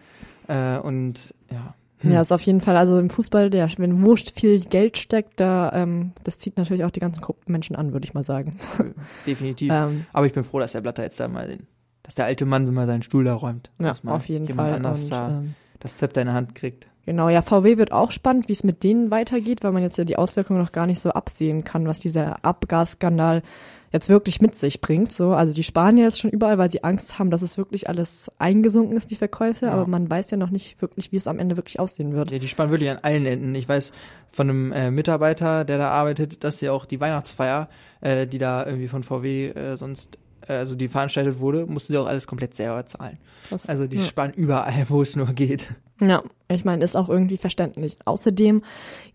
Äh, 0.47 0.77
und 0.79 1.33
ja. 1.51 1.75
Ja, 2.11 2.21
ist 2.21 2.31
auf 2.31 2.41
jeden 2.41 2.61
Fall, 2.61 2.77
also 2.77 2.99
im 2.99 3.09
Fußball, 3.09 3.49
der, 3.49 3.69
wenn 3.77 4.03
wo 4.03 4.15
viel 4.15 4.59
Geld 4.59 4.97
steckt, 4.97 5.39
da, 5.39 5.71
ähm, 5.73 6.11
das 6.23 6.39
zieht 6.39 6.57
natürlich 6.57 6.83
auch 6.83 6.91
die 6.91 6.99
ganzen 6.99 7.21
Gruppen 7.21 7.51
Menschen 7.51 7.75
an, 7.75 7.93
würde 7.93 8.05
ich 8.05 8.13
mal 8.13 8.23
sagen. 8.23 8.57
Definitiv. 9.27 9.71
Ähm, 9.71 10.05
Aber 10.13 10.25
ich 10.25 10.33
bin 10.33 10.43
froh, 10.43 10.59
dass 10.59 10.73
der 10.73 10.81
Blatter 10.81 11.03
jetzt 11.03 11.19
da 11.19 11.27
mal 11.27 11.47
den, 11.47 11.67
dass 12.03 12.15
der 12.15 12.25
alte 12.25 12.45
Mann 12.45 12.67
so 12.67 12.73
mal 12.73 12.87
seinen 12.87 13.03
Stuhl 13.03 13.23
da 13.23 13.33
räumt. 13.33 13.71
ja, 13.79 13.93
auf 14.05 14.27
jeden 14.27 14.47
jemand 14.47 14.69
Fall. 14.69 14.75
anders 14.77 15.03
Und, 15.03 15.11
da 15.11 15.29
ähm, 15.29 15.55
das 15.79 15.97
Zepter 15.97 16.21
in 16.21 16.27
der 16.27 16.35
Hand 16.35 16.55
kriegt. 16.55 16.87
Genau, 17.05 17.27
ja, 17.27 17.41
VW 17.41 17.77
wird 17.77 17.91
auch 17.91 18.11
spannend, 18.11 18.47
wie 18.47 18.53
es 18.53 18.63
mit 18.63 18.83
denen 18.83 19.11
weitergeht, 19.11 19.63
weil 19.63 19.73
man 19.73 19.83
jetzt 19.83 19.97
ja 19.97 20.05
die 20.05 20.15
Auswirkungen 20.15 20.59
noch 20.59 20.71
gar 20.71 20.87
nicht 20.87 21.01
so 21.01 21.09
absehen 21.11 21.65
kann, 21.65 21.85
was 21.85 21.99
dieser 21.99 22.43
Abgasskandal 22.45 23.43
jetzt 23.93 24.09
wirklich 24.09 24.41
mit 24.41 24.55
sich 24.55 24.81
bringt. 24.81 25.11
So, 25.11 25.31
also 25.33 25.53
die 25.53 25.63
sparen 25.63 25.97
ja 25.97 26.05
jetzt 26.05 26.19
schon 26.19 26.31
überall, 26.31 26.57
weil 26.57 26.69
sie 26.71 26.83
Angst 26.83 27.19
haben, 27.19 27.29
dass 27.29 27.41
es 27.43 27.57
wirklich 27.57 27.87
alles 27.87 28.29
eingesunken 28.39 28.97
ist, 28.97 29.11
die 29.11 29.15
Verkäufe, 29.15 29.67
Ja. 29.67 29.71
aber 29.73 29.87
man 29.87 30.09
weiß 30.09 30.31
ja 30.31 30.37
noch 30.37 30.49
nicht 30.49 30.81
wirklich, 30.81 31.11
wie 31.11 31.15
es 31.17 31.27
am 31.27 31.39
Ende 31.39 31.55
wirklich 31.57 31.79
aussehen 31.79 32.13
wird. 32.13 32.31
Ja, 32.31 32.39
die 32.39 32.47
spannen 32.47 32.71
wirklich 32.71 32.89
an 32.89 32.97
allen 33.03 33.25
Enden. 33.25 33.53
Ich 33.55 33.69
weiß 33.69 33.91
von 34.31 34.49
einem 34.49 34.71
äh, 34.73 34.89
Mitarbeiter, 34.91 35.63
der 35.63 35.77
da 35.77 35.91
arbeitet, 35.91 36.43
dass 36.43 36.59
ja 36.59 36.71
auch 36.71 36.85
die 36.85 36.99
Weihnachtsfeier, 36.99 37.69
äh, 38.01 38.25
die 38.27 38.39
da 38.39 38.65
irgendwie 38.65 38.87
von 38.87 39.03
VW 39.03 39.49
äh, 39.49 39.77
sonst, 39.77 40.17
äh, 40.47 40.53
also 40.53 40.73
die 40.75 40.87
veranstaltet 40.87 41.39
wurde, 41.39 41.67
mussten 41.67 41.93
sie 41.93 41.99
auch 41.99 42.07
alles 42.07 42.25
komplett 42.25 42.55
selber 42.55 42.85
zahlen. 42.87 43.19
Was- 43.51 43.69
Also 43.69 43.85
die 43.85 43.97
ja. 43.97 44.03
spannen 44.03 44.33
überall, 44.33 44.85
wo 44.89 45.01
es 45.03 45.15
nur 45.15 45.27
geht. 45.27 45.67
Ja, 46.01 46.23
ich 46.47 46.65
meine, 46.65 46.83
ist 46.83 46.95
auch 46.95 47.09
irgendwie 47.09 47.37
verständlich. 47.37 47.97
Außerdem 48.05 48.63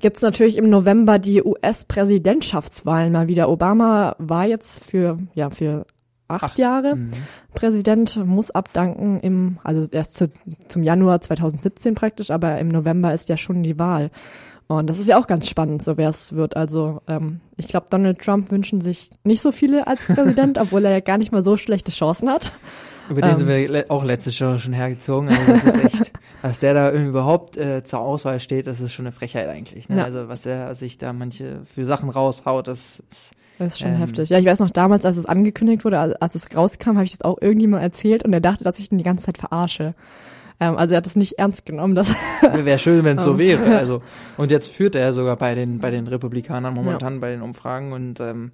gibt's 0.01 0.23
natürlich 0.23 0.57
im 0.57 0.71
November 0.71 1.19
die 1.19 1.43
US-Präsidentschaftswahlen 1.43 3.13
mal 3.13 3.29
wieder. 3.29 3.49
Obama 3.49 4.17
war 4.19 4.47
jetzt 4.47 4.85
für, 4.85 5.19
ja, 5.35 5.51
für 5.51 5.87
acht, 6.29 6.45
Acht. 6.45 6.59
Jahre 6.59 6.97
Mhm. 6.97 7.11
Präsident, 7.55 8.17
muss 8.25 8.51
abdanken 8.51 9.19
im, 9.21 9.59
also 9.65 9.87
erst 9.91 10.15
zu, 10.15 10.31
zum 10.69 10.83
Januar 10.83 11.21
2017 11.21 11.95
praktisch, 11.95 12.31
aber 12.31 12.59
im 12.59 12.69
November 12.69 13.13
ist 13.13 13.29
ja 13.29 13.37
schon 13.37 13.63
die 13.63 13.79
Wahl. 13.79 14.11
Und 14.69 14.91
das 14.91 14.99
ist 14.99 15.09
ja 15.09 15.19
auch 15.19 15.27
ganz 15.27 15.49
spannend, 15.49 15.83
so 15.83 15.97
wer 15.97 16.11
es 16.11 16.35
wird. 16.35 16.55
Also 16.55 17.01
ähm, 17.09 17.41
ich 17.57 17.69
glaube, 17.69 17.87
Donald 17.89 18.21
Trump 18.21 18.51
wünschen 18.51 18.83
sich 18.83 19.11
nicht 19.25 19.41
so 19.41 19.51
viele 19.51 19.87
als 19.87 20.05
Präsident, 20.05 20.59
obwohl 20.61 20.85
er 20.85 20.91
ja 20.91 21.01
gar 21.01 21.17
nicht 21.17 21.33
mal 21.33 21.43
so 21.43 21.57
schlechte 21.57 21.91
Chancen 21.91 22.29
hat. 22.29 22.53
Über 23.09 23.23
den 23.23 23.31
ähm, 23.31 23.39
sind 23.39 23.49
wir 23.49 23.87
auch 23.89 24.05
letztes 24.05 24.39
Jahr 24.39 24.59
schon 24.59 24.75
hergezogen. 24.75 25.31
Also 25.31 25.53
das 25.53 25.65
ist 25.65 25.85
echt, 25.85 26.13
dass 26.43 26.59
der 26.59 26.75
da 26.75 26.93
überhaupt 26.93 27.57
äh, 27.57 27.83
zur 27.85 28.01
Auswahl 28.01 28.41
steht, 28.41 28.67
das 28.67 28.81
ist 28.81 28.93
schon 28.93 29.07
eine 29.07 29.13
Frechheit 29.13 29.49
eigentlich. 29.49 29.89
Ne? 29.89 29.99
Ja. 29.99 30.05
Also 30.05 30.29
was 30.29 30.43
der 30.43 30.75
sich 30.75 30.99
da 30.99 31.13
manche 31.13 31.61
für 31.65 31.85
Sachen 31.85 32.11
raushaut, 32.11 32.69
das 32.69 33.03
ist 33.11 33.33
das 33.59 33.75
ist 33.75 33.81
schon 33.81 33.95
ähm, 33.95 33.99
heftig. 33.99 34.29
Ja, 34.29 34.39
ich 34.39 34.47
weiß 34.47 34.61
noch 34.61 34.71
damals, 34.71 35.05
als 35.05 35.17
es 35.17 35.27
angekündigt 35.27 35.85
wurde, 35.85 36.21
als 36.23 36.35
es 36.35 36.55
rauskam, 36.55 36.91
habe 36.91 37.05
ich 37.05 37.11
das 37.11 37.23
auch 37.23 37.39
irgendjemand 37.41 37.83
erzählt 37.83 38.25
und 38.25 38.33
er 38.33 38.41
dachte, 38.41 38.63
dass 38.63 38.79
ich 38.79 38.93
ihn 38.93 38.99
die 38.99 39.05
ganze 39.05 39.27
Zeit 39.27 39.39
verarsche. 39.39 39.95
Ähm, 40.61 40.77
also 40.77 40.95
er 40.95 40.99
hat 40.99 41.07
es 41.07 41.17
nicht 41.17 41.39
ernst 41.39 41.67
genommen. 41.67 41.95
Das 41.95 42.15
wäre 42.43 42.79
schön, 42.79 43.05
wenn 43.05 43.19
es 43.19 43.25
so 43.25 43.39
wäre. 43.39 43.77
Also 43.77 44.03
und 44.37 44.51
jetzt 44.51 44.71
führt 44.71 44.95
er 44.95 45.13
sogar 45.13 45.37
bei 45.37 45.55
den 45.55 45.79
bei 45.79 45.91
den 45.91 46.07
Republikanern 46.07 46.73
momentan 46.73 47.15
ja. 47.15 47.21
bei 47.21 47.31
den 47.31 47.43
Umfragen 47.43 47.93
und 47.93 48.21
ähm, 48.21 48.53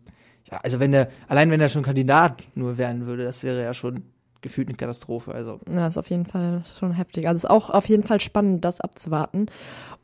ja, 0.51 0.59
also 0.63 0.81
wenn 0.81 0.95
er 0.95 1.09
allein 1.29 1.51
wenn 1.51 1.61
er 1.61 1.69
schon 1.69 1.83
Kandidat 1.83 2.43
nur 2.55 2.79
werden 2.79 3.07
würde, 3.07 3.25
das 3.25 3.43
wäre 3.43 3.63
ja 3.63 3.75
schon 3.75 4.05
gefühlt 4.45 4.69
eine 4.69 4.77
Katastrophe. 4.77 5.35
Also. 5.35 5.59
Ja, 5.69 5.89
ist 5.89 5.99
auf 5.99 6.11
jeden 6.11 6.27
Fall 6.27 6.63
schon 6.79 6.93
heftig. 6.93 7.27
Also 7.27 7.39
ist 7.39 7.51
auch 7.51 7.71
auf 7.71 7.89
jeden 7.89 8.05
Fall 8.05 8.21
spannend, 8.21 8.65
das 8.65 8.81
abzuwarten. 8.81 9.47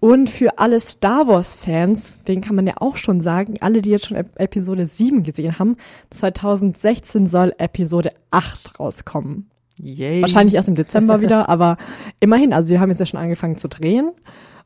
Und 0.00 0.28
für 0.28 0.58
alle 0.58 0.80
Star 0.80 1.28
Wars-Fans, 1.28 2.24
den 2.26 2.40
kann 2.40 2.56
man 2.56 2.66
ja 2.66 2.74
auch 2.78 2.96
schon 2.96 3.20
sagen, 3.20 3.58
alle, 3.60 3.82
die 3.82 3.90
jetzt 3.90 4.06
schon 4.06 4.16
Episode 4.16 4.86
7 4.86 5.22
gesehen 5.22 5.60
haben, 5.60 5.76
2016 6.10 7.28
soll 7.28 7.54
Episode 7.58 8.10
8 8.32 8.80
rauskommen. 8.80 9.50
Yay. 9.76 10.22
Wahrscheinlich 10.22 10.54
erst 10.54 10.68
im 10.68 10.74
Dezember 10.74 11.20
wieder, 11.20 11.48
aber 11.50 11.76
immerhin, 12.18 12.52
also 12.52 12.66
sie 12.66 12.80
haben 12.80 12.90
jetzt 12.90 12.98
ja 12.98 13.06
schon 13.06 13.20
angefangen 13.20 13.56
zu 13.56 13.68
drehen. 13.68 14.10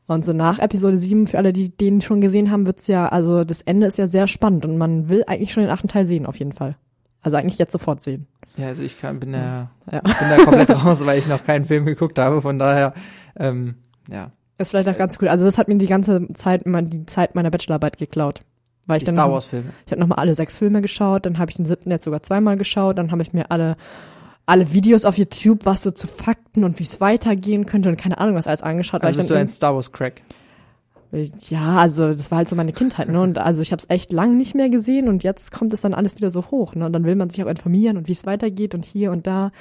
Und 0.07 0.23
so 0.23 0.33
nach 0.33 0.59
Episode 0.59 0.97
7, 0.97 1.27
für 1.27 1.37
alle, 1.37 1.51
die 1.51 1.69
den 1.69 2.01
schon 2.01 2.21
gesehen 2.21 2.51
haben, 2.51 2.65
wird's 2.65 2.87
ja, 2.87 3.07
also 3.07 3.43
das 3.43 3.61
Ende 3.61 3.87
ist 3.87 3.97
ja 3.97 4.07
sehr 4.07 4.27
spannend 4.27 4.65
und 4.65 4.77
man 4.77 5.09
will 5.09 5.23
eigentlich 5.27 5.51
schon 5.51 5.63
den 5.63 5.71
achten 5.71 5.87
Teil 5.87 6.05
sehen, 6.05 6.25
auf 6.25 6.37
jeden 6.37 6.53
Fall. 6.53 6.75
Also 7.25 7.37
eigentlich 7.37 7.57
jetzt 7.57 7.71
sofort 7.71 8.03
sehen. 8.03 8.27
Ja, 8.55 8.67
also 8.67 8.83
ich 8.83 8.99
kann, 8.99 9.19
bin 9.19 9.33
da, 9.33 9.69
ja. 9.91 9.99
bin 9.99 10.29
da 10.29 10.37
komplett 10.43 10.69
raus, 10.85 11.05
weil 11.05 11.19
ich 11.19 11.27
noch 11.27 11.43
keinen 11.43 11.65
Film 11.65 11.85
geguckt 11.85 12.19
habe, 12.19 12.41
von 12.41 12.59
daher, 12.59 12.93
ähm, 13.37 13.75
ja. 14.09 14.31
Ist 14.57 14.69
vielleicht 14.69 14.87
auch 14.87 14.97
ganz 14.97 15.17
cool. 15.21 15.27
Also 15.27 15.43
das 15.43 15.57
hat 15.57 15.67
mir 15.67 15.77
die 15.77 15.87
ganze 15.87 16.27
Zeit, 16.33 16.63
die 16.65 17.05
Zeit 17.07 17.35
meiner 17.35 17.51
Bachelorarbeit 17.51 17.97
geklaut. 17.97 18.41
Weil 18.87 18.97
ich 18.97 19.03
die 19.03 19.07
dann 19.07 19.15
Star 19.15 19.31
Wars 19.31 19.45
Filme. 19.45 19.71
Ich 19.85 19.91
habe 19.91 19.99
nochmal 19.99 20.19
alle 20.19 20.35
sechs 20.35 20.57
Filme 20.59 20.81
geschaut, 20.81 21.25
dann 21.25 21.39
habe 21.39 21.51
ich 21.51 21.57
den 21.57 21.65
siebten 21.65 21.91
jetzt 21.91 22.05
sogar 22.05 22.23
zweimal 22.23 22.55
geschaut, 22.55 22.97
dann 22.97 23.11
habe 23.11 23.21
ich 23.23 23.33
mir 23.33 23.51
alle 23.51 23.75
alle 24.45 24.71
Videos 24.73 25.05
auf 25.05 25.17
YouTube, 25.17 25.65
was 25.65 25.81
so 25.81 25.89
zu 25.89 26.07
Fakten 26.07 26.63
und 26.63 26.77
wie 26.79 26.83
es 26.83 27.01
weitergehen 27.01 27.65
könnte 27.65 27.89
und 27.89 27.97
keine 27.97 28.19
Ahnung 28.19 28.35
was 28.35 28.45
alles 28.45 28.61
angeschaut. 28.61 29.03
Also 29.03 29.17
weil 29.17 29.23
bist 29.23 29.29
ich 29.31 29.35
dann 29.35 29.37
du 29.37 29.41
ein 29.41 29.47
Star 29.47 29.75
Wars 29.75 29.91
Crack? 29.91 30.21
Ja, 31.49 31.77
also 31.77 32.11
das 32.11 32.31
war 32.31 32.39
halt 32.39 32.49
so 32.49 32.55
meine 32.55 32.73
Kindheit, 32.73 33.09
ne? 33.09 33.21
Und 33.21 33.37
also 33.37 33.61
ich 33.61 33.71
habe 33.71 33.81
es 33.81 33.89
echt 33.89 34.11
lang 34.11 34.37
nicht 34.37 34.55
mehr 34.55 34.69
gesehen 34.69 35.07
und 35.07 35.23
jetzt 35.23 35.51
kommt 35.51 35.73
es 35.73 35.81
dann 35.81 35.93
alles 35.93 36.15
wieder 36.17 36.29
so 36.29 36.51
hoch, 36.51 36.75
ne? 36.75 36.85
Und 36.85 36.93
dann 36.93 37.05
will 37.05 37.15
man 37.15 37.29
sich 37.29 37.43
auch 37.43 37.49
informieren 37.49 37.97
und 37.97 38.07
wie 38.07 38.13
es 38.13 38.25
weitergeht 38.25 38.75
und 38.75 38.85
hier 38.85 39.11
und 39.11 39.27
da. 39.27 39.51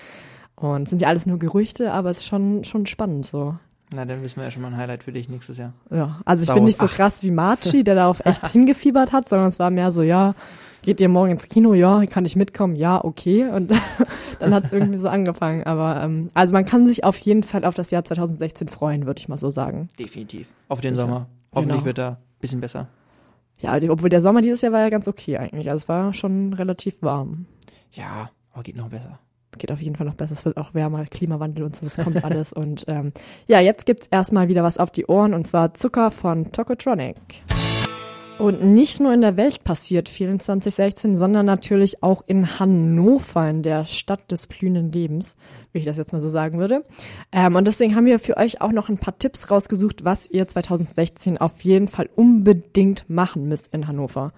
Und 0.56 0.88
sind 0.88 1.02
ja 1.02 1.08
alles 1.08 1.26
nur 1.26 1.38
Gerüchte, 1.38 1.92
aber 1.92 2.10
es 2.10 2.18
ist 2.18 2.26
schon 2.26 2.64
schon 2.64 2.86
spannend 2.86 3.26
so. 3.26 3.56
Na, 3.94 4.04
dann 4.04 4.22
wissen 4.22 4.36
wir 4.36 4.44
ja 4.44 4.50
schon 4.50 4.62
mal 4.62 4.68
ein 4.68 4.76
Highlight 4.76 5.04
für 5.04 5.12
dich 5.12 5.28
nächstes 5.28 5.58
Jahr. 5.58 5.72
Ja, 5.90 6.20
also 6.24 6.42
ich 6.42 6.46
Star 6.46 6.56
bin 6.56 6.64
nicht 6.64 6.78
so 6.78 6.86
8. 6.86 6.94
krass 6.94 7.22
wie 7.22 7.30
Marchi, 7.30 7.84
der 7.84 7.94
darauf 7.94 8.20
echt 8.24 8.48
hingefiebert 8.48 9.12
hat, 9.12 9.28
sondern 9.28 9.48
es 9.48 9.58
war 9.58 9.70
mehr 9.70 9.90
so, 9.90 10.02
ja, 10.02 10.34
geht 10.82 11.00
ihr 11.00 11.08
morgen 11.08 11.32
ins 11.32 11.48
Kino? 11.48 11.74
Ja, 11.74 12.04
kann 12.06 12.24
ich 12.24 12.36
mitkommen? 12.36 12.76
Ja, 12.76 13.02
okay. 13.04 13.44
Und 13.48 13.72
dann 14.38 14.54
hat 14.54 14.64
es 14.64 14.72
irgendwie 14.72 14.98
so 14.98 15.08
angefangen. 15.08 15.64
Aber 15.64 16.02
ähm, 16.02 16.30
also 16.34 16.52
man 16.54 16.64
kann 16.64 16.86
sich 16.86 17.04
auf 17.04 17.16
jeden 17.18 17.42
Fall 17.42 17.64
auf 17.64 17.74
das 17.74 17.90
Jahr 17.90 18.04
2016 18.04 18.68
freuen, 18.68 19.06
würde 19.06 19.18
ich 19.18 19.28
mal 19.28 19.38
so 19.38 19.50
sagen. 19.50 19.88
Definitiv. 19.98 20.46
Auf 20.68 20.80
den 20.80 20.94
Sommer. 20.94 21.26
Hoffentlich 21.54 21.76
genau. 21.76 21.84
wird 21.84 21.98
er 21.98 22.18
bisschen 22.40 22.60
besser. 22.60 22.88
Ja, 23.60 23.78
obwohl 23.88 24.10
der 24.10 24.20
Sommer 24.20 24.40
dieses 24.40 24.60
Jahr 24.60 24.72
war 24.72 24.80
ja 24.80 24.90
ganz 24.90 25.08
okay 25.08 25.38
eigentlich. 25.38 25.70
Also 25.70 25.84
es 25.84 25.88
war 25.88 26.12
schon 26.12 26.52
relativ 26.52 27.02
warm. 27.02 27.46
Ja, 27.92 28.30
aber 28.52 28.62
geht 28.62 28.76
noch 28.76 28.88
besser. 28.88 29.18
Geht 29.56 29.70
auf 29.70 29.80
jeden 29.80 29.94
Fall 29.94 30.06
noch 30.06 30.14
besser. 30.14 30.32
Es 30.32 30.44
wird 30.44 30.56
auch 30.56 30.74
wärmer, 30.74 31.04
Klimawandel 31.04 31.64
und 31.64 31.76
so, 31.76 31.84
das 31.84 31.96
kommt 31.96 32.24
alles. 32.24 32.52
Und 32.52 32.84
ähm, 32.88 33.12
ja, 33.46 33.60
jetzt 33.60 33.86
gibt's 33.86 34.08
erstmal 34.10 34.48
wieder 34.48 34.64
was 34.64 34.78
auf 34.78 34.90
die 34.90 35.06
Ohren 35.06 35.32
und 35.32 35.46
zwar 35.46 35.74
Zucker 35.74 36.10
von 36.10 36.50
Tokotronic. 36.50 37.16
Und 38.38 38.64
nicht 38.64 38.98
nur 38.98 39.14
in 39.14 39.20
der 39.20 39.36
Welt 39.36 39.62
passiert 39.62 40.08
viel 40.08 40.28
in 40.28 40.40
2016, 40.40 41.16
sondern 41.16 41.46
natürlich 41.46 42.02
auch 42.02 42.24
in 42.26 42.58
Hannover, 42.58 43.48
in 43.48 43.62
der 43.62 43.86
Stadt 43.86 44.28
des 44.30 44.48
blühenden 44.48 44.90
Lebens, 44.90 45.36
wie 45.72 45.78
ich 45.78 45.84
das 45.84 45.96
jetzt 45.96 46.12
mal 46.12 46.20
so 46.20 46.28
sagen 46.28 46.58
würde. 46.58 46.82
Ähm, 47.30 47.54
und 47.54 47.64
deswegen 47.64 47.94
haben 47.94 48.06
wir 48.06 48.18
für 48.18 48.36
euch 48.36 48.60
auch 48.60 48.72
noch 48.72 48.88
ein 48.88 48.98
paar 48.98 49.16
Tipps 49.16 49.52
rausgesucht, 49.52 50.04
was 50.04 50.28
ihr 50.28 50.48
2016 50.48 51.38
auf 51.38 51.60
jeden 51.60 51.86
Fall 51.86 52.10
unbedingt 52.16 53.08
machen 53.08 53.48
müsst 53.48 53.72
in 53.72 53.86
Hannover. 53.86 54.32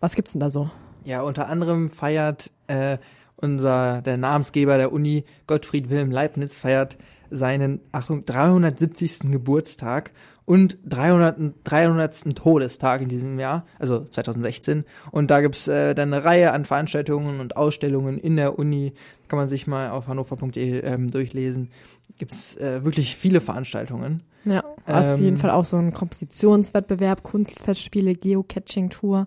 Was 0.00 0.14
gibt's 0.14 0.32
denn 0.32 0.40
da 0.40 0.48
so? 0.48 0.70
Ja, 1.04 1.20
unter 1.20 1.46
anderem 1.48 1.90
feiert 1.90 2.50
äh, 2.68 2.96
unser 3.36 4.00
der 4.00 4.16
Namensgeber 4.16 4.78
der 4.78 4.92
Uni 4.92 5.24
Gottfried 5.46 5.90
Wilhelm 5.90 6.10
Leibniz 6.10 6.56
feiert 6.56 6.96
seinen 7.30 7.80
Achtung 7.92 8.24
370. 8.24 9.30
Geburtstag 9.30 10.12
und 10.44 10.78
300. 10.84 11.38
300. 11.64 12.34
Todestag 12.34 13.02
in 13.02 13.08
diesem 13.08 13.38
Jahr, 13.38 13.64
also 13.78 14.04
2016. 14.04 14.84
Und 15.10 15.30
da 15.30 15.40
gibt's 15.40 15.68
äh, 15.68 15.94
dann 15.94 16.12
eine 16.12 16.24
Reihe 16.24 16.52
an 16.52 16.64
Veranstaltungen 16.64 17.40
und 17.40 17.56
Ausstellungen 17.56 18.18
in 18.18 18.36
der 18.36 18.58
Uni. 18.58 18.92
Kann 19.28 19.38
man 19.38 19.48
sich 19.48 19.66
mal 19.66 19.90
auf 19.90 20.08
hannover.de 20.08 20.80
ähm, 20.80 21.10
durchlesen. 21.10 21.70
Gibt's 22.18 22.56
äh, 22.56 22.84
wirklich 22.84 23.16
viele 23.16 23.40
Veranstaltungen. 23.40 24.22
Ja, 24.44 24.64
auf 24.86 25.04
ähm, 25.18 25.22
jeden 25.22 25.36
Fall 25.36 25.50
auch 25.50 25.64
so 25.64 25.76
ein 25.76 25.92
Kompositionswettbewerb, 25.92 27.22
Kunstfestspiele, 27.22 28.14
Geocaching-Tour. 28.14 29.26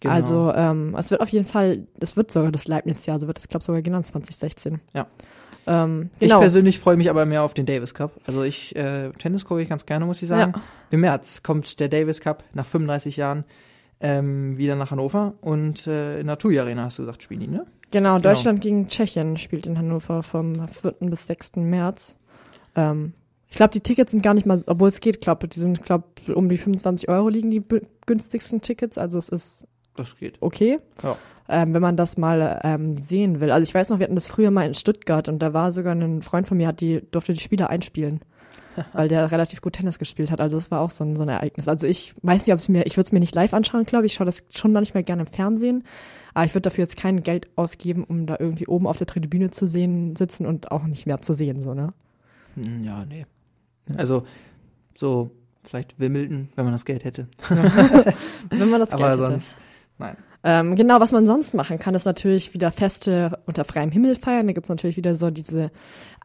Genau. 0.00 0.14
Also 0.14 0.52
ähm, 0.52 0.96
es 0.98 1.12
wird 1.12 1.20
auf 1.20 1.28
jeden 1.28 1.44
Fall, 1.44 1.86
es 2.00 2.16
wird 2.16 2.32
sogar 2.32 2.50
das 2.50 2.66
Leibniz-Jahr, 2.66 3.20
so 3.20 3.28
wird 3.28 3.38
es, 3.38 3.48
glaube 3.48 3.64
sogar 3.64 3.82
genannt, 3.82 4.08
2016. 4.08 4.80
Ja. 4.94 5.06
Ähm, 5.66 6.10
genau. 6.18 6.36
Ich 6.36 6.40
persönlich 6.40 6.78
freue 6.78 6.96
mich 6.96 7.10
aber 7.10 7.24
mehr 7.24 7.42
auf 7.42 7.54
den 7.54 7.66
Davis 7.66 7.94
Cup. 7.94 8.12
Also 8.26 8.42
ich, 8.42 8.74
äh, 8.74 9.10
Tennis 9.18 9.44
gucke 9.44 9.62
ich 9.62 9.68
ganz 9.68 9.86
gerne, 9.86 10.06
muss 10.06 10.22
ich 10.22 10.28
sagen. 10.28 10.52
Ja. 10.56 10.62
Im 10.90 11.00
März 11.00 11.42
kommt 11.42 11.78
der 11.80 11.88
Davis 11.88 12.20
Cup 12.20 12.44
nach 12.52 12.66
35 12.66 13.16
Jahren 13.16 13.44
ähm, 14.00 14.58
wieder 14.58 14.74
nach 14.74 14.90
Hannover 14.90 15.34
und 15.40 15.86
äh, 15.86 16.20
in 16.20 16.26
der 16.26 16.38
TUI 16.38 16.58
Arena 16.58 16.84
hast 16.84 16.98
du 16.98 17.02
gesagt, 17.02 17.22
spielen 17.22 17.40
die, 17.40 17.46
ne? 17.46 17.66
Genau, 17.92 18.16
genau, 18.16 18.18
Deutschland 18.18 18.60
gegen 18.60 18.88
Tschechien 18.88 19.36
spielt 19.36 19.66
in 19.66 19.78
Hannover 19.78 20.22
vom 20.22 20.66
4. 20.66 20.94
bis 21.00 21.26
6. 21.26 21.56
März. 21.56 22.16
Ähm, 22.74 23.12
ich 23.48 23.56
glaube, 23.56 23.72
die 23.72 23.80
Tickets 23.80 24.10
sind 24.10 24.22
gar 24.22 24.34
nicht 24.34 24.46
mal, 24.46 24.62
obwohl 24.66 24.88
es 24.88 25.00
geht, 25.00 25.20
glaube 25.20 25.46
die 25.46 25.60
sind, 25.60 25.84
glaube 25.84 26.04
um 26.34 26.48
die 26.48 26.56
25 26.56 27.08
Euro 27.10 27.28
liegen 27.28 27.50
die 27.50 27.62
günstigsten 28.06 28.62
Tickets. 28.62 28.96
Also 28.96 29.18
es 29.18 29.28
ist 29.28 29.66
das 29.94 30.16
geht. 30.16 30.38
okay. 30.40 30.78
Ja 31.02 31.16
ähm, 31.48 31.74
wenn 31.74 31.82
man 31.82 31.96
das 31.96 32.16
mal 32.16 32.60
ähm, 32.64 32.98
sehen 32.98 33.40
will. 33.40 33.50
Also 33.50 33.64
ich 33.64 33.74
weiß 33.74 33.90
noch, 33.90 33.98
wir 33.98 34.04
hatten 34.04 34.14
das 34.14 34.26
früher 34.26 34.50
mal 34.50 34.66
in 34.66 34.74
Stuttgart 34.74 35.28
und 35.28 35.40
da 35.40 35.52
war 35.52 35.72
sogar 35.72 35.94
ein 35.94 36.22
Freund 36.22 36.46
von 36.46 36.56
mir, 36.56 36.66
hat 36.66 36.80
die, 36.80 37.02
durfte 37.10 37.34
die 37.34 37.40
Spieler 37.40 37.68
einspielen. 37.70 38.20
weil 38.94 39.06
der 39.06 39.30
relativ 39.30 39.60
gut 39.60 39.74
Tennis 39.74 39.98
gespielt 39.98 40.30
hat. 40.30 40.40
Also 40.40 40.56
das 40.56 40.70
war 40.70 40.80
auch 40.80 40.88
so 40.88 41.04
ein, 41.04 41.14
so 41.14 41.24
ein 41.24 41.28
Ereignis. 41.28 41.68
Also 41.68 41.86
ich 41.86 42.14
weiß 42.22 42.46
nicht, 42.46 42.54
ob 42.54 42.58
es 42.58 42.70
mir, 42.70 42.86
ich 42.86 42.96
würde 42.96 43.04
es 43.04 43.12
mir 43.12 43.20
nicht 43.20 43.34
live 43.34 43.52
anschauen, 43.52 43.84
glaube 43.84 44.06
ich. 44.06 44.12
Ich 44.12 44.16
schaue 44.16 44.24
das 44.24 44.44
schon 44.48 44.72
manchmal 44.72 45.04
gerne 45.04 45.22
im 45.22 45.28
Fernsehen. 45.28 45.84
Aber 46.32 46.46
ich 46.46 46.54
würde 46.54 46.62
dafür 46.62 46.84
jetzt 46.84 46.96
kein 46.96 47.22
Geld 47.22 47.50
ausgeben, 47.54 48.02
um 48.02 48.26
da 48.26 48.38
irgendwie 48.40 48.66
oben 48.66 48.86
auf 48.86 48.96
der 48.96 49.06
Tribüne 49.06 49.50
zu 49.50 49.68
sehen, 49.68 50.16
sitzen 50.16 50.46
und 50.46 50.72
auch 50.72 50.84
nicht 50.84 51.04
mehr 51.04 51.20
zu 51.20 51.34
sehen, 51.34 51.62
so, 51.62 51.74
ne? 51.74 51.92
Hm, 52.54 52.82
ja, 52.82 53.04
nee. 53.04 53.26
Also, 53.98 54.24
so, 54.96 55.32
vielleicht 55.62 56.00
Wimbledon, 56.00 56.48
wenn 56.56 56.64
man 56.64 56.72
das 56.72 56.86
Geld 56.86 57.04
hätte. 57.04 57.28
wenn 58.48 58.70
man 58.70 58.80
das 58.80 58.88
Geld 58.96 59.02
Aber 59.02 59.10
hätte. 59.10 59.26
sonst, 59.26 59.54
nein. 60.02 60.16
Ähm, 60.44 60.74
genau, 60.74 60.98
was 60.98 61.12
man 61.12 61.24
sonst 61.24 61.54
machen 61.54 61.78
kann, 61.78 61.94
ist 61.94 62.04
natürlich 62.04 62.52
wieder 62.52 62.72
Feste 62.72 63.38
unter 63.46 63.64
freiem 63.64 63.92
Himmel 63.92 64.16
feiern. 64.16 64.46
Da 64.46 64.52
gibt's 64.52 64.68
natürlich 64.68 64.96
wieder 64.96 65.14
so 65.14 65.30
diese 65.30 65.70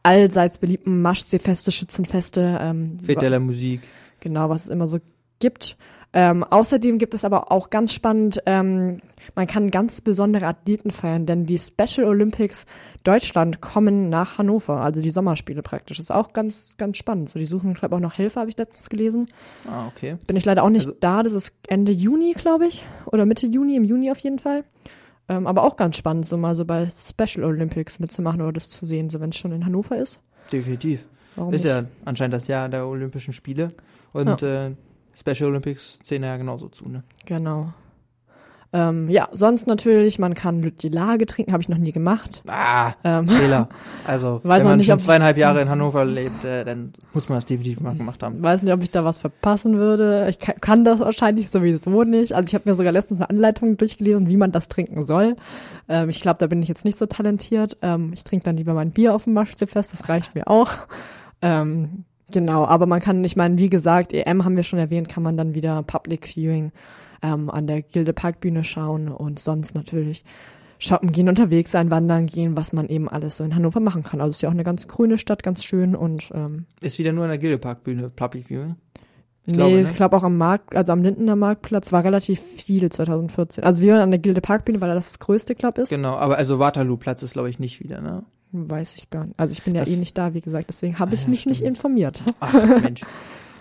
allseits 0.02 0.58
beliebten 0.58 1.02
Maschseefeste, 1.02 1.70
Schützenfeste. 1.70 2.58
Ähm, 2.60 2.98
Fete 3.00 3.38
Musik. 3.38 3.80
Genau, 4.20 4.48
was 4.50 4.64
es 4.64 4.70
immer 4.70 4.88
so 4.88 4.98
gibt. 5.38 5.76
Ähm, 6.20 6.42
außerdem 6.42 6.98
gibt 6.98 7.14
es 7.14 7.24
aber 7.24 7.52
auch 7.52 7.70
ganz 7.70 7.92
spannend, 7.92 8.42
ähm, 8.44 8.98
man 9.36 9.46
kann 9.46 9.70
ganz 9.70 10.00
besondere 10.00 10.46
Athleten 10.46 10.90
feiern, 10.90 11.26
denn 11.26 11.44
die 11.44 11.60
Special 11.60 12.08
Olympics 12.08 12.66
Deutschland 13.04 13.60
kommen 13.60 14.08
nach 14.08 14.36
Hannover, 14.36 14.80
also 14.80 15.00
die 15.00 15.10
Sommerspiele 15.10 15.62
praktisch. 15.62 15.98
Das 15.98 16.06
ist 16.06 16.10
auch 16.10 16.32
ganz, 16.32 16.74
ganz 16.76 16.96
spannend. 16.96 17.28
So, 17.28 17.38
die 17.38 17.46
suchen, 17.46 17.74
glaube 17.74 17.94
auch 17.94 18.00
noch 18.00 18.18
Helfer, 18.18 18.40
habe 18.40 18.50
ich 18.50 18.56
letztens 18.56 18.88
gelesen. 18.88 19.28
Ah, 19.70 19.86
okay. 19.86 20.16
Bin 20.26 20.36
ich 20.36 20.44
leider 20.44 20.64
auch 20.64 20.70
nicht 20.70 20.88
also, 20.88 20.98
da. 20.98 21.22
Das 21.22 21.34
ist 21.34 21.54
Ende 21.68 21.92
Juni, 21.92 22.32
glaube 22.32 22.66
ich. 22.66 22.82
Oder 23.06 23.24
Mitte 23.24 23.46
Juni, 23.46 23.76
im 23.76 23.84
Juni 23.84 24.10
auf 24.10 24.18
jeden 24.18 24.40
Fall. 24.40 24.64
Ähm, 25.28 25.46
aber 25.46 25.62
auch 25.62 25.76
ganz 25.76 25.96
spannend, 25.96 26.26
so 26.26 26.36
mal 26.36 26.56
so 26.56 26.64
bei 26.64 26.88
Special 26.90 27.44
Olympics 27.44 28.00
mitzumachen 28.00 28.42
oder 28.42 28.54
das 28.54 28.70
zu 28.70 28.86
sehen, 28.86 29.08
so 29.08 29.20
wenn 29.20 29.30
es 29.30 29.36
schon 29.36 29.52
in 29.52 29.64
Hannover 29.64 29.96
ist. 29.96 30.20
Definitiv. 30.50 30.98
Warum 31.36 31.54
ist 31.54 31.62
nicht? 31.62 31.72
ja 31.72 31.84
anscheinend 32.04 32.34
das 32.34 32.48
Jahr 32.48 32.68
der 32.68 32.88
Olympischen 32.88 33.32
Spiele. 33.32 33.68
Und 34.12 34.42
ja. 34.42 34.66
äh, 34.66 34.70
Special 35.18 35.50
Olympics 35.50 35.98
zählen 36.04 36.22
ja 36.22 36.36
genauso 36.36 36.68
zu, 36.68 36.88
ne? 36.88 37.02
Genau. 37.26 37.72
Ähm, 38.70 39.08
ja, 39.08 39.28
sonst 39.32 39.66
natürlich, 39.66 40.18
man 40.18 40.34
kann 40.34 40.60
die 40.76 40.90
Lage 40.90 41.24
trinken, 41.24 41.52
habe 41.52 41.62
ich 41.62 41.70
noch 41.70 41.78
nie 41.78 41.92
gemacht. 41.92 42.42
Ah, 42.46 42.92
Ähm, 43.02 43.26
Fehler. 43.26 43.68
Also, 44.06 44.40
Weiß 44.42 44.60
wenn 44.60 44.68
man 44.68 44.78
nicht, 44.78 44.86
schon 44.86 45.00
zweieinhalb 45.00 45.36
Jahre 45.38 45.60
in 45.62 45.68
Hannover 45.70 46.04
lebt, 46.04 46.44
äh, 46.44 46.64
dann 46.64 46.92
muss 47.12 47.28
man 47.28 47.38
das 47.38 47.46
definitiv 47.46 47.80
mal 47.80 47.94
gemacht 47.94 48.22
haben. 48.22 48.42
Weiß 48.42 48.62
nicht, 48.62 48.72
ob 48.72 48.82
ich 48.82 48.90
da 48.90 49.04
was 49.04 49.18
verpassen 49.18 49.76
würde. 49.78 50.26
Ich 50.28 50.38
kann, 50.38 50.56
kann 50.60 50.84
das 50.84 51.00
wahrscheinlich 51.00 51.48
sowieso 51.50 52.04
nicht. 52.04 52.34
Also 52.34 52.46
ich 52.46 52.54
habe 52.54 52.68
mir 52.68 52.76
sogar 52.76 52.92
letztens 52.92 53.20
eine 53.20 53.30
Anleitung 53.30 53.76
durchgelesen, 53.78 54.28
wie 54.28 54.36
man 54.36 54.52
das 54.52 54.68
trinken 54.68 55.04
soll. 55.06 55.36
Ähm, 55.88 56.10
ich 56.10 56.20
glaube, 56.20 56.38
da 56.38 56.46
bin 56.46 56.62
ich 56.62 56.68
jetzt 56.68 56.84
nicht 56.84 56.98
so 56.98 57.06
talentiert. 57.06 57.76
Ähm, 57.80 58.12
ich 58.14 58.24
trinke 58.24 58.44
dann 58.44 58.56
lieber 58.58 58.74
mein 58.74 58.90
Bier 58.90 59.14
auf 59.14 59.24
dem 59.24 59.32
Maschsee-Fest, 59.34 59.92
das 59.92 60.08
reicht 60.10 60.34
mir 60.34 60.46
auch. 60.48 60.72
Ähm, 61.40 62.04
genau, 62.30 62.64
aber 62.64 62.86
man 62.86 63.00
kann, 63.00 63.22
ich 63.24 63.36
meine, 63.36 63.58
wie 63.58 63.70
gesagt, 63.70 64.12
EM 64.12 64.44
haben 64.44 64.56
wir 64.56 64.62
schon 64.62 64.78
erwähnt, 64.78 65.08
kann 65.08 65.22
man 65.22 65.36
dann 65.36 65.54
wieder 65.54 65.82
Public 65.82 66.26
Viewing 66.26 66.72
ähm, 67.22 67.50
an 67.50 67.66
der 67.66 67.82
Gilde 67.82 68.12
Parkbühne 68.12 68.64
schauen 68.64 69.08
und 69.08 69.38
sonst 69.38 69.74
natürlich 69.74 70.24
shoppen 70.78 71.12
gehen, 71.12 71.28
unterwegs 71.28 71.72
sein, 71.72 71.90
wandern 71.90 72.26
gehen, 72.26 72.56
was 72.56 72.72
man 72.72 72.88
eben 72.88 73.08
alles 73.08 73.36
so 73.36 73.44
in 73.44 73.54
Hannover 73.54 73.80
machen 73.80 74.02
kann. 74.02 74.20
Also 74.20 74.30
es 74.30 74.36
ist 74.36 74.42
ja 74.42 74.48
auch 74.48 74.54
eine 74.54 74.64
ganz 74.64 74.86
grüne 74.86 75.18
Stadt, 75.18 75.42
ganz 75.42 75.64
schön 75.64 75.96
und 75.96 76.30
ähm, 76.34 76.66
Ist 76.80 76.98
wieder 76.98 77.12
nur 77.12 77.24
in 77.24 77.30
der 77.30 77.38
Gildeparkbühne, 77.38 78.10
Public 78.10 78.48
Viewing. 78.48 78.76
nee, 79.46 79.54
glaube, 79.54 79.74
ne? 79.74 79.80
ich 79.82 79.94
glaube 79.94 80.16
auch 80.16 80.22
am 80.22 80.36
Markt, 80.36 80.76
also 80.76 80.92
am 80.92 81.02
Lindener 81.02 81.36
Marktplatz 81.36 81.92
war 81.92 82.04
relativ 82.04 82.40
viel 82.40 82.88
2014. 82.90 83.64
Also 83.64 83.82
wir 83.82 83.94
waren 83.94 84.02
an 84.02 84.10
der 84.10 84.20
Gilde 84.20 84.40
Parkbühne, 84.40 84.80
weil 84.80 84.94
das 84.94 85.06
das 85.06 85.18
größte 85.18 85.56
Club 85.56 85.78
ist. 85.78 85.88
Genau, 85.88 86.14
aber 86.14 86.38
also 86.38 86.58
Waterloo-Platz 86.58 87.22
ist, 87.22 87.32
glaube 87.32 87.50
ich, 87.50 87.58
nicht 87.58 87.80
wieder, 87.80 88.00
ne? 88.00 88.24
Weiß 88.52 88.96
ich 88.96 89.10
gar 89.10 89.24
nicht. 89.26 89.38
Also 89.38 89.52
ich 89.52 89.62
bin 89.62 89.74
ja 89.74 89.80
Das- 89.82 89.90
eh 89.90 89.96
nicht 89.96 90.16
da, 90.16 90.32
wie 90.34 90.40
gesagt, 90.40 90.66
deswegen 90.68 90.98
habe 90.98 91.14
ich 91.14 91.20
Ah, 91.20 91.24
ja, 91.24 91.30
mich 91.30 91.46
nicht 91.46 91.56
stimmt. 91.58 91.68
informiert. 91.76 92.22
Ach, 92.40 92.52
Mensch. 92.82 93.02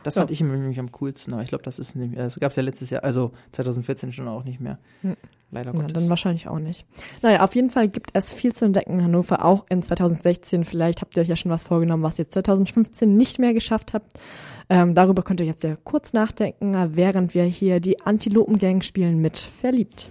Das 0.03 0.15
Ja. 0.15 0.21
fand 0.21 0.31
ich 0.31 0.39
nämlich 0.39 0.79
am 0.79 0.91
coolsten, 0.93 1.33
aber 1.33 1.41
ich 1.41 1.49
glaube, 1.49 1.65
das 1.65 1.79
ist 1.79 1.95
nicht 1.95 2.13
mehr. 2.15 2.23
Das 2.23 2.39
gab 2.39 2.51
es 2.51 2.55
ja 2.55 2.63
letztes 2.63 2.89
Jahr, 2.91 3.03
also 3.03 3.31
2014 3.51 4.13
schon 4.13 4.27
auch 4.29 4.45
nicht 4.45 4.61
mehr. 4.61 4.77
Hm. 5.01 5.17
Leider 5.51 5.71
Ja, 5.73 5.79
Gottes. 5.79 5.93
dann 5.93 6.09
wahrscheinlich 6.09 6.47
auch 6.47 6.59
nicht. 6.59 6.85
Naja, 7.21 7.43
auf 7.43 7.55
jeden 7.55 7.69
Fall 7.69 7.89
gibt 7.89 8.11
es 8.13 8.31
viel 8.33 8.53
zu 8.53 8.65
entdecken 8.65 8.93
in 8.99 9.03
Hannover, 9.03 9.43
auch 9.43 9.65
in 9.69 9.81
2016. 9.81 10.63
Vielleicht 10.65 11.01
habt 11.01 11.17
ihr 11.17 11.21
euch 11.23 11.27
ja 11.29 11.35
schon 11.35 11.51
was 11.51 11.65
vorgenommen, 11.67 12.03
was 12.03 12.19
ihr 12.19 12.29
2015 12.29 13.15
nicht 13.17 13.39
mehr 13.39 13.53
geschafft 13.53 13.93
habt. 13.93 14.13
Ähm, 14.69 14.93
darüber 14.95 15.23
könnt 15.23 15.39
ihr 15.41 15.45
jetzt 15.45 15.61
sehr 15.61 15.77
kurz 15.77 16.13
nachdenken, 16.13 16.75
während 16.95 17.33
wir 17.33 17.43
hier 17.43 17.79
die 17.81 18.01
Antilopengang 18.01 18.81
spielen 18.81 19.19
mit 19.19 19.38
Verliebt. 19.38 20.09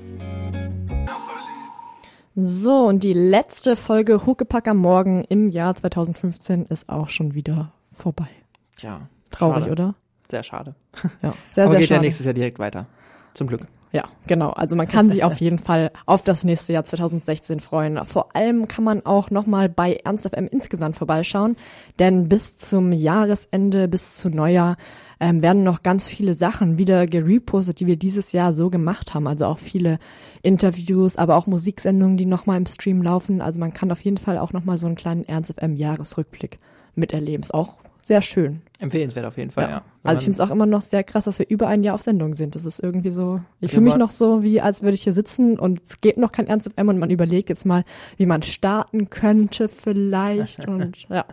So, 2.38 2.86
und 2.86 3.02
die 3.02 3.14
letzte 3.14 3.76
Folge 3.76 4.26
Huckepack 4.26 4.68
am 4.68 4.76
Morgen 4.76 5.24
im 5.24 5.48
Jahr 5.48 5.74
2015 5.74 6.66
ist 6.66 6.90
auch 6.90 7.08
schon 7.08 7.32
wieder 7.32 7.72
vorbei. 7.90 8.28
Tja, 8.76 9.08
Traurig, 9.30 9.60
schade. 9.60 9.72
oder? 9.72 9.94
Sehr 10.30 10.42
schade. 10.42 10.74
Ja, 11.22 11.32
sehr, 11.48 11.64
aber 11.64 11.70
sehr 11.70 11.80
geht 11.80 11.88
schade. 11.88 11.98
ja 11.98 12.02
nächstes 12.02 12.26
Jahr 12.26 12.34
direkt 12.34 12.58
weiter. 12.58 12.84
Zum 13.32 13.46
Glück. 13.46 13.62
Ja, 13.96 14.04
genau. 14.26 14.50
Also 14.50 14.76
man 14.76 14.86
kann 14.86 15.08
sich 15.08 15.24
auf 15.24 15.40
jeden 15.40 15.56
Fall 15.56 15.90
auf 16.04 16.22
das 16.22 16.44
nächste 16.44 16.74
Jahr 16.74 16.84
2016 16.84 17.60
freuen. 17.60 18.04
Vor 18.04 18.36
allem 18.36 18.68
kann 18.68 18.84
man 18.84 19.06
auch 19.06 19.30
nochmal 19.30 19.70
bei 19.70 19.94
Ernst 20.04 20.28
FM 20.28 20.48
insgesamt 20.48 20.96
vorbeischauen, 20.96 21.56
denn 21.98 22.28
bis 22.28 22.58
zum 22.58 22.92
Jahresende, 22.92 23.88
bis 23.88 24.18
zu 24.18 24.28
Neujahr 24.28 24.76
ähm, 25.18 25.40
werden 25.40 25.64
noch 25.64 25.82
ganz 25.82 26.08
viele 26.08 26.34
Sachen 26.34 26.76
wieder 26.76 27.06
gerepostet, 27.06 27.80
die 27.80 27.86
wir 27.86 27.96
dieses 27.96 28.32
Jahr 28.32 28.52
so 28.52 28.68
gemacht 28.68 29.14
haben. 29.14 29.26
Also 29.26 29.46
auch 29.46 29.56
viele 29.56 29.98
Interviews, 30.42 31.16
aber 31.16 31.36
auch 31.36 31.46
Musiksendungen, 31.46 32.18
die 32.18 32.26
nochmal 32.26 32.58
im 32.58 32.66
Stream 32.66 33.00
laufen. 33.00 33.40
Also 33.40 33.60
man 33.60 33.72
kann 33.72 33.90
auf 33.90 34.02
jeden 34.02 34.18
Fall 34.18 34.36
auch 34.36 34.52
nochmal 34.52 34.76
so 34.76 34.88
einen 34.88 34.96
kleinen 34.96 35.24
Ernst 35.24 35.54
FM 35.58 35.74
Jahresrückblick 35.74 36.58
miterleben. 36.96 37.44
Ist 37.44 37.54
auch 37.54 37.76
sehr 38.06 38.22
schön. 38.22 38.62
Empfehlenswert 38.78 39.26
auf 39.26 39.36
jeden 39.36 39.50
Fall, 39.50 39.64
ja. 39.64 39.70
Ja. 39.70 39.82
Also 40.04 40.20
ich 40.20 40.24
finde 40.26 40.40
es 40.40 40.40
auch 40.40 40.52
immer 40.54 40.64
noch 40.64 40.80
sehr 40.80 41.02
krass, 41.02 41.24
dass 41.24 41.40
wir 41.40 41.48
über 41.48 41.66
ein 41.66 41.82
Jahr 41.82 41.96
auf 41.96 42.02
Sendung 42.02 42.34
sind. 42.34 42.54
Das 42.54 42.64
ist 42.64 42.78
irgendwie 42.78 43.10
so, 43.10 43.40
ich 43.58 43.72
fühle 43.72 43.82
mich 43.82 43.96
noch 43.96 44.12
so, 44.12 44.44
wie 44.44 44.60
als 44.60 44.82
würde 44.82 44.94
ich 44.94 45.02
hier 45.02 45.12
sitzen 45.12 45.58
und 45.58 45.82
es 45.82 46.00
geht 46.00 46.16
noch 46.16 46.30
kein 46.30 46.46
Ernst 46.46 46.70
FM 46.72 46.88
und 46.88 47.00
man 47.00 47.10
überlegt 47.10 47.48
jetzt 47.48 47.66
mal, 47.66 47.82
wie 48.16 48.26
man 48.26 48.42
starten 48.42 49.10
könnte 49.10 49.68
vielleicht 49.68 50.68
und 50.68 51.08
ja. 51.08 51.24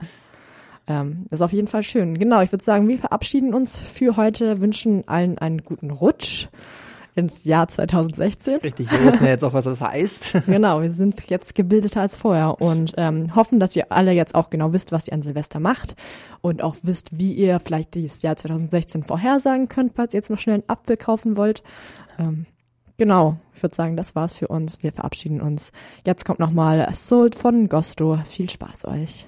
Ähm, 0.88 1.28
ist 1.30 1.44
auf 1.44 1.54
jeden 1.54 1.68
Fall 1.68 1.84
schön. 1.84 2.18
Genau, 2.18 2.42
ich 2.42 2.52
würde 2.52 2.64
sagen, 2.64 2.88
wir 2.88 2.98
verabschieden 2.98 3.54
uns 3.54 3.78
für 3.78 4.18
heute, 4.18 4.60
wünschen 4.60 5.08
allen 5.08 5.38
einen 5.38 5.62
guten 5.62 5.92
Rutsch 5.92 6.48
ins 7.16 7.44
Jahr 7.44 7.68
2016. 7.68 8.60
Richtig, 8.62 8.92
wir 8.92 9.06
wissen 9.06 9.26
ja 9.26 9.32
jetzt 9.32 9.44
auch, 9.44 9.54
was 9.54 9.66
das 9.66 9.82
heißt. 9.82 10.38
Genau, 10.46 10.82
wir 10.82 10.92
sind 10.92 11.30
jetzt 11.30 11.56
gebildeter 11.56 12.02
als 12.02 12.16
vorher 12.16 12.62
und 12.62 12.94
ähm, 12.98 13.36
hoffen, 13.36 13.60
dass 13.60 13.76
ihr 13.76 13.92
alle 13.92 14.12
jetzt 14.12 14.36
auch 14.36 14.50
genau 14.50 14.74
wisst, 14.74 14.92
was 14.92 15.08
ihr 15.08 15.14
an 15.14 15.22
Silvester 15.22 15.60
macht 15.60 15.96
und 16.42 16.62
auch 16.62 16.76
wisst, 16.84 17.18
wie 17.20 17.34
ihr 17.34 17.60
vielleicht 17.60 17.96
dieses 17.96 18.22
Jahr 18.22 18.36
2016 18.36 19.04
vorhersagen 19.04 19.68
könnt, 19.68 19.94
falls 19.96 20.14
ihr 20.14 20.20
jetzt 20.20 20.30
noch 20.30 20.40
schnell 20.40 20.56
einen 20.56 20.70
Apfel 20.70 20.98
kaufen 20.98 21.38
wollt. 21.38 21.64
Ähm, 22.20 22.46
genau, 22.98 23.38
ich 23.56 23.64
würde 23.64 23.76
sagen, 23.76 23.96
das 23.96 24.16
war's 24.16 24.38
für 24.38 24.48
uns. 24.48 24.84
Wir 24.84 24.92
verabschieden 24.92 25.42
uns. 25.42 25.72
Jetzt 26.06 26.26
kommt 26.26 26.40
nochmal 26.40 26.88
Sold 26.94 27.36
von 27.36 27.70
Gosto. 27.70 28.18
Viel 28.26 28.50
Spaß 28.50 28.86
euch. 28.86 29.26